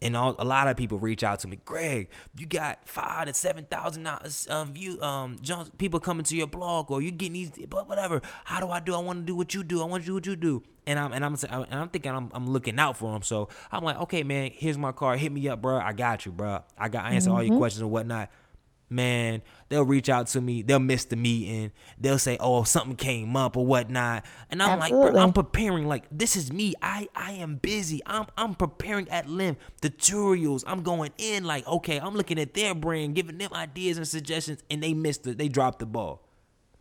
and 0.02 0.16
all, 0.16 0.34
a 0.38 0.44
lot 0.44 0.68
of 0.68 0.76
people 0.76 0.98
reach 0.98 1.22
out 1.22 1.40
to 1.40 1.48
me. 1.48 1.58
Greg, 1.64 2.08
you 2.36 2.46
got 2.46 2.86
five 2.88 3.26
to 3.26 3.34
seven 3.34 3.64
thousand 3.64 4.06
um 4.48 4.72
view 4.72 5.00
um 5.02 5.38
people 5.78 6.00
coming 6.00 6.24
to 6.24 6.36
your 6.36 6.46
blog, 6.46 6.90
or 6.90 7.02
you 7.02 7.10
getting 7.10 7.34
these 7.34 7.50
but 7.68 7.88
whatever. 7.88 8.20
How 8.44 8.60
do 8.60 8.68
I 8.70 8.80
do? 8.80 8.94
I 8.94 8.98
want 8.98 9.20
to 9.20 9.26
do 9.26 9.34
what 9.34 9.54
you 9.54 9.62
do. 9.62 9.82
I 9.82 9.84
want 9.84 10.02
to 10.02 10.06
do 10.06 10.14
what 10.14 10.26
you 10.26 10.36
do. 10.36 10.62
And 10.86 10.98
I'm 10.98 11.12
and 11.12 11.24
I'm 11.24 11.36
and 11.50 11.74
I'm 11.74 11.88
thinking 11.88 12.12
I'm, 12.12 12.30
I'm 12.32 12.50
looking 12.50 12.78
out 12.78 12.96
for 12.96 13.12
them. 13.12 13.22
So 13.22 13.48
I'm 13.70 13.84
like, 13.84 14.00
okay, 14.00 14.22
man, 14.22 14.50
here's 14.52 14.78
my 14.78 14.92
card. 14.92 15.18
Hit 15.18 15.30
me 15.30 15.48
up, 15.48 15.62
bro. 15.62 15.78
I 15.78 15.92
got 15.92 16.26
you, 16.26 16.32
bro. 16.32 16.64
I 16.76 16.88
got 16.88 17.04
I 17.04 17.12
answer 17.12 17.28
mm-hmm. 17.28 17.36
all 17.36 17.42
your 17.42 17.52
mm-hmm. 17.52 17.60
questions 17.60 17.82
and 17.82 17.90
whatnot 17.90 18.30
man, 18.90 19.42
they'll 19.68 19.84
reach 19.84 20.08
out 20.08 20.26
to 20.28 20.40
me. 20.40 20.62
They'll 20.62 20.78
miss 20.80 21.04
the 21.04 21.16
meeting. 21.16 21.72
They'll 21.98 22.18
say, 22.18 22.36
"Oh, 22.40 22.64
something 22.64 22.96
came 22.96 23.36
up 23.36 23.56
or 23.56 23.64
whatnot," 23.64 24.24
and 24.50 24.62
I'm 24.62 24.80
Absolutely. 24.80 25.12
like, 25.12 25.22
I'm 25.22 25.32
preparing. 25.32 25.86
Like 25.86 26.04
this 26.10 26.36
is 26.36 26.52
me. 26.52 26.74
I 26.82 27.08
I 27.14 27.32
am 27.32 27.56
busy. 27.56 28.00
I'm 28.06 28.26
I'm 28.36 28.54
preparing 28.54 29.08
at 29.08 29.28
length 29.28 29.60
tutorials. 29.80 30.64
I'm 30.66 30.82
going 30.82 31.12
in. 31.18 31.44
Like 31.44 31.66
okay, 31.66 31.98
I'm 31.98 32.14
looking 32.14 32.38
at 32.38 32.54
their 32.54 32.74
brand, 32.74 33.14
giving 33.14 33.38
them 33.38 33.52
ideas 33.54 33.96
and 33.96 34.06
suggestions, 34.06 34.62
and 34.70 34.82
they 34.82 34.92
missed 34.92 35.26
it. 35.26 35.38
They 35.38 35.48
dropped 35.48 35.78
the 35.78 35.86
ball. 35.86 36.22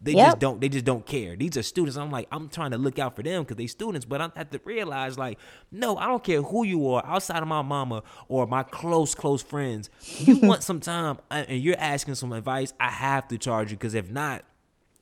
They 0.01 0.13
yep. 0.13 0.27
just 0.27 0.39
don't. 0.39 0.61
They 0.61 0.69
just 0.69 0.85
don't 0.85 1.05
care. 1.05 1.35
These 1.35 1.57
are 1.57 1.63
students. 1.63 1.97
I'm 1.97 2.11
like, 2.11 2.27
I'm 2.31 2.47
trying 2.47 2.71
to 2.71 2.77
look 2.77 2.99
out 2.99 3.15
for 3.15 3.23
them 3.23 3.43
because 3.43 3.57
they 3.57 3.67
students. 3.67 4.05
But 4.05 4.21
I 4.21 4.31
have 4.35 4.49
to 4.51 4.61
realize, 4.63 5.17
like, 5.17 5.37
no, 5.71 5.97
I 5.97 6.07
don't 6.07 6.23
care 6.23 6.41
who 6.41 6.63
you 6.63 6.87
are 6.89 7.05
outside 7.05 7.41
of 7.41 7.47
my 7.47 7.61
mama 7.61 8.03
or 8.27 8.47
my 8.47 8.63
close, 8.63 9.13
close 9.13 9.41
friends. 9.41 9.89
You 10.19 10.37
want 10.43 10.63
some 10.63 10.79
time 10.79 11.17
uh, 11.29 11.43
and 11.47 11.61
you're 11.61 11.79
asking 11.79 12.15
some 12.15 12.31
advice. 12.31 12.73
I 12.79 12.89
have 12.89 13.27
to 13.29 13.37
charge 13.37 13.71
you 13.71 13.77
because 13.77 13.93
if 13.93 14.09
not, 14.09 14.43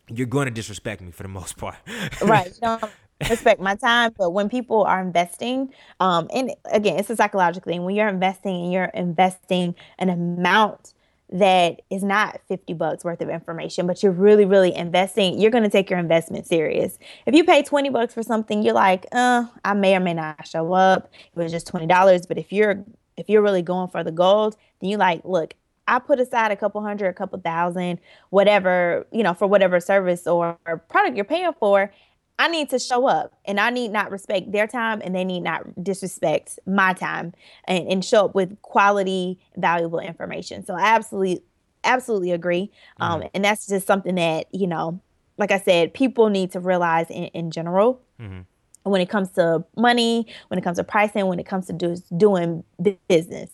you're 0.10 0.28
going 0.28 0.46
to 0.46 0.52
disrespect 0.52 1.02
me 1.02 1.12
for 1.12 1.24
the 1.24 1.30
most 1.30 1.58
part. 1.58 1.78
right. 2.22 2.52
Don't 2.62 2.84
respect 3.30 3.62
my 3.62 3.76
time. 3.76 4.14
But 4.18 4.32
when 4.32 4.50
people 4.50 4.84
are 4.84 5.00
investing, 5.00 5.74
um, 6.00 6.28
and 6.34 6.52
again, 6.72 6.98
it's 6.98 7.10
a 7.12 7.16
psychological 7.16 7.72
thing. 7.72 7.84
When 7.84 7.96
you're 7.96 8.08
investing 8.08 8.64
and 8.64 8.74
you're 8.74 8.86
investing 8.86 9.76
an 10.00 10.10
amount 10.10 10.94
that 11.30 11.82
is 11.90 12.04
not 12.04 12.40
50 12.48 12.74
bucks 12.74 13.04
worth 13.04 13.22
of 13.22 13.30
information, 13.30 13.86
but 13.86 14.02
you're 14.02 14.12
really, 14.12 14.46
really 14.46 14.74
investing, 14.74 15.40
you're 15.40 15.52
going 15.52 15.64
to 15.64 15.70
take 15.70 15.90
your 15.90 16.00
investment 16.00 16.48
serious. 16.48 16.98
If 17.26 17.36
you 17.36 17.44
pay 17.44 17.64
20 17.64 17.90
bucks 17.90 18.14
for 18.14 18.24
something, 18.24 18.64
you're 18.64 18.74
like, 18.74 19.06
uh, 19.12 19.46
I 19.66 19.74
may 19.74 19.96
or 19.96 20.00
may 20.00 20.14
not 20.14 20.48
show 20.48 20.72
up. 20.74 21.12
It 21.36 21.40
was 21.40 21.52
just 21.52 21.68
$20. 21.72 22.28
But 22.28 22.38
if 22.38 22.54
you're, 22.54 22.84
if 23.18 23.30
you're 23.30 23.42
really 23.42 23.62
going 23.62 23.90
for 23.90 24.04
the 24.04 24.12
gold, 24.12 24.56
then 24.80 24.90
you 24.90 24.98
like, 24.98 25.22
look, 25.26 25.54
I 25.88 26.00
put 26.00 26.20
aside 26.20 26.52
a 26.52 26.56
couple 26.56 26.82
hundred, 26.82 27.08
a 27.08 27.14
couple 27.14 27.40
thousand, 27.40 28.00
whatever, 28.30 29.08
you 29.12 29.24
know, 29.24 29.34
for 29.34 29.48
whatever 29.48 29.80
service 29.80 30.28
or 30.28 30.58
product 30.90 31.16
you're 31.16 31.26
paying 31.26 31.54
for. 31.60 31.92
I 32.40 32.48
need 32.48 32.70
to 32.70 32.80
show 32.80 33.08
up 33.08 33.34
and 33.46 33.60
I 33.60 33.70
need 33.72 33.92
not 33.92 34.12
respect 34.12 34.52
their 34.52 34.68
time 34.68 35.02
and 35.04 35.16
they 35.16 35.24
need 35.24 35.42
not 35.42 35.84
disrespect 35.84 36.60
my 36.68 36.94
time 36.94 37.34
and, 37.66 37.88
and 37.88 38.06
show 38.06 38.26
up 38.26 38.36
with 38.36 38.62
quality, 38.62 39.40
valuable 39.56 40.00
information. 40.00 40.66
So 40.66 40.76
I 40.76 40.96
absolutely, 40.96 41.44
absolutely 41.84 42.32
agree. 42.32 42.72
Um, 43.00 43.22
mm-hmm. 43.22 43.28
and 43.34 43.44
that's 43.44 43.68
just 43.68 43.88
something 43.88 44.16
that, 44.16 44.54
you 44.54 44.68
know, 44.68 45.02
like 45.38 45.52
I 45.52 45.60
said, 45.60 45.94
people 45.94 46.30
need 46.30 46.52
to 46.52 46.60
realize 46.60 47.10
in, 47.10 47.26
in 47.26 47.52
general. 47.52 48.02
Mm-hmm. 48.20 48.42
When 48.84 49.02
it 49.02 49.10
comes 49.10 49.32
to 49.32 49.66
money, 49.76 50.28
when 50.48 50.58
it 50.58 50.62
comes 50.62 50.78
to 50.78 50.84
pricing, 50.84 51.26
when 51.28 51.40
it 51.40 51.46
comes 51.46 51.68
to 51.68 51.74
do, 51.74 51.98
doing 52.16 52.64
business. 53.10 53.50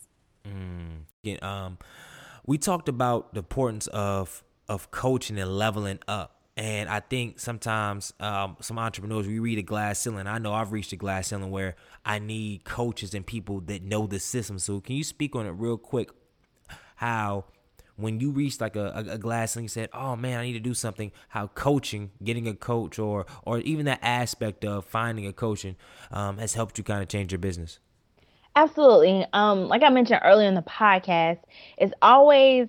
Mm. 0.47 1.05
Yeah, 1.23 1.37
um, 1.41 1.79
we 2.45 2.59
talked 2.59 2.87
about 2.87 3.33
the 3.33 3.39
importance 3.39 3.87
of 3.87 4.43
of 4.69 4.91
coaching 4.91 5.39
and 5.39 5.57
leveling 5.57 5.99
up 6.07 6.32
and 6.55 6.87
I 6.87 6.99
think 6.99 7.39
sometimes 7.39 8.13
um, 8.19 8.57
some 8.61 8.77
entrepreneurs, 8.77 9.27
we 9.27 9.39
read 9.39 9.57
a 9.57 9.63
glass 9.63 9.99
ceiling. 9.99 10.27
I 10.27 10.37
know 10.37 10.53
I've 10.53 10.71
reached 10.71 10.93
a 10.93 10.95
glass 10.95 11.27
ceiling 11.27 11.49
where 11.49 11.75
I 12.05 12.19
need 12.19 12.63
coaches 12.63 13.15
and 13.15 13.25
people 13.25 13.59
that 13.61 13.81
know 13.81 14.05
the 14.05 14.19
system. 14.19 14.59
So 14.59 14.79
can 14.79 14.95
you 14.95 15.03
speak 15.03 15.35
on 15.35 15.47
it 15.47 15.51
real 15.51 15.77
quick? 15.77 16.11
How 16.97 17.45
when 17.95 18.19
you 18.19 18.31
reached 18.31 18.61
like 18.61 18.75
a, 18.75 19.05
a, 19.09 19.17
glass 19.17 19.53
ceiling, 19.53 19.65
you 19.65 19.69
said, 19.69 19.89
"Oh 19.93 20.15
man, 20.15 20.39
I 20.39 20.43
need 20.43 20.53
to 20.53 20.59
do 20.59 20.73
something." 20.73 21.11
How 21.29 21.47
coaching, 21.47 22.11
getting 22.23 22.47
a 22.47 22.53
coach, 22.53 22.99
or 22.99 23.25
or 23.45 23.59
even 23.59 23.85
that 23.85 23.99
aspect 24.01 24.63
of 24.63 24.85
finding 24.85 25.25
a 25.25 25.33
coaching 25.33 25.75
um, 26.11 26.37
has 26.37 26.53
helped 26.53 26.77
you 26.77 26.83
kind 26.83 27.01
of 27.01 27.09
change 27.09 27.31
your 27.31 27.39
business. 27.39 27.79
Absolutely. 28.55 29.25
Um, 29.33 29.67
like 29.67 29.81
I 29.81 29.89
mentioned 29.89 30.21
earlier 30.23 30.47
in 30.47 30.53
the 30.53 30.61
podcast, 30.61 31.39
it's 31.77 31.93
always 32.03 32.67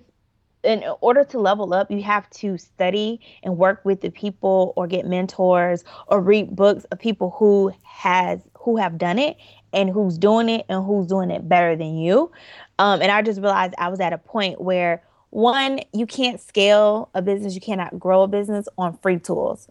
in 0.65 0.83
order 1.01 1.23
to 1.23 1.39
level 1.39 1.73
up, 1.73 1.89
you 1.91 2.01
have 2.03 2.29
to 2.31 2.57
study 2.57 3.21
and 3.43 3.57
work 3.57 3.83
with 3.85 4.01
the 4.01 4.09
people 4.09 4.73
or 4.75 4.87
get 4.87 5.05
mentors 5.05 5.83
or 6.07 6.19
read 6.19 6.55
books 6.55 6.85
of 6.85 6.99
people 6.99 7.35
who 7.37 7.71
has 7.83 8.41
who 8.57 8.77
have 8.77 8.97
done 8.97 9.19
it 9.19 9.37
and 9.73 9.89
who's 9.89 10.17
doing 10.17 10.49
it 10.49 10.65
and 10.67 10.83
who's 10.85 11.07
doing 11.07 11.29
it 11.29 11.47
better 11.47 11.75
than 11.75 11.97
you. 11.97 12.31
Um, 12.79 13.01
and 13.01 13.11
I 13.11 13.21
just 13.21 13.39
realized 13.39 13.75
I 13.77 13.89
was 13.89 13.99
at 13.99 14.11
a 14.11 14.17
point 14.17 14.59
where 14.59 15.03
one, 15.29 15.81
you 15.93 16.05
can't 16.05 16.39
scale 16.39 17.09
a 17.13 17.21
business, 17.21 17.55
you 17.55 17.61
cannot 17.61 17.99
grow 17.99 18.23
a 18.23 18.27
business 18.27 18.67
on 18.77 18.97
free 18.97 19.19
tools. 19.19 19.67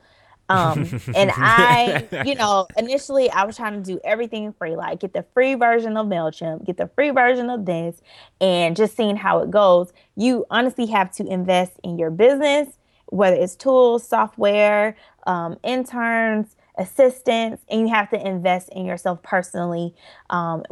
Um, 0.48 1.00
and 1.14 1.30
I, 1.34 2.06
you 2.24 2.34
know, 2.36 2.66
initially 2.76 3.30
I 3.30 3.44
was 3.44 3.56
trying 3.56 3.82
to 3.82 3.92
do 3.92 4.00
everything 4.04 4.52
free, 4.52 4.76
like 4.76 5.00
get 5.00 5.12
the 5.12 5.24
free 5.34 5.54
version 5.54 5.96
of 5.96 6.06
MailChimp, 6.06 6.64
get 6.64 6.76
the 6.76 6.88
free 6.94 7.10
version 7.10 7.50
of 7.50 7.64
this, 7.64 8.00
and 8.40 8.76
just 8.76 8.96
seeing 8.96 9.16
how 9.16 9.40
it 9.40 9.50
goes. 9.50 9.92
You 10.16 10.44
honestly 10.50 10.86
have 10.86 11.10
to 11.12 11.26
invest 11.26 11.72
in 11.82 11.98
your 11.98 12.10
business, 12.10 12.76
whether 13.06 13.36
it's 13.36 13.56
tools, 13.56 14.06
software, 14.06 14.96
um, 15.26 15.58
interns, 15.62 16.56
assistants, 16.76 17.62
and 17.68 17.82
you 17.82 17.88
have 17.88 18.10
to 18.10 18.26
invest 18.26 18.68
in 18.70 18.84
yourself 18.84 19.22
personally, 19.22 19.94
um, 20.30 20.62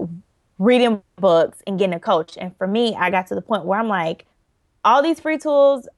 reading 0.59 1.03
books 1.17 1.63
and 1.67 1.79
getting 1.79 1.95
a 1.95 2.01
coach. 2.01 2.37
And 2.37 2.57
for 2.57 2.67
me, 2.67 2.95
I 2.95 3.11
got 3.11 3.27
to 3.29 3.35
the 3.35 3.43
point 3.43 3.65
where 3.65 3.79
I'm 3.79 3.89
like, 3.89 4.27
all 4.85 5.03
these 5.03 5.21
free 5.21 5.39
tools, 5.39 5.89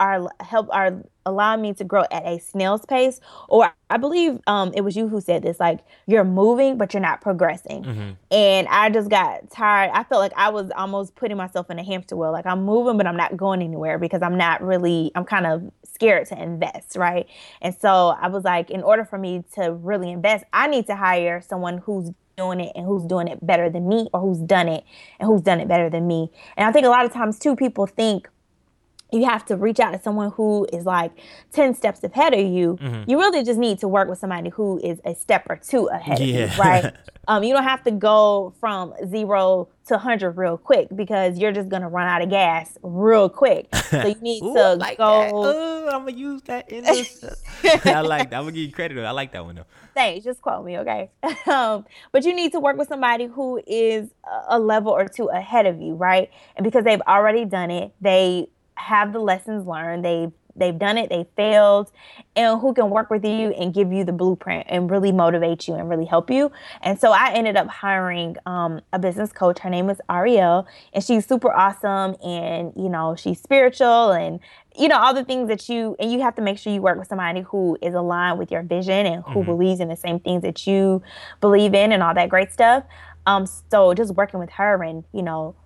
are 0.00 0.28
help 0.40 0.68
are 0.72 1.02
allowing 1.24 1.60
me 1.60 1.72
to 1.74 1.84
grow 1.84 2.04
at 2.10 2.24
a 2.24 2.38
snail's 2.38 2.84
pace 2.86 3.20
or 3.48 3.72
i 3.90 3.96
believe 3.96 4.38
um, 4.46 4.72
it 4.74 4.82
was 4.82 4.96
you 4.96 5.08
who 5.08 5.20
said 5.20 5.42
this 5.42 5.58
like 5.58 5.80
you're 6.06 6.24
moving 6.24 6.78
but 6.78 6.94
you're 6.94 7.00
not 7.00 7.20
progressing. 7.20 7.82
Mm-hmm. 7.82 8.10
and 8.30 8.68
i 8.68 8.88
just 8.90 9.10
got 9.10 9.50
tired. 9.50 9.90
I 9.92 10.04
felt 10.04 10.20
like 10.20 10.32
i 10.36 10.48
was 10.48 10.70
almost 10.76 11.14
putting 11.14 11.36
myself 11.36 11.70
in 11.70 11.78
a 11.78 11.84
hamster 11.84 12.16
wheel. 12.16 12.32
Like 12.32 12.46
i'm 12.46 12.64
moving 12.64 12.96
but 12.96 13.06
i'm 13.06 13.16
not 13.16 13.36
going 13.36 13.62
anywhere 13.62 13.98
because 13.98 14.22
i'm 14.22 14.36
not 14.36 14.62
really 14.62 15.10
i'm 15.14 15.24
kind 15.24 15.46
of 15.46 15.70
scared 15.84 16.26
to 16.28 16.40
invest 16.40 16.96
right? 16.96 17.26
And 17.62 17.74
so 17.74 18.16
i 18.20 18.28
was 18.28 18.44
like 18.44 18.70
in 18.70 18.82
order 18.82 19.04
for 19.04 19.18
me 19.18 19.44
to 19.54 19.72
really 19.72 20.10
invest 20.10 20.44
i 20.52 20.66
need 20.66 20.86
to 20.86 20.96
hire 20.96 21.40
someone 21.40 21.78
who's 21.78 22.10
doing 22.36 22.60
it 22.60 22.72
and 22.74 22.84
who's 22.86 23.04
doing 23.04 23.28
it 23.28 23.44
better 23.44 23.70
than 23.70 23.88
me 23.88 24.08
or 24.12 24.20
who's 24.20 24.38
done 24.38 24.68
it 24.68 24.84
and 25.18 25.26
who's 25.26 25.40
done 25.40 25.58
it 25.58 25.68
better 25.68 25.88
than 25.88 26.06
me. 26.06 26.30
And 26.56 26.68
i 26.68 26.72
think 26.72 26.86
a 26.86 26.90
lot 26.90 27.04
of 27.04 27.12
times 27.12 27.38
too 27.38 27.56
people 27.56 27.86
think 27.86 28.28
you 29.12 29.24
have 29.24 29.44
to 29.46 29.56
reach 29.56 29.78
out 29.78 29.92
to 29.92 30.00
someone 30.00 30.32
who 30.32 30.66
is 30.72 30.84
like 30.84 31.12
10 31.52 31.74
steps 31.74 32.02
ahead 32.02 32.34
of 32.34 32.46
you. 32.46 32.76
Mm-hmm. 32.80 33.08
You 33.08 33.18
really 33.18 33.44
just 33.44 33.58
need 33.58 33.78
to 33.78 33.88
work 33.88 34.08
with 34.08 34.18
somebody 34.18 34.50
who 34.50 34.80
is 34.82 35.00
a 35.04 35.14
step 35.14 35.46
or 35.48 35.56
two 35.56 35.86
ahead 35.86 36.18
yeah. 36.18 36.44
of 36.44 36.56
you, 36.56 36.62
right? 36.62 36.94
um, 37.28 37.44
you 37.44 37.54
don't 37.54 37.62
have 37.62 37.84
to 37.84 37.92
go 37.92 38.52
from 38.58 38.94
zero 39.06 39.68
to 39.86 39.94
100 39.94 40.32
real 40.32 40.58
quick 40.58 40.88
because 40.96 41.38
you're 41.38 41.52
just 41.52 41.68
going 41.68 41.82
to 41.82 41.88
run 41.88 42.08
out 42.08 42.20
of 42.20 42.30
gas 42.30 42.76
real 42.82 43.28
quick. 43.28 43.68
So 43.86 44.04
you 44.04 44.16
need 44.20 44.42
Ooh, 44.42 44.52
to 44.52 44.74
like 44.74 44.98
go. 44.98 45.86
I'm 45.88 46.02
going 46.02 46.14
to 46.14 46.20
use 46.20 46.42
that 46.42 46.72
in 46.72 46.82
this. 46.82 47.24
I 47.84 48.00
like 48.00 48.30
that. 48.30 48.36
I'm 48.36 48.42
going 48.42 48.54
to 48.54 48.60
give 48.60 48.68
you 48.68 48.72
credit. 48.72 48.98
I 48.98 49.12
like 49.12 49.30
that 49.30 49.44
one 49.44 49.54
though. 49.54 49.64
Thanks. 49.94 50.24
Just 50.24 50.42
quote 50.42 50.64
me, 50.64 50.78
okay? 50.78 51.08
um, 51.46 51.86
but 52.10 52.24
you 52.24 52.34
need 52.34 52.50
to 52.50 52.58
work 52.58 52.76
with 52.76 52.88
somebody 52.88 53.26
who 53.26 53.62
is 53.64 54.10
a 54.48 54.58
level 54.58 54.90
or 54.90 55.06
two 55.06 55.28
ahead 55.28 55.66
of 55.66 55.80
you, 55.80 55.94
right? 55.94 56.30
And 56.56 56.64
because 56.64 56.82
they've 56.82 57.00
already 57.02 57.44
done 57.44 57.70
it, 57.70 57.92
they 58.00 58.48
have 58.76 59.12
the 59.12 59.20
lessons 59.20 59.66
learned. 59.66 60.04
They've 60.04 60.32
they've 60.58 60.78
done 60.78 60.96
it, 60.98 61.10
they 61.10 61.26
failed, 61.36 61.92
and 62.34 62.60
who 62.60 62.72
can 62.72 62.90
work 62.90 63.10
with 63.10 63.24
you 63.24 63.50
and 63.50 63.74
give 63.74 63.92
you 63.92 64.04
the 64.04 64.12
blueprint 64.12 64.66
and 64.68 64.90
really 64.90 65.12
motivate 65.12 65.68
you 65.68 65.74
and 65.74 65.88
really 65.88 66.04
help 66.04 66.30
you. 66.30 66.50
And 66.80 66.98
so 66.98 67.12
I 67.12 67.32
ended 67.32 67.56
up 67.56 67.68
hiring 67.68 68.36
um, 68.46 68.80
a 68.92 68.98
business 68.98 69.32
coach. 69.32 69.58
Her 69.58 69.70
name 69.70 69.90
is 69.90 70.00
Ariel, 70.10 70.66
and 70.92 71.04
she's 71.04 71.26
super 71.26 71.52
awesome. 71.52 72.16
And 72.24 72.72
you 72.76 72.88
know, 72.88 73.14
she's 73.16 73.40
spiritual 73.40 74.12
and 74.12 74.40
you 74.78 74.88
know 74.88 74.98
all 74.98 75.14
the 75.14 75.24
things 75.24 75.48
that 75.48 75.68
you 75.68 75.96
and 75.98 76.10
you 76.12 76.20
have 76.20 76.34
to 76.36 76.42
make 76.42 76.58
sure 76.58 76.72
you 76.72 76.82
work 76.82 76.98
with 76.98 77.08
somebody 77.08 77.42
who 77.42 77.78
is 77.82 77.94
aligned 77.94 78.38
with 78.38 78.50
your 78.50 78.62
vision 78.62 79.06
and 79.06 79.22
who 79.24 79.40
mm-hmm. 79.40 79.50
believes 79.50 79.80
in 79.80 79.88
the 79.88 79.96
same 79.96 80.20
things 80.20 80.42
that 80.42 80.66
you 80.66 81.02
believe 81.40 81.74
in 81.74 81.92
and 81.92 82.02
all 82.02 82.14
that 82.14 82.28
great 82.28 82.52
stuff. 82.52 82.84
Um, 83.26 83.46
so 83.70 83.92
just 83.94 84.14
working 84.14 84.38
with 84.38 84.50
her 84.50 84.82
and 84.82 85.04
you 85.12 85.22
know 85.22 85.56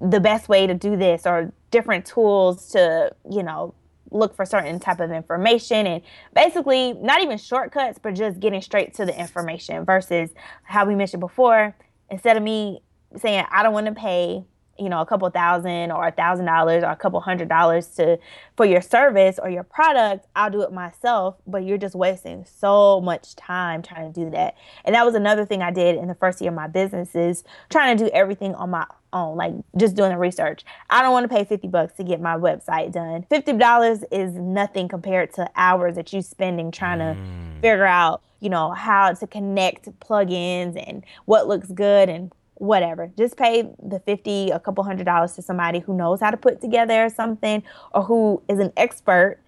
the 0.00 0.20
best 0.20 0.48
way 0.48 0.66
to 0.66 0.74
do 0.74 0.96
this 0.96 1.26
or 1.26 1.52
different 1.70 2.06
tools 2.06 2.68
to, 2.70 3.12
you 3.30 3.42
know, 3.42 3.74
look 4.10 4.34
for 4.34 4.46
certain 4.46 4.80
type 4.80 5.00
of 5.00 5.10
information 5.10 5.86
and 5.86 6.02
basically 6.34 6.94
not 6.94 7.22
even 7.22 7.36
shortcuts 7.36 7.98
but 7.98 8.14
just 8.14 8.40
getting 8.40 8.62
straight 8.62 8.94
to 8.94 9.04
the 9.04 9.18
information 9.18 9.84
versus 9.84 10.30
how 10.62 10.86
we 10.86 10.94
mentioned 10.94 11.20
before. 11.20 11.76
Instead 12.10 12.36
of 12.36 12.42
me 12.42 12.80
saying 13.16 13.44
i 13.50 13.62
don't 13.62 13.72
want 13.72 13.86
to 13.86 13.94
pay 13.94 14.44
you 14.78 14.88
know 14.88 15.00
a 15.00 15.06
couple 15.06 15.28
thousand 15.30 15.90
or 15.90 16.06
a 16.06 16.12
thousand 16.12 16.46
dollars 16.46 16.82
or 16.82 16.90
a 16.90 16.96
couple 16.96 17.20
hundred 17.20 17.48
dollars 17.48 17.88
to 17.88 18.18
for 18.56 18.64
your 18.64 18.80
service 18.80 19.38
or 19.42 19.50
your 19.50 19.62
product 19.62 20.26
i'll 20.36 20.50
do 20.50 20.62
it 20.62 20.72
myself 20.72 21.36
but 21.46 21.64
you're 21.64 21.78
just 21.78 21.94
wasting 21.94 22.44
so 22.44 23.00
much 23.00 23.34
time 23.36 23.82
trying 23.82 24.12
to 24.12 24.24
do 24.24 24.30
that. 24.30 24.54
And 24.84 24.94
that 24.94 25.04
was 25.04 25.14
another 25.14 25.44
thing 25.44 25.62
i 25.62 25.70
did 25.70 25.96
in 25.96 26.08
the 26.08 26.14
first 26.14 26.40
year 26.40 26.50
of 26.50 26.56
my 26.56 26.66
business 26.66 27.14
is 27.14 27.44
trying 27.70 27.96
to 27.96 28.04
do 28.04 28.10
everything 28.10 28.54
on 28.54 28.70
my 28.70 28.86
own 29.12 29.36
like 29.36 29.54
just 29.76 29.96
doing 29.96 30.10
the 30.10 30.18
research. 30.18 30.64
I 30.90 31.02
don't 31.02 31.12
want 31.12 31.28
to 31.28 31.34
pay 31.34 31.44
50 31.44 31.68
bucks 31.68 31.94
to 31.94 32.04
get 32.04 32.20
my 32.20 32.36
website 32.36 32.92
done. 32.92 33.24
$50 33.30 34.04
is 34.10 34.34
nothing 34.34 34.88
compared 34.88 35.32
to 35.34 35.50
hours 35.56 35.94
that 35.94 36.12
you 36.12 36.22
spending 36.22 36.70
trying 36.70 36.98
to 36.98 37.20
mm. 37.20 37.54
figure 37.60 37.86
out 37.86 38.22
you 38.40 38.48
know 38.48 38.70
how 38.70 39.12
to 39.12 39.26
connect 39.26 39.86
plugins 40.00 40.80
and 40.86 41.04
what 41.24 41.48
looks 41.48 41.68
good 41.68 42.08
and 42.08 42.32
whatever. 42.58 43.10
Just 43.16 43.36
pay 43.36 43.68
the 43.82 44.00
50, 44.00 44.50
a 44.50 44.60
couple 44.60 44.84
hundred 44.84 45.04
dollars 45.04 45.34
to 45.34 45.42
somebody 45.42 45.78
who 45.78 45.94
knows 45.94 46.20
how 46.20 46.30
to 46.30 46.36
put 46.36 46.60
together 46.60 47.08
something 47.08 47.62
or 47.92 48.02
who 48.02 48.42
is 48.48 48.58
an 48.58 48.72
expert 48.76 49.38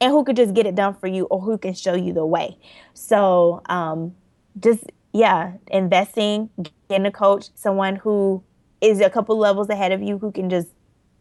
and 0.00 0.10
who 0.10 0.24
could 0.24 0.36
just 0.36 0.54
get 0.54 0.66
it 0.66 0.74
done 0.74 0.94
for 0.94 1.06
you 1.06 1.24
or 1.26 1.40
who 1.40 1.56
can 1.58 1.74
show 1.74 1.94
you 1.94 2.12
the 2.12 2.26
way. 2.26 2.58
So, 2.94 3.62
um, 3.66 4.14
just, 4.58 4.84
yeah, 5.12 5.52
investing, 5.68 6.50
getting 6.88 7.06
a 7.06 7.12
coach, 7.12 7.50
someone 7.54 7.96
who 7.96 8.42
is 8.80 9.00
a 9.00 9.10
couple 9.10 9.38
levels 9.38 9.68
ahead 9.68 9.92
of 9.92 10.02
you 10.02 10.18
who 10.18 10.32
can 10.32 10.50
just 10.50 10.68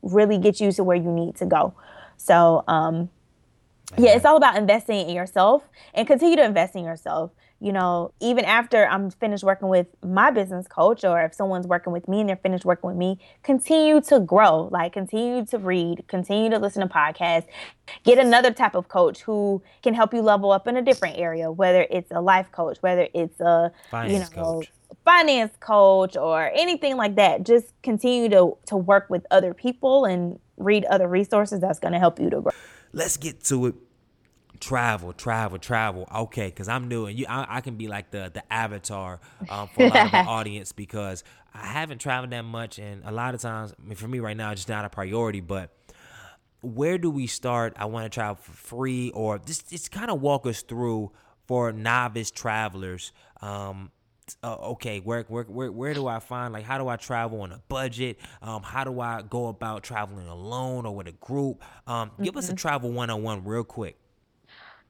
really 0.01 0.37
get 0.37 0.59
you 0.59 0.71
to 0.71 0.83
where 0.83 0.97
you 0.97 1.11
need 1.11 1.35
to 1.35 1.45
go. 1.45 1.73
So, 2.17 2.63
um, 2.67 3.09
yeah, 3.97 4.15
it's 4.15 4.25
all 4.25 4.37
about 4.37 4.55
investing 4.55 5.09
in 5.09 5.15
yourself 5.15 5.63
and 5.93 6.07
continue 6.07 6.37
to 6.37 6.43
invest 6.43 6.75
in 6.75 6.83
yourself 6.83 7.31
you 7.61 7.71
know, 7.71 8.11
even 8.19 8.43
after 8.43 8.87
I'm 8.87 9.11
finished 9.11 9.43
working 9.43 9.67
with 9.67 9.85
my 10.03 10.31
business 10.31 10.67
coach, 10.67 11.03
or 11.03 11.21
if 11.21 11.35
someone's 11.35 11.67
working 11.67 11.93
with 11.93 12.07
me 12.07 12.21
and 12.21 12.27
they're 12.27 12.35
finished 12.35 12.65
working 12.65 12.89
with 12.89 12.97
me, 12.97 13.19
continue 13.43 14.01
to 14.01 14.19
grow, 14.19 14.67
like 14.71 14.93
continue 14.93 15.45
to 15.45 15.59
read, 15.59 16.03
continue 16.07 16.49
to 16.49 16.57
listen 16.57 16.81
to 16.81 16.91
podcasts, 16.91 17.45
get 18.03 18.17
another 18.17 18.51
type 18.51 18.73
of 18.73 18.87
coach 18.87 19.21
who 19.21 19.61
can 19.83 19.93
help 19.93 20.11
you 20.11 20.23
level 20.23 20.51
up 20.51 20.67
in 20.67 20.75
a 20.75 20.81
different 20.81 21.19
area, 21.19 21.51
whether 21.51 21.85
it's 21.91 22.09
a 22.09 22.19
life 22.19 22.51
coach, 22.51 22.79
whether 22.81 23.07
it's 23.13 23.39
a, 23.39 23.71
finance 23.91 24.31
you 24.31 24.37
know, 24.37 24.43
coach. 24.43 24.71
finance 25.05 25.53
coach 25.59 26.17
or 26.17 26.49
anything 26.55 26.97
like 26.97 27.15
that. 27.17 27.43
Just 27.43 27.79
continue 27.83 28.27
to, 28.29 28.57
to 28.65 28.75
work 28.75 29.07
with 29.07 29.23
other 29.29 29.53
people 29.53 30.05
and 30.05 30.39
read 30.57 30.83
other 30.85 31.07
resources 31.07 31.59
that's 31.59 31.77
going 31.77 31.93
to 31.93 31.99
help 31.99 32.19
you 32.19 32.31
to 32.31 32.41
grow. 32.41 32.51
Let's 32.91 33.17
get 33.17 33.43
to 33.45 33.67
it 33.67 33.75
travel, 34.61 35.11
travel, 35.11 35.57
travel. 35.57 36.07
Okay, 36.15 36.47
because 36.47 36.69
I'm 36.69 36.87
new 36.87 37.07
and 37.07 37.19
you, 37.19 37.25
I, 37.27 37.57
I, 37.57 37.61
can 37.61 37.75
be 37.75 37.89
like 37.89 38.11
the 38.11 38.31
the 38.33 38.53
avatar 38.53 39.19
um, 39.49 39.67
for 39.67 39.83
a 39.83 39.87
lot 39.87 40.05
of 40.05 40.11
the 40.11 40.17
audience 40.29 40.71
because 40.71 41.25
I 41.53 41.65
haven't 41.65 41.99
traveled 41.99 42.31
that 42.31 42.43
much, 42.43 42.79
and 42.79 43.03
a 43.03 43.11
lot 43.11 43.35
of 43.35 43.41
times, 43.41 43.73
I 43.77 43.85
mean, 43.85 43.95
for 43.95 44.07
me 44.07 44.19
right 44.19 44.37
now, 44.37 44.51
it's 44.51 44.61
just 44.61 44.69
not 44.69 44.85
a 44.85 44.89
priority. 44.89 45.41
But 45.41 45.75
where 46.61 46.97
do 46.97 47.09
we 47.09 47.27
start? 47.27 47.73
I 47.75 47.85
want 47.85 48.05
to 48.05 48.09
travel 48.09 48.35
for 48.35 48.53
free, 48.53 49.09
or 49.09 49.39
just 49.39 49.69
just 49.69 49.91
kind 49.91 50.09
of 50.09 50.21
walk 50.21 50.45
us 50.45 50.61
through 50.61 51.11
for 51.47 51.73
novice 51.73 52.31
travelers. 52.31 53.11
Um, 53.41 53.91
uh, 54.43 54.55
okay, 54.55 54.99
where, 54.99 55.23
where 55.27 55.43
where 55.43 55.71
where 55.71 55.93
do 55.93 56.07
I 56.07 56.19
find 56.19 56.53
like 56.53 56.63
how 56.63 56.77
do 56.77 56.87
I 56.87 56.95
travel 56.95 57.41
on 57.41 57.51
a 57.51 57.61
budget? 57.67 58.17
Um, 58.41 58.63
how 58.63 58.83
do 58.83 58.99
I 59.01 59.23
go 59.23 59.47
about 59.47 59.83
traveling 59.83 60.27
alone 60.27 60.85
or 60.85 60.95
with 60.95 61.07
a 61.07 61.11
group? 61.13 61.63
Um, 61.87 62.11
mm-hmm. 62.11 62.23
give 62.23 62.37
us 62.37 62.45
a 62.45 62.49
mm-hmm. 62.49 62.57
travel 62.57 62.91
one 62.91 63.09
on 63.09 63.23
one 63.23 63.43
real 63.43 63.63
quick. 63.63 63.97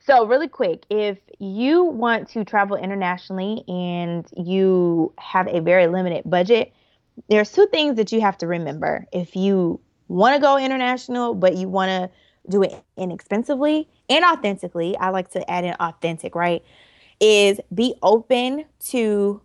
So, 0.06 0.26
really 0.26 0.47
quick, 0.47 0.86
if 0.89 1.20
you 1.38 1.84
want 1.84 2.30
to 2.30 2.43
travel 2.43 2.76
internationally 2.76 3.64
and 3.68 4.28
you 4.36 5.14
have 5.20 5.47
a 5.47 5.62
very 5.62 5.88
limited 5.88 6.24
budget, 6.26 6.74
there's 7.30 7.52
two 7.52 7.68
things 7.68 7.97
that 7.97 8.12
you 8.12 8.20
have 8.22 8.38
to 8.39 8.47
remember. 8.47 9.06
If 9.12 9.36
you 9.36 9.80
want 10.08 10.36
to 10.36 10.41
go 10.41 10.58
international, 10.58 11.36
but 11.36 11.56
you 11.56 11.70
want 11.70 11.89
to 11.89 12.10
do 12.49 12.64
it 12.64 12.74
inexpensively 12.97 13.88
and 14.10 14.26
authentically, 14.26 14.97
I 14.97 15.10
like 15.10 15.30
to 15.32 15.49
add 15.49 15.66
in 15.66 15.76
authentic, 15.80 16.34
right? 16.34 16.64
Is 17.20 17.60
be 17.74 17.93
open 18.02 18.66
to 18.89 19.41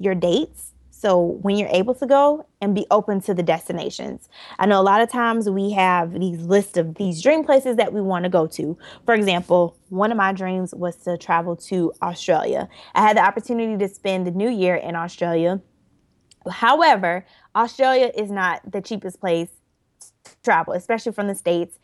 your 0.00 0.16
dates 0.16 0.73
so 1.04 1.18
when 1.42 1.58
you're 1.58 1.68
able 1.68 1.94
to 1.94 2.06
go 2.06 2.46
and 2.62 2.74
be 2.74 2.86
open 2.90 3.20
to 3.20 3.34
the 3.34 3.42
destinations. 3.42 4.26
I 4.58 4.64
know 4.64 4.80
a 4.80 4.82
lot 4.82 5.02
of 5.02 5.12
times 5.12 5.50
we 5.50 5.70
have 5.72 6.18
these 6.18 6.40
lists 6.40 6.78
of 6.78 6.94
these 6.94 7.22
dream 7.22 7.44
places 7.44 7.76
that 7.76 7.92
we 7.92 8.00
want 8.00 8.22
to 8.22 8.30
go 8.30 8.46
to. 8.46 8.78
For 9.04 9.12
example, 9.12 9.76
one 9.90 10.10
of 10.10 10.16
my 10.16 10.32
dreams 10.32 10.74
was 10.74 10.96
to 11.04 11.18
travel 11.18 11.56
to 11.56 11.92
Australia. 12.00 12.70
I 12.94 13.02
had 13.02 13.18
the 13.18 13.20
opportunity 13.20 13.76
to 13.76 13.86
spend 13.92 14.26
the 14.26 14.30
new 14.30 14.48
year 14.48 14.76
in 14.76 14.96
Australia. 14.96 15.60
However, 16.50 17.26
Australia 17.54 18.10
is 18.16 18.30
not 18.30 18.62
the 18.72 18.80
cheapest 18.80 19.20
place 19.20 19.50
to 20.24 20.32
travel, 20.42 20.72
especially 20.72 21.12
from 21.12 21.26
the 21.26 21.34
States. 21.34 21.78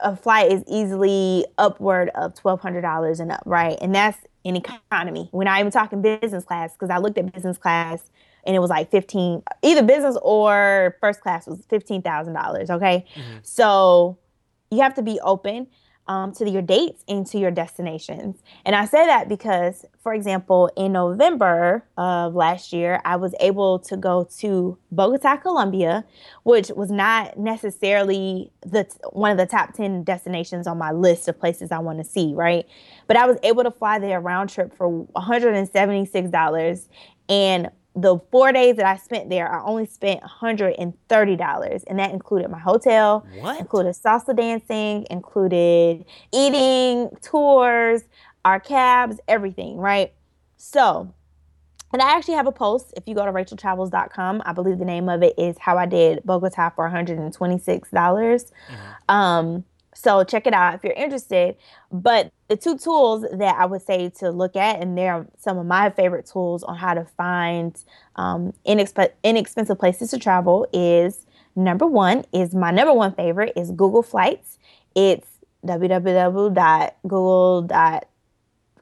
A 0.00 0.16
flight 0.16 0.50
is 0.50 0.64
easily 0.66 1.44
upward 1.58 2.08
of 2.14 2.34
$1,200 2.36 3.20
and 3.20 3.32
up, 3.32 3.42
right? 3.44 3.76
And 3.82 3.94
that's 3.94 4.18
in 4.44 4.56
economy. 4.56 5.28
We're 5.30 5.44
not 5.44 5.60
even 5.60 5.70
talking 5.70 6.00
business 6.00 6.44
class 6.44 6.72
because 6.72 6.88
I 6.88 6.96
looked 6.96 7.18
at 7.18 7.30
business 7.34 7.58
class 7.58 8.10
and 8.44 8.56
it 8.56 8.58
was 8.58 8.70
like 8.70 8.90
15 8.90 9.42
either 9.62 9.82
business 9.82 10.16
or 10.22 10.96
first 11.00 11.20
class 11.20 11.46
was 11.46 11.60
$15,000, 11.66 12.70
okay? 12.70 13.06
Mm-hmm. 13.14 13.38
So 13.42 14.18
you 14.70 14.80
have 14.80 14.94
to 14.94 15.02
be 15.02 15.20
open 15.20 15.68
um, 16.08 16.32
to 16.32 16.50
your 16.50 16.62
dates 16.62 17.04
and 17.08 17.26
to 17.28 17.38
your 17.38 17.50
destinations. 17.50 18.42
And 18.64 18.74
I 18.74 18.86
say 18.86 19.06
that 19.06 19.28
because, 19.28 19.84
for 20.02 20.12
example, 20.12 20.70
in 20.76 20.92
November 20.92 21.84
of 21.96 22.34
last 22.34 22.72
year, 22.72 23.00
I 23.04 23.16
was 23.16 23.34
able 23.38 23.78
to 23.80 23.96
go 23.96 24.28
to 24.38 24.76
Bogota, 24.90 25.36
Colombia, 25.36 26.04
which 26.42 26.70
was 26.70 26.90
not 26.90 27.38
necessarily 27.38 28.50
the 28.62 28.86
one 29.12 29.30
of 29.30 29.38
the 29.38 29.46
top 29.46 29.74
10 29.74 30.02
destinations 30.02 30.66
on 30.66 30.76
my 30.76 30.90
list 30.90 31.28
of 31.28 31.38
places 31.38 31.70
I 31.70 31.78
want 31.78 31.98
to 31.98 32.04
see, 32.04 32.34
right? 32.34 32.66
But 33.06 33.16
I 33.16 33.26
was 33.26 33.38
able 33.42 33.62
to 33.62 33.70
fly 33.70 33.98
there 33.98 34.20
round 34.20 34.50
trip 34.50 34.76
for 34.76 35.06
$176 35.16 36.88
and 37.28 37.70
the 37.94 38.18
four 38.30 38.52
days 38.52 38.76
that 38.76 38.86
I 38.86 38.96
spent 38.96 39.28
there, 39.28 39.52
I 39.52 39.62
only 39.64 39.84
spent 39.86 40.22
$130. 40.22 41.84
And 41.86 41.98
that 41.98 42.10
included 42.10 42.50
my 42.50 42.58
hotel, 42.58 43.26
What? 43.40 43.60
included 43.60 43.94
salsa 43.94 44.34
dancing, 44.36 45.06
included 45.10 46.04
eating, 46.32 47.10
tours, 47.20 48.02
our 48.44 48.58
cabs, 48.60 49.20
everything, 49.28 49.76
right? 49.76 50.12
So, 50.56 51.12
and 51.92 52.00
I 52.00 52.16
actually 52.16 52.34
have 52.34 52.46
a 52.46 52.52
post. 52.52 52.94
If 52.96 53.06
you 53.06 53.14
go 53.14 53.26
to 53.26 53.32
racheltravels.com, 53.32 54.42
I 54.46 54.52
believe 54.54 54.78
the 54.78 54.84
name 54.86 55.10
of 55.10 55.22
it 55.22 55.34
is 55.38 55.58
How 55.58 55.76
I 55.76 55.84
Did 55.86 56.22
Bogota 56.24 56.70
for 56.70 56.88
$126. 56.88 57.90
dollars 57.90 58.50
Um, 59.08 59.64
so 59.94 60.24
check 60.24 60.46
it 60.46 60.54
out 60.54 60.74
if 60.74 60.84
you're 60.84 60.92
interested. 60.92 61.56
But 61.90 62.32
the 62.48 62.56
two 62.56 62.78
tools 62.78 63.24
that 63.32 63.56
I 63.58 63.66
would 63.66 63.82
say 63.82 64.08
to 64.18 64.30
look 64.30 64.56
at, 64.56 64.80
and 64.80 64.96
they're 64.96 65.26
some 65.38 65.58
of 65.58 65.66
my 65.66 65.90
favorite 65.90 66.26
tools 66.26 66.62
on 66.62 66.76
how 66.76 66.94
to 66.94 67.04
find 67.16 67.78
um, 68.16 68.52
inexp- 68.66 69.12
inexpensive 69.22 69.78
places 69.78 70.10
to 70.10 70.18
travel, 70.18 70.66
is 70.72 71.26
number 71.56 71.86
one 71.86 72.24
is 72.32 72.54
my 72.54 72.70
number 72.70 72.92
one 72.92 73.14
favorite 73.14 73.52
is 73.56 73.70
Google 73.70 74.02
Flights. 74.02 74.58
It's 74.94 75.26
www.google.com 75.66 76.92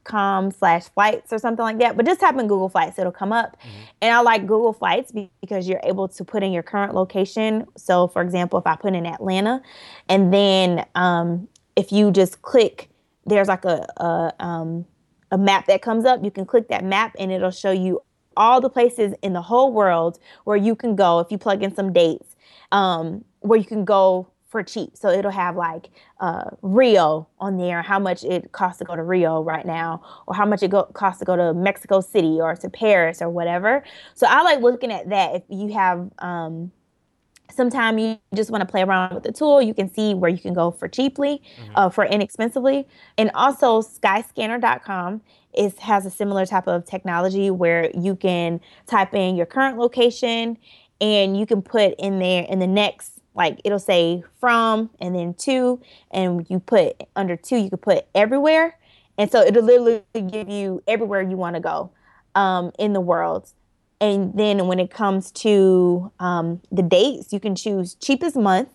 slash 0.05 0.89
flights 0.89 1.31
or 1.31 1.39
something 1.39 1.63
like 1.63 1.79
that. 1.79 1.97
But 1.97 2.05
just 2.05 2.19
type 2.19 2.35
in 2.35 2.47
Google 2.47 2.69
Flights, 2.69 2.97
it'll 2.99 3.11
come 3.11 3.31
up. 3.31 3.57
And 4.01 4.13
I 4.13 4.21
like 4.21 4.41
Google 4.41 4.73
Flights 4.73 5.11
because 5.41 5.67
you're 5.67 5.81
able 5.83 6.07
to 6.09 6.23
put 6.23 6.43
in 6.43 6.51
your 6.51 6.63
current 6.63 6.93
location. 6.93 7.65
So, 7.77 8.07
for 8.07 8.21
example, 8.21 8.59
if 8.59 8.67
I 8.67 8.75
put 8.75 8.95
in 8.95 9.05
Atlanta, 9.05 9.61
and 10.09 10.33
then 10.33 10.85
um, 10.95 11.47
if 11.75 11.91
you 11.91 12.11
just 12.11 12.41
click, 12.41 12.89
there's 13.25 13.47
like 13.47 13.65
a 13.65 13.85
a, 13.97 14.33
um, 14.39 14.85
a 15.31 15.37
map 15.37 15.67
that 15.67 15.81
comes 15.81 16.05
up. 16.05 16.23
You 16.23 16.31
can 16.31 16.45
click 16.45 16.67
that 16.69 16.83
map, 16.83 17.15
and 17.19 17.31
it'll 17.31 17.51
show 17.51 17.71
you 17.71 18.01
all 18.37 18.61
the 18.61 18.69
places 18.69 19.13
in 19.21 19.33
the 19.33 19.41
whole 19.41 19.71
world 19.73 20.17
where 20.45 20.57
you 20.57 20.75
can 20.75 20.95
go 20.95 21.19
if 21.19 21.31
you 21.31 21.37
plug 21.37 21.61
in 21.61 21.75
some 21.75 21.91
dates, 21.91 22.35
um, 22.71 23.23
where 23.41 23.59
you 23.59 23.65
can 23.65 23.83
go 23.83 24.30
for 24.51 24.61
cheap. 24.61 24.97
So 24.97 25.09
it'll 25.09 25.31
have 25.31 25.55
like 25.55 25.89
uh, 26.19 26.43
Rio 26.61 27.27
on 27.39 27.57
there, 27.57 27.81
how 27.81 27.99
much 27.99 28.25
it 28.25 28.51
costs 28.51 28.79
to 28.79 28.85
go 28.85 28.97
to 28.97 29.01
Rio 29.01 29.41
right 29.41 29.65
now, 29.65 30.03
or 30.27 30.35
how 30.35 30.45
much 30.45 30.61
it 30.61 30.69
go- 30.69 30.83
costs 30.83 31.19
to 31.19 31.25
go 31.25 31.37
to 31.37 31.53
Mexico 31.53 32.01
City 32.01 32.39
or 32.41 32.53
to 32.57 32.69
Paris 32.69 33.21
or 33.21 33.29
whatever. 33.29 33.81
So 34.13 34.27
I 34.29 34.43
like 34.43 34.59
looking 34.59 34.91
at 34.91 35.09
that. 35.09 35.35
If 35.35 35.43
you 35.47 35.71
have 35.71 36.11
um, 36.19 36.71
sometime 37.49 37.97
you 37.97 38.19
just 38.35 38.51
want 38.51 38.61
to 38.61 38.65
play 38.69 38.81
around 38.81 39.13
with 39.13 39.23
the 39.23 39.31
tool, 39.31 39.61
you 39.61 39.73
can 39.73 39.91
see 39.91 40.13
where 40.13 40.29
you 40.29 40.39
can 40.39 40.53
go 40.53 40.69
for 40.69 40.89
cheaply, 40.89 41.41
uh, 41.75 41.89
for 41.89 42.03
inexpensively. 42.03 42.85
And 43.17 43.31
also 43.33 43.81
skyscanner.com 43.81 45.21
is 45.53 45.77
has 45.79 46.05
a 46.05 46.11
similar 46.11 46.45
type 46.45 46.67
of 46.67 46.85
technology 46.85 47.49
where 47.49 47.89
you 47.91 48.17
can 48.17 48.59
type 48.85 49.13
in 49.13 49.37
your 49.37 49.45
current 49.45 49.77
location 49.77 50.57
and 50.99 51.37
you 51.37 51.45
can 51.45 51.61
put 51.61 51.93
in 51.97 52.19
there 52.19 52.43
in 52.43 52.59
the 52.59 52.67
next 52.67 53.20
like 53.35 53.59
it'll 53.63 53.79
say 53.79 54.23
from 54.39 54.89
and 54.99 55.15
then 55.15 55.33
to 55.33 55.81
and 56.11 56.45
you 56.49 56.59
put 56.59 57.01
under 57.15 57.35
two 57.35 57.57
you 57.57 57.69
could 57.69 57.81
put 57.81 58.05
everywhere. 58.13 58.77
And 59.17 59.31
so 59.31 59.41
it'll 59.41 59.63
literally 59.63 60.03
give 60.29 60.49
you 60.49 60.81
everywhere 60.87 61.21
you 61.21 61.37
want 61.37 61.55
to 61.55 61.59
go 61.59 61.91
um, 62.35 62.71
in 62.79 62.93
the 62.93 63.01
world. 63.01 63.51
And 63.99 64.33
then 64.33 64.65
when 64.67 64.79
it 64.79 64.89
comes 64.89 65.31
to 65.31 66.11
um, 66.19 66.61
the 66.71 66.81
dates, 66.81 67.31
you 67.31 67.39
can 67.39 67.55
choose 67.55 67.93
cheapest 67.95 68.35
month, 68.35 68.69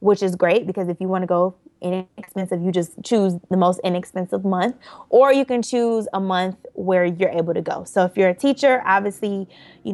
which 0.00 0.22
is 0.22 0.36
great 0.36 0.66
because 0.66 0.88
if 0.88 1.00
you 1.00 1.08
want 1.08 1.22
to 1.22 1.26
go 1.26 1.54
inexpensive, 1.86 2.62
you 2.62 2.72
just 2.72 2.92
choose 3.02 3.34
the 3.50 3.56
most 3.56 3.80
inexpensive 3.84 4.44
month, 4.44 4.76
or 5.08 5.32
you 5.32 5.44
can 5.44 5.62
choose 5.62 6.08
a 6.12 6.20
month 6.20 6.56
where 6.74 7.04
you're 7.04 7.30
able 7.30 7.54
to 7.54 7.62
go. 7.62 7.84
So 7.84 8.04
if 8.04 8.16
you're 8.16 8.28
a 8.28 8.34
teacher, 8.34 8.82
obviously 8.84 9.48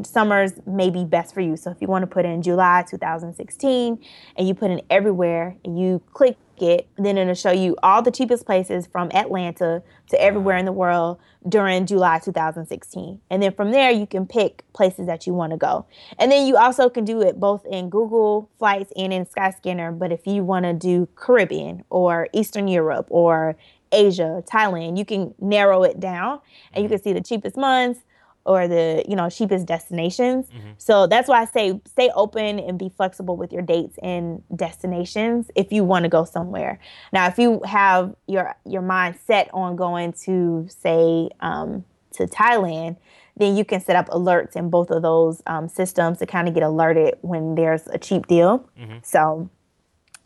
summers 0.05 0.53
may 0.67 0.91
be 0.91 1.05
best 1.05 1.35
for 1.35 1.41
you. 1.41 1.57
So 1.57 1.71
if 1.71 1.77
you 1.81 1.87
want 1.89 2.03
to 2.03 2.07
put 2.07 2.25
in 2.25 2.43
July 2.43 2.85
2016 2.89 3.99
and 4.37 4.49
you 4.49 4.55
put 4.55 4.71
in 4.71 4.81
everywhere 4.91 5.57
and 5.65 5.79
you 5.79 6.03
click 6.13 6.37
it, 6.61 6.89
then 6.97 7.17
it'll 7.17 7.35
show 7.35 7.51
you 7.51 7.77
all 7.83 8.03
the 8.03 8.11
cheapest 8.11 8.45
places 8.45 8.87
from 8.87 9.11
Atlanta 9.13 9.83
to 10.09 10.21
everywhere 10.21 10.57
in 10.57 10.65
the 10.65 10.73
world 10.73 11.19
during 11.49 11.87
July 11.87 12.19
2016. 12.19 13.21
And 13.31 13.43
then 13.43 13.53
from 13.55 13.71
there, 13.71 13.91
you 13.91 14.07
can 14.07 14.27
pick 14.27 14.65
places 14.73 15.07
that 15.07 15.27
you 15.27 15.35
want 15.35 15.53
to 15.53 15.57
go. 15.57 15.87
And 16.19 16.31
then 16.31 16.47
you 16.47 16.57
also 16.57 16.91
can 16.91 17.05
do 17.05 17.21
it 17.23 17.41
both 17.41 17.65
in 17.65 17.89
Google 17.89 18.51
Flights 18.59 18.93
and 18.97 19.13
in 19.13 19.27
Skyscanner. 19.27 19.97
But 19.99 20.13
if 20.13 20.27
you 20.27 20.45
want 20.45 20.65
to 20.65 20.73
do 20.73 21.09
Caribbean 21.15 21.85
or 21.91 22.29
Eastern 22.33 22.69
Europe 22.69 23.07
or 23.11 23.57
Asia, 23.91 24.43
Thailand, 24.47 24.99
you 24.99 25.05
can 25.05 25.35
narrow 25.41 25.83
it 25.83 26.01
down 26.01 26.41
and 26.73 26.83
you 26.83 26.89
mm-hmm. 26.89 26.97
can 26.97 27.03
see 27.03 27.13
the 27.13 27.23
cheapest 27.23 27.57
months 27.57 28.01
or 28.45 28.67
the 28.69 29.05
you 29.09 29.17
know 29.17 29.31
cheapest 29.31 29.67
destinations. 29.67 30.49
So 30.79 31.07
that's 31.07 31.29
why 31.29 31.43
I 31.43 31.45
say 31.47 31.81
stay 31.87 32.11
open 32.15 32.59
and 32.59 32.79
be 32.79 32.89
flexible 32.89 33.37
with 33.37 33.53
your 33.53 33.63
dates 33.63 33.99
and 34.03 34.43
destinations 34.55 35.51
if 35.55 35.73
you 35.73 35.85
want 35.85 36.05
to 36.05 36.09
go 36.09 36.25
somewhere. 36.25 36.79
Now, 37.13 37.27
if 37.29 37.39
you 37.39 37.61
have 37.65 38.15
your 38.27 38.55
your 38.65 38.83
mind 38.83 39.17
set 39.27 39.49
on 39.53 39.77
going 39.77 40.13
to 40.25 40.67
say 40.69 41.31
um, 41.41 41.85
to 42.13 42.27
Thailand, 42.27 42.97
then 43.37 43.57
you 43.57 43.65
can 43.65 43.81
set 43.81 43.97
up 43.97 44.09
alerts 44.09 44.57
in 44.57 44.71
both 44.71 44.91
of 44.91 45.03
those 45.03 45.43
um, 45.47 45.69
systems 45.69 46.19
to 46.19 46.27
kind 46.27 46.49
of 46.49 46.55
get 46.55 46.63
alerted 46.63 47.15
when 47.23 47.55
there's 47.55 47.87
a 47.89 47.99
cheap 47.99 48.27
deal. 48.27 48.69
So 49.03 49.49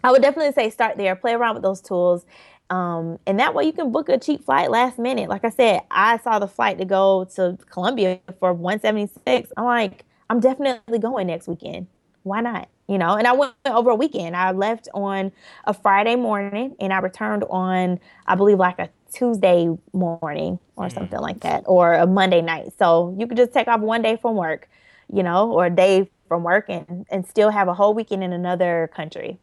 I 0.02 0.10
would 0.10 0.22
definitely 0.22 0.52
say 0.52 0.70
start 0.70 0.96
there, 0.96 1.16
play 1.16 1.32
around 1.34 1.54
with 1.54 1.62
those 1.62 1.80
tools. 1.80 2.24
Um, 2.70 3.18
and 3.26 3.38
that 3.38 3.54
way 3.54 3.64
you 3.64 3.72
can 3.72 3.92
book 3.92 4.08
a 4.08 4.18
cheap 4.18 4.44
flight 4.44 4.70
last 4.70 4.98
minute. 4.98 5.28
Like 5.28 5.44
I 5.44 5.50
said, 5.50 5.82
I 5.90 6.18
saw 6.18 6.38
the 6.38 6.48
flight 6.48 6.78
to 6.78 6.84
go 6.84 7.24
to 7.36 7.56
Colombia 7.70 8.20
for 8.40 8.52
176. 8.52 9.52
I'm 9.56 9.64
like, 9.64 10.04
I'm 10.28 10.40
definitely 10.40 10.98
going 10.98 11.28
next 11.28 11.46
weekend. 11.46 11.86
Why 12.24 12.40
not? 12.40 12.68
You 12.88 12.98
know, 12.98 13.14
and 13.16 13.26
I 13.26 13.32
went 13.32 13.54
over 13.64 13.90
a 13.90 13.94
weekend. 13.94 14.36
I 14.36 14.52
left 14.52 14.88
on 14.94 15.32
a 15.64 15.74
Friday 15.74 16.16
morning 16.16 16.74
and 16.80 16.92
I 16.92 16.98
returned 16.98 17.44
on, 17.50 18.00
I 18.26 18.34
believe, 18.34 18.58
like 18.58 18.78
a 18.78 18.90
Tuesday 19.12 19.68
morning 19.92 20.58
or 20.76 20.90
something 20.90 21.20
like 21.20 21.40
that, 21.40 21.64
or 21.66 21.94
a 21.94 22.06
Monday 22.06 22.42
night. 22.42 22.72
So 22.78 23.14
you 23.18 23.26
could 23.26 23.36
just 23.36 23.52
take 23.52 23.68
off 23.68 23.80
one 23.80 24.02
day 24.02 24.16
from 24.16 24.36
work, 24.36 24.68
you 25.12 25.22
know, 25.22 25.50
or 25.52 25.66
a 25.66 25.70
day 25.70 26.10
from 26.28 26.42
work 26.42 26.66
and, 26.68 27.06
and 27.10 27.26
still 27.26 27.50
have 27.50 27.68
a 27.68 27.74
whole 27.74 27.94
weekend 27.94 28.22
in 28.24 28.32
another 28.32 28.90
country. 28.94 29.38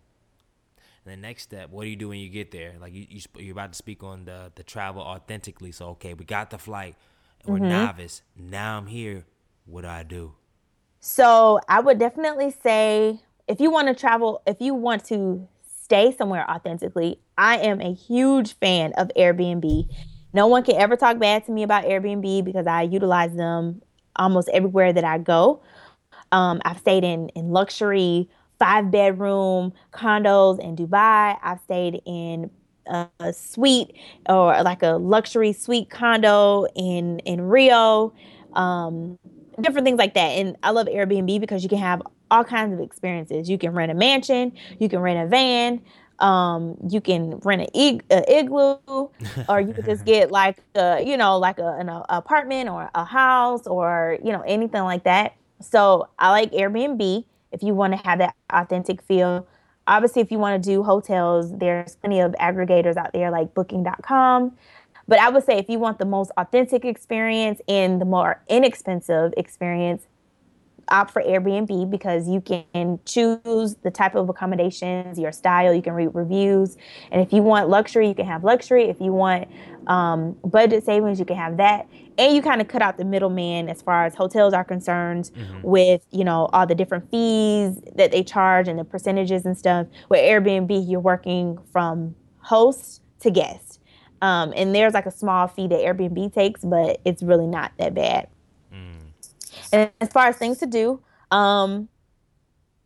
And 1.06 1.14
the 1.14 1.18
next 1.18 1.43
step, 1.43 1.70
what 1.70 1.84
do 1.84 1.89
you 1.89 1.95
do 1.95 2.10
when 2.10 2.20
you 2.20 2.30
get 2.30 2.51
there? 2.51 2.76
Like 2.80 2.93
you, 2.93 3.06
you 3.10 3.20
sp- 3.22 3.39
you're 3.41 3.51
about 3.54 3.74
to 3.74 3.78
speak 3.78 4.04
on 4.04 4.26
the 4.26 4.51
the 4.56 4.64
travel 4.64 5.01
authentically. 5.01 5.72
So 5.72 5.89
okay, 5.89 6.14
we 6.14 6.26
got 6.26 6.49
the 6.49 6.58
flight. 6.58 6.95
And 7.41 7.49
Mm-hmm. 7.49 7.51
we're 7.51 7.60
novice. 7.60 8.22
Now 8.36 8.78
I'm 8.78 8.88
here. 8.88 9.26
What 9.66 9.82
do 9.82 9.88
I 9.89 10.04
do? 10.04 10.34
So 10.99 11.60
I 11.68 11.80
would 11.82 11.99
definitely 11.99 12.51
say 12.51 13.20
if 13.47 13.60
you 13.60 13.72
want 13.72 13.88
to 13.89 13.93
travel, 13.93 14.41
if 14.47 14.58
you 14.62 14.74
want 14.74 15.04
to 15.06 15.47
stay 15.84 16.16
somewhere 16.16 16.49
authentically, 16.49 17.20
I 17.38 17.58
am 17.58 17.82
a 17.82 17.93
huge 17.93 18.54
fan 18.60 18.93
of 18.97 19.12
Airbnb. 19.18 19.88
No 20.34 20.47
one 20.47 20.64
can 20.64 20.76
ever 20.76 20.95
talk 20.95 21.20
bad 21.20 21.45
to 21.45 21.51
me 21.51 21.64
about 21.64 21.84
Airbnb 21.86 22.43
because 22.45 22.68
I 22.68 22.84
utilize 22.84 23.36
them 23.36 23.82
almost 24.16 24.49
everywhere 24.49 24.93
that 24.93 25.04
I 25.04 25.18
go. 25.18 25.62
Um, 26.32 26.62
I've 26.66 26.80
stayed 26.80 27.04
in 27.04 27.30
in 27.30 27.51
luxury 27.51 28.30
five 28.64 28.89
bedroom 28.91 29.74
condos 29.91 30.57
in 30.57 30.74
Dubai. 30.78 31.38
I've 31.43 31.59
stayed 31.59 32.01
in 32.05 32.49
a, 32.88 33.07
a 33.20 33.34
suite 33.34 33.93
or 34.30 34.64
like 34.64 34.82
a 34.84 34.91
luxury 34.91 35.51
suite 35.51 35.89
condo 35.89 36.66
in 36.74 37.20
in 37.20 37.41
Rio. 37.41 38.14
Um, 38.53 39.20
different 39.59 39.84
things 39.84 39.99
like 39.99 40.14
that. 40.14 40.30
And 40.30 40.55
I 40.64 40.70
love 40.72 40.88
Airbnb 40.88 41.41
because 41.41 41.61
you 41.61 41.68
can 41.68 41.80
have 41.80 42.01
all 42.32 42.45
kinds 42.45 42.74
of 42.74 42.80
experiences. 42.80 43.49
You 43.49 43.57
can 43.57 43.74
rent 43.74 43.91
a 43.91 43.95
mansion, 43.95 44.53
you 44.80 44.88
can 44.88 44.99
rent 44.99 45.20
a 45.20 45.28
van, 45.28 45.82
um, 46.20 46.78
you 46.89 47.01
can 47.01 47.39
rent 47.39 47.64
an 47.64 47.68
ig- 47.74 48.05
igloo, 48.09 48.78
or 49.49 49.59
you 49.59 49.74
could 49.74 49.84
just 49.84 50.05
get 50.05 50.32
like 50.32 50.64
a, 50.76 51.03
you 51.05 51.18
know, 51.18 51.38
like 51.38 51.59
a, 51.59 51.76
an 51.80 51.89
a, 51.89 52.05
apartment 52.07 52.70
or 52.70 52.89
a 52.95 53.03
house 53.03 53.68
or 53.68 54.18
you 54.24 54.32
know 54.32 54.41
anything 54.47 54.84
like 54.84 55.03
that. 55.03 55.36
So 55.59 56.07
I 56.18 56.32
like 56.32 56.53
Airbnb 56.53 57.26
if 57.54 57.64
you 57.64 57.74
want 57.74 57.93
to 57.93 58.08
have 58.08 58.20
that 58.20 58.36
authentic 58.49 59.01
feel. 59.01 59.47
Obviously, 59.88 60.22
if 60.22 60.32
you 60.32 60.39
want 60.39 60.62
to 60.62 60.70
do 60.70 60.84
hotels, 60.84 61.58
there's 61.58 61.95
plenty 61.97 62.20
of 62.20 62.32
aggregators 62.34 62.97
out 62.97 63.14
there 63.14 63.30
like 63.30 63.54
Booking.com. 63.54 64.58
But 65.08 65.20
I 65.20 65.30
would 65.30 65.43
say 65.45 65.58
if 65.58 65.70
you 65.70 65.80
want 65.80 65.99
the 65.99 66.06
most 66.06 66.32
authentic 66.38 66.86
experience 66.86 67.60
and 67.68 67.99
the 67.99 68.06
more 68.06 68.41
inexpensive 68.47 69.34
experience, 69.38 70.08
opt 70.89 71.12
for 71.12 71.21
Airbnb 71.21 71.89
because 71.89 72.28
you 72.28 72.42
can 72.42 73.00
choose 73.05 73.75
the 73.84 73.92
type 73.92 74.16
of 74.16 74.30
accommodations, 74.30 75.17
your 75.17 75.32
style, 75.32 75.74
you 75.74 75.82
can 75.82 75.93
read 75.93 76.09
reviews. 76.13 76.78
And 77.12 77.21
if 77.21 77.34
you 77.34 77.42
want 77.42 77.70
luxury, 77.70 78.08
you 78.08 78.16
can 78.16 78.25
have 78.25 78.43
luxury. 78.43 78.86
If 78.86 79.00
you 79.00 79.13
want 79.13 79.47
um, 79.88 80.34
budget 80.43 80.86
savings, 80.86 81.20
you 81.20 81.25
can 81.25 81.38
have 81.38 81.58
that. 81.58 81.88
And 82.18 82.36
you 82.36 82.42
kind 82.42 82.62
of 82.62 82.68
cut 82.68 82.82
out 82.82 82.98
the 82.98 83.06
middleman 83.06 83.70
as 83.70 83.82
far 83.82 84.06
as 84.06 84.16
hotels 84.16 84.54
are 84.54 84.64
concerned 84.64 85.32
with, 85.64 86.06
you 86.12 86.24
know, 86.24 86.50
all 86.54 86.68
the 86.68 86.76
different 86.76 87.10
fees 87.10 87.82
that 87.96 88.12
they 88.12 88.24
charge 88.24 88.68
and 88.68 88.78
the 88.78 88.84
percentages 88.84 89.46
and 89.46 89.58
stuff. 89.58 89.88
With 90.10 90.20
Airbnb, 90.20 90.90
you're 90.90 91.00
working 91.00 91.58
from 91.72 92.16
host 92.40 93.02
to 93.22 93.32
guest. 93.32 93.80
Um, 94.22 94.54
and 94.56 94.74
there's 94.74 94.94
like 94.94 95.06
a 95.06 95.12
small 95.12 95.48
fee 95.48 95.68
that 95.68 95.80
Airbnb 95.80 96.34
takes, 96.34 96.64
but 96.64 97.02
it's 97.04 97.24
really 97.24 97.48
not 97.48 97.72
that 97.78 97.94
bad. 97.94 98.28
And 99.74 99.92
as 100.00 100.10
far 100.10 100.28
as 100.28 100.38
things 100.38 100.60
to 100.60 100.66
do, 100.66 101.02
um, 101.32 101.90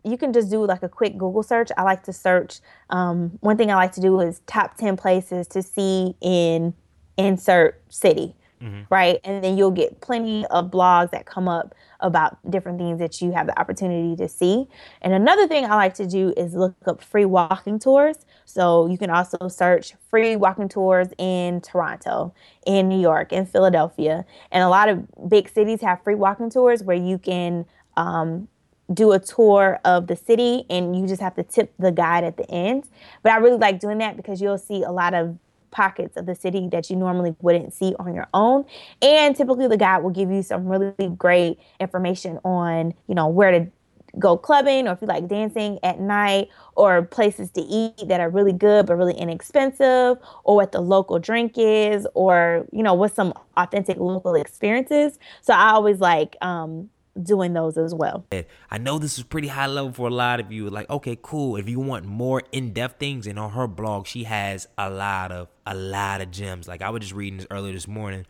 you 0.04 0.18
can 0.18 0.32
just 0.32 0.49
do 0.49 0.66
like 0.66 0.84
a 0.84 0.90
quick 0.90 1.18
Google 1.18 1.44
search. 1.44 1.70
I 1.78 1.84
like 1.84 2.04
to 2.04 2.14
search. 2.14 2.60
Um, 2.90 3.38
one 3.41 3.58
thing 3.58 3.70
I 3.70 3.76
like 3.76 3.91
to 3.94 4.02
do 4.02 4.20
is 4.22 4.41
top 4.48 4.78
10 4.78 4.95
places 4.95 5.48
to 5.48 5.62
see 5.62 6.16
in 6.22 6.74
insert 7.18 7.82
city, 7.90 8.36
mm-hmm. 8.61 8.81
right? 8.89 9.19
And 9.23 9.43
then 9.43 9.57
you'll 9.57 9.71
get 9.71 10.01
plenty 10.01 10.45
of 10.47 10.71
blogs 10.71 11.11
that 11.11 11.25
come 11.25 11.47
up 11.47 11.75
about 11.99 12.38
different 12.49 12.77
things 12.77 12.99
that 12.99 13.21
you 13.21 13.31
have 13.31 13.47
the 13.47 13.59
opportunity 13.59 14.15
to 14.15 14.27
see. 14.27 14.67
And 15.01 15.13
another 15.13 15.47
thing 15.47 15.65
I 15.65 15.75
like 15.75 15.95
to 15.95 16.07
do 16.07 16.34
is 16.38 16.53
look 16.53 16.75
up 16.85 17.01
free 17.01 17.25
walking 17.25 17.79
tours. 17.79 18.17
So 18.45 18.88
you 18.88 18.97
can 18.97 19.09
also 19.09 19.47
search 19.47 19.93
free 20.09 20.35
walking 20.35 20.69
tours 20.69 21.07
in 21.17 21.61
Toronto, 21.61 22.34
in 22.65 22.88
New 22.88 22.99
York, 22.99 23.34
in 23.34 23.45
Philadelphia. 23.45 24.25
And 24.51 24.63
a 24.63 24.69
lot 24.69 24.89
of 24.89 25.05
big 25.29 25.49
cities 25.49 25.81
have 25.81 26.03
free 26.03 26.15
walking 26.15 26.49
tours 26.49 26.84
where 26.84 26.97
you 26.97 27.17
can 27.17 27.65
um, 27.95 28.47
do 28.93 29.11
a 29.11 29.19
tour 29.19 29.79
of 29.84 30.07
the 30.07 30.15
city 30.15 30.65
and 30.69 30.95
you 30.95 31.07
just 31.07 31.21
have 31.21 31.35
to 31.35 31.43
tip 31.43 31.73
the 31.77 31.91
guide 31.91 32.23
at 32.23 32.38
the 32.38 32.49
end. 32.49 32.88
But 33.23 33.34
I 33.34 33.38
really 33.38 33.57
like 33.57 33.79
doing 33.79 33.97
that 33.97 34.15
because 34.15 34.41
you'll 34.41 34.57
see 34.57 34.84
a 34.84 34.91
lot 34.91 35.13
of 35.13 35.38
pockets 35.78 36.18
of 36.18 36.26
the 36.26 36.34
city 36.34 36.68
that 36.72 36.90
you 36.90 36.95
normally 36.95 37.36
wouldn't 37.40 37.72
see 37.72 37.94
on 37.99 38.16
your 38.16 38.28
own. 38.34 38.66
And 38.99 39.36
typically 39.36 39.68
the 39.68 39.78
guide 39.78 39.99
will 39.99 40.10
give 40.10 40.32
you 40.32 40.41
some 40.41 40.66
really 40.66 41.10
great 41.16 41.60
information 41.80 42.40
on, 42.44 42.95
you 43.08 43.14
know, 43.14 43.28
where 43.28 43.52
to 43.52 43.72
go 44.18 44.36
clubbing 44.36 44.88
or 44.88 44.94
if 44.94 45.02
you 45.02 45.08
like 45.08 45.28
dancing 45.28 45.78
at 45.84 45.99
night 45.99 46.49
or 46.76 47.04
places 47.04 47.52
to 47.52 47.62
eat 47.62 47.94
that 48.08 48.20
are 48.20 48.32
really 48.32 48.54
good 48.54 48.88
but 48.88 48.95
really 48.95 49.14
inexpensive 49.14 50.18
or 50.44 50.56
what 50.56 50.72
the 50.72 50.82
local 50.82 51.20
drink 51.20 51.54
is 51.58 52.08
or 52.16 52.66
you 52.72 52.82
know 52.82 52.95
what 52.95 53.14
some 53.14 53.32
authentic 53.58 53.98
local 53.98 54.34
experiences 54.34 55.20
so 55.41 55.54
i 55.54 55.70
always 55.70 55.99
like 55.99 56.36
um 56.41 56.90
doing 57.23 57.53
those 57.53 57.77
as 57.77 57.94
well. 57.94 58.26
I 58.69 58.77
know 58.77 58.99
this 58.99 59.18
is 59.18 59.23
pretty 59.23 59.48
high 59.48 59.68
level 59.68 59.91
for 59.91 60.07
a 60.07 60.14
lot 60.14 60.39
of 60.39 60.52
you. 60.52 60.69
Like, 60.69 60.89
okay, 60.89 61.18
cool. 61.22 61.56
If 61.56 61.69
you 61.69 61.80
want 61.80 62.06
more 62.06 62.44
in-depth 62.52 62.99
things, 62.99 63.27
and 63.27 63.38
on 63.39 63.52
her 63.52 63.68
blog, 63.68 64.07
she 64.07 64.23
has 64.26 64.68
a 64.77 64.89
lot 64.89 65.31
of 65.31 65.48
a 65.65 65.76
lot 65.76 66.22
of 66.22 66.31
gems. 66.31 66.68
Like 66.68 66.81
I 66.81 66.89
was 66.89 67.02
just 67.02 67.14
reading 67.14 67.38
this 67.38 67.48
earlier 67.52 67.73
this 67.73 67.88
morning, 67.88 68.26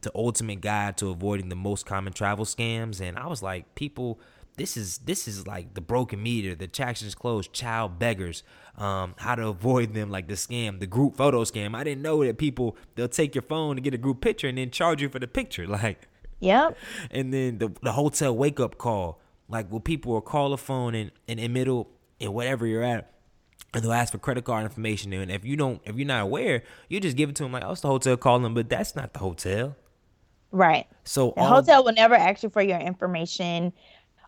the 0.00 0.10
ultimate 0.14 0.60
guide 0.60 0.96
to 0.98 1.10
avoiding 1.10 1.48
the 1.48 1.56
most 1.56 1.86
common 1.86 2.12
travel 2.12 2.44
scams, 2.44 3.00
and 3.00 3.18
I 3.18 3.26
was 3.26 3.42
like, 3.42 3.74
people. 3.74 4.20
This 4.56 4.76
is 4.76 4.98
this 4.98 5.26
is 5.26 5.46
like 5.46 5.72
the 5.72 5.80
broken 5.80 6.22
meter, 6.22 6.54
the 6.54 6.66
attractions 6.66 7.14
closed, 7.14 7.50
child 7.50 7.98
beggars, 7.98 8.42
um, 8.76 9.14
how 9.16 9.34
to 9.34 9.46
avoid 9.46 9.94
them, 9.94 10.10
like 10.10 10.28
the 10.28 10.34
scam, 10.34 10.80
the 10.80 10.86
group 10.86 11.16
photo 11.16 11.44
scam. 11.44 11.74
I 11.74 11.82
didn't 11.82 12.02
know 12.02 12.22
that 12.24 12.36
people 12.36 12.76
they'll 12.94 13.08
take 13.08 13.34
your 13.34 13.40
phone 13.42 13.76
to 13.76 13.80
get 13.80 13.94
a 13.94 13.96
group 13.96 14.20
picture 14.20 14.48
and 14.48 14.58
then 14.58 14.70
charge 14.70 15.00
you 15.00 15.08
for 15.08 15.18
the 15.18 15.28
picture. 15.28 15.66
Like 15.80 16.09
Yep. 16.40 16.76
And 17.10 17.32
then 17.32 17.58
the 17.58 17.72
the 17.82 17.92
hotel 17.92 18.36
wake 18.36 18.60
up 18.60 18.78
call, 18.78 19.20
like 19.48 19.70
will 19.70 19.80
people 19.80 20.12
will 20.12 20.20
call 20.20 20.52
a 20.52 20.56
phone 20.56 20.94
in 20.94 21.10
in 21.26 21.38
the 21.38 21.48
middle 21.48 21.88
and 22.20 22.34
whatever 22.34 22.66
you're 22.66 22.82
at, 22.82 23.12
and 23.72 23.82
they'll 23.82 23.92
ask 23.92 24.12
for 24.12 24.18
credit 24.18 24.44
card 24.44 24.64
information. 24.64 25.12
And 25.12 25.30
if 25.30 25.44
you 25.44 25.56
don't, 25.56 25.80
if 25.84 25.96
you're 25.96 26.06
not 26.06 26.22
aware, 26.22 26.62
you 26.88 27.00
just 27.00 27.16
give 27.16 27.30
it 27.30 27.36
to 27.36 27.44
them 27.44 27.52
like, 27.52 27.64
oh, 27.64 27.72
it's 27.72 27.80
the 27.80 27.88
hotel 27.88 28.16
calling, 28.16 28.54
but 28.54 28.68
that's 28.68 28.96
not 28.96 29.12
the 29.12 29.20
hotel. 29.20 29.76
Right. 30.52 30.86
So 31.04 31.32
the 31.36 31.44
hotel 31.44 31.84
will 31.84 31.92
never 31.92 32.14
ask 32.14 32.42
you 32.42 32.50
for 32.50 32.62
your 32.62 32.78
information 32.78 33.72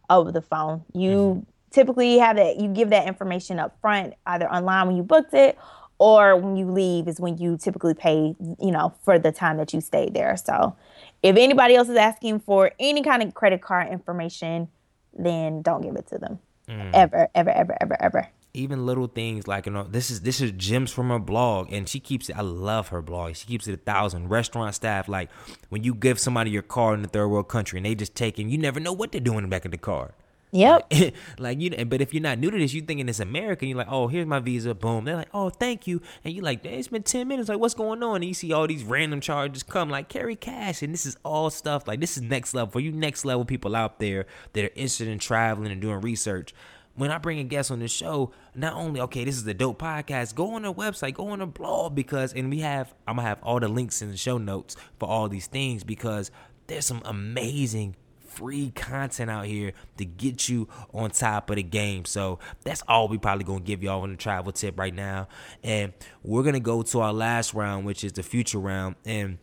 over 0.08 0.30
the 0.30 0.42
phone. 0.42 0.84
You 0.94 1.10
mm-hmm. 1.10 1.40
typically 1.70 2.18
have 2.18 2.36
that. 2.36 2.60
You 2.60 2.68
give 2.68 2.90
that 2.90 3.08
information 3.08 3.58
up 3.58 3.76
front, 3.80 4.14
either 4.26 4.48
online 4.52 4.86
when 4.86 4.96
you 4.96 5.02
booked 5.02 5.34
it, 5.34 5.58
or 5.98 6.36
when 6.36 6.56
you 6.56 6.70
leave 6.70 7.08
is 7.08 7.18
when 7.20 7.38
you 7.38 7.56
typically 7.56 7.94
pay. 7.94 8.36
You 8.38 8.70
know, 8.70 8.94
for 9.02 9.18
the 9.18 9.32
time 9.32 9.56
that 9.56 9.72
you 9.72 9.80
stayed 9.80 10.14
there. 10.14 10.36
So 10.36 10.76
if 11.22 11.36
anybody 11.36 11.74
else 11.76 11.88
is 11.88 11.96
asking 11.96 12.40
for 12.40 12.72
any 12.80 13.02
kind 13.02 13.22
of 13.22 13.34
credit 13.34 13.62
card 13.62 13.88
information, 13.92 14.68
then 15.16 15.62
don't 15.62 15.82
give 15.82 15.96
it 15.96 16.06
to 16.08 16.18
them. 16.18 16.38
Mm. 16.68 16.90
Ever, 16.92 17.28
ever, 17.34 17.50
ever, 17.50 17.76
ever, 17.80 18.02
ever. 18.02 18.28
Even 18.54 18.84
little 18.84 19.06
things 19.06 19.48
like 19.48 19.64
you 19.64 19.72
know, 19.72 19.84
this 19.84 20.10
is 20.10 20.20
this 20.20 20.40
is 20.40 20.52
gems 20.52 20.92
from 20.92 21.08
her 21.08 21.18
blog, 21.18 21.72
and 21.72 21.88
she 21.88 21.98
keeps 22.00 22.28
it. 22.28 22.36
I 22.36 22.42
love 22.42 22.88
her 22.88 23.00
blog. 23.00 23.34
She 23.36 23.46
keeps 23.46 23.66
it 23.66 23.72
a 23.72 23.78
thousand. 23.78 24.28
Restaurant 24.28 24.74
staff, 24.74 25.08
like 25.08 25.30
when 25.70 25.84
you 25.84 25.94
give 25.94 26.18
somebody 26.18 26.50
your 26.50 26.62
car 26.62 26.92
in 26.92 27.00
the 27.00 27.08
third 27.08 27.28
world 27.28 27.48
country, 27.48 27.78
and 27.78 27.86
they 27.86 27.94
just 27.94 28.14
take 28.14 28.38
it, 28.38 28.46
you 28.46 28.58
never 28.58 28.78
know 28.78 28.92
what 28.92 29.10
they're 29.10 29.22
doing 29.22 29.48
back 29.48 29.64
in 29.64 29.70
the 29.70 29.78
car. 29.78 30.14
Yep. 30.54 30.92
like 31.38 31.60
you, 31.60 31.70
but 31.86 32.02
if 32.02 32.12
you're 32.12 32.22
not 32.22 32.38
new 32.38 32.50
to 32.50 32.58
this, 32.58 32.74
you're 32.74 32.84
thinking 32.84 33.08
it's 33.08 33.20
America. 33.20 33.64
You're 33.66 33.78
like, 33.78 33.90
oh, 33.90 34.08
here's 34.08 34.26
my 34.26 34.38
visa. 34.38 34.74
Boom. 34.74 35.06
They're 35.06 35.16
like, 35.16 35.30
oh, 35.32 35.48
thank 35.48 35.86
you. 35.86 36.02
And 36.24 36.34
you're 36.34 36.44
like, 36.44 36.64
it's 36.64 36.88
been 36.88 37.02
ten 37.02 37.26
minutes. 37.26 37.48
Like, 37.48 37.58
what's 37.58 37.72
going 37.74 38.02
on? 38.02 38.16
And 38.16 38.24
you 38.26 38.34
see 38.34 38.52
all 38.52 38.66
these 38.66 38.84
random 38.84 39.22
charges 39.22 39.62
come, 39.62 39.88
like 39.88 40.10
carry 40.10 40.36
cash, 40.36 40.82
and 40.82 40.92
this 40.92 41.06
is 41.06 41.16
all 41.24 41.48
stuff. 41.48 41.88
Like 41.88 42.00
this 42.00 42.18
is 42.18 42.22
next 42.22 42.52
level 42.52 42.70
for 42.70 42.80
you. 42.80 42.92
Next 42.92 43.24
level 43.24 43.46
people 43.46 43.74
out 43.74 43.98
there 43.98 44.26
that 44.52 44.64
are 44.64 44.74
interested 44.74 45.08
in 45.08 45.18
traveling 45.18 45.72
and 45.72 45.80
doing 45.80 46.02
research. 46.02 46.54
When 46.94 47.10
I 47.10 47.16
bring 47.16 47.38
a 47.38 47.44
guest 47.44 47.70
on 47.70 47.78
the 47.78 47.88
show, 47.88 48.32
not 48.54 48.74
only 48.74 49.00
okay, 49.00 49.24
this 49.24 49.38
is 49.38 49.46
a 49.46 49.54
dope 49.54 49.80
podcast. 49.80 50.34
Go 50.34 50.52
on 50.52 50.62
the 50.62 50.74
website, 50.74 51.14
go 51.14 51.28
on 51.28 51.38
the 51.38 51.46
blog 51.46 51.94
because, 51.94 52.34
and 52.34 52.50
we 52.50 52.60
have, 52.60 52.94
I'm 53.08 53.16
gonna 53.16 53.26
have 53.26 53.42
all 53.42 53.58
the 53.58 53.68
links 53.68 54.02
in 54.02 54.10
the 54.10 54.18
show 54.18 54.36
notes 54.36 54.76
for 55.00 55.08
all 55.08 55.30
these 55.30 55.46
things 55.46 55.82
because 55.82 56.30
there's 56.66 56.84
some 56.84 57.00
amazing 57.06 57.96
free 58.32 58.70
content 58.70 59.30
out 59.30 59.46
here 59.46 59.72
to 59.98 60.04
get 60.04 60.48
you 60.48 60.68
on 60.92 61.10
top 61.10 61.50
of 61.50 61.56
the 61.56 61.62
game. 61.62 62.04
So 62.04 62.38
that's 62.62 62.82
all 62.88 63.08
we 63.08 63.18
probably 63.18 63.44
gonna 63.44 63.60
give 63.60 63.82
y'all 63.82 64.02
on 64.02 64.10
the 64.10 64.16
travel 64.16 64.52
tip 64.52 64.78
right 64.78 64.94
now. 64.94 65.28
And 65.62 65.92
we're 66.22 66.42
gonna 66.42 66.60
go 66.60 66.82
to 66.82 67.00
our 67.00 67.12
last 67.12 67.54
round, 67.54 67.84
which 67.84 68.04
is 68.04 68.12
the 68.12 68.22
future 68.22 68.58
round. 68.58 68.96
And 69.04 69.38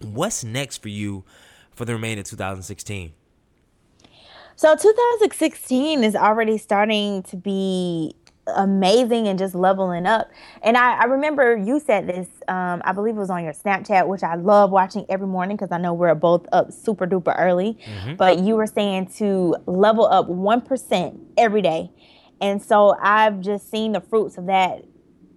what's 0.00 0.44
next 0.44 0.82
for 0.82 0.88
you 0.88 1.24
for 1.72 1.84
the 1.84 1.94
remainder 1.94 2.20
of 2.20 2.26
2016? 2.26 3.12
So 4.56 4.74
2016 4.74 6.02
is 6.02 6.16
already 6.16 6.58
starting 6.58 7.22
to 7.24 7.36
be 7.36 8.16
amazing 8.54 9.28
and 9.28 9.38
just 9.38 9.54
leveling 9.54 10.06
up. 10.06 10.30
And 10.62 10.76
I, 10.76 11.00
I 11.00 11.04
remember 11.04 11.56
you 11.56 11.80
said 11.80 12.06
this, 12.06 12.28
um, 12.48 12.82
I 12.84 12.92
believe 12.92 13.16
it 13.16 13.18
was 13.18 13.30
on 13.30 13.44
your 13.44 13.52
Snapchat, 13.52 14.06
which 14.06 14.22
I 14.22 14.34
love 14.34 14.70
watching 14.70 15.06
every 15.08 15.26
morning 15.26 15.56
because 15.56 15.72
I 15.72 15.78
know 15.78 15.92
we're 15.92 16.14
both 16.14 16.46
up 16.52 16.72
super 16.72 17.06
duper 17.06 17.34
early. 17.38 17.78
Mm-hmm. 17.84 18.14
But 18.14 18.40
you 18.40 18.56
were 18.56 18.66
saying 18.66 19.06
to 19.16 19.56
level 19.66 20.06
up 20.06 20.28
1% 20.28 21.20
every 21.36 21.62
day. 21.62 21.90
And 22.40 22.62
so 22.62 22.96
I've 23.00 23.40
just 23.40 23.70
seen 23.70 23.92
the 23.92 24.00
fruits 24.00 24.38
of 24.38 24.46
that 24.46 24.84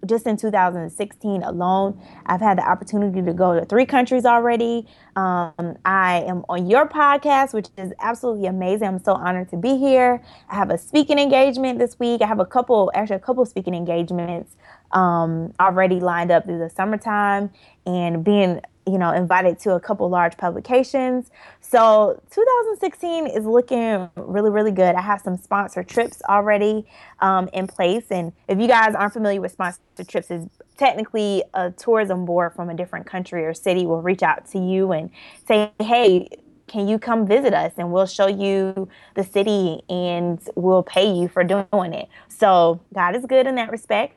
just 0.05 0.25
in 0.25 0.37
2016 0.37 1.43
alone, 1.43 2.01
I've 2.25 2.41
had 2.41 2.57
the 2.57 2.69
opportunity 2.69 3.21
to 3.21 3.33
go 3.33 3.59
to 3.59 3.65
three 3.65 3.85
countries 3.85 4.25
already. 4.25 4.87
Um, 5.15 5.77
I 5.85 6.23
am 6.27 6.43
on 6.49 6.67
your 6.67 6.87
podcast, 6.87 7.53
which 7.53 7.67
is 7.77 7.93
absolutely 7.99 8.47
amazing. 8.47 8.87
I'm 8.87 8.99
so 8.99 9.13
honored 9.13 9.49
to 9.49 9.57
be 9.57 9.77
here. 9.77 10.23
I 10.49 10.55
have 10.55 10.69
a 10.69 10.77
speaking 10.77 11.19
engagement 11.19 11.79
this 11.79 11.99
week. 11.99 12.21
I 12.21 12.27
have 12.27 12.39
a 12.39 12.45
couple, 12.45 12.91
actually, 12.95 13.17
a 13.17 13.19
couple 13.19 13.45
speaking 13.45 13.75
engagements 13.75 14.55
um, 14.91 15.53
already 15.59 15.99
lined 15.99 16.31
up 16.31 16.45
through 16.45 16.59
the 16.59 16.69
summertime 16.69 17.51
and 17.85 18.23
being 18.23 18.61
you 18.91 18.97
know, 18.97 19.11
invited 19.11 19.59
to 19.59 19.75
a 19.75 19.79
couple 19.79 20.09
large 20.09 20.37
publications. 20.37 21.31
So 21.61 22.21
2016 22.31 23.27
is 23.27 23.45
looking 23.45 24.09
really, 24.15 24.49
really 24.49 24.71
good. 24.71 24.95
I 24.95 25.01
have 25.01 25.21
some 25.21 25.37
sponsor 25.37 25.83
trips 25.83 26.21
already 26.27 26.85
um, 27.19 27.49
in 27.53 27.67
place. 27.67 28.05
And 28.11 28.33
if 28.47 28.59
you 28.59 28.67
guys 28.67 28.93
aren't 28.93 29.13
familiar 29.13 29.39
with 29.39 29.53
sponsor 29.53 29.79
trips, 30.05 30.29
is 30.29 30.47
technically 30.77 31.43
a 31.53 31.71
tourism 31.71 32.25
board 32.25 32.53
from 32.53 32.69
a 32.69 32.73
different 32.73 33.05
country 33.05 33.45
or 33.45 33.53
city 33.53 33.85
will 33.85 34.01
reach 34.01 34.23
out 34.23 34.45
to 34.51 34.59
you 34.59 34.91
and 34.91 35.09
say, 35.47 35.71
hey, 35.79 36.27
can 36.67 36.87
you 36.87 36.97
come 36.97 37.27
visit 37.27 37.53
us 37.53 37.73
and 37.77 37.91
we'll 37.91 38.05
show 38.05 38.27
you 38.27 38.87
the 39.15 39.23
city 39.23 39.81
and 39.89 40.39
we'll 40.55 40.83
pay 40.83 41.13
you 41.13 41.27
for 41.27 41.43
doing 41.43 41.93
it. 41.93 42.07
So 42.29 42.81
God 42.93 43.15
is 43.15 43.25
good 43.25 43.45
in 43.45 43.55
that 43.55 43.71
respect. 43.71 44.15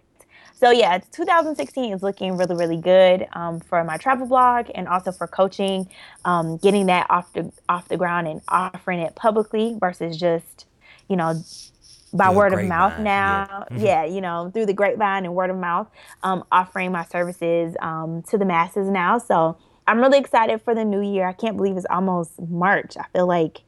So 0.57 0.71
yeah, 0.71 0.99
2016 1.11 1.93
is 1.93 2.03
looking 2.03 2.37
really, 2.37 2.55
really 2.55 2.77
good 2.77 3.27
um, 3.33 3.61
for 3.61 3.83
my 3.83 3.97
travel 3.97 4.27
blog 4.27 4.71
and 4.75 4.87
also 4.87 5.11
for 5.11 5.27
coaching, 5.27 5.89
um, 6.25 6.59
getting 6.59 6.87
that 6.87 7.07
off 7.11 7.33
the 7.33 7.53
off 7.69 7.89
the 7.89 7.97
ground 7.97 8.29
and 8.29 8.41
offering 8.49 9.01
it 9.01 9.17
publicly 9.17 9.77
versus 9.81 10.17
just, 10.17 10.67
you 11.09 11.17
know, 11.17 11.35
by 12.13 12.31
word 12.31 12.53
of 12.53 12.65
mouth 12.65 12.99
now. 13.01 13.67
Yeah. 13.73 13.79
yeah. 13.79 14.05
you 14.05 14.21
know, 14.21 14.51
through 14.55 14.67
the 14.67 14.73
grapevine 14.73 15.25
and 15.25 15.35
word 15.35 15.51
of 15.51 15.57
mouth, 15.57 15.89
um, 16.23 16.45
offering 16.53 16.93
my 16.93 17.05
services 17.05 17.75
um, 17.83 18.23
to 18.29 18.39
the 18.39 18.45
masses 18.45 18.89
now. 18.89 19.19
So 19.19 19.59
I'm 19.89 19.99
really 19.99 20.19
excited 20.19 20.63
for 20.63 20.75
the 20.75 20.85
new 20.85 21.03
year. 21.03 21.27
I 21.27 21.33
can't 21.33 21.57
believe 21.57 21.77
it's 21.77 21.87
almost 21.91 22.41
March. 22.41 22.97
I 22.97 23.07
feel 23.13 23.27
like 23.27 23.63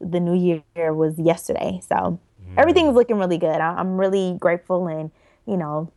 the 0.00 0.18
new 0.18 0.34
year 0.34 0.92
was 0.92 1.16
yesterday. 1.16 1.80
So 1.88 1.94
mm. 1.94 2.18
everything's 2.56 2.94
looking 2.94 3.18
really 3.18 3.38
good. 3.38 3.60
I'm 3.60 3.96
really 3.96 4.36
grateful 4.40 4.88
and 4.88 5.12
you 5.46 5.56
know, 5.56 5.92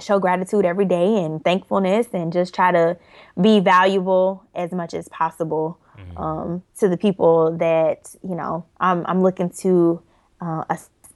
show 0.00 0.18
gratitude 0.18 0.64
every 0.64 0.84
day 0.84 1.22
and 1.22 1.44
thankfulness 1.44 2.08
and 2.12 2.32
just 2.32 2.54
try 2.54 2.72
to 2.72 2.96
be 3.40 3.60
valuable 3.60 4.44
as 4.54 4.72
much 4.72 4.94
as 4.94 5.08
possible 5.08 5.78
mm-hmm. 5.98 6.18
um, 6.18 6.62
to 6.78 6.88
the 6.88 6.96
people 6.96 7.56
that, 7.58 8.14
you 8.22 8.34
know, 8.34 8.64
I'm, 8.80 9.04
I'm 9.06 9.22
looking 9.22 9.50
to 9.60 10.02
uh, 10.40 10.64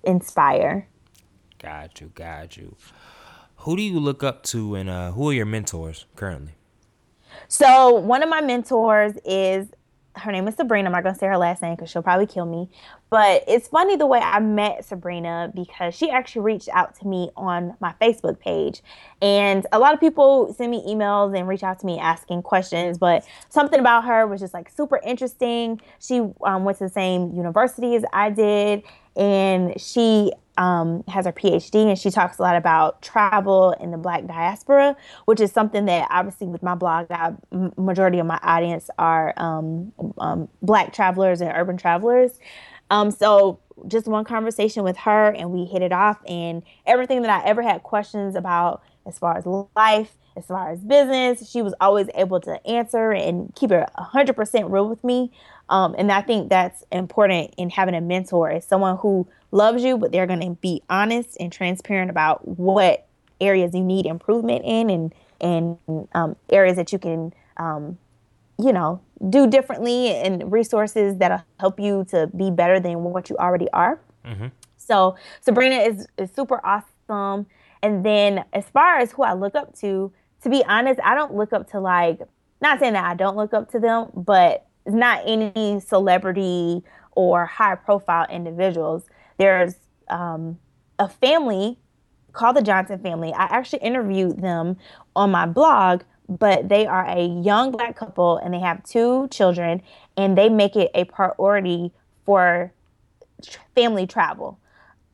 inspire. 0.03 0.87
Got 1.59 2.01
you, 2.01 2.13
got 2.15 2.57
you. 2.57 2.77
Who 3.59 3.77
do 3.77 3.83
you 3.83 3.99
look 3.99 4.23
up 4.23 4.43
to 4.45 4.75
and 4.75 4.91
uh, 4.91 5.13
who 5.13 5.31
are 5.31 5.33
your 5.33 5.47
mentors 5.47 6.05
currently? 6.17 6.53
So, 7.49 7.95
one 7.95 8.23
of 8.23 8.29
my 8.29 8.41
mentors 8.41 9.15
is 9.25 9.69
her 10.17 10.33
name 10.33 10.47
is 10.49 10.55
Sabrina. 10.55 10.87
I'm 10.87 10.93
not 10.93 11.03
gonna 11.03 11.15
say 11.15 11.27
her 11.27 11.37
last 11.37 11.63
name 11.63 11.75
because 11.75 11.91
she'll 11.91 12.03
probably 12.03 12.27
kill 12.27 12.47
me. 12.47 12.69
But 13.11 13.45
it's 13.47 13.69
funny 13.69 13.97
the 13.97 14.07
way 14.07 14.19
I 14.21 14.41
met 14.41 14.85
Sabrina 14.85 15.51
because 15.55 15.95
she 15.95 16.11
actually 16.11 16.43
reached 16.43 16.69
out 16.73 16.95
to 17.01 17.07
me 17.07 17.31
on 17.37 17.77
my 17.81 17.95
Facebook 18.01 18.39
page. 18.39 18.83
And 19.23 19.67
a 19.73 19.79
lot 19.79 19.95
of 19.95 20.01
people 20.01 20.53
send 20.55 20.71
me 20.71 20.85
emails 20.87 21.37
and 21.37 21.49
reach 21.49 21.63
out 21.63 21.79
to 21.81 21.87
me 21.87 21.99
asking 21.99 22.43
questions, 22.43 22.99
but 22.99 23.25
something 23.49 23.81
about 23.81 24.05
her 24.05 24.27
was 24.27 24.41
just 24.41 24.55
like 24.55 24.71
super 24.71 25.01
interesting. 25.05 25.81
She 26.01 26.21
um, 26.45 26.65
went 26.65 26.79
to 26.79 26.85
the 26.85 26.91
same 26.91 27.33
university 27.33 27.95
as 27.97 28.05
I 28.13 28.31
did, 28.31 28.83
and 29.17 29.81
she 29.81 30.33
um, 30.57 31.05
has 31.09 31.27
her 31.27 31.33
PhD 31.33 31.87
and 31.89 31.99
she 31.99 32.11
talks 32.11 32.39
a 32.39 32.43
lot 32.43 32.57
about 32.57 33.03
travel 33.03 33.73
in 33.81 33.91
the 33.91 33.97
Black 33.97 34.27
diaspora, 34.27 34.97
which 35.25 35.41
is 35.41 35.53
something 35.53 35.87
that 35.87 36.09
obviously 36.11 36.47
with 36.47 36.63
my 36.63 36.75
blog, 36.75 37.07
I, 37.11 37.33
majority 37.77 38.19
of 38.19 38.27
my 38.27 38.39
audience 38.43 38.89
are 38.99 39.35
um, 39.37 39.93
um, 40.19 40.49
Black 40.63 40.93
travelers 40.93 41.41
and 41.41 41.51
urban 41.55 41.77
travelers. 41.77 42.39
Um, 42.91 43.11
so 43.11 43.59
just 43.89 44.07
one 44.07 44.25
conversation 44.25 44.85
with 44.85 44.97
her 44.99 45.31
and 45.31 45.51
we 45.51 45.65
hit 45.65 45.83
it 45.83 45.93
off, 45.93 46.19
and 46.29 46.63
everything 46.87 47.23
that 47.23 47.31
I 47.31 47.47
ever 47.47 47.63
had 47.63 47.83
questions 47.83 48.37
about 48.37 48.83
as 49.07 49.19
far 49.19 49.37
as 49.37 49.45
life, 49.47 50.17
as 50.37 50.47
far 50.47 50.71
as 50.71 50.81
business, 50.81 51.49
she 51.51 51.63
was 51.63 51.75
always 51.81 52.09
able 52.15 52.41
to 52.41 52.65
answer 52.67 53.13
and 53.13 53.55
keep 53.55 53.71
it 53.71 53.89
100% 53.99 54.71
real 54.71 54.89
with 54.89 55.03
me. 55.05 55.33
Um, 55.69 55.95
and 55.97 56.13
I 56.13 56.21
think 56.21 56.51
that's 56.51 56.85
important 56.93 57.55
in 57.57 57.71
having 57.71 57.95
a 57.95 58.01
mentor 58.01 58.51
is 58.51 58.65
someone 58.65 58.99
who 58.99 59.27
loves 59.51 59.83
you, 59.83 59.97
but 59.97 60.13
they're 60.13 60.27
going 60.27 60.41
to 60.41 60.51
be 60.61 60.83
honest 60.91 61.37
and 61.41 61.51
transparent 61.51 62.11
about 62.11 62.47
what 62.47 63.07
areas 63.41 63.75
you 63.75 63.83
need 63.83 64.07
improvement 64.07 64.65
in 64.65 64.91
and 64.91 65.15
and 65.41 65.79
um, 66.13 66.37
areas 66.51 66.77
that 66.77 66.93
you 66.93 66.99
can 66.99 67.33
um, 67.57 67.99
you 68.59 68.73
know 68.73 69.01
do 69.31 69.47
differently 69.47 70.11
and 70.11 70.53
resources 70.53 71.17
that'll 71.17 71.45
help 71.59 71.81
you 71.81 72.05
to 72.11 72.29
be 72.37 72.51
better 72.51 72.79
than 72.79 73.03
what 73.03 73.31
you 73.31 73.37
already 73.37 73.69
are. 73.73 73.99
Mm-hmm. 74.25 74.49
So 74.77 75.17
Sabrina 75.41 75.77
is, 75.77 76.07
is 76.19 76.31
super 76.35 76.61
awesome. 76.65 77.47
And 77.83 78.05
then 78.05 78.45
as 78.53 78.65
far 78.71 78.99
as 78.99 79.13
who 79.13 79.23
I 79.23 79.35
look 79.35 79.55
up 79.55 79.77
to, 79.81 80.13
to 80.43 80.51
be 80.51 80.65
honest, 80.65 81.01
I 81.03 81.15
don't 81.15 81.35
look 81.35 81.53
up 81.53 81.71
to 81.71 81.81
like 81.81 82.21
not 82.61 82.81
saying 82.81 82.95
that 82.95 83.05
I 83.05 83.15
don't 83.15 83.37
look 83.37 83.53
up 83.53 83.71
to 83.73 83.79
them, 83.79 84.11
but 84.15 84.67
it's 84.87 84.95
not 84.95 85.23
any 85.27 85.81
celebrity 85.81 86.83
or 87.13 87.47
high 87.47 87.75
profile 87.75 88.27
individuals. 88.31 89.05
There's 89.39 89.75
um, 90.09 90.59
a 90.99 91.09
family 91.09 91.79
called 92.33 92.57
the 92.57 92.63
Johnson 92.63 92.99
family. 92.99 93.33
I 93.33 93.45
actually 93.45 93.81
interviewed 93.81 94.41
them 94.41 94.77
on 95.17 95.31
my 95.31 95.47
blog, 95.47 96.03
but 96.29 96.69
they 96.69 96.87
are 96.87 97.07
a 97.07 97.25
young 97.25 97.71
black 97.71 97.97
couple 97.97 98.39
and 98.39 98.53
they 98.53 98.61
have 98.61 98.83
two 98.85 99.29
children, 99.29 99.83
and 100.17 100.37
they 100.37 100.49
make 100.49 100.77
it 100.77 100.91
a 100.95 101.05
priority 101.05 101.93
for 102.25 102.73
family 103.75 104.07
travel. 104.07 104.59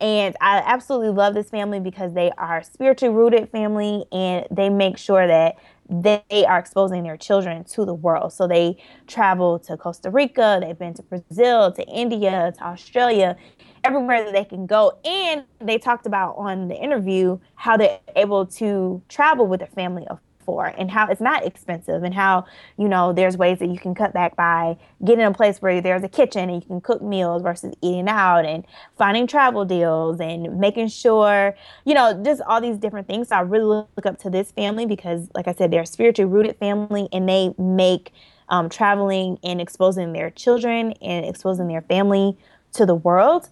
And 0.01 0.35
I 0.41 0.63
absolutely 0.65 1.11
love 1.11 1.35
this 1.35 1.51
family 1.51 1.79
because 1.79 2.15
they 2.15 2.31
are 2.39 2.63
spiritually 2.63 3.15
rooted 3.15 3.51
family 3.51 4.07
and 4.11 4.47
they 4.51 4.71
make 4.71 4.97
sure 4.97 5.27
that 5.27 5.57
they 5.91 6.45
are 6.47 6.59
exposing 6.59 7.03
their 7.03 7.17
children 7.17 7.65
to 7.65 7.85
the 7.85 7.95
world. 7.95 8.33
So 8.33 8.47
they 8.47 8.77
travel 9.07 9.59
to 9.61 9.77
Costa 9.77 10.11
Rica, 10.11 10.59
they've 10.63 10.79
been 10.79 10.95
to 10.95 11.03
Brazil, 11.03 11.73
to 11.73 11.87
India, 11.89 12.53
to 12.57 12.65
Australia, 12.65 13.37
everywhere 13.83 14.25
that 14.25 14.33
they 14.33 14.45
can 14.45 14.67
go. 14.67 14.99
And 15.05 15.45
they 15.61 15.79
talked 15.79 16.07
about 16.07 16.35
on 16.37 16.69
the 16.69 16.77
interview 16.77 17.39
how 17.57 17.77
they're 17.77 17.99
able 18.15 18.47
to 18.47 19.03
travel 19.09 19.47
with 19.47 19.61
their 19.61 19.69
family 19.69 20.07
of 20.09 20.21
for 20.45 20.67
and 20.67 20.91
how 20.91 21.07
it's 21.09 21.21
not 21.21 21.45
expensive 21.45 22.03
and 22.03 22.15
how 22.15 22.45
you 22.79 22.89
know 22.89 23.13
there's 23.13 23.37
ways 23.37 23.59
that 23.59 23.69
you 23.69 23.79
can 23.79 23.95
cut 23.95 24.13
back 24.13 24.37
by 24.37 24.77
getting 25.05 25.25
a 25.25 25.33
place 25.33 25.61
where 25.61 25.81
there's 25.81 26.03
a 26.03 26.09
kitchen 26.09 26.51
and 26.51 26.63
you 26.63 26.67
can 26.67 26.81
cook 26.81 27.03
meals 27.03 27.43
versus 27.43 27.75
eating 27.83 28.09
out 28.09 28.45
and 28.45 28.65
finding 28.97 29.27
travel 29.27 29.65
deals 29.65 30.21
and 30.21 30.59
making 30.59 30.89
sure 30.89 31.55
you 31.85 31.95
know 31.95 32.21
just 32.25 32.43
all 32.47 32.61
these 32.61 32.79
different 32.79 33.07
things. 33.07 33.29
So 33.29 33.37
i 33.37 33.41
really 33.41 33.65
look 33.65 34.07
up 34.07 34.19
to 34.21 34.31
this 34.31 34.53
family 34.53 34.87
because 34.87 35.29
like 35.35 35.49
i 35.49 35.53
said 35.53 35.71
they're 35.71 35.83
a 35.83 35.87
spiritually 35.87 36.31
rooted 36.31 36.57
family 36.57 37.09
and 37.13 37.29
they 37.29 37.55
make 37.59 38.13
um, 38.51 38.69
traveling 38.69 39.39
and 39.43 39.61
exposing 39.61 40.13
their 40.13 40.31
children 40.31 40.93
and 41.01 41.25
exposing 41.25 41.69
their 41.69 41.83
family 41.83 42.37
to 42.73 42.85
the 42.85 42.95
world. 42.95 43.49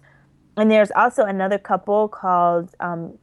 And 0.57 0.69
there's 0.69 0.91
also 0.91 1.23
another 1.23 1.57
couple 1.57 2.09
called 2.09 2.75
um, 2.79 3.17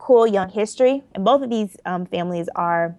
Cool 0.00 0.26
Young 0.26 0.48
History, 0.48 1.04
and 1.14 1.24
both 1.24 1.42
of 1.42 1.50
these 1.50 1.76
um, 1.84 2.06
families 2.06 2.48
are 2.56 2.96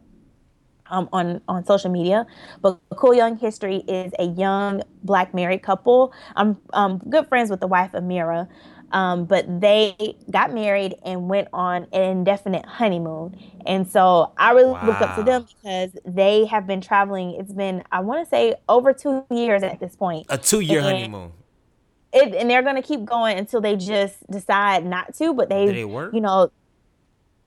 um, 0.86 1.10
on 1.12 1.42
on 1.48 1.66
social 1.66 1.90
media. 1.90 2.28
But 2.62 2.80
Cool 2.96 3.16
Young 3.16 3.38
History 3.38 3.78
is 3.88 4.14
a 4.20 4.26
young 4.26 4.84
black 5.04 5.34
married 5.34 5.64
couple. 5.64 6.14
I'm 6.36 6.58
um, 6.74 7.02
good 7.10 7.28
friends 7.28 7.50
with 7.50 7.60
the 7.60 7.66
wife 7.66 7.94
Amira, 7.94 8.48
um, 8.92 9.26
but 9.26 9.46
they 9.60 10.16
got 10.30 10.54
married 10.54 10.94
and 11.04 11.28
went 11.28 11.48
on 11.54 11.88
an 11.92 12.04
indefinite 12.04 12.68
honeymoon. 12.68 13.36
And 13.66 13.90
so 13.90 14.32
I 14.38 14.52
really 14.52 14.72
wow. 14.72 14.86
look 14.86 15.02
up 15.02 15.16
to 15.16 15.24
them 15.24 15.48
because 15.48 15.98
they 16.06 16.46
have 16.46 16.68
been 16.68 16.82
traveling. 16.82 17.32
It's 17.32 17.52
been 17.52 17.84
I 17.92 18.02
want 18.02 18.24
to 18.24 18.30
say 18.30 18.54
over 18.70 18.94
two 18.94 19.26
years 19.32 19.64
at 19.64 19.80
this 19.80 19.96
point. 19.96 20.28
A 20.30 20.38
two 20.38 20.60
year 20.60 20.84
honeymoon. 20.84 21.32
It, 22.14 22.36
and 22.36 22.48
they're 22.48 22.62
gonna 22.62 22.84
keep 22.84 23.06
going 23.06 23.40
until 23.40 23.60
they 23.60 23.76
just 23.76 24.30
decide 24.30 24.86
not 24.86 25.16
to. 25.16 25.34
But 25.34 25.50
they, 25.50 25.66
they 25.68 25.86
work? 25.86 26.14
you 26.14 26.22
know, 26.22 26.52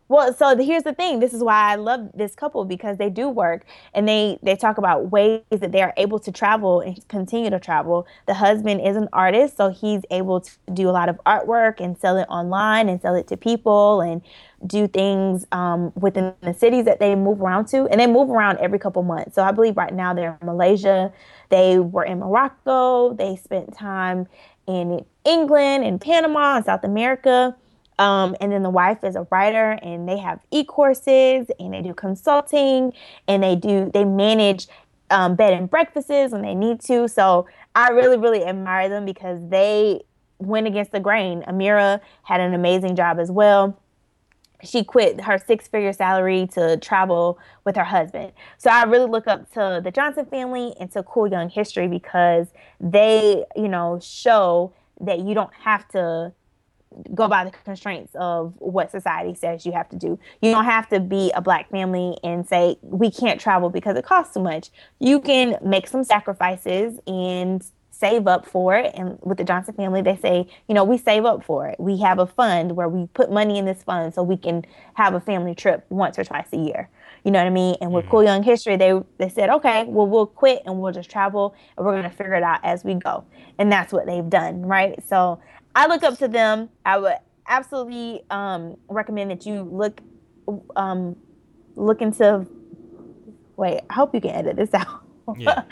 well, 0.09 0.35
so 0.35 0.56
here's 0.56 0.82
the 0.82 0.93
thing. 0.93 1.20
This 1.20 1.32
is 1.32 1.43
why 1.43 1.72
I 1.72 1.76
love 1.76 2.10
this 2.14 2.35
couple 2.35 2.66
because 2.66 2.98
they 2.98 3.09
do 3.09 3.28
work 3.28 3.64
and 3.94 4.06
they 4.06 4.39
they 4.43 4.55
talk 4.55 4.76
about 4.76 5.10
ways 5.10 5.40
that 5.51 5.72
they 5.72 5.81
are 5.81 5.94
able 5.97 6.18
to 6.18 6.31
travel 6.31 6.81
and 6.81 7.09
continue 7.09 7.48
to 7.48 7.59
travel. 7.59 8.06
The 8.26 8.35
husband 8.35 8.82
is 8.86 8.97
an 8.97 9.09
artist, 9.14 9.56
so 9.56 9.70
he's 9.70 10.02
able 10.10 10.40
to 10.43 10.51
do 10.74 10.90
a 10.90 10.93
lot 10.93 11.09
of 11.09 11.18
artwork 11.24 11.81
and 11.81 11.97
sell 11.97 12.18
it 12.18 12.26
online 12.28 12.90
and 12.90 13.01
sell 13.01 13.14
it 13.14 13.28
to 13.28 13.39
people 13.39 14.02
and 14.02 14.20
do 14.66 14.86
things 14.86 15.47
um, 15.52 15.90
within 15.94 16.35
the 16.43 16.52
cities 16.52 16.85
that 16.85 17.01
they 17.01 17.14
move 17.14 17.40
around 17.40 17.68
to. 17.68 17.86
And 17.86 17.98
they 17.98 18.06
move 18.06 18.28
around 18.28 18.59
every 18.59 18.78
couple 18.78 19.02
months. 19.02 19.35
So 19.35 19.43
I 19.43 19.52
believe 19.52 19.76
right 19.76 19.93
now 19.93 20.12
they're 20.12 20.36
in 20.39 20.47
Malaysia. 20.47 21.12
They 21.48 21.78
were 21.78 22.05
in 22.05 22.18
Morocco. 22.18 23.14
They 23.14 23.36
spent 23.36 23.74
time 23.74 24.26
in 24.66 25.05
England 25.24 25.85
and 25.85 25.98
Panama 25.98 26.56
and 26.56 26.64
South 26.64 26.85
America 26.85 27.56
um, 27.99 28.37
and 28.41 28.53
then 28.53 28.62
the 28.62 28.71
wife 28.71 29.05
is 29.05 29.16
a 29.16 29.27
writer 29.31 29.79
and 29.83 30.09
they 30.09 30.19
have 30.19 30.41
e-courses 30.51 31.47
and 31.61 31.75
they 31.75 31.83
do 31.83 31.95
consulting 31.95 32.93
and 33.29 33.43
they 33.43 33.55
do 33.57 33.91
they 33.95 34.05
manage 34.05 34.66
um, 35.11 35.37
bed 35.37 35.53
and 35.53 35.71
breakfasts 35.71 36.33
when 36.33 36.43
they 36.43 36.55
need 36.55 36.81
to. 36.83 37.09
So 37.09 37.47
I 37.75 37.91
really, 37.91 38.16
really 38.16 38.45
admire 38.45 38.89
them 38.89 39.05
because 39.05 39.39
they 39.49 40.03
went 40.39 40.66
against 40.66 40.93
the 40.93 41.01
grain. 41.01 41.43
Amira 41.43 42.01
had 42.23 42.41
an 42.41 42.55
amazing 42.55 42.97
job 42.97 43.19
as 43.19 43.31
well. 43.31 43.79
She 44.62 44.83
quit 44.83 45.21
her 45.23 45.37
six 45.39 45.69
figure 45.69 45.93
salary 45.93 46.49
to 46.55 46.79
travel 46.79 47.39
with 47.65 47.77
her 47.77 47.85
husband. 47.85 48.33
So 48.57 48.71
I 48.71 48.85
really 48.85 49.11
look 49.11 49.27
up 49.27 49.53
to 49.53 49.81
the 49.85 49.91
Johnson 49.91 50.25
family 50.25 50.75
and 50.81 50.91
to 50.93 51.03
Cool 51.03 51.29
Young 51.29 51.51
History 51.51 51.87
because 51.87 52.49
they, 52.81 53.45
you 53.57 53.69
know, 53.69 53.99
show 54.03 54.73
that 55.01 55.21
you 55.21 55.35
don't 55.35 55.53
have 55.55 55.87
to 55.89 56.33
go 57.15 57.29
by 57.29 57.45
the 57.45 57.51
constraints 57.51 58.15
of 58.15 58.55
what 58.59 58.91
society 58.91 59.35
says 59.35 59.66
you 59.66 59.73
have 59.73 59.89
to 59.91 59.97
do. 59.97 60.19
You 60.41 60.51
don't 60.51 60.65
have 60.65 60.89
to 60.91 61.01
be 61.01 61.31
a 61.35 61.41
black 61.41 61.71
family 61.71 62.16
and 62.23 62.47
say 62.47 62.77
we 62.83 63.11
can't 63.11 63.41
travel 63.41 63.71
because 63.71 63.97
it 63.97 64.05
costs 64.05 64.35
too 64.35 64.41
much. 64.41 64.71
You 65.01 65.21
can 65.21 65.59
make 65.62 65.87
some 65.89 66.05
sacrifices 66.05 66.99
and 67.07 67.65
save 67.91 68.27
up 68.27 68.45
for 68.45 68.77
it. 68.77 68.93
And 68.95 69.19
with 69.23 69.39
the 69.39 69.45
Johnson 69.45 69.75
family, 69.75 70.03
they 70.03 70.16
say, 70.16 70.47
you 70.69 70.75
know, 70.75 70.85
we 70.85 70.99
save 70.99 71.25
up 71.25 71.45
for 71.45 71.69
it. 71.69 71.79
We 71.79 71.99
have 72.01 72.19
a 72.19 72.27
fund 72.27 72.73
where 72.77 72.89
we 72.89 73.07
put 73.09 73.31
money 73.31 73.59
in 73.59 73.65
this 73.65 73.83
fund 73.83 74.12
so 74.12 74.23
we 74.23 74.37
can 74.37 74.65
have 74.95 75.15
a 75.15 75.21
family 75.21 75.55
trip 75.55 75.87
once 75.89 76.19
or 76.19 76.25
twice 76.25 76.49
a 76.53 76.57
year. 76.57 76.89
You 77.25 77.31
know 77.31 77.39
what 77.39 77.47
I 77.47 77.51
mean? 77.51 77.77
And 77.81 77.93
with 77.93 78.05
mm-hmm. 78.05 78.11
Cool 78.11 78.25
Young 78.25 78.43
History, 78.43 78.77
they 78.77 79.01
they 79.19 79.29
said, 79.29 79.49
okay, 79.49 79.85
well 79.85 80.07
we'll 80.07 80.27
quit 80.27 80.62
and 80.66 80.81
we'll 80.81 80.93
just 80.93 81.11
travel 81.11 81.55
and 81.77 81.87
we're 81.87 81.97
gonna 81.97 82.11
figure 82.11 82.35
it 82.35 82.43
out 82.43 82.61
as 82.62 82.85
we 82.85 82.95
go. 82.95 83.25
And 83.59 83.73
that's 83.73 83.93
what 83.93 84.07
they've 84.07 84.29
done, 84.29 84.62
right? 84.62 85.03
So 85.09 85.41
I 85.75 85.87
look 85.87 86.03
up 86.03 86.19
to 86.19 86.29
them. 86.29 86.71
I 86.85 86.99
would 86.99 87.17
absolutely 87.47 88.23
um, 88.31 88.77
recommend 88.89 89.31
that 89.31 89.47
you 89.47 89.63
look 89.63 90.01
um, 90.77 91.17
look 91.75 92.03
into. 92.03 92.47
Wait, 93.57 93.83
I 93.89 93.95
hope 93.95 94.15
you 94.15 94.21
can 94.21 94.31
edit 94.31 94.57
this 94.57 94.75
out. 94.75 95.03
Yeah. 95.39 95.63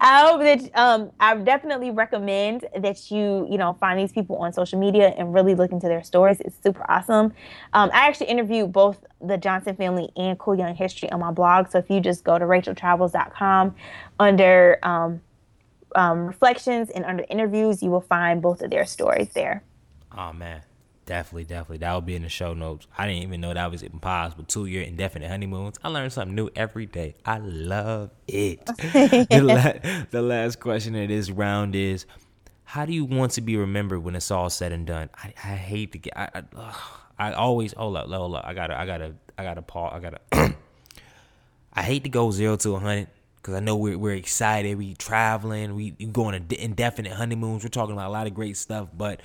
I 0.00 0.26
hope 0.26 0.40
that 0.40 0.78
um, 0.78 1.10
I 1.20 1.34
definitely 1.36 1.90
recommend 1.90 2.64
that 2.78 3.10
you 3.10 3.46
you 3.50 3.58
know 3.58 3.74
find 3.74 3.98
these 3.98 4.12
people 4.12 4.36
on 4.36 4.52
social 4.52 4.78
media 4.78 5.08
and 5.18 5.34
really 5.34 5.54
look 5.54 5.72
into 5.72 5.88
their 5.88 6.02
stories. 6.02 6.40
It's 6.40 6.56
super 6.62 6.90
awesome. 6.90 7.32
Um, 7.74 7.90
I 7.92 8.08
actually 8.08 8.28
interviewed 8.28 8.72
both 8.72 9.04
the 9.20 9.36
Johnson 9.36 9.76
family 9.76 10.10
and 10.16 10.38
Cool 10.38 10.56
Young 10.56 10.74
History 10.74 11.10
on 11.10 11.20
my 11.20 11.30
blog. 11.30 11.70
So 11.70 11.78
if 11.78 11.90
you 11.90 12.00
just 12.00 12.24
go 12.24 12.38
to 12.38 12.44
racheltravels.com 12.44 13.74
under 14.18 14.78
um, 14.82 15.20
um, 15.94 16.26
reflections 16.26 16.90
and 16.90 17.04
under 17.04 17.24
interviews, 17.28 17.82
you 17.82 17.90
will 17.90 18.00
find 18.00 18.42
both 18.42 18.62
of 18.62 18.70
their 18.70 18.86
stories 18.86 19.28
there. 19.34 19.62
Oh 20.16 20.32
man, 20.32 20.62
Definitely, 21.06 21.44
definitely. 21.44 21.78
That 21.78 21.92
will 21.92 22.00
be 22.00 22.14
in 22.14 22.22
the 22.22 22.28
show 22.28 22.54
notes. 22.54 22.86
I 22.96 23.06
didn't 23.06 23.24
even 23.24 23.40
know 23.40 23.52
that 23.52 23.70
was 23.70 23.84
even 23.84 23.98
possible. 23.98 24.44
Two 24.44 24.66
year 24.66 24.82
indefinite 24.82 25.28
honeymoons. 25.28 25.76
I 25.84 25.88
learn 25.88 26.08
something 26.10 26.34
new 26.34 26.48
every 26.56 26.86
day. 26.86 27.16
I 27.26 27.38
love 27.38 28.10
it. 28.26 28.64
the, 28.76 29.42
la- 29.42 30.04
the 30.10 30.22
last 30.22 30.60
question 30.60 30.94
of 30.96 31.08
this 31.08 31.30
round 31.30 31.74
is 31.74 32.06
How 32.64 32.86
do 32.86 32.92
you 32.92 33.04
want 33.04 33.32
to 33.32 33.42
be 33.42 33.56
remembered 33.56 34.02
when 34.02 34.16
it's 34.16 34.30
all 34.30 34.48
said 34.48 34.72
and 34.72 34.86
done? 34.86 35.10
I, 35.14 35.34
I 35.44 35.56
hate 35.56 35.92
to 35.92 35.98
get. 35.98 36.16
I, 36.16 36.42
I, 36.56 36.74
I 37.18 37.32
always 37.32 37.74
hold 37.74 37.96
up, 37.96 38.08
hold 38.08 38.34
up. 38.34 38.44
I 38.46 38.54
gotta, 38.54 38.78
I 38.78 38.86
gotta, 38.86 39.14
I 39.36 39.44
gotta 39.44 39.62
pause. 39.62 39.92
I 39.94 40.00
gotta. 40.00 40.56
I 41.74 41.82
hate 41.82 42.04
to 42.04 42.08
go 42.08 42.30
zero 42.30 42.56
to 42.56 42.76
a 42.76 42.78
hundred 42.78 43.08
because 43.44 43.54
I 43.56 43.60
know 43.60 43.76
we're 43.76 43.98
we're 43.98 44.14
excited. 44.14 44.78
We 44.78 44.94
traveling. 44.94 45.74
We 45.74 45.90
going 45.90 46.34
on 46.34 46.46
indefinite 46.48 47.12
honeymoons. 47.12 47.62
We're 47.62 47.68
talking 47.68 47.92
about 47.92 48.08
a 48.08 48.12
lot 48.12 48.26
of 48.26 48.32
great 48.32 48.56
stuff, 48.56 48.88
but 48.96 49.20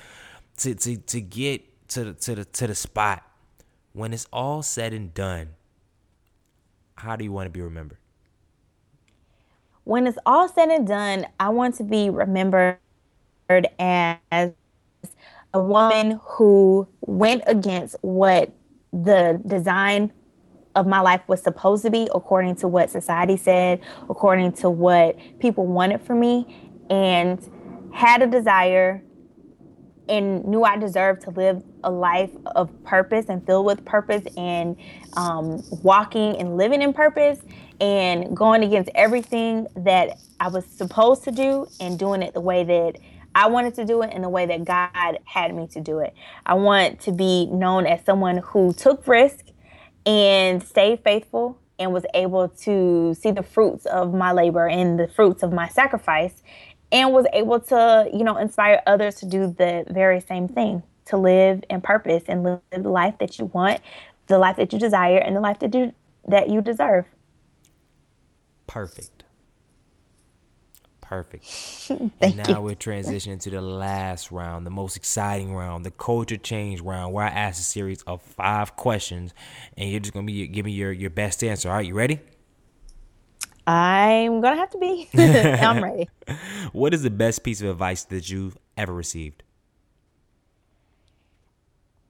to 0.57 0.75
to 0.75 0.97
to 0.97 1.21
get 1.21 1.87
to 1.89 2.03
the 2.03 2.13
to 2.13 2.35
the 2.35 2.45
to 2.45 2.67
the 2.67 2.75
spot 2.75 3.23
when 3.93 4.11
it's 4.11 4.27
all 4.33 4.61
said 4.61 4.93
and 4.93 5.13
done, 5.13 5.51
how 6.95 7.15
do 7.15 7.23
you 7.23 7.31
want 7.31 7.45
to 7.45 7.49
be 7.49 7.61
remembered? 7.61 7.97
When 9.85 10.05
it's 10.05 10.19
all 10.25 10.49
said 10.49 10.67
and 10.69 10.85
done, 10.85 11.25
I 11.39 11.47
want 11.49 11.75
to 11.75 11.83
be 11.85 12.09
remembered 12.09 12.77
as 13.79 14.51
a 15.53 15.63
woman 15.63 16.19
who 16.21 16.89
went 17.01 17.43
against 17.47 17.95
what 18.01 18.51
the 18.91 19.41
design 19.47 20.11
of 20.79 20.87
my 20.87 21.01
life 21.01 21.21
was 21.27 21.41
supposed 21.43 21.83
to 21.83 21.91
be 21.91 22.09
according 22.15 22.55
to 22.55 22.67
what 22.67 22.89
society 22.89 23.35
said, 23.35 23.81
according 24.09 24.53
to 24.53 24.69
what 24.69 25.17
people 25.39 25.67
wanted 25.67 26.01
for 26.01 26.15
me, 26.15 26.47
and 26.89 27.39
had 27.93 28.21
a 28.21 28.27
desire 28.27 29.03
and 30.07 30.43
knew 30.45 30.63
I 30.63 30.77
deserved 30.77 31.21
to 31.23 31.29
live 31.31 31.61
a 31.83 31.91
life 31.91 32.31
of 32.47 32.71
purpose 32.83 33.25
and 33.29 33.45
filled 33.45 33.65
with 33.65 33.85
purpose 33.85 34.23
and 34.37 34.75
um, 35.15 35.61
walking 35.83 36.37
and 36.37 36.57
living 36.57 36.81
in 36.81 36.93
purpose 36.93 37.39
and 37.79 38.35
going 38.35 38.63
against 38.63 38.89
everything 38.95 39.67
that 39.75 40.17
I 40.39 40.47
was 40.47 40.65
supposed 40.65 41.23
to 41.25 41.31
do 41.31 41.67
and 41.79 41.99
doing 41.99 42.23
it 42.23 42.33
the 42.33 42.41
way 42.41 42.63
that 42.63 42.97
I 43.35 43.47
wanted 43.47 43.75
to 43.75 43.85
do 43.85 44.01
it 44.01 44.11
and 44.11 44.23
the 44.23 44.29
way 44.29 44.45
that 44.47 44.65
God 44.65 45.19
had 45.25 45.53
me 45.53 45.67
to 45.67 45.81
do 45.81 45.99
it. 45.99 46.15
I 46.45 46.55
want 46.55 46.99
to 47.01 47.11
be 47.11 47.45
known 47.45 47.85
as 47.85 48.03
someone 48.03 48.37
who 48.37 48.73
took 48.73 49.07
risk 49.07 49.45
and 50.05 50.63
stayed 50.63 51.03
faithful 51.03 51.57
and 51.77 51.93
was 51.93 52.05
able 52.13 52.49
to 52.49 53.13
see 53.13 53.31
the 53.31 53.43
fruits 53.43 53.85
of 53.85 54.13
my 54.13 54.31
labor 54.31 54.67
and 54.67 54.99
the 54.99 55.07
fruits 55.07 55.43
of 55.43 55.53
my 55.53 55.67
sacrifice 55.69 56.43
and 56.91 57.13
was 57.13 57.25
able 57.33 57.59
to, 57.59 58.09
you 58.11 58.23
know, 58.23 58.37
inspire 58.37 58.81
others 58.87 59.15
to 59.15 59.25
do 59.25 59.47
the 59.47 59.85
very 59.89 60.19
same 60.19 60.47
thing, 60.47 60.83
to 61.05 61.17
live 61.17 61.63
in 61.69 61.81
purpose 61.81 62.23
and 62.27 62.43
live 62.43 62.59
the 62.71 62.89
life 62.89 63.17
that 63.19 63.39
you 63.39 63.45
want, 63.45 63.79
the 64.27 64.37
life 64.37 64.57
that 64.57 64.73
you 64.73 64.79
desire, 64.79 65.17
and 65.17 65.35
the 65.35 65.39
life 65.39 65.59
that 65.59 65.73
you 65.73 65.93
that 66.27 66.49
you 66.49 66.61
deserve. 66.61 67.05
Perfect. 68.67 69.18
Perfect. 71.09 71.43
and 72.21 72.37
now 72.37 72.57
you. 72.57 72.61
we're 72.61 72.75
transitioning 72.75 73.39
to 73.41 73.49
the 73.49 73.61
last 73.61 74.31
round, 74.31 74.63
the 74.63 74.69
most 74.69 74.95
exciting 74.95 75.55
round, 75.55 75.83
the 75.83 75.89
culture 75.89 76.37
change 76.37 76.81
round, 76.81 77.13
where 77.13 77.25
I 77.25 77.29
ask 77.29 77.59
a 77.59 77.63
series 77.63 78.03
of 78.03 78.21
five 78.21 78.75
questions, 78.75 79.33
and 79.75 79.89
you're 79.89 80.01
just 80.01 80.13
gonna 80.13 80.27
be 80.27 80.47
giving 80.47 80.71
your 80.71 80.91
your 80.91 81.09
best 81.09 81.43
answer. 81.43 81.67
All 81.67 81.77
right, 81.77 81.87
you 81.87 81.95
ready? 81.95 82.19
I'm 83.65 84.39
gonna 84.39 84.57
have 84.57 84.69
to 84.69 84.77
be. 84.77 85.09
I'm 85.15 85.83
ready. 85.83 86.07
What 86.73 86.93
is 86.93 87.01
the 87.01 87.09
best 87.09 87.43
piece 87.43 87.59
of 87.63 87.69
advice 87.69 88.03
that 88.03 88.29
you've 88.29 88.59
ever 88.77 88.93
received? 88.93 89.41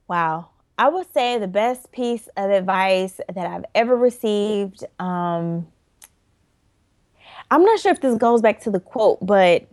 Wow. 0.08 0.50
I 0.76 0.90
would 0.90 1.10
say 1.14 1.38
the 1.38 1.48
best 1.48 1.90
piece 1.90 2.28
of 2.36 2.50
advice 2.50 3.18
that 3.34 3.46
I've 3.46 3.64
ever 3.74 3.96
received. 3.96 4.84
Um, 4.98 5.68
I'm 7.50 7.64
not 7.64 7.80
sure 7.80 7.92
if 7.92 8.00
this 8.00 8.16
goes 8.16 8.40
back 8.40 8.60
to 8.62 8.70
the 8.70 8.80
quote, 8.80 9.18
but 9.24 9.66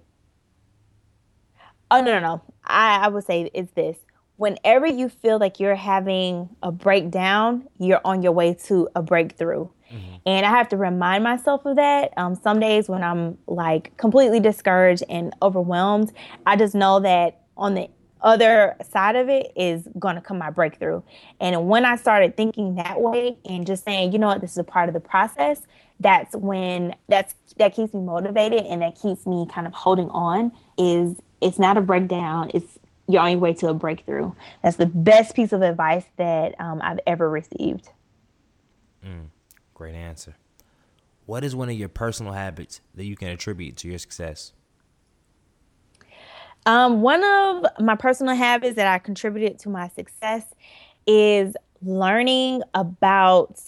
oh 1.92 2.02
no, 2.02 2.20
no, 2.20 2.20
no. 2.20 2.42
I, 2.64 3.06
I 3.06 3.08
would 3.08 3.26
say 3.26 3.50
it's 3.54 3.72
this. 3.74 3.98
Whenever 4.38 4.86
you 4.86 5.10
feel 5.10 5.40
like 5.40 5.60
you're 5.60 5.76
having 5.76 6.50
a 6.62 6.72
breakdown, 6.72 7.68
you're 7.80 8.02
on 8.06 8.22
your 8.22 8.34
way 8.34 8.54
to 8.66 8.88
a 8.96 9.02
breakthrough. 9.02 9.68
Mm-hmm. 9.92 10.16
And 10.26 10.46
I 10.46 10.50
have 10.50 10.70
to 10.70 10.78
remind 10.78 11.24
myself 11.24 11.66
of 11.66 11.78
that. 11.78 12.14
Um, 12.18 12.36
some 12.36 12.60
days 12.60 12.90
when 12.90 13.04
I'm 13.04 13.38
like 13.48 13.96
completely 13.98 14.40
discouraged 14.40 15.04
and 15.10 15.34
overwhelmed, 15.42 16.12
I 16.46 16.56
just 16.56 16.76
know 16.76 17.00
that 17.00 17.42
on 17.56 17.74
the 17.74 17.90
other 18.22 18.76
side 18.90 19.16
of 19.16 19.30
it 19.30 19.52
is 19.56 19.88
going 20.00 20.16
to 20.16 20.22
come 20.22 20.38
my 20.38 20.50
breakthrough. 20.50 21.02
And 21.40 21.68
when 21.68 21.86
I 21.86 21.96
started 21.96 22.36
thinking 22.36 22.76
that 22.76 23.00
way 23.00 23.38
and 23.46 23.66
just 23.66 23.86
saying, 23.86 24.12
you 24.12 24.20
know 24.20 24.28
what, 24.28 24.42
this 24.42 24.52
is 24.52 24.58
a 24.58 24.64
part 24.64 24.90
of 24.90 24.94
the 24.94 25.00
process, 25.00 25.62
that's 26.00 26.36
when 26.36 26.96
that's 27.08 27.36
that 27.58 27.74
keeps 27.76 27.94
me 27.94 28.02
motivated 28.02 28.66
and 28.66 28.82
that 28.82 29.00
keeps 29.00 29.26
me 29.26 29.48
kind 29.52 29.66
of 29.66 29.74
holding 29.74 30.10
on 30.10 30.52
is 30.78 31.18
it's 31.42 31.60
not 31.60 31.78
a 31.78 31.82
breakdown 31.82 32.52
it's 32.54 32.78
your 33.08 33.22
only 33.22 33.36
way 33.36 33.54
to 33.54 33.68
a 33.68 33.74
breakthrough 33.74 34.32
that's 34.62 34.78
the 34.78 34.86
best 34.86 35.36
piece 35.36 35.54
of 35.54 35.62
advice 35.62 36.06
that 36.18 36.54
um, 36.60 36.80
i've 36.84 37.00
ever 37.08 37.30
received 37.30 37.90
mm. 39.04 39.28
Great 39.78 39.94
answer. 39.94 40.36
What 41.28 41.44
is 41.44 41.56
one 41.56 41.70
of 41.70 41.76
your 41.76 41.88
personal 41.88 42.34
habits 42.34 42.82
that 42.96 43.06
you 43.06 43.16
can 43.16 43.28
attribute 43.28 43.78
to 43.78 43.88
your 43.88 44.00
success? 44.00 44.54
Um, 46.66 47.04
one 47.04 47.24
of 47.24 47.64
my 47.80 47.94
personal 47.94 48.36
habits 48.36 48.76
that 48.78 48.88
I 48.88 48.98
contributed 48.98 49.60
to 49.60 49.70
my 49.70 49.88
success 49.90 50.44
is 51.06 51.56
learning 51.84 52.64
about 52.74 53.60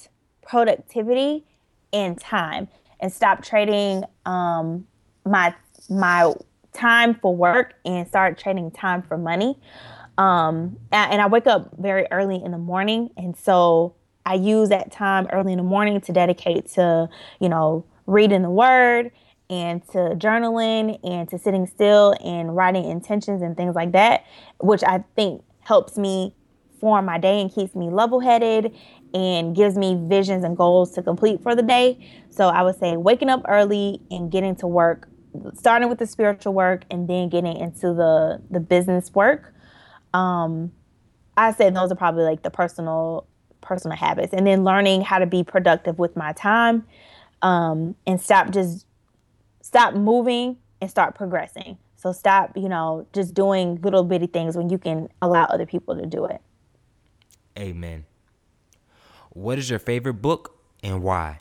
productivity 0.41 1.45
and 1.93 2.19
time 2.19 2.67
and 2.99 3.11
stop 3.11 3.43
trading 3.43 4.03
um, 4.25 4.85
my 5.25 5.53
my 5.89 6.33
time 6.73 7.15
for 7.15 7.35
work 7.35 7.73
and 7.85 8.07
start 8.07 8.37
trading 8.37 8.71
time 8.71 9.01
for 9.01 9.17
money. 9.17 9.59
Um, 10.17 10.77
and, 10.91 11.13
and 11.13 11.21
I 11.21 11.27
wake 11.27 11.47
up 11.47 11.71
very 11.77 12.05
early 12.11 12.41
in 12.43 12.51
the 12.51 12.57
morning, 12.57 13.09
and 13.17 13.35
so 13.37 13.95
I 14.25 14.35
use 14.35 14.69
that 14.69 14.91
time 14.91 15.27
early 15.31 15.53
in 15.53 15.57
the 15.57 15.63
morning 15.63 16.01
to 16.01 16.11
dedicate 16.11 16.67
to, 16.73 17.09
you 17.39 17.49
know, 17.49 17.85
reading 18.05 18.41
the 18.41 18.49
word 18.49 19.11
and 19.49 19.85
to 19.89 19.97
journaling 20.15 20.99
and 21.03 21.27
to 21.29 21.39
sitting 21.39 21.65
still 21.65 22.15
and 22.23 22.55
writing 22.55 22.85
intentions 22.85 23.41
and 23.41 23.57
things 23.57 23.75
like 23.75 23.93
that, 23.93 24.25
which 24.59 24.83
I 24.83 25.03
think 25.15 25.43
helps 25.61 25.97
me 25.97 26.35
form 26.79 27.05
my 27.05 27.17
day 27.17 27.41
and 27.41 27.51
keeps 27.53 27.75
me 27.75 27.89
level 27.89 28.19
headed 28.19 28.75
and 29.13 29.55
gives 29.55 29.75
me 29.75 29.97
visions 29.99 30.43
and 30.43 30.55
goals 30.55 30.91
to 30.91 31.01
complete 31.01 31.41
for 31.41 31.55
the 31.55 31.63
day. 31.63 31.97
So 32.29 32.47
I 32.47 32.61
would 32.61 32.79
say 32.79 32.97
waking 32.97 33.29
up 33.29 33.43
early 33.47 34.01
and 34.11 34.31
getting 34.31 34.55
to 34.57 34.67
work, 34.67 35.09
starting 35.55 35.89
with 35.89 35.99
the 35.99 36.07
spiritual 36.07 36.53
work 36.53 36.83
and 36.91 37.07
then 37.07 37.29
getting 37.29 37.57
into 37.57 37.93
the 37.93 38.41
the 38.49 38.59
business 38.59 39.13
work. 39.13 39.53
Um, 40.13 40.71
I 41.37 41.53
said 41.53 41.75
those 41.75 41.91
are 41.91 41.95
probably 41.95 42.23
like 42.23 42.43
the 42.43 42.51
personal 42.51 43.25
personal 43.61 43.97
habits 43.97 44.33
and 44.33 44.45
then 44.45 44.63
learning 44.63 45.01
how 45.01 45.19
to 45.19 45.25
be 45.25 45.43
productive 45.43 45.99
with 45.99 46.15
my 46.15 46.33
time 46.33 46.85
um, 47.41 47.95
and 48.05 48.21
stop 48.21 48.51
just 48.51 48.85
stop 49.61 49.93
moving 49.93 50.57
and 50.81 50.89
start 50.89 51.15
progressing 51.15 51.77
so 51.95 52.11
stop 52.11 52.55
you 52.55 52.69
know 52.69 53.05
just 53.13 53.33
doing 53.33 53.79
little 53.81 54.03
bitty 54.03 54.27
things 54.27 54.55
when 54.55 54.69
you 54.69 54.77
can 54.77 55.09
allow 55.21 55.43
other 55.45 55.65
people 55.65 55.95
to 55.95 56.05
do 56.05 56.25
it 56.25 56.41
amen 57.57 58.05
what 59.39 59.57
is 59.57 59.69
your 59.69 59.79
favorite 59.79 60.21
book 60.21 60.55
and 60.83 61.01
why 61.01 61.39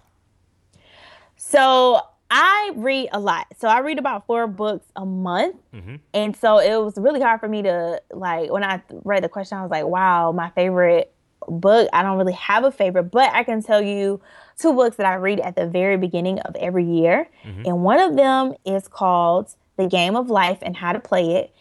so 1.36 2.00
I 2.30 2.72
read 2.76 3.08
a 3.12 3.18
lot. 3.18 3.46
So 3.58 3.68
I 3.68 3.78
read 3.78 3.98
about 3.98 4.26
four 4.26 4.46
books 4.46 4.86
a 4.96 5.06
month. 5.06 5.56
Mm-hmm. 5.74 5.96
And 6.12 6.36
so 6.36 6.58
it 6.58 6.76
was 6.76 6.98
really 6.98 7.20
hard 7.20 7.40
for 7.40 7.48
me 7.48 7.62
to 7.62 8.02
like 8.12 8.50
when 8.50 8.62
I 8.62 8.82
read 9.04 9.24
the 9.24 9.28
question, 9.28 9.56
I 9.56 9.62
was 9.62 9.70
like, 9.70 9.86
wow, 9.86 10.32
my 10.32 10.50
favorite 10.50 11.12
book. 11.48 11.88
I 11.92 12.02
don't 12.02 12.18
really 12.18 12.34
have 12.34 12.64
a 12.64 12.70
favorite, 12.70 13.04
but 13.04 13.32
I 13.32 13.44
can 13.44 13.62
tell 13.62 13.80
you 13.80 14.20
two 14.58 14.74
books 14.74 14.96
that 14.96 15.06
I 15.06 15.14
read 15.14 15.40
at 15.40 15.56
the 15.56 15.66
very 15.66 15.96
beginning 15.96 16.40
of 16.40 16.54
every 16.56 16.84
year. 16.84 17.30
Mm-hmm. 17.44 17.62
And 17.64 17.82
one 17.82 18.00
of 18.00 18.16
them 18.16 18.54
is 18.66 18.88
called 18.88 19.54
The 19.76 19.86
Game 19.86 20.16
of 20.16 20.28
Life 20.28 20.58
and 20.60 20.76
How 20.76 20.92
to 20.92 21.00
Play 21.00 21.36
It. 21.36 21.54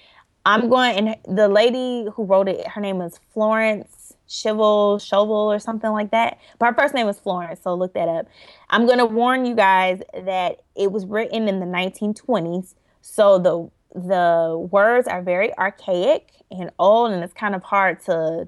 I'm 0.46 0.70
going, 0.70 0.98
and 0.98 1.16
the 1.28 1.50
lady 1.50 2.08
who 2.14 2.24
wrote 2.24 2.48
it, 2.48 2.66
her 2.70 2.80
name 2.80 3.02
is 3.02 3.20
Florence 3.34 3.97
Scovel, 4.28 5.00
Shovel, 5.00 5.52
or 5.52 5.60
something 5.60 5.92
like 5.92 6.12
that. 6.12 6.38
But 6.60 6.68
her 6.68 6.74
first 6.74 6.94
name 6.94 7.08
is 7.08 7.20
Florence, 7.20 7.62
so 7.64 7.74
look 7.74 7.94
that 7.94 8.10
up. 8.10 8.28
I'm 8.70 8.86
going 8.86 9.00
to 9.00 9.06
warn 9.06 9.46
you 9.46 9.56
guys 9.56 10.02
that 10.14 10.62
it 10.76 10.92
was 10.92 11.06
written 11.06 11.48
in 11.48 11.60
the 11.60 11.66
1920s. 11.66 12.76
So 13.02 13.40
the 13.40 13.70
the 13.96 14.68
words 14.70 15.08
are 15.08 15.22
very 15.22 15.58
archaic 15.58 16.30
and 16.52 16.72
old, 16.78 17.12
and 17.12 17.24
it's 17.24 17.34
kind 17.34 17.56
of 17.56 17.64
hard 17.64 18.02
to 18.06 18.48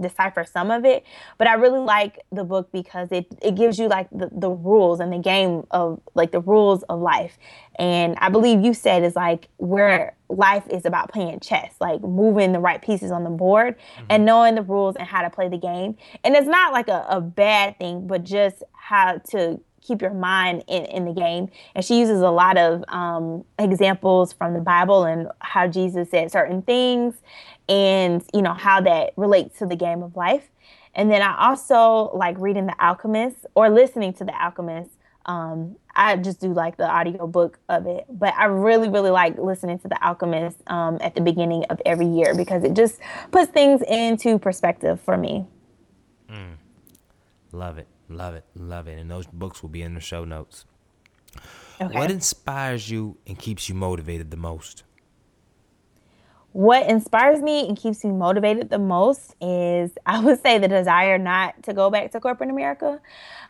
decipher 0.00 0.44
some 0.44 0.70
of 0.70 0.84
it. 0.84 1.04
But 1.38 1.48
I 1.48 1.54
really 1.54 1.80
like 1.80 2.20
the 2.32 2.44
book 2.44 2.70
because 2.72 3.08
it, 3.10 3.26
it 3.42 3.54
gives 3.54 3.78
you 3.78 3.88
like 3.88 4.08
the, 4.10 4.28
the 4.32 4.50
rules 4.50 5.00
and 5.00 5.12
the 5.12 5.18
game 5.18 5.66
of 5.70 6.00
like 6.14 6.32
the 6.32 6.40
rules 6.40 6.82
of 6.84 7.00
life. 7.00 7.38
And 7.78 8.16
I 8.18 8.28
believe 8.28 8.64
you 8.64 8.74
said 8.74 9.02
is 9.04 9.16
like 9.16 9.48
where 9.58 10.14
life 10.28 10.64
is 10.70 10.86
about 10.86 11.12
playing 11.12 11.40
chess, 11.40 11.74
like 11.80 12.02
moving 12.02 12.52
the 12.52 12.58
right 12.58 12.80
pieces 12.82 13.10
on 13.10 13.24
the 13.24 13.30
board 13.30 13.76
mm-hmm. 13.76 14.06
and 14.10 14.24
knowing 14.24 14.54
the 14.54 14.62
rules 14.62 14.96
and 14.96 15.06
how 15.06 15.22
to 15.22 15.30
play 15.30 15.48
the 15.48 15.58
game. 15.58 15.96
And 16.24 16.34
it's 16.34 16.48
not 16.48 16.72
like 16.72 16.88
a, 16.88 17.06
a 17.08 17.20
bad 17.20 17.78
thing, 17.78 18.06
but 18.06 18.24
just 18.24 18.62
how 18.72 19.18
to 19.30 19.60
keep 19.86 20.02
your 20.02 20.12
mind 20.12 20.64
in, 20.66 20.84
in 20.86 21.04
the 21.04 21.12
game. 21.12 21.48
And 21.74 21.84
she 21.84 21.98
uses 21.98 22.20
a 22.20 22.30
lot 22.30 22.58
of 22.58 22.84
um, 22.88 23.44
examples 23.58 24.32
from 24.32 24.52
the 24.52 24.60
Bible 24.60 25.04
and 25.04 25.28
how 25.38 25.68
Jesus 25.68 26.10
said 26.10 26.32
certain 26.32 26.62
things 26.62 27.14
and, 27.68 28.24
you 28.32 28.42
know, 28.42 28.54
how 28.54 28.80
that 28.80 29.12
relates 29.16 29.58
to 29.58 29.66
the 29.66 29.76
game 29.76 30.02
of 30.02 30.16
life. 30.16 30.48
And 30.94 31.10
then 31.10 31.22
I 31.22 31.48
also 31.48 32.10
like 32.16 32.36
reading 32.38 32.66
The 32.66 32.76
Alchemist 32.80 33.46
or 33.54 33.68
listening 33.68 34.12
to 34.14 34.24
The 34.24 34.42
Alchemist. 34.42 34.90
Um, 35.26 35.76
I 35.94 36.16
just 36.16 36.40
do 36.40 36.52
like 36.52 36.76
the 36.76 36.88
audio 36.88 37.26
book 37.26 37.58
of 37.68 37.86
it, 37.86 38.06
but 38.08 38.32
I 38.34 38.44
really, 38.44 38.88
really 38.88 39.10
like 39.10 39.38
listening 39.38 39.78
to 39.80 39.88
The 39.88 40.02
Alchemist 40.06 40.58
um, 40.68 40.98
at 41.00 41.14
the 41.14 41.20
beginning 41.20 41.64
of 41.64 41.80
every 41.84 42.06
year 42.06 42.34
because 42.34 42.62
it 42.64 42.74
just 42.74 43.00
puts 43.32 43.50
things 43.50 43.82
into 43.82 44.38
perspective 44.38 45.00
for 45.00 45.16
me. 45.16 45.46
Mm. 46.30 46.54
Love 47.52 47.78
it. 47.78 47.88
Love 48.08 48.34
it, 48.34 48.44
love 48.54 48.86
it. 48.86 48.98
And 48.98 49.10
those 49.10 49.26
books 49.26 49.62
will 49.62 49.68
be 49.68 49.82
in 49.82 49.94
the 49.94 50.00
show 50.00 50.24
notes. 50.24 50.64
Okay. 51.80 51.98
What 51.98 52.10
inspires 52.10 52.88
you 52.88 53.18
and 53.26 53.38
keeps 53.38 53.68
you 53.68 53.74
motivated 53.74 54.30
the 54.30 54.36
most? 54.36 54.84
What 56.56 56.88
inspires 56.88 57.42
me 57.42 57.68
and 57.68 57.76
keeps 57.76 58.02
me 58.02 58.12
motivated 58.12 58.70
the 58.70 58.78
most 58.78 59.34
is, 59.42 59.90
I 60.06 60.20
would 60.20 60.40
say, 60.40 60.56
the 60.56 60.68
desire 60.68 61.18
not 61.18 61.62
to 61.64 61.74
go 61.74 61.90
back 61.90 62.12
to 62.12 62.20
corporate 62.20 62.48
America. 62.48 62.98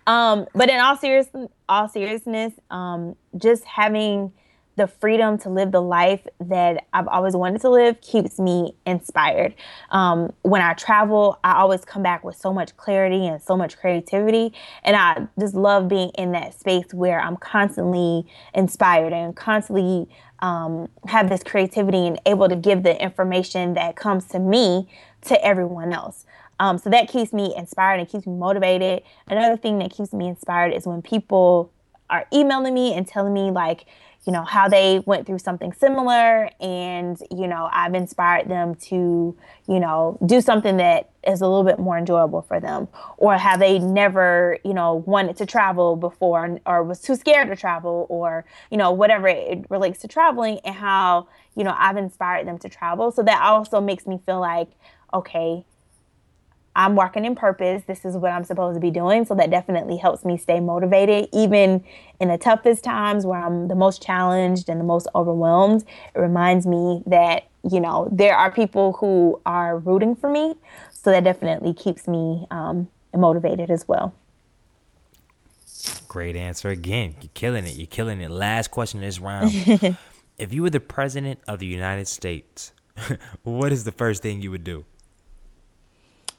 Um, 0.08 0.46
but 0.56 0.68
in 0.68 0.80
all 0.80 0.96
serious, 0.96 1.28
all 1.68 1.88
seriousness, 1.88 2.52
um, 2.68 3.14
just 3.38 3.64
having 3.64 4.32
the 4.74 4.88
freedom 4.88 5.38
to 5.38 5.48
live 5.48 5.72
the 5.72 5.80
life 5.80 6.26
that 6.40 6.84
I've 6.92 7.08
always 7.08 7.34
wanted 7.34 7.60
to 7.62 7.70
live 7.70 8.00
keeps 8.00 8.40
me 8.40 8.74
inspired. 8.84 9.54
Um, 9.90 10.32
when 10.42 10.60
I 10.60 10.74
travel, 10.74 11.38
I 11.44 11.60
always 11.60 11.84
come 11.84 12.02
back 12.02 12.24
with 12.24 12.36
so 12.36 12.52
much 12.52 12.76
clarity 12.76 13.26
and 13.26 13.40
so 13.40 13.56
much 13.56 13.78
creativity. 13.78 14.52
And 14.82 14.96
I 14.96 15.28
just 15.40 15.54
love 15.54 15.88
being 15.88 16.10
in 16.18 16.32
that 16.32 16.58
space 16.58 16.92
where 16.92 17.20
I'm 17.20 17.36
constantly 17.36 18.26
inspired 18.52 19.12
and 19.12 19.34
constantly 19.34 20.08
um, 20.40 20.88
have 21.06 21.28
this 21.28 21.42
creativity 21.42 22.06
and 22.06 22.20
able 22.26 22.48
to 22.48 22.56
give 22.56 22.82
the 22.82 23.00
information 23.02 23.74
that 23.74 23.96
comes 23.96 24.26
to 24.26 24.38
me 24.38 24.88
to 25.22 25.44
everyone 25.44 25.92
else. 25.92 26.26
Um, 26.58 26.78
so 26.78 26.88
that 26.90 27.08
keeps 27.08 27.32
me 27.32 27.54
inspired 27.56 28.00
and 28.00 28.08
keeps 28.08 28.26
me 28.26 28.34
motivated. 28.34 29.02
Another 29.28 29.56
thing 29.56 29.78
that 29.78 29.90
keeps 29.90 30.12
me 30.12 30.28
inspired 30.28 30.72
is 30.72 30.86
when 30.86 31.02
people 31.02 31.70
are 32.08 32.26
emailing 32.32 32.72
me 32.72 32.94
and 32.94 33.06
telling 33.06 33.34
me, 33.34 33.50
like, 33.50 33.86
you 34.24 34.32
know, 34.32 34.42
how 34.42 34.68
they 34.68 35.00
went 35.06 35.26
through 35.26 35.38
something 35.38 35.72
similar. 35.72 36.50
And, 36.60 37.16
you 37.30 37.46
know, 37.46 37.68
I've 37.72 37.94
inspired 37.94 38.48
them 38.48 38.74
to, 38.74 39.36
you 39.68 39.80
know, 39.80 40.18
do 40.26 40.40
something 40.40 40.78
that 40.78 41.10
is 41.26 41.40
a 41.40 41.46
little 41.46 41.64
bit 41.64 41.78
more 41.78 41.96
enjoyable 41.96 42.42
for 42.42 42.58
them. 42.60 42.88
Or 43.18 43.36
have 43.36 43.60
they 43.60 43.78
never, 43.78 44.58
you 44.64 44.74
know, 44.74 44.94
wanted 45.06 45.36
to 45.36 45.46
travel 45.46 45.96
before 45.96 46.58
or 46.66 46.82
was 46.82 47.00
too 47.00 47.14
scared 47.14 47.48
to 47.48 47.56
travel 47.56 48.06
or, 48.08 48.44
you 48.70 48.76
know, 48.76 48.90
whatever 48.90 49.28
it 49.28 49.64
relates 49.70 50.00
to 50.00 50.08
traveling 50.08 50.58
and 50.64 50.74
how, 50.74 51.28
you 51.54 51.64
know, 51.64 51.74
I've 51.76 51.96
inspired 51.96 52.46
them 52.46 52.58
to 52.58 52.68
travel. 52.68 53.10
So 53.10 53.22
that 53.22 53.40
also 53.42 53.80
makes 53.80 54.06
me 54.06 54.20
feel 54.26 54.40
like, 54.40 54.68
okay, 55.14 55.64
I'm 56.76 56.94
working 56.94 57.24
in 57.24 57.34
purpose. 57.34 57.82
This 57.86 58.04
is 58.04 58.16
what 58.16 58.30
I'm 58.30 58.44
supposed 58.44 58.76
to 58.76 58.80
be 58.80 58.90
doing. 58.90 59.24
So 59.24 59.34
that 59.34 59.50
definitely 59.50 59.96
helps 59.96 60.26
me 60.26 60.36
stay 60.36 60.60
motivated, 60.60 61.30
even 61.32 61.82
in 62.20 62.28
the 62.28 62.36
toughest 62.36 62.84
times 62.84 63.24
where 63.24 63.40
I'm 63.40 63.68
the 63.68 63.74
most 63.74 64.02
challenged 64.02 64.68
and 64.68 64.78
the 64.78 64.84
most 64.84 65.08
overwhelmed. 65.14 65.84
It 66.14 66.18
reminds 66.18 66.66
me 66.66 67.02
that, 67.06 67.48
you 67.68 67.80
know, 67.80 68.08
there 68.12 68.36
are 68.36 68.52
people 68.52 68.92
who 68.92 69.40
are 69.46 69.78
rooting 69.78 70.14
for 70.14 70.28
me. 70.28 70.54
So 70.92 71.10
that 71.10 71.24
definitely 71.24 71.72
keeps 71.72 72.06
me 72.06 72.46
um, 72.50 72.88
motivated 73.14 73.70
as 73.70 73.88
well. 73.88 74.14
Great 76.08 76.36
answer 76.36 76.68
again. 76.68 77.16
You're 77.22 77.30
killing 77.32 77.66
it. 77.66 77.74
You're 77.76 77.86
killing 77.86 78.20
it. 78.20 78.30
Last 78.30 78.70
question 78.70 79.00
this 79.00 79.18
round. 79.18 79.50
if 80.38 80.52
you 80.52 80.62
were 80.62 80.70
the 80.70 80.80
president 80.80 81.40
of 81.48 81.58
the 81.58 81.66
United 81.66 82.06
States, 82.06 82.72
what 83.44 83.72
is 83.72 83.84
the 83.84 83.92
first 83.92 84.22
thing 84.22 84.42
you 84.42 84.50
would 84.50 84.64
do? 84.64 84.84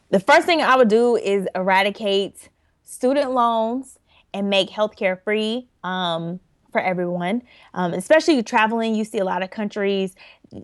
The 0.09 0.19
first 0.19 0.45
thing 0.45 0.61
I 0.61 0.77
would 0.77 0.87
do 0.87 1.17
is 1.17 1.47
eradicate 1.53 2.49
student 2.83 3.31
loans 3.31 3.99
and 4.33 4.49
make 4.49 4.69
healthcare 4.69 5.21
free 5.21 5.67
um, 5.83 6.39
for 6.71 6.79
everyone. 6.79 7.41
Um, 7.73 7.93
especially 7.93 8.41
traveling, 8.43 8.95
you 8.95 9.03
see 9.03 9.17
a 9.17 9.25
lot 9.25 9.43
of 9.43 9.49
countries, 9.49 10.15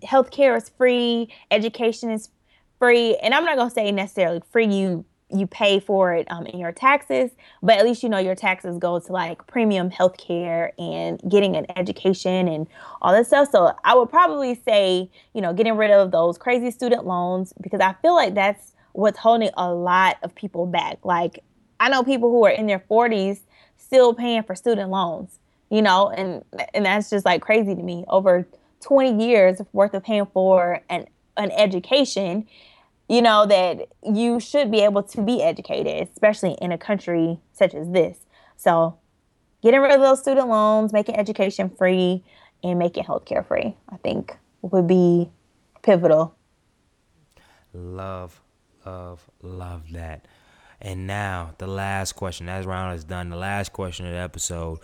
healthcare 0.02 0.56
is 0.56 0.70
free, 0.70 1.30
education 1.50 2.10
is 2.10 2.30
free, 2.78 3.16
and 3.16 3.34
I'm 3.34 3.44
not 3.44 3.56
gonna 3.56 3.70
say 3.70 3.90
necessarily 3.92 4.40
free. 4.50 4.66
You 4.66 5.04
you 5.30 5.46
pay 5.46 5.80
for 5.80 6.14
it 6.14 6.30
um, 6.30 6.46
in 6.46 6.60
your 6.60 6.70
taxes, 6.70 7.30
but 7.62 7.76
at 7.78 7.84
least 7.84 8.02
you 8.02 8.08
know 8.08 8.18
your 8.18 8.34
taxes 8.34 8.78
go 8.78 9.00
to 9.00 9.12
like 9.12 9.46
premium 9.46 9.90
healthcare 9.90 10.70
and 10.78 11.20
getting 11.28 11.56
an 11.56 11.66
education 11.76 12.46
and 12.46 12.66
all 13.02 13.12
that 13.12 13.26
stuff. 13.26 13.48
So 13.50 13.74
I 13.84 13.94
would 13.94 14.10
probably 14.10 14.54
say, 14.54 15.10
you 15.32 15.40
know, 15.40 15.52
getting 15.52 15.76
rid 15.76 15.90
of 15.90 16.12
those 16.12 16.38
crazy 16.38 16.70
student 16.70 17.04
loans 17.04 17.52
because 17.60 17.80
I 17.80 17.94
feel 18.00 18.14
like 18.14 18.34
that's 18.34 18.73
what's 18.94 19.18
holding 19.18 19.50
a 19.56 19.72
lot 19.72 20.16
of 20.22 20.34
people 20.34 20.66
back. 20.66 20.98
Like 21.04 21.40
I 21.78 21.88
know 21.90 22.02
people 22.02 22.30
who 22.30 22.44
are 22.46 22.50
in 22.50 22.66
their 22.66 22.78
40s 22.78 23.40
still 23.76 24.14
paying 24.14 24.42
for 24.44 24.54
student 24.54 24.90
loans, 24.90 25.38
you 25.68 25.82
know, 25.82 26.10
and 26.10 26.42
and 26.72 26.86
that's 26.86 27.10
just 27.10 27.26
like 27.26 27.42
crazy 27.42 27.74
to 27.74 27.82
me. 27.82 28.04
Over 28.08 28.46
20 28.80 29.24
years 29.24 29.60
worth 29.72 29.94
of 29.94 30.02
paying 30.02 30.26
for 30.26 30.80
an 30.88 31.06
an 31.36 31.50
education, 31.50 32.46
you 33.08 33.20
know, 33.20 33.44
that 33.46 33.88
you 34.04 34.38
should 34.38 34.70
be 34.70 34.80
able 34.80 35.02
to 35.02 35.22
be 35.22 35.42
educated, 35.42 36.08
especially 36.08 36.56
in 36.62 36.70
a 36.70 36.78
country 36.78 37.38
such 37.52 37.74
as 37.74 37.90
this. 37.90 38.18
So 38.56 38.96
getting 39.60 39.80
rid 39.80 39.92
of 39.92 40.00
those 40.00 40.20
student 40.20 40.48
loans, 40.48 40.92
making 40.92 41.16
education 41.16 41.68
free, 41.68 42.22
and 42.62 42.78
making 42.78 43.04
healthcare 43.04 43.44
free, 43.44 43.76
I 43.88 43.96
think 43.96 44.36
would 44.62 44.86
be 44.86 45.28
pivotal. 45.82 46.36
Love 47.74 48.40
love, 48.86 49.24
love 49.42 49.92
that. 49.92 50.26
And 50.80 51.06
now 51.06 51.54
the 51.58 51.66
last 51.66 52.12
question. 52.12 52.48
As 52.48 52.66
round 52.66 52.96
is 52.96 53.04
done, 53.04 53.30
the 53.30 53.36
last 53.36 53.72
question 53.72 54.06
of 54.06 54.12
the 54.12 54.18
episode, 54.18 54.80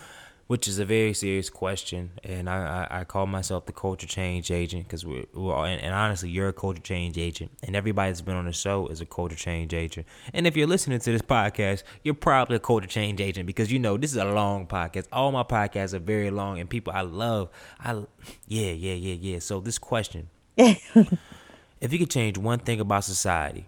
which 0.47 0.67
is 0.67 0.79
a 0.79 0.85
very 0.85 1.13
serious 1.15 1.49
question, 1.49 2.11
and 2.25 2.49
I 2.49 2.87
I, 2.91 3.01
I 3.01 3.05
call 3.05 3.27
myself 3.27 3.67
the 3.67 3.73
culture 3.73 4.07
change 4.07 4.51
agent 4.51 4.85
because 4.85 5.05
we're, 5.05 5.27
we're 5.33 5.55
all, 5.55 5.65
and, 5.65 5.81
and, 5.81 5.95
honestly, 5.95 6.29
you're 6.29 6.49
a 6.49 6.53
culture 6.53 6.83
change 6.83 7.19
agent, 7.19 7.53
and 7.63 7.77
everybody 7.77 8.11
that's 8.11 8.21
been 8.21 8.35
on 8.35 8.47
the 8.47 8.53
show 8.53 8.89
is 8.89 9.01
a 9.01 9.07
culture 9.07 9.37
change 9.37 9.75
agent. 9.75 10.09
And 10.33 10.47
if 10.47 10.57
you're 10.57 10.67
listening 10.67 10.99
to 10.99 11.13
this 11.13 11.23
podcast, 11.23 11.85
you're 12.03 12.15
probably 12.15 12.57
a 12.57 12.61
culture 12.61 12.89
change 12.89 13.21
agent 13.21 13.47
because 13.47 13.71
you 13.71 13.79
know 13.79 13.97
this 13.97 14.11
is 14.11 14.17
a 14.17 14.25
long 14.25 14.67
podcast. 14.67 15.07
All 15.13 15.31
my 15.31 15.45
podcasts 15.45 15.95
are 15.95 16.01
very 16.01 16.31
long, 16.31 16.59
and 16.59 16.69
people 16.69 16.93
I 16.93 17.03
love, 17.03 17.51
I 17.79 17.93
yeah 18.49 18.73
yeah 18.73 18.95
yeah 18.95 19.15
yeah. 19.21 19.39
So 19.39 19.61
this 19.61 19.79
question. 19.79 20.31
if 20.57 21.93
you 21.93 21.99
could 21.99 22.11
change 22.11 22.39
one 22.39 22.59
thing 22.59 22.81
about 22.81 23.05
society, 23.05 23.67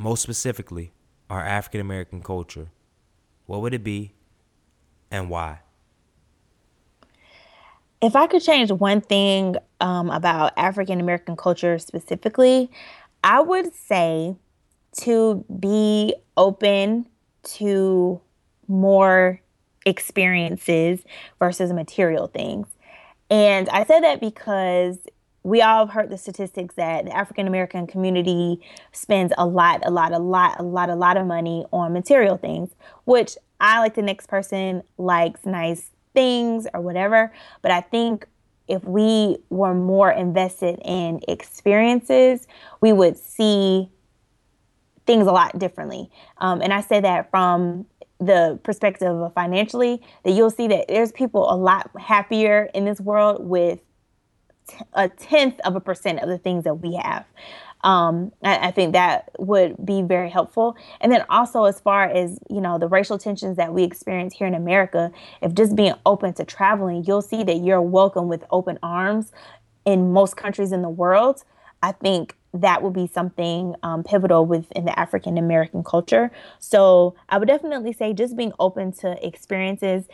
most 0.00 0.22
specifically 0.22 0.92
our 1.28 1.44
African 1.44 1.80
American 1.80 2.22
culture, 2.22 2.68
what 3.46 3.60
would 3.60 3.74
it 3.74 3.84
be 3.84 4.12
and 5.10 5.28
why? 5.28 5.60
If 8.00 8.16
I 8.16 8.26
could 8.26 8.42
change 8.42 8.72
one 8.72 9.02
thing 9.02 9.56
um, 9.80 10.08
about 10.10 10.52
African 10.56 11.00
American 11.00 11.36
culture 11.36 11.78
specifically, 11.78 12.70
I 13.22 13.40
would 13.40 13.74
say 13.74 14.36
to 15.02 15.44
be 15.60 16.14
open 16.36 17.06
to 17.42 18.20
more 18.66 19.40
experiences 19.84 21.00
versus 21.38 21.72
material 21.72 22.26
things. 22.26 22.66
And 23.28 23.68
I 23.68 23.84
said 23.84 24.00
that 24.00 24.20
because 24.20 24.98
we 25.42 25.62
all 25.62 25.86
have 25.86 25.94
heard 25.94 26.10
the 26.10 26.18
statistics 26.18 26.74
that 26.74 27.06
the 27.06 27.16
African 27.16 27.46
American 27.46 27.86
community 27.86 28.60
spends 28.92 29.32
a 29.38 29.46
lot, 29.46 29.80
a 29.84 29.90
lot, 29.90 30.12
a 30.12 30.18
lot, 30.18 30.60
a 30.60 30.62
lot, 30.62 30.90
a 30.90 30.94
lot 30.94 31.16
of 31.16 31.26
money 31.26 31.64
on 31.72 31.92
material 31.92 32.36
things, 32.36 32.70
which 33.04 33.36
I, 33.58 33.80
like 33.80 33.94
the 33.94 34.02
next 34.02 34.26
person, 34.26 34.82
likes 34.98 35.46
nice 35.46 35.90
things 36.14 36.66
or 36.74 36.80
whatever. 36.80 37.32
But 37.62 37.70
I 37.70 37.80
think 37.80 38.26
if 38.68 38.84
we 38.84 39.38
were 39.48 39.74
more 39.74 40.10
invested 40.10 40.78
in 40.84 41.20
experiences, 41.26 42.46
we 42.80 42.92
would 42.92 43.16
see 43.16 43.90
things 45.06 45.26
a 45.26 45.32
lot 45.32 45.58
differently. 45.58 46.10
Um, 46.38 46.60
and 46.60 46.72
I 46.72 46.80
say 46.82 47.00
that 47.00 47.30
from 47.30 47.86
the 48.20 48.60
perspective 48.62 49.08
of 49.08 49.32
financially, 49.32 50.02
that 50.24 50.32
you'll 50.32 50.50
see 50.50 50.68
that 50.68 50.86
there's 50.88 51.10
people 51.10 51.50
a 51.50 51.56
lot 51.56 51.90
happier 51.98 52.68
in 52.74 52.84
this 52.84 53.00
world 53.00 53.44
with 53.44 53.80
a 54.94 55.08
tenth 55.08 55.58
of 55.64 55.76
a 55.76 55.80
percent 55.80 56.20
of 56.20 56.28
the 56.28 56.38
things 56.38 56.64
that 56.64 56.74
we 56.74 56.94
have. 56.94 57.24
Um, 57.82 58.32
I, 58.42 58.68
I 58.68 58.70
think 58.72 58.92
that 58.92 59.30
would 59.38 59.74
be 59.84 60.02
very 60.02 60.28
helpful. 60.28 60.76
And 61.00 61.10
then 61.10 61.24
also, 61.30 61.64
as 61.64 61.80
far 61.80 62.04
as 62.04 62.38
you 62.50 62.60
know, 62.60 62.78
the 62.78 62.88
racial 62.88 63.18
tensions 63.18 63.56
that 63.56 63.72
we 63.72 63.84
experience 63.84 64.34
here 64.34 64.46
in 64.46 64.54
America, 64.54 65.10
if 65.40 65.54
just 65.54 65.74
being 65.76 65.94
open 66.04 66.34
to 66.34 66.44
traveling, 66.44 67.04
you'll 67.06 67.22
see 67.22 67.42
that 67.44 67.56
you're 67.56 67.80
welcome 67.80 68.28
with 68.28 68.44
open 68.50 68.78
arms 68.82 69.32
in 69.84 70.12
most 70.12 70.36
countries 70.36 70.72
in 70.72 70.82
the 70.82 70.90
world. 70.90 71.42
I 71.82 71.92
think 71.92 72.36
that 72.52 72.82
would 72.82 72.92
be 72.92 73.06
something 73.06 73.74
um, 73.82 74.02
pivotal 74.02 74.44
within 74.44 74.84
the 74.84 74.98
African 74.98 75.38
American 75.38 75.84
culture. 75.84 76.30
So 76.58 77.14
I 77.28 77.38
would 77.38 77.48
definitely 77.48 77.92
say 77.92 78.12
just 78.12 78.36
being 78.36 78.52
open 78.58 78.92
to 78.94 79.24
experiences, 79.26 80.06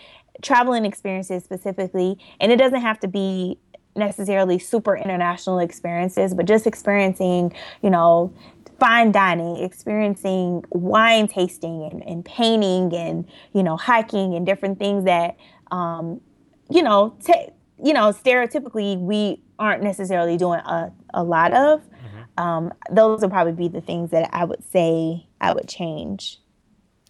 traveling 0.42 0.84
experiences 0.84 1.42
specifically, 1.44 2.18
and 2.38 2.52
it 2.52 2.56
doesn't 2.56 2.82
have 2.82 3.00
to 3.00 3.08
be 3.08 3.58
necessarily 3.96 4.58
super 4.58 4.96
international 4.96 5.58
experiences, 5.58 6.34
but 6.34 6.46
just 6.46 6.66
experiencing, 6.66 7.52
you 7.82 7.90
know, 7.90 8.32
fine 8.78 9.10
dining, 9.10 9.56
experiencing 9.56 10.64
wine 10.70 11.28
tasting 11.28 11.88
and, 11.90 12.02
and 12.04 12.24
painting 12.24 12.94
and, 12.94 13.26
you 13.52 13.62
know, 13.62 13.76
hiking 13.76 14.34
and 14.34 14.44
different 14.44 14.78
things 14.78 15.04
that, 15.04 15.36
um, 15.70 16.20
you 16.68 16.82
know, 16.82 17.16
t- 17.24 17.48
you 17.82 17.92
know, 17.92 18.10
stereotypically 18.12 18.98
we 18.98 19.42
aren't 19.58 19.82
necessarily 19.82 20.36
doing 20.36 20.60
a, 20.60 20.92
a 21.14 21.22
lot 21.22 21.52
of. 21.52 21.80
Mm-hmm. 21.80 22.42
Um, 22.42 22.72
those 22.90 23.22
would 23.22 23.30
probably 23.30 23.52
be 23.52 23.68
the 23.68 23.80
things 23.80 24.10
that 24.10 24.28
I 24.32 24.44
would 24.44 24.62
say 24.70 25.26
I 25.40 25.52
would 25.52 25.68
change 25.68 26.40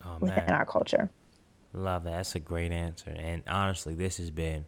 oh, 0.04 0.18
within 0.20 0.50
our 0.50 0.66
culture. 0.66 1.10
Love 1.72 2.04
that. 2.04 2.12
That's 2.16 2.34
a 2.34 2.40
great 2.40 2.72
answer. 2.72 3.10
And 3.10 3.42
honestly, 3.46 3.94
this 3.94 4.16
has 4.18 4.30
been 4.30 4.66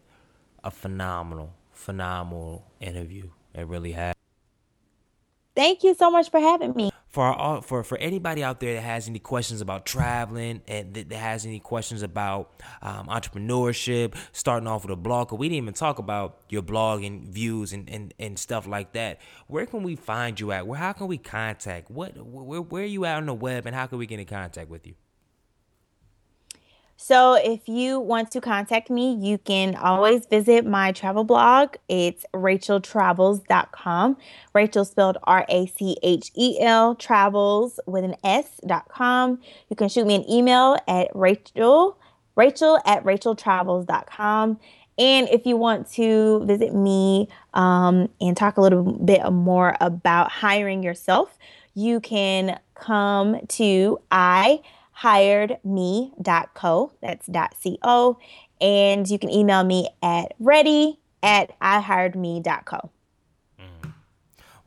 a 0.63 0.71
phenomenal 0.71 1.53
phenomenal 1.79 2.65
interview. 2.79 3.29
It 3.53 3.67
really 3.67 3.93
has. 3.93 4.13
Thank 5.55 5.83
you 5.83 5.95
so 5.95 6.11
much 6.11 6.29
for 6.29 6.39
having 6.39 6.73
me. 6.75 6.91
For 7.07 7.23
our, 7.23 7.61
for 7.63 7.83
for 7.83 7.97
anybody 7.97 8.43
out 8.43 8.59
there 8.59 8.75
that 8.75 8.81
has 8.81 9.07
any 9.07 9.17
questions 9.17 9.61
about 9.61 9.85
traveling 9.85 10.61
and 10.67 10.93
that, 10.93 11.11
has 11.11 11.43
any 11.43 11.59
questions 11.59 12.03
about 12.03 12.61
um, 12.83 13.07
entrepreneurship, 13.07 14.15
starting 14.31 14.67
off 14.67 14.83
with 14.83 14.91
a 14.91 14.95
blog, 14.95 15.31
we 15.31 15.49
didn't 15.49 15.63
even 15.63 15.73
talk 15.73 15.97
about 15.97 16.39
your 16.49 16.61
blog 16.61 17.03
and 17.03 17.27
views 17.27 17.73
and, 17.73 17.89
and, 17.89 18.13
and 18.19 18.37
stuff 18.37 18.67
like 18.67 18.93
that. 18.93 19.19
Where 19.47 19.65
can 19.65 19.81
we 19.81 19.95
find 19.95 20.39
you 20.39 20.51
at? 20.51 20.67
Where 20.67 20.77
how 20.77 20.93
can 20.93 21.07
we 21.07 21.17
contact? 21.17 21.89
What 21.89 22.15
where 22.17 22.61
where 22.61 22.83
are 22.83 22.85
you 22.85 23.05
at 23.05 23.17
on 23.17 23.25
the 23.25 23.33
web 23.33 23.65
and 23.65 23.75
how 23.75 23.87
can 23.87 23.97
we 23.97 24.05
get 24.05 24.19
in 24.19 24.27
contact 24.27 24.69
with 24.69 24.85
you? 24.85 24.93
So, 27.01 27.35
if 27.35 27.69
you 27.69 27.97
want 27.97 28.29
to 28.31 28.41
contact 28.41 28.89
me, 28.89 29.15
you 29.15 29.37
can 29.37 29.73
always 29.75 30.25
visit 30.25 30.65
my 30.65 30.91
travel 30.91 31.23
blog. 31.23 31.77
It's 31.87 32.25
racheltravels.com. 32.33 34.17
Rachel 34.53 34.83
spelled 34.83 35.17
R 35.23 35.45
A 35.47 35.67
C 35.67 35.95
H 36.03 36.29
E 36.35 36.59
L, 36.59 36.95
travels 36.95 37.79
with 37.85 38.03
an 38.03 38.15
S.com. 38.25 39.39
You 39.69 39.77
can 39.77 39.87
shoot 39.87 40.05
me 40.05 40.15
an 40.15 40.29
email 40.29 40.75
at 40.89 41.07
rachel, 41.15 41.97
rachel 42.35 42.81
at 42.85 43.05
racheltravels.com. 43.05 44.59
And 44.97 45.29
if 45.29 45.45
you 45.45 45.55
want 45.55 45.89
to 45.93 46.43
visit 46.45 46.75
me 46.75 47.29
um, 47.53 48.09
and 48.19 48.35
talk 48.35 48.57
a 48.57 48.61
little 48.61 48.83
bit 48.83 49.23
more 49.31 49.77
about 49.79 50.31
hiring 50.31 50.83
yourself, 50.83 51.37
you 51.73 52.01
can 52.01 52.59
come 52.75 53.39
to 53.47 54.01
I 54.11 54.59
hiredme.co. 55.01 56.91
That's 57.01 57.29
.co. 57.83 58.19
And 58.61 59.09
you 59.09 59.17
can 59.19 59.29
email 59.29 59.63
me 59.63 59.89
at 60.03 60.33
ready 60.39 60.99
at 61.23 61.57
ihiredme.co. 61.59 62.89
Mm. 63.59 63.93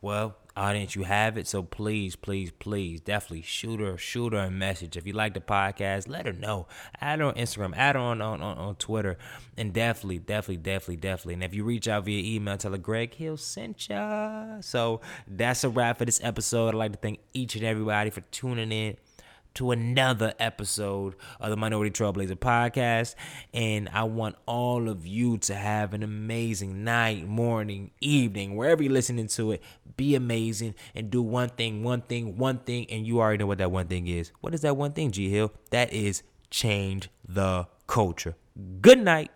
Well, 0.00 0.36
audience, 0.56 0.94
you 0.94 1.04
have 1.04 1.36
it. 1.36 1.46
So 1.46 1.62
please, 1.62 2.16
please, 2.16 2.50
please, 2.58 3.00
definitely 3.00 3.42
shoot 3.42 3.80
her, 3.80 3.96
shoot 3.98 4.32
her 4.32 4.40
a 4.40 4.50
message. 4.50 4.96
If 4.96 5.06
you 5.06 5.12
like 5.12 5.34
the 5.34 5.40
podcast, 5.40 6.08
let 6.08 6.26
her 6.26 6.32
know. 6.32 6.66
Add 7.00 7.20
her 7.20 7.26
on 7.26 7.34
Instagram, 7.34 7.74
add 7.76 7.96
her 7.96 8.00
on, 8.00 8.20
on, 8.20 8.40
on, 8.40 8.58
on 8.58 8.74
Twitter. 8.76 9.18
And 9.56 9.72
definitely, 9.72 10.18
definitely, 10.18 10.56
definitely, 10.58 10.96
definitely. 10.96 11.34
And 11.34 11.44
if 11.44 11.54
you 11.54 11.64
reach 11.64 11.88
out 11.88 12.04
via 12.04 12.36
email, 12.36 12.56
tell 12.56 12.72
her 12.72 12.78
Greg 12.78 13.14
Hill 13.14 13.36
sent 13.36 13.88
ya. 13.88 14.60
So 14.60 15.00
that's 15.26 15.64
a 15.64 15.68
wrap 15.68 15.98
for 15.98 16.04
this 16.04 16.20
episode. 16.22 16.68
I'd 16.68 16.74
like 16.74 16.92
to 16.92 16.98
thank 16.98 17.20
each 17.32 17.56
and 17.56 17.64
everybody 17.64 18.10
for 18.10 18.22
tuning 18.22 18.72
in 18.72 18.96
to 19.54 19.70
another 19.70 20.34
episode 20.38 21.14
of 21.40 21.50
the 21.50 21.56
Minority 21.56 21.90
Trailblazer 21.90 22.36
podcast. 22.36 23.14
And 23.52 23.88
I 23.92 24.04
want 24.04 24.36
all 24.46 24.88
of 24.88 25.06
you 25.06 25.38
to 25.38 25.54
have 25.54 25.94
an 25.94 26.02
amazing 26.02 26.84
night, 26.84 27.26
morning, 27.26 27.90
evening, 28.00 28.56
wherever 28.56 28.82
you're 28.82 28.92
listening 28.92 29.28
to 29.28 29.52
it. 29.52 29.62
Be 29.96 30.14
amazing 30.14 30.74
and 30.94 31.10
do 31.10 31.22
one 31.22 31.50
thing, 31.50 31.82
one 31.82 32.02
thing, 32.02 32.36
one 32.38 32.58
thing. 32.58 32.86
And 32.90 33.06
you 33.06 33.20
already 33.20 33.38
know 33.38 33.46
what 33.46 33.58
that 33.58 33.70
one 33.70 33.86
thing 33.86 34.06
is. 34.06 34.32
What 34.40 34.54
is 34.54 34.62
that 34.62 34.76
one 34.76 34.92
thing, 34.92 35.10
G 35.10 35.30
Hill? 35.30 35.52
That 35.70 35.92
is 35.92 36.22
change 36.50 37.10
the 37.26 37.66
culture. 37.86 38.36
Good 38.80 38.98
night. 38.98 39.30